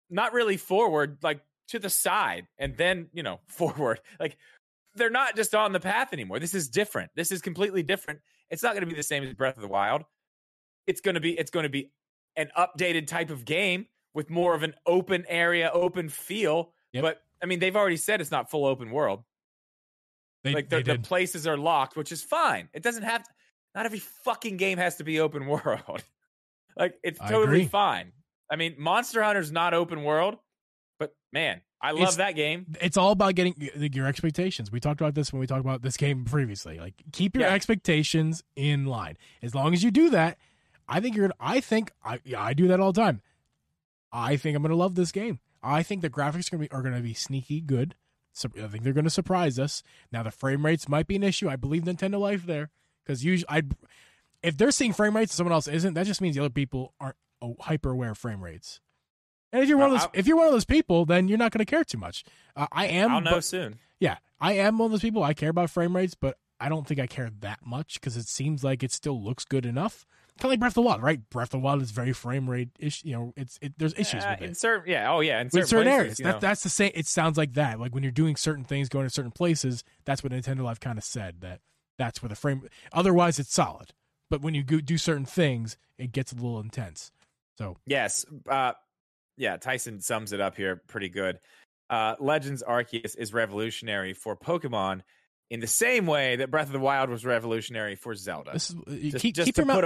not 0.09 0.33
really 0.33 0.57
forward, 0.57 1.19
like 1.23 1.41
to 1.69 1.79
the 1.79 1.89
side 1.89 2.47
and 2.57 2.75
then, 2.75 3.07
you 3.13 3.23
know, 3.23 3.39
forward. 3.47 4.01
Like 4.19 4.37
they're 4.95 5.09
not 5.09 5.35
just 5.35 5.55
on 5.55 5.71
the 5.71 5.79
path 5.79 6.13
anymore. 6.13 6.39
This 6.39 6.53
is 6.53 6.67
different. 6.69 7.11
This 7.15 7.31
is 7.31 7.41
completely 7.41 7.83
different. 7.83 8.19
It's 8.49 8.63
not 8.63 8.73
going 8.73 8.81
to 8.81 8.87
be 8.89 8.95
the 8.95 9.03
same 9.03 9.23
as 9.23 9.33
Breath 9.33 9.55
of 9.55 9.61
the 9.61 9.67
Wild. 9.67 10.03
It's 10.87 11.01
going 11.01 11.15
to 11.15 11.21
be 11.21 11.37
it's 11.37 11.51
going 11.51 11.63
to 11.63 11.69
be 11.69 11.91
an 12.35 12.49
updated 12.57 13.07
type 13.07 13.29
of 13.29 13.45
game 13.45 13.87
with 14.13 14.29
more 14.29 14.53
of 14.55 14.63
an 14.63 14.73
open 14.85 15.25
area, 15.27 15.69
open 15.73 16.09
feel. 16.09 16.71
Yep. 16.93 17.01
But 17.03 17.21
I 17.41 17.45
mean, 17.47 17.59
they've 17.59 17.75
already 17.75 17.97
said 17.97 18.21
it's 18.21 18.31
not 18.31 18.49
full 18.49 18.65
open 18.65 18.91
world. 18.91 19.23
They, 20.43 20.53
like 20.53 20.69
the, 20.69 20.99
places 21.01 21.47
are 21.47 21.57
locked, 21.57 21.95
which 21.95 22.11
is 22.11 22.21
fine. 22.21 22.69
It 22.73 22.83
doesn't 22.83 23.03
have. 23.03 23.23
To, 23.23 23.29
not 23.73 23.85
every 23.85 23.99
fucking 23.99 24.57
game 24.57 24.77
has 24.77 24.97
to 24.97 25.03
be 25.03 25.19
open 25.19 25.45
world. 25.47 26.03
like 26.77 26.95
it's 27.03 27.19
I 27.19 27.29
totally 27.29 27.61
agree. 27.61 27.67
fine. 27.67 28.11
I 28.49 28.55
mean, 28.57 28.75
Monster 28.77 29.23
Hunter's 29.23 29.51
not 29.51 29.73
open 29.73 30.03
world, 30.03 30.37
but 30.99 31.15
man, 31.33 31.61
I 31.81 31.91
love 31.91 32.01
It's- 32.01 32.15
that 32.17 32.35
game. 32.35 32.67
it's 32.79 32.95
all 32.95 33.11
about 33.11 33.33
getting 33.35 33.55
your 33.91 34.05
expectations. 34.05 34.71
We 34.71 34.79
talked 34.79 35.01
about 35.01 35.15
this 35.15 35.33
when 35.33 35.39
we 35.39 35.47
talked 35.47 35.61
about 35.61 35.81
this 35.81 35.97
game 35.97 36.25
previously. 36.25 36.79
Like 36.79 36.93
keep 37.11 37.35
your 37.35 37.47
Yeah. 37.47 37.53
expectations 37.53 38.43
in 38.55 38.85
line. 38.85 39.17
As 39.41 39.55
long 39.55 39.73
as 39.73 39.83
you 39.83 39.89
do 39.91 40.11
that, 40.11 40.37
I 40.87 40.99
think 40.99 41.15
you're. 41.15 41.31
I 41.39 41.59
think 41.59 41.91
I 42.03 42.19
yeah, 42.23 42.41
I 42.41 42.53
do 42.53 42.67
that 42.67 42.79
all 42.79 42.91
the 42.91 43.01
time. 43.01 43.21
I 44.11 44.37
think 44.37 44.55
I'm 44.55 44.61
gonna 44.61 44.75
love 44.75 44.95
this 44.95 45.11
game. 45.11 45.39
I 45.63 45.83
think 45.83 46.01
the 46.01 46.09
graphics 46.09 46.47
are 46.47 46.57
gonna 46.57 46.67
be 46.67 46.71
are 46.71 46.81
gonna 46.81 47.01
be 47.01 47.13
sneaky 47.13 47.61
good. 47.61 47.95
So 48.33 48.49
I 48.61 48.67
think 48.67 48.83
they're 48.83 48.93
gonna 48.93 49.09
surprise 49.09 49.57
us. 49.57 49.81
Now 50.11 50.23
the 50.23 50.31
frame 50.31 50.65
rates 50.65 50.87
might 50.89 51.07
be 51.07 51.15
an 51.15 51.23
issue. 51.23 51.49
I 51.49 51.55
believe 51.55 51.83
Nintendo 51.83 52.19
Life 52.19 52.45
there 52.45 52.69
because 53.03 53.23
usually 53.23 53.49
I, 53.49 53.63
if 54.43 54.57
they're 54.57 54.71
seeing 54.71 54.93
frame 54.93 55.15
rates 55.15 55.33
and 55.33 55.37
someone 55.37 55.53
else 55.53 55.67
isn't, 55.67 55.93
that 55.93 56.05
just 56.05 56.21
means 56.21 56.35
the 56.35 56.41
other 56.41 56.49
people 56.49 56.93
aren't 56.99 57.15
oh, 57.41 57.55
hyper 57.59 57.91
aware 57.91 58.11
of 58.11 58.17
frame 58.17 58.43
rates. 58.43 58.79
And 59.51 59.63
if 59.63 59.69
you're 59.69 59.77
one 59.77 59.91
of 59.91 59.99
those, 59.99 60.09
if 60.13 60.27
you're 60.27 60.37
one 60.37 60.47
of 60.47 60.51
those 60.51 60.65
people, 60.65 61.05
then 61.05 61.27
you're 61.27 61.37
not 61.37 61.51
going 61.51 61.65
to 61.65 61.69
care 61.69 61.83
too 61.83 61.97
much. 61.97 62.25
Uh, 62.55 62.67
I 62.71 62.87
am. 62.87 63.11
I'll 63.11 63.21
know 63.21 63.31
but- 63.31 63.43
soon. 63.43 63.79
yeah, 63.99 64.17
I 64.39 64.53
am 64.53 64.77
one 64.77 64.87
of 64.87 64.91
those 64.91 65.01
people. 65.01 65.23
I 65.23 65.33
care 65.33 65.49
about 65.49 65.69
frame 65.69 65.95
rates, 65.95 66.13
but 66.13 66.37
I 66.59 66.67
don't 66.67 66.85
think 66.85 66.99
I 66.99 67.07
care 67.07 67.29
that 67.39 67.59
much 67.65 67.95
because 67.95 68.17
it 68.17 68.27
seems 68.27 68.63
like 68.63 68.83
it 68.83 68.91
still 68.91 69.21
looks 69.21 69.45
good 69.45 69.65
enough. 69.65 70.05
Kind 70.37 70.45
of 70.45 70.51
like 70.51 70.59
Breath 70.59 70.71
of 70.71 70.75
the 70.75 70.81
Wild, 70.81 71.01
right? 71.01 71.29
Breath 71.29 71.47
of 71.47 71.51
the 71.51 71.59
Wild 71.59 71.81
is 71.81 71.91
very 71.91 72.11
frame 72.11 72.49
rate 72.49 72.69
ish. 72.77 73.03
You 73.05 73.13
know, 73.13 73.33
it's 73.37 73.57
it, 73.61 73.73
there's 73.77 73.93
issues 73.93 74.23
Uh, 74.23 74.31
with 74.31 74.41
it 74.41 74.49
in 74.49 74.55
certain, 74.55 74.91
yeah, 74.91 75.09
oh 75.11 75.21
yeah, 75.21 75.39
in 75.39 75.49
certain, 75.49 75.67
certain 75.67 75.85
places, 75.85 75.99
areas. 76.01 76.17
That, 76.17 76.31
know. 76.33 76.39
that's 76.39 76.63
the 76.63 76.69
same. 76.69 76.91
It 76.93 77.07
sounds 77.07 77.37
like 77.37 77.53
that. 77.53 77.79
Like 77.79 77.93
when 77.93 78.03
you're 78.03 78.11
doing 78.11 78.35
certain 78.35 78.65
things, 78.65 78.89
going 78.89 79.05
to 79.05 79.09
certain 79.09 79.31
places. 79.31 79.83
That's 80.03 80.23
what 80.23 80.33
Nintendo 80.33 80.63
Life 80.63 80.79
kind 80.81 80.97
of 80.97 81.03
said 81.05 81.39
that 81.41 81.61
that's 81.97 82.21
where 82.21 82.29
the 82.29 82.35
frame. 82.35 82.67
Otherwise, 82.91 83.39
it's 83.39 83.53
solid. 83.53 83.93
But 84.29 84.41
when 84.41 84.53
you 84.55 84.63
go, 84.63 84.81
do 84.81 84.97
certain 84.97 85.25
things, 85.25 85.77
it 85.97 86.11
gets 86.11 86.33
a 86.33 86.35
little 86.35 86.59
intense. 86.59 87.11
So 87.57 87.77
Yes. 87.85 88.25
Uh, 88.49 88.73
yeah, 89.37 89.55
Tyson 89.55 90.01
sums 90.01 90.33
it 90.33 90.41
up 90.41 90.57
here 90.57 90.81
pretty 90.87 91.07
good. 91.09 91.39
Uh, 91.89 92.15
Legends 92.19 92.61
Arceus 92.67 93.15
is 93.17 93.31
revolutionary 93.33 94.13
for 94.13 94.35
Pokemon 94.35 95.01
in 95.51 95.59
the 95.59 95.67
same 95.67 96.07
way 96.07 96.37
that 96.37 96.49
Breath 96.51 96.67
of 96.67 96.73
the 96.73 96.79
Wild 96.79 97.09
was 97.09 97.23
revolutionary 97.25 97.95
for 97.95 98.15
Zelda. 98.15 98.51
this 98.53 98.71
is 98.71 99.11
Just- 99.11 99.21
keep, 99.21 99.35
just 99.35 99.45
keep 99.45 99.55
to 99.55 99.61
your 99.61 99.67
mouth. 99.67 99.75
put 99.81 99.85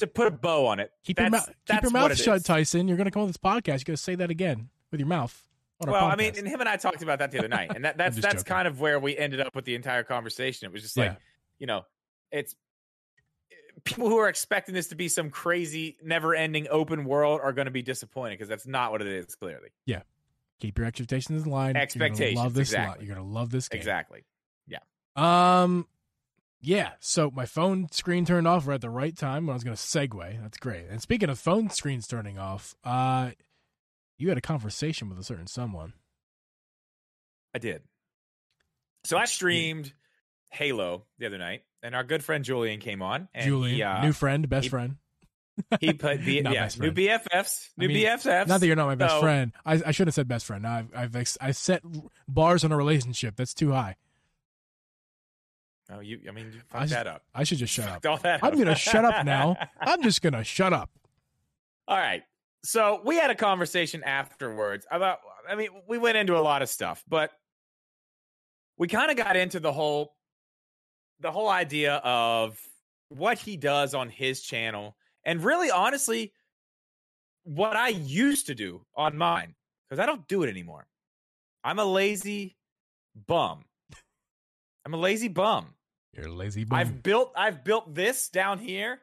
to 0.00 0.06
put 0.06 0.26
a 0.26 0.30
bow 0.30 0.66
on 0.66 0.80
it. 0.80 0.90
Keep 1.04 1.18
your, 1.20 1.30
that's, 1.30 1.46
mouth, 1.48 1.56
keep 1.66 1.82
your 1.82 1.90
mouth 1.92 2.16
shut, 2.16 2.36
is. 2.38 2.42
Tyson. 2.42 2.88
You're 2.88 2.96
going 2.96 3.04
to 3.06 3.10
come 3.10 3.22
on 3.22 3.28
this 3.28 3.36
podcast. 3.36 3.66
You're 3.66 3.84
going 3.84 3.96
to 3.96 4.02
say 4.02 4.14
that 4.16 4.30
again 4.30 4.68
with 4.90 5.00
your 5.00 5.08
mouth. 5.08 5.42
Well, 5.84 5.94
I 6.04 6.14
mean, 6.14 6.34
and 6.38 6.46
him 6.46 6.60
and 6.60 6.68
I 6.68 6.76
talked 6.76 7.02
about 7.02 7.18
that 7.18 7.32
the 7.32 7.38
other 7.40 7.48
night, 7.48 7.72
and 7.74 7.84
that, 7.84 7.96
that's 7.98 8.16
that's 8.16 8.34
joking. 8.42 8.44
kind 8.44 8.68
of 8.68 8.80
where 8.80 9.00
we 9.00 9.16
ended 9.18 9.40
up 9.40 9.56
with 9.56 9.64
the 9.64 9.74
entire 9.74 10.04
conversation. 10.04 10.66
It 10.66 10.72
was 10.72 10.82
just 10.82 10.96
like, 10.96 11.10
Yeah. 11.10 11.16
you 11.58 11.66
know, 11.66 11.84
it's 12.30 12.54
people 13.84 14.08
who 14.08 14.18
are 14.18 14.28
expecting 14.28 14.74
this 14.76 14.88
to 14.88 14.94
be 14.94 15.08
some 15.08 15.30
crazy, 15.30 15.96
never-ending 16.04 16.68
open 16.70 17.04
world 17.04 17.40
are 17.42 17.52
going 17.52 17.64
to 17.64 17.72
be 17.72 17.82
disappointed 17.82 18.34
because 18.34 18.48
that's 18.48 18.66
not 18.66 18.92
what 18.92 19.00
it 19.02 19.08
is. 19.08 19.34
Clearly, 19.34 19.70
yeah. 19.86 20.02
keep 20.60 20.78
your 20.78 20.86
expectations 20.86 21.42
in 21.44 21.50
line. 21.50 21.74
You're 21.74 21.82
Expectations, 21.82 22.34
gonna 22.36 22.44
love 22.44 22.54
this 22.54 22.72
a 22.72 22.76
lot. 22.76 22.82
exactly. 22.84 23.06
You're 23.06 23.16
gonna 23.16 23.28
love 23.28 23.50
this 23.50 23.68
game. 23.68 23.78
exactly. 23.80 24.24
Yeah. 24.68 24.78
Um, 25.16 25.88
yeah. 26.62 26.92
So 27.00 27.30
my 27.30 27.44
phone 27.44 27.88
screen 27.90 28.24
turned 28.24 28.46
off 28.48 28.66
right 28.66 28.76
at 28.76 28.80
the 28.80 28.88
right 28.90 29.14
time 29.16 29.46
when 29.46 29.52
I 29.52 29.56
was 29.56 29.64
gonna 29.64 29.76
segue. 29.76 30.40
That's 30.40 30.56
great. 30.58 30.86
And 30.88 31.02
speaking 31.02 31.28
of 31.28 31.38
phone 31.38 31.68
screens 31.70 32.06
turning 32.06 32.38
off, 32.38 32.74
uh, 32.84 33.32
you 34.18 34.28
had 34.28 34.38
a 34.38 34.42
conversation 34.42 35.08
with 35.08 35.18
a 35.18 35.24
certain 35.24 35.46
someone. 35.46 35.92
I 37.54 37.58
did. 37.58 37.82
So 39.04 39.18
I 39.18 39.24
streamed 39.24 39.92
Halo 40.50 41.04
the 41.18 41.26
other 41.26 41.38
night, 41.38 41.62
and 41.82 41.94
our 41.94 42.04
good 42.04 42.22
friend 42.24 42.44
Julian 42.44 42.78
came 42.80 43.02
on. 43.02 43.28
And 43.34 43.44
Julian, 43.44 43.74
he, 43.76 43.82
uh, 43.82 44.02
new 44.02 44.12
friend, 44.12 44.48
best 44.48 44.64
he- 44.64 44.68
friend. 44.70 44.96
he 45.80 45.92
put 45.92 46.24
the 46.24 46.34
yeah, 46.44 46.68
new. 46.78 46.92
BFFs, 46.92 47.68
new 47.76 47.84
I 47.86 47.88
mean, 47.88 48.06
BFFs. 48.06 48.46
Not 48.46 48.60
that 48.60 48.66
you're 48.66 48.76
not 48.76 48.86
my 48.86 48.94
best 48.94 49.14
So- 49.14 49.20
friend. 49.20 49.52
I, 49.66 49.82
I 49.86 49.90
should 49.90 50.06
have 50.06 50.14
said 50.14 50.28
best 50.28 50.46
friend. 50.46 50.66
I've 50.66 50.88
I've 50.94 51.16
ex- 51.16 51.36
I 51.40 51.50
set 51.50 51.82
bars 52.28 52.64
on 52.64 52.72
a 52.72 52.76
relationship. 52.76 53.36
That's 53.36 53.52
too 53.54 53.72
high. 53.72 53.96
Oh, 55.94 56.00
you. 56.00 56.20
I 56.28 56.32
mean, 56.32 56.52
you 56.52 56.60
I 56.72 56.80
fucked 56.80 56.90
that 56.90 57.06
up. 57.06 57.22
I 57.34 57.44
should 57.44 57.58
just 57.58 57.72
shut 57.72 57.88
up. 57.88 58.06
All 58.06 58.18
that 58.18 58.42
I'm 58.42 58.56
gonna 58.56 58.74
shut 58.74 59.04
up 59.04 59.24
now. 59.24 59.56
I'm 59.80 60.02
just 60.02 60.22
gonna 60.22 60.44
shut 60.44 60.72
up. 60.72 60.90
All 61.88 61.96
right. 61.96 62.22
So 62.64 63.00
we 63.04 63.16
had 63.16 63.30
a 63.30 63.34
conversation 63.34 64.02
afterwards 64.04 64.86
about. 64.90 65.18
I 65.48 65.54
mean, 65.56 65.68
we 65.88 65.98
went 65.98 66.16
into 66.16 66.36
a 66.36 66.40
lot 66.40 66.62
of 66.62 66.68
stuff, 66.68 67.04
but 67.08 67.32
we 68.78 68.88
kind 68.88 69.10
of 69.10 69.16
got 69.16 69.36
into 69.36 69.58
the 69.60 69.72
whole, 69.72 70.14
the 71.20 71.32
whole 71.32 71.48
idea 71.48 71.94
of 71.96 72.58
what 73.08 73.38
he 73.38 73.56
does 73.56 73.94
on 73.94 74.08
his 74.08 74.40
channel, 74.40 74.96
and 75.24 75.44
really, 75.44 75.70
honestly, 75.70 76.32
what 77.44 77.76
I 77.76 77.88
used 77.88 78.46
to 78.46 78.54
do 78.54 78.86
on 78.96 79.16
mine 79.16 79.54
because 79.92 80.02
I 80.02 80.06
don't 80.06 80.26
do 80.26 80.42
it 80.42 80.48
anymore. 80.48 80.86
I'm 81.62 81.78
a 81.78 81.84
lazy 81.84 82.56
bum. 83.26 83.64
I'm 84.86 84.94
a 84.94 84.96
lazy 84.96 85.28
bum. 85.28 85.74
You're 86.14 86.28
a 86.28 86.32
lazy 86.32 86.64
bum. 86.64 86.78
I've 86.78 87.02
built 87.02 87.32
I've 87.36 87.64
built 87.64 87.94
this 87.94 88.28
down 88.28 88.58
here, 88.58 89.00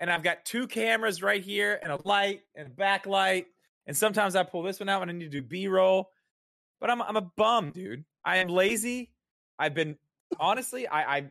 and 0.00 0.10
I've 0.10 0.22
got 0.22 0.44
two 0.44 0.66
cameras 0.66 1.22
right 1.22 1.42
here, 1.42 1.78
and 1.82 1.92
a 1.92 1.98
light 2.04 2.42
and 2.54 2.68
a 2.68 2.70
backlight. 2.70 3.46
And 3.86 3.96
sometimes 3.96 4.34
I 4.34 4.42
pull 4.42 4.62
this 4.62 4.80
one 4.80 4.88
out 4.88 5.00
when 5.00 5.10
I 5.10 5.12
need 5.12 5.30
to 5.30 5.40
do 5.40 5.42
B 5.42 5.68
roll. 5.68 6.10
But 6.80 6.90
I'm 6.90 7.00
I'm 7.00 7.16
a 7.16 7.30
bum, 7.36 7.70
dude. 7.70 8.04
I 8.24 8.38
am 8.38 8.48
lazy. 8.48 9.12
I've 9.58 9.74
been 9.74 9.96
honestly, 10.38 10.88
I, 10.88 11.16
I 11.16 11.24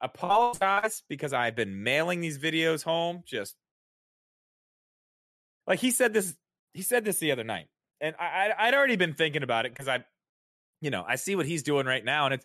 apologize 0.00 1.02
because 1.08 1.32
I've 1.32 1.54
been 1.54 1.82
mailing 1.82 2.20
these 2.20 2.38
videos 2.38 2.82
home. 2.82 3.22
Just 3.24 3.56
like 5.66 5.78
he 5.78 5.90
said 5.90 6.12
this, 6.12 6.34
he 6.74 6.82
said 6.82 7.04
this 7.04 7.18
the 7.18 7.32
other 7.32 7.44
night, 7.44 7.68
and 8.00 8.14
I, 8.18 8.24
I 8.24 8.66
I'd 8.66 8.74
already 8.74 8.96
been 8.96 9.14
thinking 9.14 9.42
about 9.42 9.64
it 9.66 9.72
because 9.72 9.88
I, 9.88 10.04
you 10.80 10.90
know, 10.90 11.04
I 11.06 11.16
see 11.16 11.36
what 11.36 11.46
he's 11.46 11.62
doing 11.62 11.86
right 11.86 12.04
now, 12.04 12.26
and 12.26 12.34
it's 12.34 12.44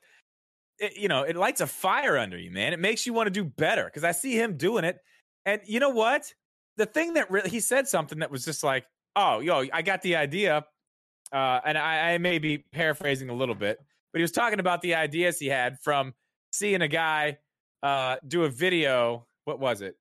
it, 0.80 0.98
you 0.98 1.08
know, 1.08 1.24
it 1.24 1.36
lights 1.36 1.62
a 1.62 1.68
fire 1.68 2.18
under 2.18 2.38
you, 2.38 2.52
man. 2.52 2.74
It 2.74 2.80
makes 2.80 3.06
you 3.06 3.14
want 3.14 3.28
to 3.28 3.32
do 3.32 3.44
better 3.44 3.86
because 3.86 4.04
I 4.04 4.12
see 4.12 4.40
him 4.40 4.58
doing 4.58 4.84
it. 4.84 5.00
And 5.46 5.62
you 5.66 5.80
know 5.80 5.90
what? 5.90 6.34
The 6.78 6.86
thing 6.86 7.14
that 7.14 7.32
really, 7.32 7.50
he 7.50 7.60
said 7.60 7.88
something 7.88 8.20
that 8.20 8.32
was 8.32 8.46
just 8.46 8.64
like, 8.64 8.86
oh, 9.16 9.40
yo, 9.40 9.66
I 9.72 9.82
got 9.82 10.02
the 10.02 10.16
idea. 10.18 10.66
Uh, 11.32 11.60
and 11.66 11.78
I, 11.78 12.14
I 12.14 12.18
may 12.18 12.40
be 12.40 12.60
paraphrasing 12.60 13.30
a 13.30 13.34
little 13.34 13.56
bit, 13.56 13.80
but 14.12 14.20
he 14.20 14.22
was 14.22 14.32
talking 14.32 14.60
about 14.60 14.82
the 14.82 14.96
ideas 14.96 15.40
he 15.40 15.48
had 15.48 15.80
from 15.82 16.14
seeing 16.52 16.82
a 16.82 16.88
guy 16.88 17.38
uh, 17.84 18.18
do 18.28 18.44
a 18.44 18.50
video. 18.50 19.26
What 19.46 19.60
was 19.60 19.82
it? 19.82 19.96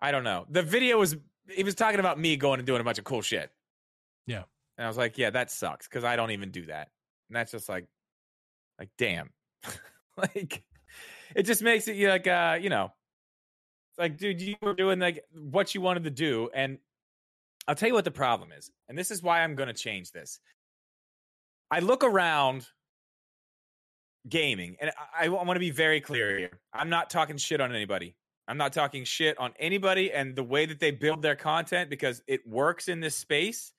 I 0.00 0.10
don't 0.10 0.24
know. 0.24 0.46
The 0.50 0.62
video 0.62 0.98
was 0.98 1.16
he 1.48 1.64
was 1.64 1.74
talking 1.74 2.00
about 2.00 2.18
me 2.18 2.36
going 2.36 2.60
and 2.60 2.66
doing 2.66 2.80
a 2.80 2.84
bunch 2.84 2.98
of 2.98 3.04
cool 3.04 3.22
shit. 3.22 3.50
Yeah. 4.26 4.42
And 4.76 4.84
I 4.84 4.88
was 4.88 4.96
like, 4.96 5.16
yeah, 5.16 5.30
that 5.30 5.50
sucks 5.50 5.88
because 5.88 6.04
I 6.04 6.16
don't 6.16 6.32
even 6.32 6.50
do 6.50 6.66
that. 6.66 6.88
And 7.28 7.36
that's 7.36 7.52
just 7.52 7.68
like, 7.68 7.86
like, 8.78 8.90
damn. 8.98 9.30
like, 10.16 10.62
it 11.34 11.42
just 11.44 11.62
makes 11.62 11.88
it 11.88 11.96
like, 12.08 12.26
uh, 12.26 12.58
you 12.60 12.70
know, 12.70 12.92
it's 13.90 13.98
like, 13.98 14.18
dude, 14.18 14.40
you 14.40 14.56
were 14.62 14.74
doing 14.74 14.98
like 14.98 15.24
what 15.32 15.74
you 15.74 15.80
wanted 15.80 16.04
to 16.04 16.10
do. 16.10 16.50
And 16.54 16.78
I'll 17.66 17.74
tell 17.74 17.88
you 17.88 17.94
what 17.94 18.04
the 18.04 18.10
problem 18.10 18.52
is. 18.52 18.70
And 18.88 18.96
this 18.96 19.10
is 19.10 19.22
why 19.22 19.42
I'm 19.42 19.54
going 19.54 19.68
to 19.68 19.74
change 19.74 20.12
this. 20.12 20.38
I 21.70 21.80
look 21.80 22.04
around 22.04 22.66
gaming, 24.28 24.76
and 24.80 24.92
I, 25.18 25.24
I 25.24 25.28
want 25.28 25.54
to 25.54 25.60
be 25.60 25.70
very 25.70 26.00
clear 26.00 26.38
here. 26.38 26.60
I'm 26.72 26.90
not 26.90 27.10
talking 27.10 27.36
shit 27.36 27.60
on 27.60 27.74
anybody. 27.74 28.14
I'm 28.48 28.58
not 28.58 28.72
talking 28.72 29.04
shit 29.04 29.38
on 29.38 29.52
anybody 29.58 30.12
and 30.12 30.36
the 30.36 30.44
way 30.44 30.66
that 30.66 30.78
they 30.78 30.92
build 30.92 31.22
their 31.22 31.34
content 31.34 31.90
because 31.90 32.22
it 32.28 32.46
works 32.46 32.86
in 32.86 33.00
this 33.00 33.16
space. 33.16 33.72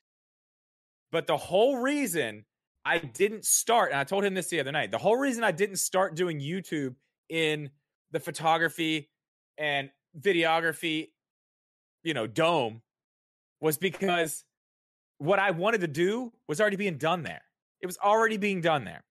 But 1.12 1.26
the 1.26 1.38
whole 1.38 1.78
reason 1.78 2.44
I 2.88 3.00
didn't 3.00 3.44
start, 3.44 3.92
and 3.92 4.00
I 4.00 4.06
told 4.06 4.24
him 4.24 4.34
this 4.34 4.48
the 4.48 4.62
other 4.62 4.72
night, 4.72 4.92
the 4.92 4.98
whole 4.98 5.18
reason 5.18 5.44
I 5.44 5.52
didn't 5.52 5.76
start 5.76 6.16
doing 6.16 6.40
YouTube 6.40 6.96
in 7.28 7.70
the 8.12 8.20
photography 8.22 9.10
and 9.58 9.90
videography, 10.18 11.10
you 12.04 12.14
know, 12.14 12.28
dome 12.28 12.82
was 13.60 13.78
because 13.78 14.46
what 15.18 15.38
I 15.38 15.52
wanted 15.52 15.82
to 15.82 15.88
do 15.88 16.32
was 16.48 16.62
already 16.62 16.78
being 16.78 16.98
done 16.98 17.24
there. 17.24 17.42
It 17.82 17.88
was 17.88 17.98
already 17.98 18.38
being 18.38 18.62
done 18.62 18.86
there. 18.86 19.04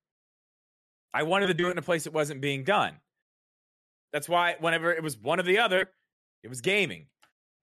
I 1.13 1.25
wanted 1.25 1.49
to 1.49 1.55
do 1.55 1.69
it 1.69 1.73
in 1.73 1.79
a 1.79 1.83
place 1.83 2.05
that 2.05 2.15
wasn't 2.15 2.41
being 2.41 2.65
done. 2.65 2.95
That's 4.11 4.29
why 4.29 4.57
whenever 4.59 4.91
it 4.91 5.03
was 5.03 5.19
one 5.19 5.39
or 5.39 5.43
the 5.43 5.59
other, 5.59 5.91
it 6.43 6.49
was 6.49 6.63
gaming. 6.63 7.09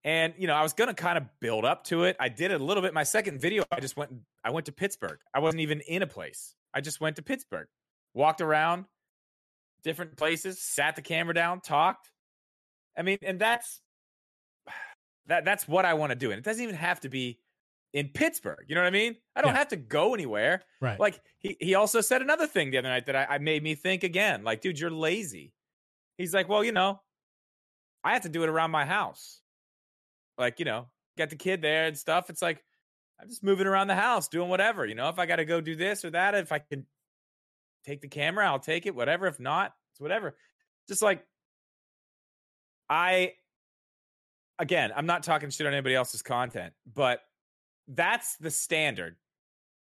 And 0.06 0.34
you 0.38 0.47
know, 0.47 0.54
I 0.54 0.64
was 0.64 0.74
gonna 0.74 0.93
kind 0.93 1.18
of 1.18 1.24
build 1.39 1.64
up 1.66 1.86
to 1.86 2.04
it. 2.04 2.18
I 2.20 2.30
did 2.30 2.51
it 2.51 2.60
a 2.60 2.64
little 2.64 2.84
bit. 2.84 2.93
My 2.93 3.04
second 3.04 3.39
video, 3.39 3.64
I 3.72 3.80
just 3.80 3.95
went. 3.95 4.12
I 4.43 4.49
went 4.51 4.66
to 4.66 4.72
Pittsburgh. 4.72 5.20
I 5.34 5.39
wasn't 5.39 5.62
even 5.62 5.80
in 5.82 6.01
a 6.01 6.08
place. 6.08 6.56
I 6.74 6.82
just 6.82 6.99
went 6.99 7.16
to 7.18 7.22
Pittsburgh, 7.22 7.68
walked 8.14 8.41
around 8.41 8.86
different 9.84 10.18
places, 10.18 10.62
sat 10.62 10.95
the 10.95 11.01
camera 11.01 11.34
down, 11.34 11.62
talked. 11.62 12.12
I 12.97 13.01
mean, 13.04 13.18
and 13.22 13.39
that's 13.39 13.82
that. 15.28 15.45
That's 15.45 15.68
what 15.68 15.86
I 15.86 15.93
want 15.93 16.10
to 16.12 16.16
do. 16.16 16.32
And 16.32 16.38
it 16.39 16.43
doesn't 16.43 16.62
even 16.64 16.76
have 16.76 16.99
to 17.01 17.10
be 17.10 17.39
in 17.93 18.10
Pittsburgh. 18.10 18.66
You 18.68 18.76
know 18.76 18.82
what 18.82 18.88
I 18.88 18.91
mean? 18.91 19.16
I 19.36 19.41
don't 19.41 19.51
Yeah. 19.54 19.58
have 19.60 19.68
to 19.70 19.78
go 19.78 20.14
anywhere. 20.14 20.64
Right. 20.82 20.99
Like 20.99 21.22
he 21.39 21.56
he 21.62 21.76
also 21.76 22.01
said 22.01 22.22
another 22.22 22.47
thing 22.47 22.72
the 22.72 22.80
other 22.80 22.89
night 22.89 23.06
that 23.06 23.16
I, 23.16 23.36
I 23.36 23.38
made 23.38 23.64
me 23.64 23.76
think 23.76 24.04
again. 24.04 24.43
Like, 24.43 24.60
dude, 24.62 24.80
you're 24.80 24.91
lazy. 24.91 25.54
He's 26.18 26.34
like, 26.34 26.49
well, 26.49 26.64
you 26.64 26.72
know, 26.74 26.99
I 28.04 28.14
have 28.14 28.24
to 28.24 28.30
do 28.30 28.43
it 28.43 28.49
around 28.49 28.72
my 28.72 28.86
house. 28.86 29.39
Like, 30.38 30.60
you 30.60 30.66
know, 30.66 30.88
got 31.18 31.30
the 31.30 31.36
kid 31.36 31.62
there 31.62 31.86
and 31.86 31.98
stuff. 31.98 32.30
It's 32.30 32.42
like 32.42 32.64
I'm 33.22 33.30
just 33.30 33.44
moving 33.44 33.68
around 33.68 33.88
the 33.88 33.96
house, 33.96 34.28
doing 34.28 34.50
whatever. 34.50 34.86
You 34.86 34.96
know, 34.96 35.10
if 35.10 35.20
I 35.20 35.26
got 35.26 35.38
to 35.38 35.46
go 35.46 35.62
do 35.62 35.76
this 35.76 36.04
or 36.04 36.10
that, 36.12 36.36
if 36.36 36.52
I 36.52 36.60
can 36.60 36.86
take 37.86 38.02
the 38.02 38.08
camera, 38.08 38.48
I'll 38.48 38.60
take 38.60 38.86
it. 38.86 38.96
Whatever. 38.96 39.28
If 39.28 39.40
not, 39.40 39.74
it's 39.92 40.02
whatever. 40.02 40.36
Just 40.88 41.02
like 41.02 41.26
I, 42.90 43.34
again, 44.60 44.92
I'm 44.96 45.06
not 45.06 45.24
talking 45.24 45.50
shit 45.50 45.68
on 45.68 45.74
anybody 45.74 45.96
else's 45.96 46.22
content, 46.22 46.74
but 46.92 47.22
that's 47.88 48.38
the 48.38 48.52
standard 48.52 49.16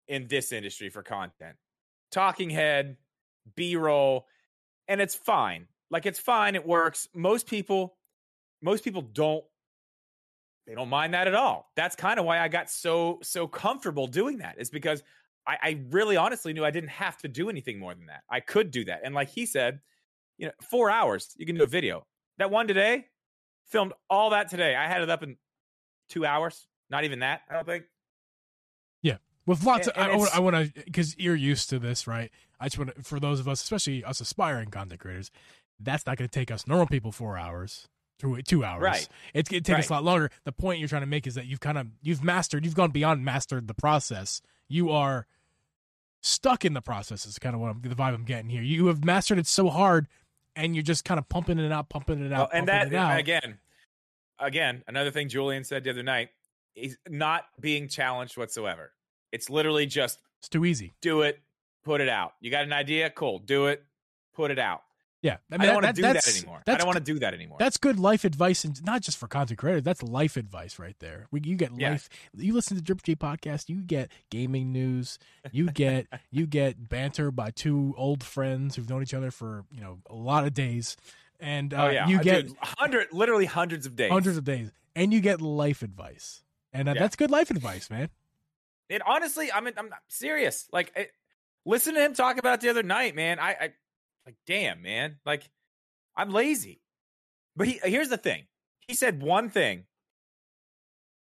in 0.07 0.27
this 0.27 0.51
industry 0.51 0.89
for 0.89 1.03
content. 1.03 1.55
Talking 2.11 2.49
head, 2.49 2.97
B 3.55 3.75
roll, 3.75 4.27
and 4.87 5.01
it's 5.01 5.15
fine. 5.15 5.67
Like 5.91 6.05
it's 6.05 6.19
fine, 6.19 6.55
it 6.55 6.65
works. 6.65 7.07
Most 7.13 7.47
people, 7.47 7.97
most 8.61 8.83
people 8.83 9.01
don't 9.01 9.43
they 10.67 10.75
don't 10.75 10.89
mind 10.89 11.13
that 11.13 11.27
at 11.27 11.35
all. 11.35 11.71
That's 11.75 11.95
kind 11.95 12.19
of 12.19 12.25
why 12.25 12.39
I 12.39 12.47
got 12.47 12.69
so 12.69 13.19
so 13.21 13.47
comfortable 13.47 14.07
doing 14.07 14.39
that, 14.39 14.55
is 14.57 14.69
because 14.69 15.03
I, 15.47 15.57
I 15.61 15.79
really 15.91 16.17
honestly 16.17 16.53
knew 16.53 16.65
I 16.65 16.71
didn't 16.71 16.89
have 16.89 17.17
to 17.19 17.27
do 17.27 17.49
anything 17.49 17.79
more 17.79 17.93
than 17.93 18.07
that. 18.07 18.23
I 18.29 18.39
could 18.39 18.71
do 18.71 18.85
that. 18.85 19.01
And 19.03 19.13
like 19.13 19.29
he 19.29 19.45
said, 19.45 19.79
you 20.37 20.47
know, 20.47 20.53
four 20.61 20.89
hours, 20.89 21.35
you 21.37 21.45
can 21.45 21.55
do 21.55 21.63
a 21.63 21.67
video. 21.67 22.05
That 22.39 22.49
one 22.51 22.67
today, 22.67 23.05
filmed 23.67 23.93
all 24.09 24.31
that 24.31 24.49
today. 24.49 24.75
I 24.75 24.87
had 24.87 25.01
it 25.01 25.09
up 25.09 25.23
in 25.23 25.37
two 26.09 26.25
hours. 26.25 26.67
Not 26.89 27.03
even 27.03 27.19
that, 27.19 27.41
I 27.49 27.53
don't 27.53 27.65
think. 27.65 27.85
Yeah, 29.01 29.17
with 29.45 29.63
lots 29.63 29.87
And- 29.87 29.97
of, 29.97 30.13
and 30.13 30.29
I, 30.33 30.37
I 30.37 30.39
want 30.39 30.55
to, 30.55 30.83
because 30.83 31.17
you're 31.17 31.35
used 31.35 31.69
to 31.69 31.79
this, 31.79 32.07
right? 32.07 32.31
I 32.59 32.65
just 32.65 32.77
want 32.77 32.95
to, 32.95 33.03
for 33.03 33.19
those 33.19 33.39
of 33.39 33.47
us, 33.47 33.61
especially 33.61 34.03
us 34.03 34.21
aspiring 34.21 34.69
content 34.69 34.99
creators, 34.99 35.31
that's 35.79 36.05
not 36.05 36.17
going 36.17 36.29
to 36.29 36.39
take 36.39 36.51
us 36.51 36.67
normal 36.67 36.87
people 36.87 37.11
four 37.11 37.37
hours, 37.37 37.87
two, 38.25 38.41
two 38.41 38.63
hours. 38.63 38.81
Right. 38.81 39.07
It's 39.33 39.49
going 39.49 39.63
to 39.63 39.71
take 39.71 39.79
us 39.79 39.89
a 39.89 39.93
lot 39.93 40.03
longer. 40.03 40.29
The 40.43 40.51
point 40.51 40.79
you're 40.79 40.87
trying 40.89 41.01
to 41.03 41.07
make 41.07 41.27
is 41.27 41.35
that 41.35 41.45
you've 41.45 41.59
kind 41.59 41.77
of, 41.77 41.87
you've 42.01 42.23
mastered, 42.23 42.65
you've 42.65 42.75
gone 42.75 42.91
beyond 42.91 43.23
mastered 43.23 43.67
the 43.67 43.73
process. 43.73 44.41
You 44.67 44.91
are 44.91 45.27
stuck 46.21 46.65
in 46.65 46.73
the 46.73 46.81
process 46.81 47.25
is 47.25 47.37
kind 47.37 47.53
of 47.53 47.61
what 47.61 47.69
I'm, 47.69 47.81
the 47.81 47.89
vibe 47.89 48.13
I'm 48.15 48.23
getting 48.25 48.49
here. 48.49 48.63
You 48.63 48.87
have 48.87 49.05
mastered 49.05 49.37
it 49.37 49.45
so 49.47 49.69
hard 49.69 50.07
and 50.55 50.75
you're 50.75 50.81
just 50.83 51.05
kind 51.05 51.19
of 51.19 51.29
pumping 51.29 51.59
it 51.59 51.71
out, 51.71 51.89
pumping 51.89 52.25
it 52.25 52.33
out, 52.33 52.49
Well, 52.51 52.59
and 52.59 52.67
that 52.67 52.87
it 52.87 52.95
out. 52.95 53.19
again, 53.19 53.59
again, 54.39 54.83
another 54.87 55.11
thing 55.11 55.29
Julian 55.29 55.63
said 55.63 55.83
the 55.83 55.91
other 55.91 56.01
night, 56.03 56.29
he's 56.73 56.97
not 57.07 57.43
being 57.59 57.87
challenged 57.87 58.37
whatsoever. 58.37 58.91
It's 59.31 59.49
literally 59.49 59.85
just 59.85 60.19
It's 60.39 60.49
too 60.49 60.65
easy. 60.65 60.93
do 61.01 61.21
it, 61.21 61.39
put 61.83 62.01
it 62.01 62.09
out. 62.09 62.33
You 62.39 62.49
got 62.49 62.63
an 62.63 62.73
idea? 62.73 63.09
Cool. 63.11 63.39
Do 63.39 63.67
it, 63.67 63.83
put 64.33 64.49
it 64.49 64.57
out. 64.57 64.81
Yeah. 65.25 65.37
I, 65.51 65.55
I, 65.55 65.65
don't 65.65 65.75
want 65.81 65.85
to 65.87 65.93
do 65.93 66.01
that 66.03 66.27
anymore. 66.27 66.61
I 66.67 66.75
don't 66.75 66.85
want 66.85 66.97
to 66.97 67.03
do 67.03 67.19
that 67.19 67.33
anymore. 67.33 67.57
That's 67.59 67.77
good 67.77 67.99
life 67.99 68.23
advice, 68.25 68.63
and 68.63 68.83
not 68.85 69.01
just 69.01 69.17
for 69.17 69.27
content 69.27 69.57
creators. 69.57 69.81
That's 69.83 70.03
life 70.03 70.37
advice 70.37 70.77
right 70.77 70.95
there. 70.99 71.27
We, 71.31 71.41
you 71.43 71.55
get 71.55 71.71
Yeah. 71.75 71.91
life. 71.91 72.09
You 72.35 72.53
listen 72.53 72.77
to 72.77 72.83
Drip 72.83 73.01
Geeb 73.01 73.17
podcast. 73.17 73.67
You 73.67 73.81
get 73.81 74.11
gaming 74.29 74.71
news. 74.71 75.17
You 75.51 75.71
get 75.71 76.07
you 76.31 76.45
get 76.45 76.89
banter 76.89 77.31
by 77.31 77.49
two 77.51 77.95
old 77.97 78.23
friends 78.23 78.75
who've 78.75 78.87
known 78.89 79.01
each 79.01 79.13
other 79.15 79.31
for 79.31 79.65
you 79.71 79.81
know 79.81 79.97
a 80.09 80.15
lot 80.15 80.45
of 80.45 80.53
days, 80.53 80.95
and 81.39 81.73
uh, 81.73 81.85
oh 81.85 81.89
yeah, 81.89 82.07
you 82.07 82.19
Uh, 82.19 82.23
get 82.23 82.47
dude, 82.47 82.57
hundred, 82.61 83.07
literally 83.11 83.45
hundreds 83.45 83.85
of 83.87 83.95
days. 83.95 84.11
hundreds 84.11 84.37
of 84.37 84.43
days, 84.43 84.71
and 84.95 85.11
you 85.11 85.21
get 85.21 85.41
life 85.41 85.81
advice, 85.81 86.43
and 86.71 86.87
uh, 86.87 86.93
Yeah. 86.93 87.01
that's 87.01 87.15
good 87.15 87.31
life 87.31 87.49
advice, 87.49 87.89
man. 87.89 88.09
It 88.89 89.01
honestly, 89.05 89.51
I'm 89.51 89.65
I'm 89.65 89.89
serious. 90.07 90.67
Like, 90.71 90.91
it, 90.95 91.11
listen 91.65 91.95
to 91.95 92.01
him 92.05 92.13
talk 92.13 92.37
about 92.37 92.55
it 92.55 92.61
the 92.61 92.69
other 92.69 92.83
night, 92.83 93.15
man. 93.15 93.39
I, 93.39 93.49
I 93.59 93.73
like, 94.25 94.35
damn, 94.47 94.81
man. 94.81 95.17
Like, 95.25 95.49
I'm 96.15 96.31
lazy. 96.31 96.81
But 97.55 97.67
he 97.67 97.79
here's 97.83 98.09
the 98.09 98.17
thing. 98.17 98.45
He 98.87 98.93
said 98.95 99.21
one 99.21 99.49
thing 99.49 99.85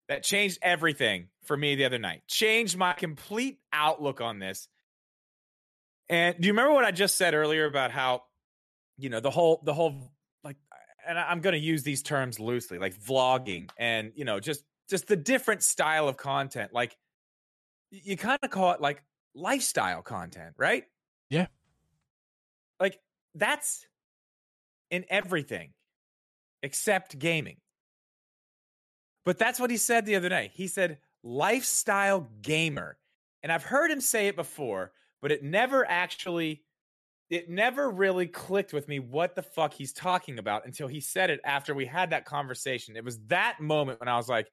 that 0.08 0.22
changed 0.22 0.58
everything 0.62 1.28
for 1.44 1.56
me 1.56 1.74
the 1.74 1.84
other 1.84 1.98
night. 1.98 2.22
Changed 2.26 2.76
my 2.76 2.92
complete 2.92 3.58
outlook 3.72 4.20
on 4.20 4.38
this. 4.38 4.68
And 6.08 6.36
do 6.38 6.46
you 6.46 6.52
remember 6.52 6.72
what 6.72 6.84
I 6.84 6.90
just 6.90 7.16
said 7.16 7.34
earlier 7.34 7.66
about 7.66 7.90
how, 7.90 8.22
you 8.96 9.10
know, 9.10 9.20
the 9.20 9.30
whole 9.30 9.60
the 9.64 9.74
whole 9.74 10.10
like, 10.42 10.56
and 11.06 11.18
I'm 11.18 11.40
going 11.40 11.52
to 11.52 11.60
use 11.60 11.82
these 11.82 12.02
terms 12.02 12.40
loosely, 12.40 12.78
like 12.78 12.98
vlogging, 12.98 13.70
and 13.78 14.12
you 14.14 14.24
know, 14.24 14.40
just 14.40 14.64
just 14.88 15.06
the 15.06 15.16
different 15.16 15.62
style 15.62 16.08
of 16.08 16.16
content, 16.16 16.72
like 16.72 16.96
you 17.90 18.16
kind 18.16 18.38
of 18.42 18.50
call 18.50 18.72
it 18.72 18.80
like 18.80 19.02
lifestyle 19.34 20.02
content, 20.02 20.54
right? 20.56 20.84
Yeah. 21.30 21.46
Like 22.80 22.98
that's 23.34 23.86
in 24.90 25.04
everything 25.08 25.72
except 26.62 27.18
gaming. 27.18 27.56
But 29.24 29.38
that's 29.38 29.60
what 29.60 29.70
he 29.70 29.76
said 29.76 30.06
the 30.06 30.16
other 30.16 30.28
night. 30.28 30.52
He 30.54 30.68
said 30.68 30.98
lifestyle 31.22 32.28
gamer. 32.42 32.98
And 33.42 33.52
I've 33.52 33.62
heard 33.62 33.90
him 33.90 34.00
say 34.00 34.28
it 34.28 34.36
before, 34.36 34.92
but 35.20 35.30
it 35.30 35.42
never 35.42 35.88
actually 35.88 36.64
it 37.30 37.50
never 37.50 37.90
really 37.90 38.26
clicked 38.26 38.72
with 38.72 38.88
me 38.88 38.98
what 39.00 39.34
the 39.34 39.42
fuck 39.42 39.74
he's 39.74 39.92
talking 39.92 40.38
about 40.38 40.64
until 40.64 40.88
he 40.88 40.98
said 40.98 41.28
it 41.28 41.40
after 41.44 41.74
we 41.74 41.84
had 41.84 42.10
that 42.10 42.24
conversation. 42.24 42.96
It 42.96 43.04
was 43.04 43.18
that 43.26 43.60
moment 43.60 44.00
when 44.00 44.08
I 44.08 44.16
was 44.16 44.28
like, 44.28 44.48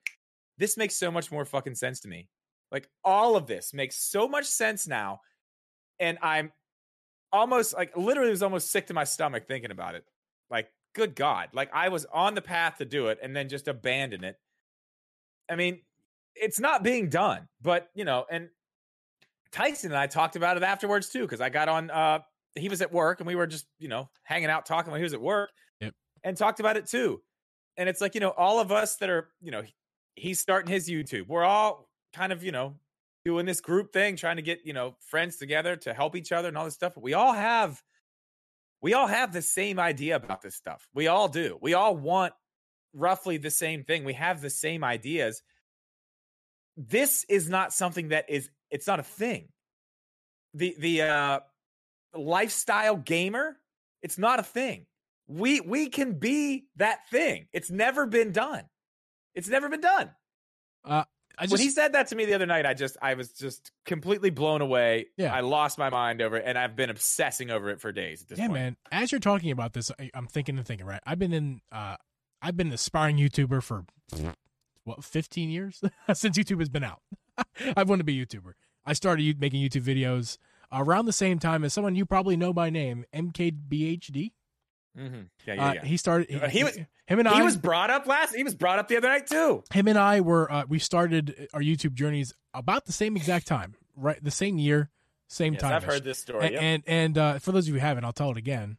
this 0.57 0.75
makes 0.75 0.95
so 0.95 1.09
much 1.09 1.31
more 1.31 1.45
fucking 1.45 1.75
sense 1.75 2.01
to 2.01 2.09
me. 2.09 2.27
Like 2.71 2.89
all 3.03 3.37
of 3.37 3.47
this 3.47 3.73
makes 3.73 3.97
so 3.97 4.27
much 4.27 4.45
sense 4.45 4.87
now. 4.87 5.21
And 5.99 6.17
I'm 6.21 6.51
almost 7.35 7.73
like 7.73 7.95
literally 7.95 8.31
was 8.31 8.43
almost 8.43 8.71
sick 8.71 8.87
to 8.87 8.93
my 8.93 9.03
stomach 9.03 9.47
thinking 9.47 9.71
about 9.71 9.95
it. 9.95 10.05
Like, 10.49 10.69
good 10.93 11.15
God. 11.15 11.49
Like 11.53 11.69
I 11.73 11.89
was 11.89 12.05
on 12.05 12.35
the 12.35 12.41
path 12.41 12.77
to 12.77 12.85
do 12.85 13.07
it 13.07 13.19
and 13.21 13.35
then 13.35 13.49
just 13.49 13.67
abandon 13.67 14.23
it. 14.23 14.37
I 15.49 15.55
mean, 15.55 15.81
it's 16.35 16.59
not 16.59 16.83
being 16.83 17.09
done, 17.09 17.47
but 17.61 17.89
you 17.93 18.05
know, 18.05 18.25
and 18.31 18.49
Tyson 19.51 19.91
and 19.91 19.97
I 19.97 20.07
talked 20.07 20.35
about 20.35 20.57
it 20.57 20.63
afterwards 20.63 21.09
too, 21.09 21.21
because 21.21 21.41
I 21.41 21.49
got 21.49 21.69
on 21.69 21.91
uh 21.91 22.19
he 22.55 22.69
was 22.69 22.81
at 22.81 22.91
work 22.91 23.19
and 23.19 23.27
we 23.27 23.35
were 23.35 23.47
just, 23.47 23.65
you 23.79 23.89
know, 23.89 24.09
hanging 24.23 24.49
out 24.49 24.65
talking 24.65 24.91
while 24.91 24.97
he 24.97 25.03
was 25.03 25.13
at 25.13 25.21
work 25.21 25.49
Yep. 25.81 25.93
and 26.23 26.37
talked 26.37 26.59
about 26.61 26.77
it 26.77 26.87
too. 26.87 27.21
And 27.77 27.89
it's 27.89 27.99
like, 27.99 28.15
you 28.15 28.21
know, 28.21 28.29
all 28.29 28.59
of 28.59 28.71
us 28.71 28.95
that 28.97 29.09
are, 29.09 29.29
you 29.41 29.51
know, 29.51 29.63
he's 30.15 30.39
starting 30.39 30.71
his 30.71 30.89
YouTube. 30.89 31.27
We're 31.27 31.43
all 31.43 31.89
kind 32.13 32.31
of, 32.31 32.41
you 32.43 32.53
know, 32.53 32.75
doing 33.25 33.45
this 33.45 33.59
group 33.59 33.91
thing, 33.91 34.15
trying 34.15 34.35
to 34.35 34.41
get, 34.41 34.61
you 34.65 34.73
know, 34.73 34.95
friends 35.01 35.37
together 35.37 35.75
to 35.75 35.93
help 35.93 36.15
each 36.15 36.31
other 36.31 36.47
and 36.47 36.57
all 36.57 36.65
this 36.65 36.75
stuff. 36.75 36.93
But 36.93 37.03
we 37.03 37.15
all 37.15 37.33
have 37.33 37.81
we 38.81 38.93
all 38.93 39.07
have 39.07 39.33
the 39.33 39.41
same 39.41 39.79
idea 39.79 40.15
about 40.15 40.41
this 40.41 40.55
stuff. 40.55 40.87
We 40.93 41.07
all 41.07 41.27
do. 41.27 41.57
We 41.59 41.73
all 41.73 41.97
want 41.97 42.33
roughly 42.93 43.37
the 43.37 43.49
same 43.49 43.83
thing. 43.83 44.05
We 44.05 44.13
have 44.13 44.41
the 44.41 44.51
same 44.51 44.83
ideas. 44.83 45.41
This 46.77 47.25
is 47.27 47.49
not 47.49 47.73
something 47.73 48.09
that 48.09 48.29
is 48.29 48.49
it's 48.69 48.85
not 48.85 48.99
a 48.99 49.03
thing. 49.03 49.49
The 50.53 50.75
the 50.77 51.01
uh 51.01 51.39
lifestyle 52.13 52.95
gamer, 52.95 53.57
it's 54.03 54.19
not 54.19 54.39
a 54.39 54.43
thing. 54.43 54.85
We 55.27 55.61
we 55.61 55.89
can 55.89 56.19
be 56.19 56.67
that 56.75 57.09
thing. 57.09 57.47
It's 57.53 57.71
never 57.71 58.05
been 58.05 58.31
done. 58.31 58.65
It's 59.33 59.49
never 59.49 59.67
been 59.67 59.81
done. 59.81 60.11
Uh, 60.83 61.05
I 61.37 61.43
just, 61.43 61.51
when 61.51 61.61
he 61.61 61.69
said 61.69 61.93
that 61.93 62.07
to 62.07 62.15
me 62.15 62.25
the 62.25 62.33
other 62.33 62.45
night, 62.45 62.65
I 62.65 62.73
just 62.73 62.97
I 63.01 63.13
was 63.15 63.29
just 63.29 63.71
completely 63.85 64.29
blown 64.29 64.61
away. 64.61 65.07
Yeah. 65.17 65.33
I 65.33 65.41
lost 65.41 65.77
my 65.77 65.89
mind 65.89 66.21
over 66.21 66.37
it, 66.37 66.43
and 66.45 66.57
I've 66.57 66.75
been 66.75 66.89
obsessing 66.89 67.51
over 67.51 67.69
it 67.69 67.81
for 67.81 67.91
days. 67.91 68.21
At 68.21 68.29
this 68.29 68.39
yeah, 68.39 68.47
point. 68.47 68.59
man. 68.59 68.77
As 68.91 69.11
you're 69.11 69.19
talking 69.19 69.51
about 69.51 69.73
this, 69.73 69.91
I, 69.99 70.09
I'm 70.13 70.27
thinking 70.27 70.57
and 70.57 70.65
thinking. 70.65 70.85
Right, 70.85 71.01
I've 71.05 71.19
been 71.19 71.33
in, 71.33 71.61
uh, 71.71 71.95
I've 72.41 72.55
been 72.55 72.67
an 72.67 72.73
aspiring 72.73 73.17
YouTuber 73.17 73.63
for 73.63 73.85
what 74.83 75.03
15 75.03 75.49
years 75.49 75.81
since 76.13 76.37
YouTube 76.37 76.59
has 76.59 76.69
been 76.69 76.83
out. 76.83 77.01
I've 77.75 77.89
wanted 77.89 77.99
to 77.99 78.03
be 78.05 78.21
a 78.21 78.25
YouTuber. 78.25 78.53
I 78.85 78.93
started 78.93 79.39
making 79.39 79.61
YouTube 79.61 79.83
videos 79.83 80.37
around 80.71 81.05
the 81.05 81.13
same 81.13 81.39
time 81.39 81.63
as 81.63 81.73
someone 81.73 81.95
you 81.95 82.05
probably 82.05 82.37
know 82.37 82.53
by 82.53 82.69
name, 82.69 83.05
MKBHD. 83.13 84.31
Mm-hmm. 84.97 85.21
Yeah, 85.45 85.53
yeah, 85.53 85.67
Uh, 85.69 85.73
yeah. 85.73 85.85
he 85.85 85.97
started. 85.97 86.43
Uh, 86.43 86.47
he 86.47 86.63
was- 86.63 86.77
him 87.07 87.19
and 87.19 87.27
I. 87.27 87.35
he 87.35 87.41
was 87.43 87.55
brought 87.57 87.89
up 87.91 88.07
last. 88.07 88.33
He 88.35 88.43
was 88.43 88.55
brought 88.55 88.79
up 88.79 88.87
the 88.87 88.97
other 88.97 89.09
night 89.09 89.27
too. 89.27 89.63
him 89.71 89.87
and 89.87 89.97
I 89.97 90.21
were 90.21 90.51
uh, 90.51 90.63
we 90.67 90.79
started 90.79 91.47
our 91.53 91.61
YouTube 91.61 91.93
journeys 91.93 92.33
about 92.53 92.85
the 92.85 92.91
same 92.93 93.15
exact 93.15 93.45
time, 93.45 93.75
right? 93.95 94.21
The 94.23 94.31
same 94.31 94.57
year, 94.57 94.89
same 95.27 95.53
Yes, 95.53 95.61
time. 95.61 95.73
I've 95.73 95.83
heard 95.83 96.03
this 96.03 96.17
story. 96.19 96.45
And 96.45 96.53
yep. 96.53 96.61
and, 96.63 96.83
and 96.87 97.17
uh, 97.17 97.39
for 97.39 97.51
those 97.51 97.65
of 97.65 97.67
you 97.69 97.73
who 97.75 97.79
haven't, 97.85 98.05
I'll 98.05 98.13
tell 98.13 98.31
it 98.31 98.37
again. 98.37 98.77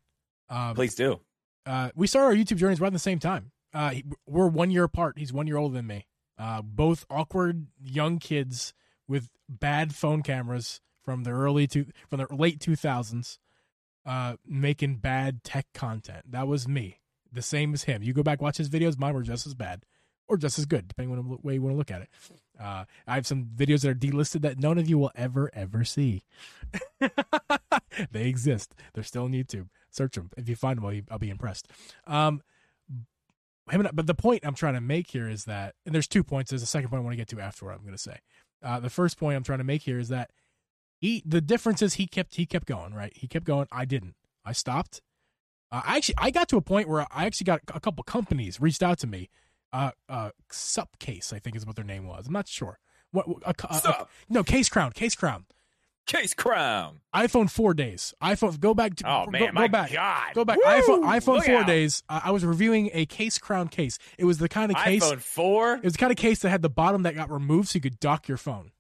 Um, 0.51 0.75
Please 0.75 0.95
do. 0.95 1.21
uh, 1.67 1.91
we 1.95 2.07
started 2.07 2.37
our 2.39 2.45
YouTube 2.45 2.57
journeys 2.57 2.81
around 2.81 2.95
the 2.95 2.99
same 2.99 3.19
time. 3.19 3.53
Uh, 3.75 3.91
he- 3.91 4.05
we're 4.27 4.49
one 4.49 4.71
year 4.71 4.85
apart. 4.85 5.19
He's 5.19 5.33
one 5.33 5.47
year 5.47 5.57
older 5.59 5.75
than 5.75 5.87
me. 5.87 6.07
Uh, 6.39 6.63
both 6.63 7.05
awkward 7.11 7.67
young 7.81 8.19
kids 8.19 8.75
with 9.09 9.29
bad 9.49 9.95
phone 9.95 10.23
cameras 10.23 10.81
from 11.05 11.23
the 11.23 11.31
early 11.31 11.67
to 11.69 11.87
from 12.09 12.19
the 12.19 12.35
late 12.35 12.61
two 12.61 12.75
thousands, 12.75 13.39
uh, 14.07 14.37
making 14.47 14.97
bad 14.97 15.43
tech 15.43 15.67
content. 15.75 16.31
That 16.31 16.47
was 16.47 16.69
me. 16.69 17.01
The 17.33 17.43
same 17.43 17.75
as 17.75 17.85
him. 17.85 18.03
You 18.03 18.13
go 18.15 18.23
back 18.23 18.41
watch 18.41 18.57
his 18.57 18.71
videos. 18.71 18.99
Mine 18.99 19.15
were 19.15 19.23
just 19.23 19.47
as 19.47 19.55
bad, 19.55 19.83
or 20.29 20.37
just 20.37 20.59
as 20.59 20.65
good, 20.65 20.89
depending 20.89 21.19
on 21.19 21.29
the 21.29 21.37
way 21.43 21.55
you 21.55 21.63
want 21.63 21.75
to 21.75 21.77
look 21.77 21.91
at 21.91 22.03
it. 22.03 22.09
Uh, 22.59 22.85
I 23.07 23.17
have 23.17 23.27
some 23.27 23.51
videos 23.57 23.83
that 23.83 23.91
are 23.91 23.95
delisted 23.95 24.43
that 24.43 24.59
none 24.59 24.79
of 24.79 24.89
you 24.89 24.97
will 24.97 25.11
ever 25.15 25.51
ever 25.53 25.85
see. 25.85 26.23
they 28.11 28.29
exist. 28.29 28.75
They're 28.95 29.05
still 29.05 29.25
on 29.25 29.33
YouTube. 29.33 29.69
Search 29.91 30.15
them. 30.15 30.31
If 30.37 30.49
you 30.49 30.57
find 30.57 30.79
them, 30.79 30.85
I'll 30.85 30.93
be, 30.93 31.05
I'll 31.11 31.19
be 31.19 31.31
impressed. 31.31 31.69
Um, 32.07 32.43
him 33.71 33.81
and, 33.81 33.91
but 33.95 34.07
the 34.07 34.15
point 34.15 34.43
I'm 34.45 34.55
trying 34.55 34.75
to 34.75 34.81
make 34.81 35.11
here 35.11 35.29
is 35.29 35.45
that, 35.47 35.75
and 35.85 35.95
there's 35.95 36.07
two 36.07 36.23
points. 36.23 36.51
There's 36.51 36.63
a 36.63 36.67
second 36.67 36.89
point 36.89 37.01
I 37.01 37.05
want 37.05 37.15
to 37.15 37.19
get 37.19 37.29
to 37.29 37.41
after 37.41 37.67
what 37.67 37.75
I'm 37.75 37.83
going 37.83 37.93
to 37.93 37.99
say. 37.99 38.19
Uh, 38.63 38.81
the 38.81 38.91
first 38.91 39.19
point 39.19 39.37
I'm 39.37 39.43
trying 39.43 39.59
to 39.59 39.65
make 39.65 39.83
here 39.83 39.99
is 39.99 40.09
that 40.09 40.31
he, 40.99 41.23
the 41.27 41.41
difference 41.41 41.83
is 41.83 41.95
he 41.95 42.07
kept, 42.07 42.37
he 42.37 42.47
kept 42.47 42.67
going, 42.67 42.95
right? 42.95 43.13
He 43.15 43.29
kept 43.29 43.45
going. 43.45 43.67
I 43.71 43.85
didn't. 43.85 44.15
I 44.45 44.53
stopped. 44.53 45.03
Uh, 45.71 45.83
I 45.85 45.97
actually, 45.97 46.15
I 46.19 46.31
got 46.31 46.49
to 46.51 46.57
a 46.57 46.63
point 46.63 46.89
where 46.89 47.07
I 47.11 47.27
actually 47.27 47.47
got 47.47 47.61
a 47.75 47.81
couple 47.81 48.03
companies 48.05 48.61
reached 48.61 48.83
out 48.83 48.99
to 49.01 49.07
me. 49.07 49.29
Uh, 49.73 49.91
uh, 50.09 50.31
Supcase, 50.51 51.33
I 51.33 51.39
think 51.39 51.57
is 51.57 51.67
what 51.67 51.77
their 51.77 51.85
name 51.85 52.07
was. 52.07 52.27
I'm 52.27 52.33
not 52.33 52.49
sure. 52.49 52.79
What? 53.11 53.27
A, 53.45 53.55
a, 53.65 53.89
a, 53.89 54.07
no, 54.29 54.43
Case 54.43 54.69
Crown. 54.69 54.93
Case 54.93 55.15
Crown. 55.15 55.45
Case 56.07 56.35
Crown. 56.35 57.01
iPhone 57.15 57.51
four 57.51 57.75
days. 57.75 58.15
iPhone. 58.23 58.59
Go 58.61 58.75
back 58.75 58.95
to. 58.97 59.11
Oh 59.11 59.27
man, 59.29 59.47
go 59.47 59.53
my 59.53 59.67
back. 59.67 59.93
God. 59.93 60.35
Go 60.35 60.45
back. 60.45 60.59
Woo! 60.59 60.65
iPhone 60.65 61.03
iPhone 61.03 61.37
Look 61.37 61.47
four 61.47 61.57
out. 61.57 61.67
days. 61.67 62.05
Uh, 62.09 62.21
I 62.25 62.31
was 62.31 62.45
reviewing 62.45 62.91
a 62.93 63.07
case 63.07 63.39
crown 63.39 63.69
case. 63.69 63.99
It 64.17 64.25
was 64.25 64.39
the 64.39 64.49
kind 64.49 64.71
of 64.71 64.79
case. 64.79 65.03
iPhone 65.05 65.19
four. 65.19 65.75
It 65.75 65.85
was 65.85 65.95
the 65.95 65.99
kind 65.99 66.13
of 66.13 66.17
case 66.17 66.39
that 66.41 66.51
had 66.51 66.63
the 66.63 66.71
bottom 66.71 67.03
that 67.03 67.17
got 67.17 67.31
removed, 67.31 67.69
so 67.69 67.77
you 67.77 67.81
could 67.81 67.99
dock 67.99 68.29
your 68.29 68.39
phone. 68.39 68.71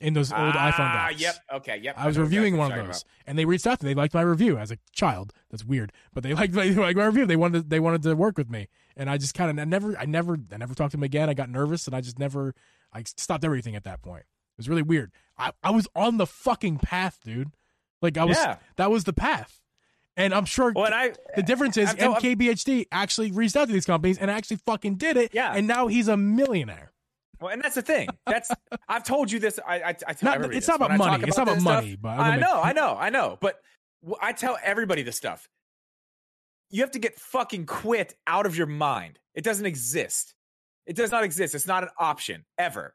In 0.00 0.12
those 0.12 0.32
old 0.32 0.54
ah, 0.56 0.72
iPhone 0.72 0.92
docks. 0.92 1.20
Yep. 1.20 1.34
Okay. 1.54 1.78
Yep. 1.82 1.94
I 1.96 2.06
was 2.06 2.16
know 2.16 2.24
reviewing 2.24 2.56
one 2.56 2.72
of 2.72 2.76
those, 2.86 3.02
talking 3.04 3.22
and 3.26 3.38
they 3.38 3.44
reached 3.44 3.66
out 3.66 3.78
to 3.80 3.86
me. 3.86 3.94
They 3.94 4.00
liked 4.00 4.12
my 4.12 4.22
review 4.22 4.58
as 4.58 4.70
a 4.70 4.78
child. 4.92 5.32
That's 5.50 5.64
weird, 5.64 5.92
but 6.12 6.22
they 6.22 6.34
liked 6.34 6.52
my, 6.52 6.68
they 6.68 6.74
liked 6.74 6.98
my 6.98 7.06
review. 7.06 7.26
They 7.26 7.36
wanted 7.36 7.70
they 7.70 7.80
wanted 7.80 8.02
to 8.02 8.14
work 8.14 8.36
with 8.36 8.50
me, 8.50 8.68
and 8.96 9.08
I 9.08 9.16
just 9.18 9.34
kind 9.34 9.50
of 9.50 9.58
I 9.58 9.64
never 9.64 9.96
I 9.96 10.04
never 10.04 10.36
I 10.52 10.56
never 10.56 10.74
talked 10.74 10.90
to 10.90 10.96
them 10.96 11.04
again. 11.04 11.30
I 11.30 11.34
got 11.34 11.48
nervous, 11.48 11.86
and 11.86 11.94
I 11.94 12.00
just 12.00 12.18
never 12.18 12.54
I 12.92 13.04
stopped 13.04 13.44
everything 13.44 13.76
at 13.76 13.84
that 13.84 14.02
point. 14.02 14.22
It 14.22 14.58
was 14.58 14.68
really 14.68 14.82
weird. 14.82 15.10
I, 15.38 15.52
I 15.62 15.70
was 15.70 15.88
on 15.96 16.16
the 16.16 16.26
fucking 16.26 16.78
path, 16.78 17.18
dude. 17.24 17.52
Like 18.02 18.18
I 18.18 18.24
was 18.24 18.36
Yeah. 18.36 18.56
that 18.76 18.90
was 18.90 19.04
the 19.04 19.12
path, 19.12 19.60
and 20.16 20.34
I'm 20.34 20.44
sure 20.44 20.70
about. 20.70 20.80
Well, 20.82 20.92
and 20.92 20.94
I. 20.94 21.14
the 21.36 21.42
difference 21.42 21.76
is 21.76 21.94
told- 21.94 22.18
MKBHD 22.18 22.86
actually 22.92 23.30
reached 23.30 23.56
out 23.56 23.68
to 23.68 23.72
these 23.72 23.86
companies 23.86 24.18
and 24.18 24.30
actually 24.30 24.58
fucking 24.58 24.96
did 24.96 25.16
it. 25.16 25.32
Yeah. 25.32 25.54
and 25.54 25.66
now 25.66 25.86
he's 25.86 26.08
a 26.08 26.16
millionaire. 26.16 26.90
Well, 27.40 27.52
and 27.52 27.62
that's 27.62 27.74
the 27.74 27.82
thing. 27.82 28.08
That's 28.26 28.50
I've 28.88 29.04
told 29.04 29.30
you 29.30 29.38
this. 29.38 29.58
I 29.66 29.76
I, 29.80 29.88
I 29.88 30.12
tell 30.12 30.38
Not- 30.38 30.54
it's 30.54 30.68
not 30.68 30.76
about 30.76 30.90
When 30.90 31.00
I 31.00 31.04
talk 31.04 31.10
money. 31.12 31.24
It's 31.28 31.36
not 31.36 31.42
about 31.44 31.54
this 31.54 31.62
stuff, 31.62 31.74
money, 31.84 31.96
but 31.96 32.18
I 32.18 32.30
make- 32.32 32.40
know, 32.40 32.60
I 32.62 32.72
know, 32.72 32.96
I 32.98 33.10
know. 33.10 33.38
But 33.40 33.56
I 34.20 34.32
tell 34.32 34.58
everybody 34.62 35.02
this 35.02 35.16
stuff. 35.16 35.48
You 36.70 36.82
have 36.82 36.92
to 36.92 36.98
get 36.98 37.18
fucking 37.18 37.66
quit 37.66 38.14
out 38.26 38.46
of 38.46 38.56
your 38.56 38.66
mind. 38.66 39.18
It 39.34 39.44
doesn't 39.44 39.66
exist. 39.66 40.34
It 40.86 40.96
does 40.96 41.10
not 41.10 41.24
exist. 41.24 41.54
It's 41.54 41.66
not 41.66 41.82
an 41.84 41.90
option 41.98 42.44
ever. 42.58 42.94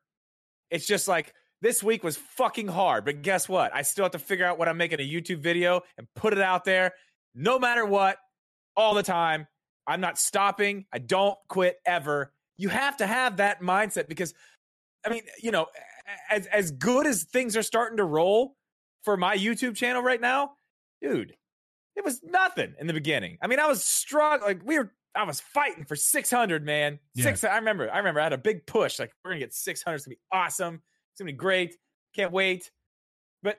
It's 0.69 0.85
just 0.85 1.07
like 1.07 1.33
this 1.61 1.81
week 1.81 2.03
was 2.03 2.17
fucking 2.17 2.67
hard, 2.67 3.05
but 3.05 3.21
guess 3.21 3.47
what? 3.49 3.73
I 3.73 3.81
still 3.83 4.05
have 4.05 4.11
to 4.13 4.19
figure 4.19 4.45
out 4.45 4.57
what 4.59 4.67
I'm 4.67 4.77
making 4.77 4.99
a 4.99 5.09
YouTube 5.09 5.39
video 5.41 5.81
and 5.97 6.07
put 6.15 6.33
it 6.33 6.39
out 6.41 6.65
there, 6.65 6.93
no 7.33 7.57
matter 7.59 7.85
what, 7.85 8.17
all 8.75 8.93
the 8.93 9.03
time. 9.03 9.47
I'm 9.87 10.01
not 10.01 10.17
stopping. 10.19 10.85
I 10.93 10.99
don't 10.99 11.37
quit 11.47 11.77
ever. 11.85 12.31
You 12.60 12.70
have 12.70 12.97
to 12.97 13.07
have 13.07 13.38
that 13.38 13.62
mindset 13.62 14.10
because, 14.10 14.34
I 15.05 15.10
mean, 15.10 15.24
you 15.41 15.49
know, 15.49 15.68
as 16.30 16.45
as 16.47 16.72
good 16.72 17.07
as 17.07 17.24
things 17.24 17.55
are 17.55 17.64
starting 17.64 17.97
to 17.97 18.03
roll 18.03 18.55
for 19.03 19.16
my 19.16 19.38
YouTube 19.38 19.76
channel 19.76 20.01
right 20.01 20.20
now, 20.20 20.51
dude, 21.01 21.36
it 21.95 22.03
was 22.03 22.22
nothing 22.22 22.76
in 22.78 22.86
the 22.86 22.93
beginning. 22.93 23.38
I 23.41 23.47
mean, 23.47 23.60
I 23.60 23.68
was 23.68 23.84
struggling. 23.84 24.57
Like 24.57 24.62
we 24.68 24.78
were, 24.78 24.91
I 25.16 25.24
was 25.24 25.39
fighting 25.39 25.86
for 25.86 25.95
600, 25.95 26.66
man. 26.66 26.99
Yeah. 27.16 27.24
Six. 27.24 27.45
I 27.45 27.55
remember. 27.55 27.89
I 27.89 27.97
remember. 27.99 28.20
I 28.20 28.24
had 28.24 28.34
a 28.34 28.38
big 28.38 28.66
push. 28.68 28.99
Like 28.99 29.12
we're 29.24 29.32
gonna 29.32 29.39
get 29.39 29.53
600. 29.53 29.95
It's 29.95 30.05
gonna 30.05 30.16
be 30.16 30.22
awesome. 30.32 30.76
It's 31.14 31.22
gonna 31.22 31.32
be 31.32 31.38
great. 31.38 31.76
Can't 32.14 32.34
wait. 32.34 32.70
But 33.41 33.57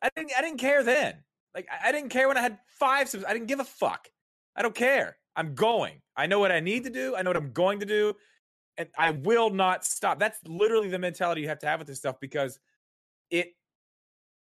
I 0.00 0.10
didn't. 0.14 0.30
I 0.38 0.42
didn't 0.42 0.58
care 0.58 0.84
then. 0.84 1.24
Like 1.56 1.66
I 1.84 1.90
didn't 1.90 2.10
care 2.10 2.28
when 2.28 2.36
I 2.36 2.42
had 2.42 2.58
five. 2.78 3.08
subs- 3.08 3.24
I 3.26 3.32
didn't 3.32 3.48
give 3.48 3.58
a 3.60 3.64
fuck. 3.64 4.08
I 4.54 4.62
don't 4.62 4.74
care. 4.76 5.16
I'm 5.36 5.54
going. 5.54 6.00
I 6.16 6.26
know 6.26 6.40
what 6.40 6.50
I 6.50 6.60
need 6.60 6.84
to 6.84 6.90
do. 6.90 7.14
I 7.14 7.22
know 7.22 7.30
what 7.30 7.36
I'm 7.36 7.52
going 7.52 7.80
to 7.80 7.86
do. 7.86 8.14
And 8.78 8.88
I 8.98 9.10
will 9.10 9.50
not 9.50 9.84
stop. 9.84 10.18
That's 10.18 10.38
literally 10.46 10.88
the 10.88 10.98
mentality 10.98 11.42
you 11.42 11.48
have 11.48 11.60
to 11.60 11.66
have 11.66 11.78
with 11.78 11.88
this 11.88 11.98
stuff 11.98 12.16
because 12.20 12.58
it 13.30 13.54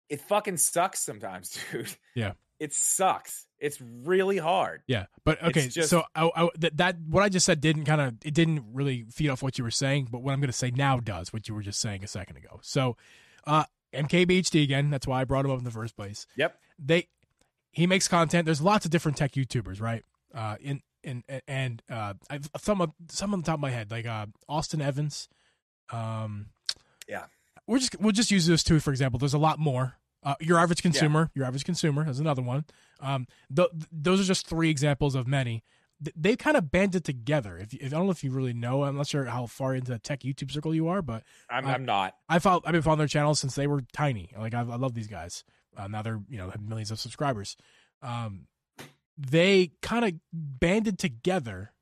it 0.08 0.20
fucking 0.22 0.56
sucks 0.56 1.00
sometimes, 1.00 1.58
dude. 1.72 1.94
Yeah. 2.14 2.32
It 2.58 2.72
sucks. 2.72 3.46
It's 3.58 3.78
really 3.80 4.38
hard. 4.38 4.82
Yeah, 4.86 5.06
but 5.24 5.42
okay. 5.42 5.68
just- 5.68 5.90
so 5.90 6.04
I, 6.14 6.30
I, 6.34 6.48
that, 6.58 6.76
that 6.78 6.96
what 7.06 7.22
I 7.22 7.28
just 7.28 7.44
said 7.44 7.60
didn't 7.60 7.84
kind 7.84 8.00
of 8.00 8.14
it 8.24 8.32
didn't 8.32 8.64
really 8.72 9.04
feed 9.10 9.28
off 9.28 9.42
what 9.42 9.58
you 9.58 9.64
were 9.64 9.70
saying, 9.70 10.08
but 10.10 10.22
what 10.22 10.32
I'm 10.32 10.40
going 10.40 10.48
to 10.48 10.56
say 10.56 10.70
now 10.70 10.98
does 10.98 11.32
what 11.32 11.48
you 11.48 11.54
were 11.54 11.62
just 11.62 11.80
saying 11.80 12.02
a 12.02 12.06
second 12.06 12.38
ago. 12.38 12.60
So, 12.62 12.96
uh, 13.46 13.64
MKBHD 13.92 14.62
again. 14.62 14.90
That's 14.90 15.06
why 15.06 15.20
I 15.20 15.24
brought 15.24 15.44
him 15.44 15.50
up 15.50 15.58
in 15.58 15.64
the 15.64 15.70
first 15.70 15.96
place. 15.96 16.26
Yep. 16.36 16.58
They 16.78 17.08
he 17.72 17.86
makes 17.86 18.08
content. 18.08 18.46
There's 18.46 18.62
lots 18.62 18.86
of 18.86 18.90
different 18.90 19.18
tech 19.18 19.32
YouTubers, 19.32 19.80
right? 19.80 20.02
Uh, 20.36 20.56
in 20.60 20.82
in 21.02 21.24
and 21.48 21.82
uh, 21.90 22.12
I've, 22.28 22.48
some 22.58 22.80
of 22.82 22.92
some 23.08 23.32
on 23.32 23.40
the 23.40 23.46
top 23.46 23.54
of 23.54 23.60
my 23.60 23.70
head, 23.70 23.90
like 23.90 24.06
uh, 24.06 24.26
Austin 24.48 24.80
Evans. 24.82 25.28
Um, 25.90 26.46
Yeah. 27.08 27.24
we're 27.66 27.78
just 27.78 27.98
we'll 28.00 28.12
just 28.12 28.30
use 28.30 28.46
those 28.46 28.62
two 28.64 28.80
for 28.80 28.90
example. 28.90 29.18
There's 29.18 29.34
a 29.34 29.38
lot 29.38 29.58
more. 29.58 29.94
Uh, 30.22 30.34
your 30.40 30.58
average 30.58 30.82
consumer, 30.82 31.30
your 31.34 31.44
average 31.44 31.64
consumer, 31.64 32.08
is 32.08 32.18
another 32.18 32.42
one. 32.42 32.64
Um, 33.00 33.28
th- 33.54 33.68
those 33.92 34.20
are 34.20 34.24
just 34.24 34.46
three 34.48 34.68
examples 34.70 35.14
of 35.14 35.28
many. 35.28 35.62
Th- 36.04 36.14
They've 36.18 36.36
kind 36.38 36.56
of 36.56 36.70
banded 36.72 37.04
together. 37.04 37.56
If, 37.58 37.72
if 37.74 37.92
I 37.92 37.96
don't 37.96 38.06
know 38.06 38.10
if 38.12 38.24
you 38.24 38.32
really 38.32 38.52
know, 38.52 38.82
I'm 38.82 38.96
not 38.96 39.06
sure 39.06 39.24
how 39.26 39.46
far 39.46 39.74
into 39.76 39.92
the 39.92 40.00
tech 40.00 40.20
YouTube 40.20 40.50
circle 40.50 40.74
you 40.74 40.88
are, 40.88 41.00
but 41.00 41.22
I'm, 41.48 41.64
I- 41.64 41.74
I'm 41.74 41.84
not. 41.84 42.16
I 42.28 42.40
follow, 42.40 42.60
I've 42.66 42.72
been 42.72 42.82
following 42.82 42.98
their 42.98 43.06
channels 43.06 43.38
since 43.38 43.54
they 43.54 43.68
were 43.68 43.82
tiny. 43.92 44.30
Like 44.36 44.52
I, 44.52 44.60
I 44.60 44.76
love 44.76 44.94
these 44.94 45.06
guys. 45.06 45.44
Uh, 45.76 45.86
now 45.86 46.02
they're 46.02 46.20
you 46.28 46.38
know 46.38 46.50
have 46.50 46.60
millions 46.62 46.90
of 46.90 46.98
subscribers. 46.98 47.56
Um, 48.02 48.48
they 49.18 49.72
kind 49.82 50.04
of 50.04 50.12
banded 50.32 50.98
together. 50.98 51.72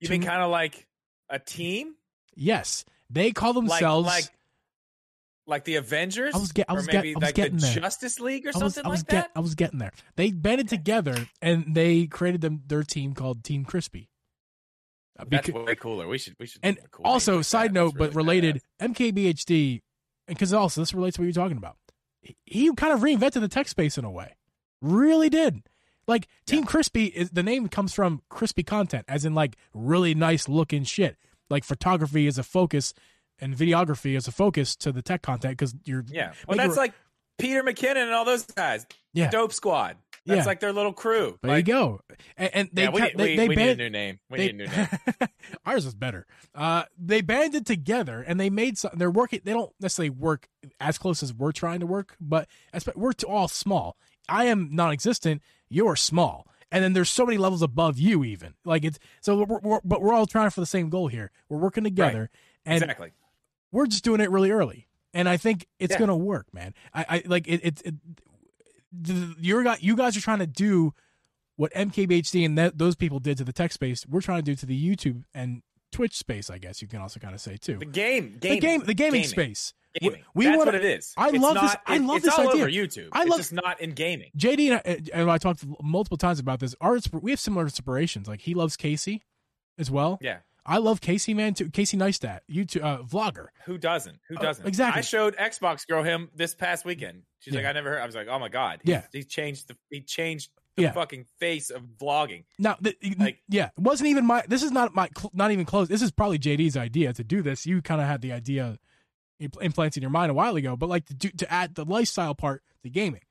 You 0.00 0.06
to 0.06 0.12
mean 0.12 0.22
kind 0.22 0.42
of 0.42 0.50
like 0.50 0.86
a 1.28 1.38
team? 1.38 1.94
Yes, 2.34 2.84
they 3.10 3.32
call 3.32 3.52
themselves. 3.52 4.06
like 4.06 4.24
like 5.46 5.64
the 5.64 5.76
Avengers? 5.76 6.34
I 6.34 6.38
was 6.38 6.52
get- 6.52 6.66
I 6.68 6.74
was 6.74 6.86
or 6.88 6.92
get- 6.92 7.04
I 7.04 7.08
was 7.08 7.16
like 7.22 7.34
the 7.34 7.42
getting 7.42 7.58
there. 7.58 7.74
Justice 7.74 8.20
League 8.20 8.46
or 8.46 8.50
I 8.54 8.58
was, 8.58 8.74
something 8.74 8.86
I 8.86 8.88
was 8.88 9.00
like 9.00 9.08
get, 9.08 9.22
that? 9.24 9.30
I 9.34 9.40
was 9.40 9.54
getting 9.56 9.78
there. 9.80 9.92
They 10.16 10.30
banded 10.30 10.68
together 10.68 11.28
and 11.42 11.74
they 11.74 12.06
created 12.06 12.40
them 12.40 12.62
their 12.66 12.84
team 12.84 13.14
called 13.14 13.42
Team 13.42 13.64
Crispy. 13.64 14.08
Uh, 15.18 15.24
That's 15.28 15.48
becau- 15.48 15.66
way 15.66 15.74
cooler. 15.74 16.06
We 16.06 16.18
should 16.18 16.36
we 16.38 16.46
should 16.46 16.60
and 16.62 16.78
cool 16.92 17.04
also, 17.04 17.36
like 17.38 17.44
side 17.46 17.70
that. 17.70 17.74
note, 17.74 17.94
That's 17.94 18.14
but 18.14 18.14
really 18.14 18.40
related, 18.40 18.62
MKBHD 18.80 19.80
because 20.28 20.52
also 20.52 20.80
this 20.82 20.94
relates 20.94 21.16
to 21.16 21.22
what 21.22 21.24
you're 21.24 21.32
talking 21.32 21.56
about. 21.56 21.76
He, 22.22 22.36
he 22.44 22.72
kind 22.74 22.92
of 22.92 23.00
reinvented 23.00 23.40
the 23.40 23.48
tech 23.48 23.66
space 23.66 23.98
in 23.98 24.04
a 24.04 24.10
way, 24.10 24.36
really 24.80 25.28
did. 25.30 25.62
Like 26.10 26.28
Team 26.46 26.60
Yeah. 26.60 26.66
Crispy 26.66 27.04
is 27.06 27.30
the 27.30 27.42
name 27.42 27.68
comes 27.68 27.94
from 27.94 28.20
crispy 28.28 28.62
content, 28.64 29.04
as 29.08 29.24
in 29.24 29.34
like 29.34 29.56
really 29.72 30.14
nice 30.14 30.48
looking 30.48 30.84
shit. 30.84 31.16
Like 31.48 31.64
photography 31.64 32.26
is 32.26 32.36
a 32.36 32.42
focus, 32.42 32.92
and 33.40 33.56
videography 33.56 34.16
is 34.16 34.28
a 34.28 34.32
focus 34.32 34.76
to 34.76 34.92
the 34.92 35.02
tech 35.02 35.22
content 35.22 35.56
because 35.56 35.74
you're 35.84 36.04
Yeah. 36.08 36.32
Well, 36.46 36.58
Like, 36.58 36.66
that's 36.66 36.76
like 36.76 36.92
Peter 37.38 37.62
McKinnon 37.62 38.02
and 38.02 38.12
all 38.12 38.24
those 38.24 38.44
guys. 38.44 38.86
Yeah. 39.14 39.30
Dope 39.30 39.52
Squad. 39.52 39.96
That's 40.26 40.40
Yeah. 40.40 40.44
like 40.44 40.60
their 40.60 40.72
little 40.72 40.92
crew. 40.92 41.38
there 41.42 41.52
like, 41.52 41.66
you 41.66 41.72
go. 41.72 42.00
And, 42.36 42.50
and 42.54 42.70
they 42.72 42.82
yeah, 42.82 42.90
we, 42.90 43.00
need- 43.00 43.12
they, 43.16 43.24
we, 43.24 43.36
they 43.36 43.48
we 43.48 43.56
need 43.56 43.68
a 43.70 43.76
new 43.76 43.90
name. 43.90 44.18
We 44.28 44.36
they- 44.38 44.46
need 44.46 44.50
a 44.50 44.68
new 44.68 44.76
name. 44.76 44.88
ours 45.64 45.86
is 45.86 45.94
better. 45.94 46.26
Uh, 46.54 46.84
they 46.98 47.20
banded 47.22 47.64
together 47.66 48.20
and 48.20 48.38
they 48.38 48.50
made 48.50 48.76
some. 48.76 48.90
They're 48.94 49.10
working. 49.10 49.40
They 49.44 49.52
don't 49.52 49.72
necessarily 49.80 50.10
work 50.10 50.48
as 50.78 50.98
close 50.98 51.22
as 51.22 51.32
we're 51.32 51.52
trying 51.52 51.80
to 51.80 51.86
work, 51.86 52.16
but 52.20 52.48
as, 52.74 52.86
we're 52.94 53.12
all 53.26 53.48
small. 53.48 53.96
I 54.30 54.44
am 54.44 54.68
non-existent. 54.72 55.42
You're 55.68 55.96
small, 55.96 56.46
and 56.72 56.82
then 56.82 56.92
there's 56.92 57.10
so 57.10 57.26
many 57.26 57.38
levels 57.38 57.62
above 57.62 57.98
you. 57.98 58.24
Even 58.24 58.54
like 58.64 58.84
it's 58.84 58.98
so. 59.20 59.44
We're, 59.44 59.58
we're, 59.58 59.80
but 59.84 60.00
we're 60.00 60.14
all 60.14 60.26
trying 60.26 60.50
for 60.50 60.60
the 60.60 60.66
same 60.66 60.88
goal 60.90 61.08
here. 61.08 61.30
We're 61.48 61.58
working 61.58 61.84
together, 61.84 62.30
and 62.64 62.82
exactly. 62.82 63.12
we're 63.72 63.86
just 63.86 64.04
doing 64.04 64.20
it 64.20 64.30
really 64.30 64.50
early. 64.50 64.86
And 65.12 65.28
I 65.28 65.36
think 65.36 65.66
it's 65.78 65.92
Yeah. 65.92 65.98
gonna 65.98 66.16
work, 66.16 66.52
man. 66.54 66.74
I, 66.94 67.04
I 67.08 67.22
like 67.26 67.48
it. 67.48 67.60
It, 67.64 67.82
it 67.84 67.94
the, 68.92 69.34
you're 69.40 69.62
got 69.62 69.82
you 69.82 69.96
guys 69.96 70.16
are 70.16 70.20
trying 70.20 70.38
to 70.40 70.46
do 70.46 70.94
what 71.56 71.72
MKBHD 71.74 72.44
and 72.46 72.56
that, 72.56 72.78
those 72.78 72.96
people 72.96 73.18
did 73.18 73.36
to 73.38 73.44
the 73.44 73.52
tech 73.52 73.72
space. 73.72 74.06
We're 74.06 74.22
trying 74.22 74.38
to 74.38 74.42
do 74.42 74.54
to 74.54 74.66
the 74.66 74.96
YouTube 74.96 75.24
and 75.34 75.62
Twitch 75.92 76.16
space. 76.16 76.50
I 76.50 76.58
guess 76.58 76.80
you 76.82 76.88
can 76.88 77.00
also 77.00 77.20
kind 77.20 77.34
of 77.34 77.40
say 77.40 77.56
too. 77.56 77.78
The 77.78 77.84
game. 77.84 78.32
The 78.34 78.38
Gaming. 78.48 78.60
game, 78.60 78.82
the 78.84 78.94
gaming, 78.94 79.24
space. 79.24 79.74
Gaming. 80.00 80.22
We 80.34 80.44
That's 80.44 80.56
wanna- 80.58 80.68
what 80.72 80.74
it 80.76 80.84
is. 80.84 81.12
I 81.16 81.28
It's 81.30 81.38
love 81.38 81.54
this- 81.54 81.62
not- 81.62 81.82
I 81.86 81.96
love 81.98 82.16
it's 82.18 82.24
this 82.26 82.34
all 82.38 82.48
idea. 82.50 82.62
over 82.62 82.70
YouTube. 82.70 83.08
I 83.12 83.22
it's 83.22 83.30
love- 83.30 83.38
just 83.40 83.52
not 83.52 83.80
in 83.80 83.90
gaming. 83.92 84.30
JD 84.36 84.70
and 84.70 84.74
I, 84.84 85.18
and 85.20 85.30
I 85.30 85.38
talked 85.38 85.64
multiple 85.82 86.16
times 86.16 86.38
about 86.38 86.60
this. 86.60 86.74
Our 86.80 86.98
we 87.20 87.32
have 87.32 87.40
similar 87.40 87.64
inspirations. 87.64 88.28
Like 88.28 88.40
he 88.42 88.54
loves 88.54 88.76
Casey 88.76 89.22
as 89.78 89.90
well. 89.90 90.18
Yeah. 90.20 90.38
I 90.66 90.76
love 90.78 91.00
Casey, 91.00 91.34
man. 91.34 91.54
Too. 91.54 91.70
Casey 91.70 91.96
Neistat, 91.96 92.40
YouTube 92.48 92.82
uh, 92.82 92.98
vlogger. 93.02 93.46
Who 93.64 93.78
doesn't? 93.78 94.20
Who 94.28 94.36
Uh, 94.36 94.42
doesn't? 94.42 94.66
exactly. 94.68 94.98
I 94.98 95.02
showed 95.02 95.34
Xbox 95.36 95.86
girl 95.86 96.02
him 96.04 96.30
this 96.36 96.54
past 96.54 96.84
weekend. 96.84 97.22
She's 97.40 97.54
like, 97.54 97.64
I 97.64 97.72
never 97.72 97.88
heard. 97.90 98.00
I 98.02 98.06
was 98.06 98.14
like, 98.14 98.28
oh 98.28 98.38
my 98.38 98.50
god. 98.50 98.80
He's- 98.84 99.02
Yeah. 99.02 99.18
He 99.18 99.24
changed 99.24 99.66
the. 99.68 99.76
He 99.90 100.02
changed 100.02 100.50
the 100.76 100.82
Yeah. 100.84 100.92
fucking 100.92 101.26
face 101.38 101.70
of 101.70 101.82
vlogging. 102.00 102.44
Now, 102.58 102.76
the, 102.80 102.94
Like- 103.18 103.42
yeah, 103.48 103.66
it 103.76 103.80
wasn't 103.82 104.08
even 104.08 104.24
my. 104.26 104.42
This 104.48 104.62
is 104.62 104.70
not 104.70 104.94
my. 104.94 105.08
Not 105.32 105.50
even 105.50 105.64
close. 105.64 105.88
This 105.88 106.02
is 106.02 106.10
probably 106.10 106.38
JD's 106.38 106.76
idea 106.76 107.12
to 107.12 107.24
do 107.24 107.42
this. 107.42 107.66
You 107.66 107.82
kind 107.82 108.00
of 108.00 108.06
had 108.06 108.20
the 108.22 108.32
idea 108.32 108.78
impl- 109.42 109.60
implanted 109.62 109.98
in 109.98 110.02
your 110.02 110.10
mind 110.10 110.30
a 110.30 110.34
while 110.34 110.56
ago, 110.56 110.76
but 110.76 110.88
like 110.88 111.06
to 111.06 111.14
do, 111.14 111.28
to 111.30 111.52
add 111.52 111.74
the 111.74 111.84
lifestyle 111.84 112.34
part 112.34 112.62
to 112.82 112.90
gaming. 112.90 113.22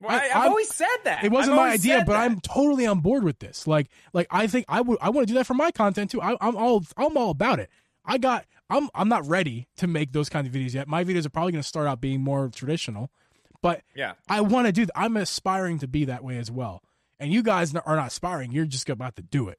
Well, 0.00 0.10
I- 0.10 0.24
have 0.28 0.46
always 0.48 0.74
said 0.74 0.88
that. 1.04 1.22
It 1.24 1.30
wasn't 1.30 1.56
my 1.56 1.70
idea, 1.70 1.98
but 2.04 2.14
that. 2.14 2.22
I'm 2.22 2.40
totally 2.40 2.86
on 2.86 3.00
board 3.00 3.22
with 3.22 3.38
this. 3.38 3.66
Like, 3.68 3.88
like 4.12 4.26
I 4.30 4.46
think 4.48 4.64
I 4.68 4.80
would. 4.80 4.98
I 5.00 5.10
want 5.10 5.26
to 5.28 5.32
do 5.32 5.38
that 5.38 5.46
for 5.46 5.54
my 5.54 5.70
content 5.70 6.10
too. 6.10 6.20
I, 6.20 6.36
I'm 6.40 6.56
all. 6.56 6.82
I'm 6.96 7.16
all 7.16 7.30
about 7.30 7.60
it. 7.60 7.70
I 8.04 8.18
got. 8.18 8.46
I'm. 8.68 8.88
I'm 8.96 9.08
not 9.08 9.24
ready 9.28 9.68
to 9.76 9.86
make 9.86 10.12
those 10.12 10.28
kinds 10.28 10.48
of 10.48 10.52
videos 10.54 10.74
yet. 10.74 10.88
My 10.88 11.04
videos 11.04 11.24
are 11.24 11.30
probably 11.30 11.52
going 11.52 11.62
to 11.62 11.68
start 11.68 11.86
out 11.86 12.00
being 12.00 12.20
more 12.20 12.48
traditional, 12.48 13.10
but 13.62 13.82
Yeah. 13.94 14.14
I 14.28 14.40
want 14.42 14.66
to 14.66 14.72
do. 14.72 14.82
Th- 14.82 14.90
I'm 14.94 15.16
aspiring 15.16 15.78
to 15.78 15.88
be 15.88 16.04
that 16.06 16.22
way 16.22 16.36
as 16.38 16.50
well. 16.50 16.82
And 17.20 17.32
you 17.32 17.42
guys 17.42 17.74
are 17.74 17.96
not 17.96 18.08
aspiring. 18.08 18.52
You're 18.52 18.64
just 18.66 18.88
about 18.90 19.16
to 19.16 19.22
do 19.22 19.48
it. 19.48 19.58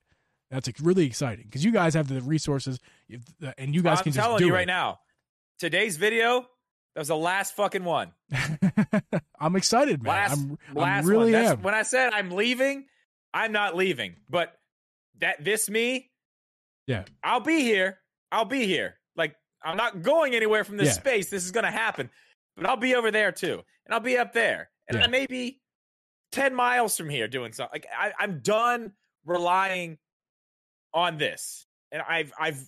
That's 0.52 0.70
really 0.82 1.06
exciting 1.08 1.46
because 1.46 1.64
you 1.66 1.72
guys 1.72 1.96
have 1.96 2.08
the 2.10 2.22
resources, 2.22 2.80
and 3.58 3.74
you 3.74 3.82
guys 3.82 4.00
I'm 4.00 4.04
can 4.04 4.12
just 4.14 4.38
do 4.38 4.46
you 4.46 4.52
it. 4.52 4.56
right 4.56 4.68
now. 4.68 5.00
Today's 5.58 5.98
video. 5.98 6.42
That 6.94 7.02
was 7.02 7.08
the 7.08 7.16
last 7.16 7.56
fucking 7.56 7.84
one. 7.84 8.12
I'm 9.40 9.56
excited, 9.56 10.04
man. 10.04 10.14
Last, 10.14 10.34
I'm, 10.38 10.58
last 10.76 11.06
I 11.06 11.08
really 11.08 11.24
one. 11.24 11.32
That's, 11.32 11.52
am. 11.54 11.62
When 11.64 11.74
I 11.74 11.82
said 11.84 12.14
I'm 12.14 12.32
leaving, 12.32 12.86
I'm 13.34 13.52
not 13.52 13.76
leaving. 13.76 14.18
But 14.30 14.54
that 15.20 15.44
this 15.44 15.70
me, 15.70 16.12
Yeah. 16.86 17.06
I'll 17.24 17.40
be 17.40 17.62
here. 17.62 17.98
I'll 18.32 18.46
be 18.46 18.66
here. 18.68 18.96
Like 19.16 19.36
I'm 19.64 19.78
not 19.78 20.02
going 20.02 20.36
anywhere 20.36 20.64
from 20.64 20.78
this 20.78 20.88
Yeah. 20.90 20.94
space. 20.94 21.30
This 21.30 21.46
is 21.46 21.52
gonna 21.52 21.72
happen. 21.72 22.10
But 22.56 22.66
I'll 22.68 22.78
be 22.78 22.96
over 22.96 23.12
there 23.12 23.32
too, 23.32 23.62
and 23.86 23.94
I'll 23.94 24.00
be 24.00 24.18
up 24.18 24.34
there, 24.34 24.70
and 24.88 24.98
Yeah. 24.98 25.06
I 25.06 25.08
may 25.08 25.26
be 25.26 25.60
ten 26.32 26.54
miles 26.54 26.96
from 26.98 27.10
here 27.10 27.28
doing 27.28 27.52
something. 27.54 27.74
Like 27.74 27.88
I, 27.98 28.14
I'm 28.20 28.40
done 28.40 28.92
relying 29.26 29.98
on 30.94 31.18
this, 31.18 31.66
and 31.92 32.02
I've 32.08 32.32
I've 32.40 32.64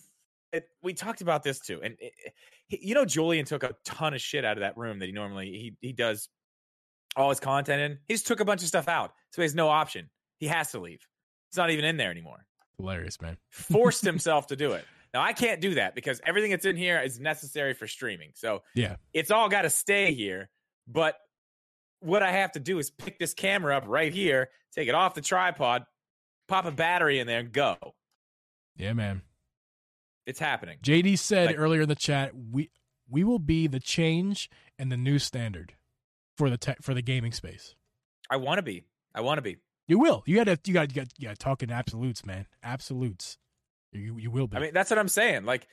it, 0.53 0.67
we 0.81 0.93
talked 0.93 1.21
about 1.21 1.43
this 1.43 1.59
too, 1.59 1.81
and 1.83 1.95
it, 1.99 2.13
it- 2.17 2.33
you 2.81 2.95
know 2.95 3.05
Julian 3.05 3.45
took 3.45 3.61
a 3.63 3.75
ton 3.85 4.15
of 4.15 4.21
shit 4.21 4.43
out 4.43 4.57
of 4.57 4.61
that 4.61 4.75
room 4.75 4.97
that 4.99 5.05
he 5.05 5.11
normally 5.11 5.45
he 5.51 5.75
he 5.81 5.93
does 5.93 6.29
all 7.15 7.29
his 7.29 7.39
content 7.39 7.79
in. 7.81 7.99
He 8.07 8.15
just 8.15 8.25
took 8.25 8.39
a 8.39 8.45
bunch 8.45 8.61
of 8.63 8.67
stuff 8.67 8.87
out, 8.87 9.13
so 9.29 9.41
he 9.41 9.43
has 9.43 9.53
no 9.53 9.69
option. 9.69 10.09
He 10.39 10.47
has 10.47 10.71
to 10.71 10.79
leave. 10.79 11.05
It's 11.49 11.57
not 11.57 11.69
even 11.69 11.85
in 11.85 11.95
there 11.95 12.09
anymore. 12.09 12.45
Hilarious, 12.77 13.21
man. 13.21 13.37
Forced 13.51 14.01
himself 14.03 14.47
to 14.47 14.55
do 14.55 14.71
it. 14.73 14.83
Now 15.15 15.21
I 15.21 15.31
can't 15.31 15.61
do 15.61 15.75
that 15.75 15.95
because 15.95 16.19
everything 16.25 16.51
that's 16.51 16.65
in 16.65 16.75
here 16.75 16.99
is 16.99 17.21
necessary 17.21 17.73
for 17.73 17.87
streaming. 17.87 18.31
So 18.35 18.63
Yeah. 18.73 18.97
it's 19.13 19.31
all 19.31 19.47
got 19.47 19.61
to 19.61 19.69
stay 19.69 20.13
here. 20.13 20.49
But 20.89 21.17
what 22.01 22.21
I 22.21 22.33
have 22.33 22.51
to 22.51 22.59
do 22.59 22.79
is 22.79 22.91
pick 22.91 23.17
this 23.17 23.33
camera 23.33 23.77
up 23.77 23.85
right 23.87 24.13
here, 24.13 24.49
take 24.73 24.89
it 24.89 24.93
off 24.93 25.13
the 25.15 25.21
tripod, 25.21 25.85
pop 26.49 26.65
a 26.65 26.71
battery 26.71 27.19
in 27.19 27.27
there, 27.27 27.39
and 27.39 27.49
go. 27.53 27.77
Yeah, 28.75 28.91
man. 28.91 29.21
It's 30.25 30.37
happening. 30.37 30.79
JD 30.83 31.17
said 31.17 31.45
Like- 31.47 31.59
earlier 31.59 31.83
in 31.83 31.87
the 31.87 31.95
chat, 31.95 32.33
we 32.35 32.69
we 33.07 33.23
will 33.23 33.39
be 33.39 33.67
the 33.67 33.79
change 33.79 34.49
and 34.77 34.91
the 34.91 34.97
new 34.97 35.17
standard 35.17 35.75
for 36.35 36.49
the 36.49 36.57
tech 36.57 36.81
for 36.81 36.93
the 36.93 37.01
gaming 37.01 37.31
space. 37.31 37.73
I 38.29 38.35
want 38.35 38.57
to 38.57 38.63
be. 38.63 38.83
I 39.13 39.21
want 39.21 39.37
to 39.37 39.41
be. 39.41 39.59
You 39.87 39.97
will. 39.97 40.23
You 40.25 40.35
got 40.35 40.43
to. 40.45 40.59
You 40.65 40.73
got. 40.73 40.89
You 40.89 40.95
got. 41.03 41.07
You 41.17 41.27
got 41.29 41.35
to 41.39 41.41
talk 41.41 41.63
absolutes, 41.63 42.25
man. 42.25 42.47
Absolutes. 42.61 43.37
You 43.95 44.17
you 44.17 44.31
will 44.31 44.47
be. 44.47 44.57
I 44.57 44.59
mean, 44.59 44.71
that's 44.73 44.89
what 44.89 44.99
I'm 44.99 45.07
saying. 45.07 45.45
Like 45.45 45.67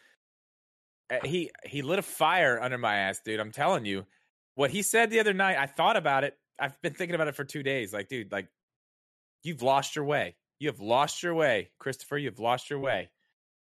uh, 1.11 1.19
he 1.25 1.51
he 1.65 1.83
lit 1.83 1.99
a 1.99 2.03
fire 2.03 2.61
under 2.61 2.79
my 2.79 2.97
ass, 2.97 3.21
dude. 3.25 3.41
I'm 3.41 3.53
telling 3.53 3.85
you. 3.85 4.07
What 4.55 4.71
he 4.71 4.83
said 4.83 5.09
the 5.09 5.19
other 5.19 5.33
night, 5.33 5.57
I 5.57 5.65
thought 5.67 5.97
about 5.97 6.25
it. 6.25 6.37
I've 6.59 6.81
been 6.83 6.93
thinking 6.93 7.15
about 7.15 7.27
it 7.27 7.35
for 7.35 7.43
2 7.43 7.63
days. 7.63 7.91
Like, 7.91 8.09
dude, 8.09 8.31
like 8.31 8.49
you've 9.43 9.63
lost 9.63 9.97
your 9.97 10.05
way. 10.05 10.37
You 10.59 10.69
have 10.69 10.79
lost 10.79 11.23
your 11.23 11.35
way, 11.35 11.71
Christopher. 11.79 12.19
You've 12.19 12.39
lost 12.39 12.69
your 12.69 12.79
way. 12.79 13.11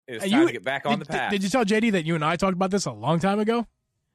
It's 0.06 0.24
time 0.24 0.40
you- 0.40 0.46
to 0.46 0.52
get 0.52 0.62
back 0.64 0.86
on 0.86 1.00
did, 1.00 1.08
the 1.08 1.12
path. 1.12 1.30
did 1.32 1.42
you 1.42 1.48
tell 1.48 1.64
JD 1.64 1.90
that 1.92 2.04
you 2.04 2.14
and 2.14 2.24
I 2.24 2.36
talked 2.36 2.54
about 2.54 2.70
this 2.70 2.86
a 2.86 2.92
long 2.92 3.18
time 3.18 3.40
ago? 3.40 3.66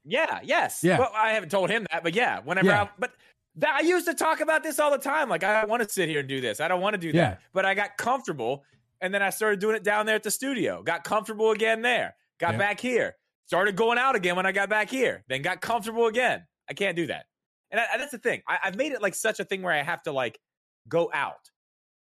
Yeah, 0.05 0.39
yes. 0.43 0.83
Yeah. 0.83 0.99
Well, 0.99 1.11
I 1.13 1.31
haven't 1.31 1.49
told 1.49 1.69
him 1.69 1.85
that, 1.91 2.01
but 2.01 2.15
yeah, 2.15 2.39
whenever 2.39 2.67
Yeah. 2.69 2.83
I, 2.83 2.89
but 2.97 3.11
that, 3.57 3.75
I 3.75 3.81
used 3.81 4.07
to 4.07 4.13
talk 4.13 4.39
about 4.39 4.63
this 4.63 4.79
all 4.79 4.89
the 4.89 4.97
time. 4.97 5.27
Like, 5.29 5.43
I 5.43 5.65
want 5.65 5.83
to 5.83 5.89
sit 5.89 6.09
here 6.09 6.21
and 6.21 6.29
do 6.29 6.41
this. 6.41 6.59
I 6.61 6.67
don't 6.67 6.81
want 6.81 6.93
to 6.93 6.97
do 6.97 7.11
that. 7.11 7.41
But 7.53 7.65
I 7.65 7.73
got 7.73 7.97
comfortable 7.97 8.63
and 9.03 9.13
then 9.13 9.21
I 9.21 9.29
started 9.29 9.59
doing 9.59 9.75
it 9.75 9.83
down 9.83 10.05
there 10.07 10.15
at 10.15 10.23
the 10.23 10.31
studio. 10.31 10.81
Got 10.81 11.03
comfortable 11.03 11.51
again 11.51 11.81
there. 11.83 12.15
Got 12.39 12.53
Yeah. 12.53 12.57
back 12.57 12.79
here. 12.79 13.15
Started 13.45 13.75
going 13.75 13.97
out 13.99 14.15
again 14.15 14.35
when 14.35 14.45
I 14.45 14.51
got 14.53 14.69
back 14.69 14.89
here. 14.89 15.23
Then 15.27 15.41
got 15.41 15.61
comfortable 15.61 16.07
again. 16.07 16.47
I 16.69 16.73
can't 16.73 16.95
do 16.95 17.07
that. 17.07 17.25
And 17.69 17.81
I, 17.81 17.97
that's 17.97 18.11
the 18.11 18.17
thing. 18.17 18.41
I, 18.47 18.57
I've 18.63 18.75
made 18.77 18.93
it 18.93 19.01
like 19.01 19.13
such 19.13 19.39
a 19.39 19.43
thing 19.43 19.61
where 19.61 19.73
I 19.73 19.83
have 19.83 20.01
to 20.03 20.11
like 20.13 20.39
go 20.87 21.11
out. 21.13 21.51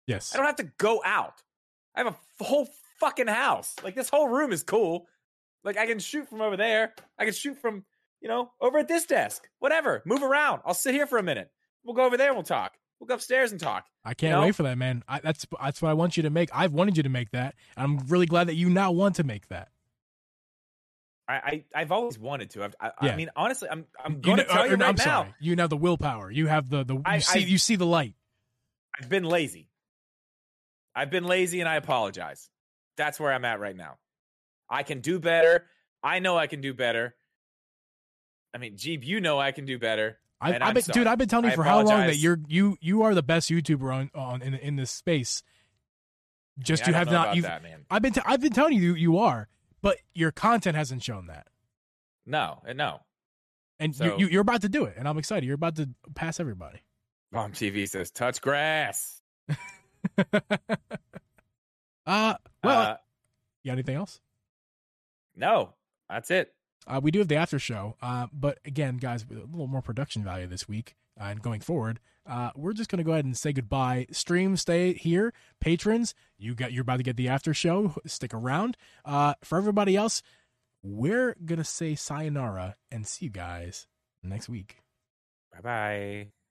Yes. 0.07 0.35
I 0.35 0.37
don't 0.37 0.47
have 0.47 0.57
to 0.57 0.71
go 0.79 1.01
out. 1.05 1.43
I 1.97 2.01
have 2.01 2.09
a 2.09 2.17
f- 2.41 2.47
whole 2.47 2.69
fucking 3.01 3.27
house. 3.29 3.75
Like 3.83 3.95
this 3.95 4.11
whole 4.11 4.29
room 4.29 4.53
is 4.53 4.63
cool. 4.63 5.07
Like 5.65 5.79
I 5.79 5.87
can 5.87 5.99
shoot 5.99 6.29
from 6.29 6.43
over 6.43 6.57
there. 6.57 6.95
I 7.19 7.25
can 7.25 7.33
shoot 7.35 7.57
from, 7.59 7.85
you 8.21 8.29
know, 8.29 8.53
over 8.61 8.79
at 8.79 8.89
this 8.89 9.07
desk. 9.07 9.49
Whatever. 9.61 10.03
Move 10.05 10.23
around. 10.23 10.61
I'll 10.67 10.75
sit 10.75 10.95
here 10.95 11.07
for 11.07 11.19
a 11.19 11.23
minute. 11.23 11.51
We'll 11.85 11.95
go 11.97 12.05
over 12.05 12.17
there 12.19 12.29
and 12.29 12.37
we'll 12.37 12.45
talk. 12.45 12.73
We'll 13.03 13.09
go 13.09 13.15
upstairs 13.17 13.51
and 13.51 13.61
talk. 13.61 13.87
I 14.05 14.15
can't 14.15 14.31
you 14.31 14.37
know? 14.37 14.43
wait 14.43 14.55
for 14.55 14.63
that, 14.63 14.79
man. 14.79 15.03
I, 15.09 15.19
that's 15.19 15.45
that's 15.61 15.83
what 15.83 15.89
I 15.89 15.95
want 15.95 16.17
you 16.17 16.23
to 16.23 16.31
make. 16.31 16.51
I've 16.55 16.73
wanted 16.73 16.97
you 16.97 17.03
to 17.03 17.09
make 17.09 17.33
that. 17.33 17.57
I'm 17.77 17.99
really 18.07 18.27
glad 18.27 18.47
that 18.47 18.55
you 18.55 18.71
now 18.71 18.93
want 18.93 19.17
to 19.17 19.25
make 19.25 19.49
that. 19.49 19.71
I, 21.27 21.35
I 21.35 21.65
I've 21.75 21.91
always 21.91 22.17
wanted 22.17 22.51
to. 22.51 22.63
I've, 22.63 22.77
I, 22.81 22.91
Yeah. 23.03 23.13
I 23.13 23.17
mean, 23.17 23.29
honestly, 23.35 23.69
I'm 23.69 23.87
I'm 24.05 24.15
You 24.15 24.21
going 24.21 24.37
to 24.37 24.45
know- 24.45 24.53
tell 24.53 24.67
you 24.69 24.75
uh, 24.75 24.77
right 24.77 24.89
I'm 24.91 24.95
now. 24.95 25.03
sorry. 25.03 25.35
You 25.41 25.57
have 25.57 25.71
the 25.71 25.77
willpower. 25.77 26.31
You 26.31 26.47
have 26.47 26.69
the 26.71 26.85
the. 26.85 26.95
You 26.95 27.03
I- 27.05 27.19
see. 27.19 27.41
I- 27.41 27.43
you 27.43 27.59
see 27.59 27.75
the 27.75 27.87
light. 27.87 28.15
I've 29.01 29.09
been 29.09 29.25
lazy. 29.25 29.69
I've 30.95 31.11
been 31.11 31.25
lazy 31.25 31.59
and 31.59 31.69
I 31.69 31.75
apologize. 31.75 32.51
That's 32.97 33.19
where 33.19 33.33
I'm 33.33 33.45
at 33.45 33.59
right 33.59 33.75
now. 33.75 33.97
I 34.71 34.85
can 34.85 35.01
do 35.01 35.19
better. 35.19 35.67
I 36.05 36.21
know 36.21 36.39
I 36.39 36.47
can 36.47 36.61
do 36.61 36.73
better. 36.73 37.17
I 38.55 38.59
mean, 38.59 38.77
Geeb, 38.77 39.03
you 39.03 39.21
know 39.21 39.41
I 39.41 39.51
can 39.51 39.65
do 39.65 39.77
better. 39.81 40.19
I've, 40.43 40.63
I've 40.63 40.75
been, 40.75 40.83
sorry. 40.83 40.95
dude. 40.95 41.07
I've 41.07 41.19
been 41.19 41.29
telling 41.29 41.45
you 41.47 41.53
I 41.53 41.55
for 41.55 41.63
how 41.65 41.83
long 41.83 42.07
that 42.07 42.17
you're 42.17 42.39
you 42.49 42.77
you 42.81 43.03
are 43.03 43.15
the 43.15 43.23
best 43.23 43.49
YouTuber 43.51 43.95
on 43.95 44.11
on 44.15 44.43
in 44.43 44.55
in 44.55 44.77
this 44.77 44.91
space. 44.91 45.43
Just 46.59 46.83
I 46.83 46.87
mean, 46.87 46.93
you 46.93 46.97
I 46.97 46.99
have 46.99 47.11
not. 47.11 47.37
You've, 47.37 47.45
that. 47.45 47.63
I've 47.91 48.03
been 48.03 48.13
t- 48.13 48.21
I've 48.27 48.41
been 48.41 48.53
telling 48.53 48.75
you 48.75 48.95
you 48.95 49.19
are, 49.19 49.49
but 49.81 49.97
your 50.15 50.33
content 50.33 50.77
hasn't 50.77 51.03
shown 51.03 51.29
that. 51.29 51.47
No, 52.27 52.59
no. 52.75 53.01
And 53.79 53.95
So- 53.97 54.05
you, 54.05 54.15
you 54.19 54.27
you're 54.29 54.43
about 54.43 54.61
to 54.63 54.69
do 54.69 54.85
it, 54.85 54.95
and 54.99 55.09
I'm 55.09 55.17
excited. 55.19 55.47
You're 55.47 55.55
about 55.55 55.77
to 55.77 55.89
pass 56.15 56.39
everybody. 56.41 56.81
Mom 57.31 57.53
TV 57.53 57.89
says 57.89 58.11
touch 58.11 58.41
grass. 58.43 59.23
uh 59.49 59.55
well, 62.07 62.35
Uh, 62.65 62.97
you 63.63 63.69
got 63.71 63.73
anything 63.73 63.97
else? 63.97 64.21
no, 65.37 65.73
that's 66.09 66.31
it. 66.31 66.53
Uh, 66.87 67.01
we 67.03 67.11
do 67.11 67.21
have 67.21 67.29
the 67.29 67.37
after 67.37 67.59
show, 67.59 67.97
uh, 68.03 68.27
but 68.33 68.59
again, 68.65 68.97
guys, 68.97 69.25
a 69.31 69.35
little 69.35 69.67
more 69.67 69.83
production 69.83 70.25
value 70.25 70.47
this 70.47 70.69
week 70.69 70.97
uh, 71.21 71.25
and 71.25 71.43
going 71.43 71.61
forward, 71.61 72.01
uh, 72.27 72.51
we're 72.57 72.73
just 72.73 72.91
going 72.91 72.99
to 72.99 73.05
go 73.05 73.13
ahead 73.13 73.25
and 73.25 73.37
say 73.37 73.53
goodbye. 73.53 74.07
Stream, 74.11 74.57
stay 74.57 74.93
here. 74.95 75.33
Patrons, 75.61 76.15
you 76.39 76.55
got 76.55 76.73
you're 76.73 76.83
about 76.83 76.97
to 76.97 77.03
get 77.03 77.17
the 77.17 77.29
after 77.29 77.55
show. 77.55 77.95
Stick 78.07 78.35
around. 78.35 78.77
Uh, 79.05 79.35
for 79.43 79.59
everybody 79.59 79.97
else, 79.97 80.23
we're 80.83 81.37
gonna 81.45 81.65
say 81.65 81.95
sayonara 81.95 82.77
and 82.91 83.07
see 83.07 83.27
you 83.27 83.31
guys 83.31 83.87
next 84.23 84.49
week. 84.49 84.79
Bye 85.53 85.61
bye. 85.61 86.42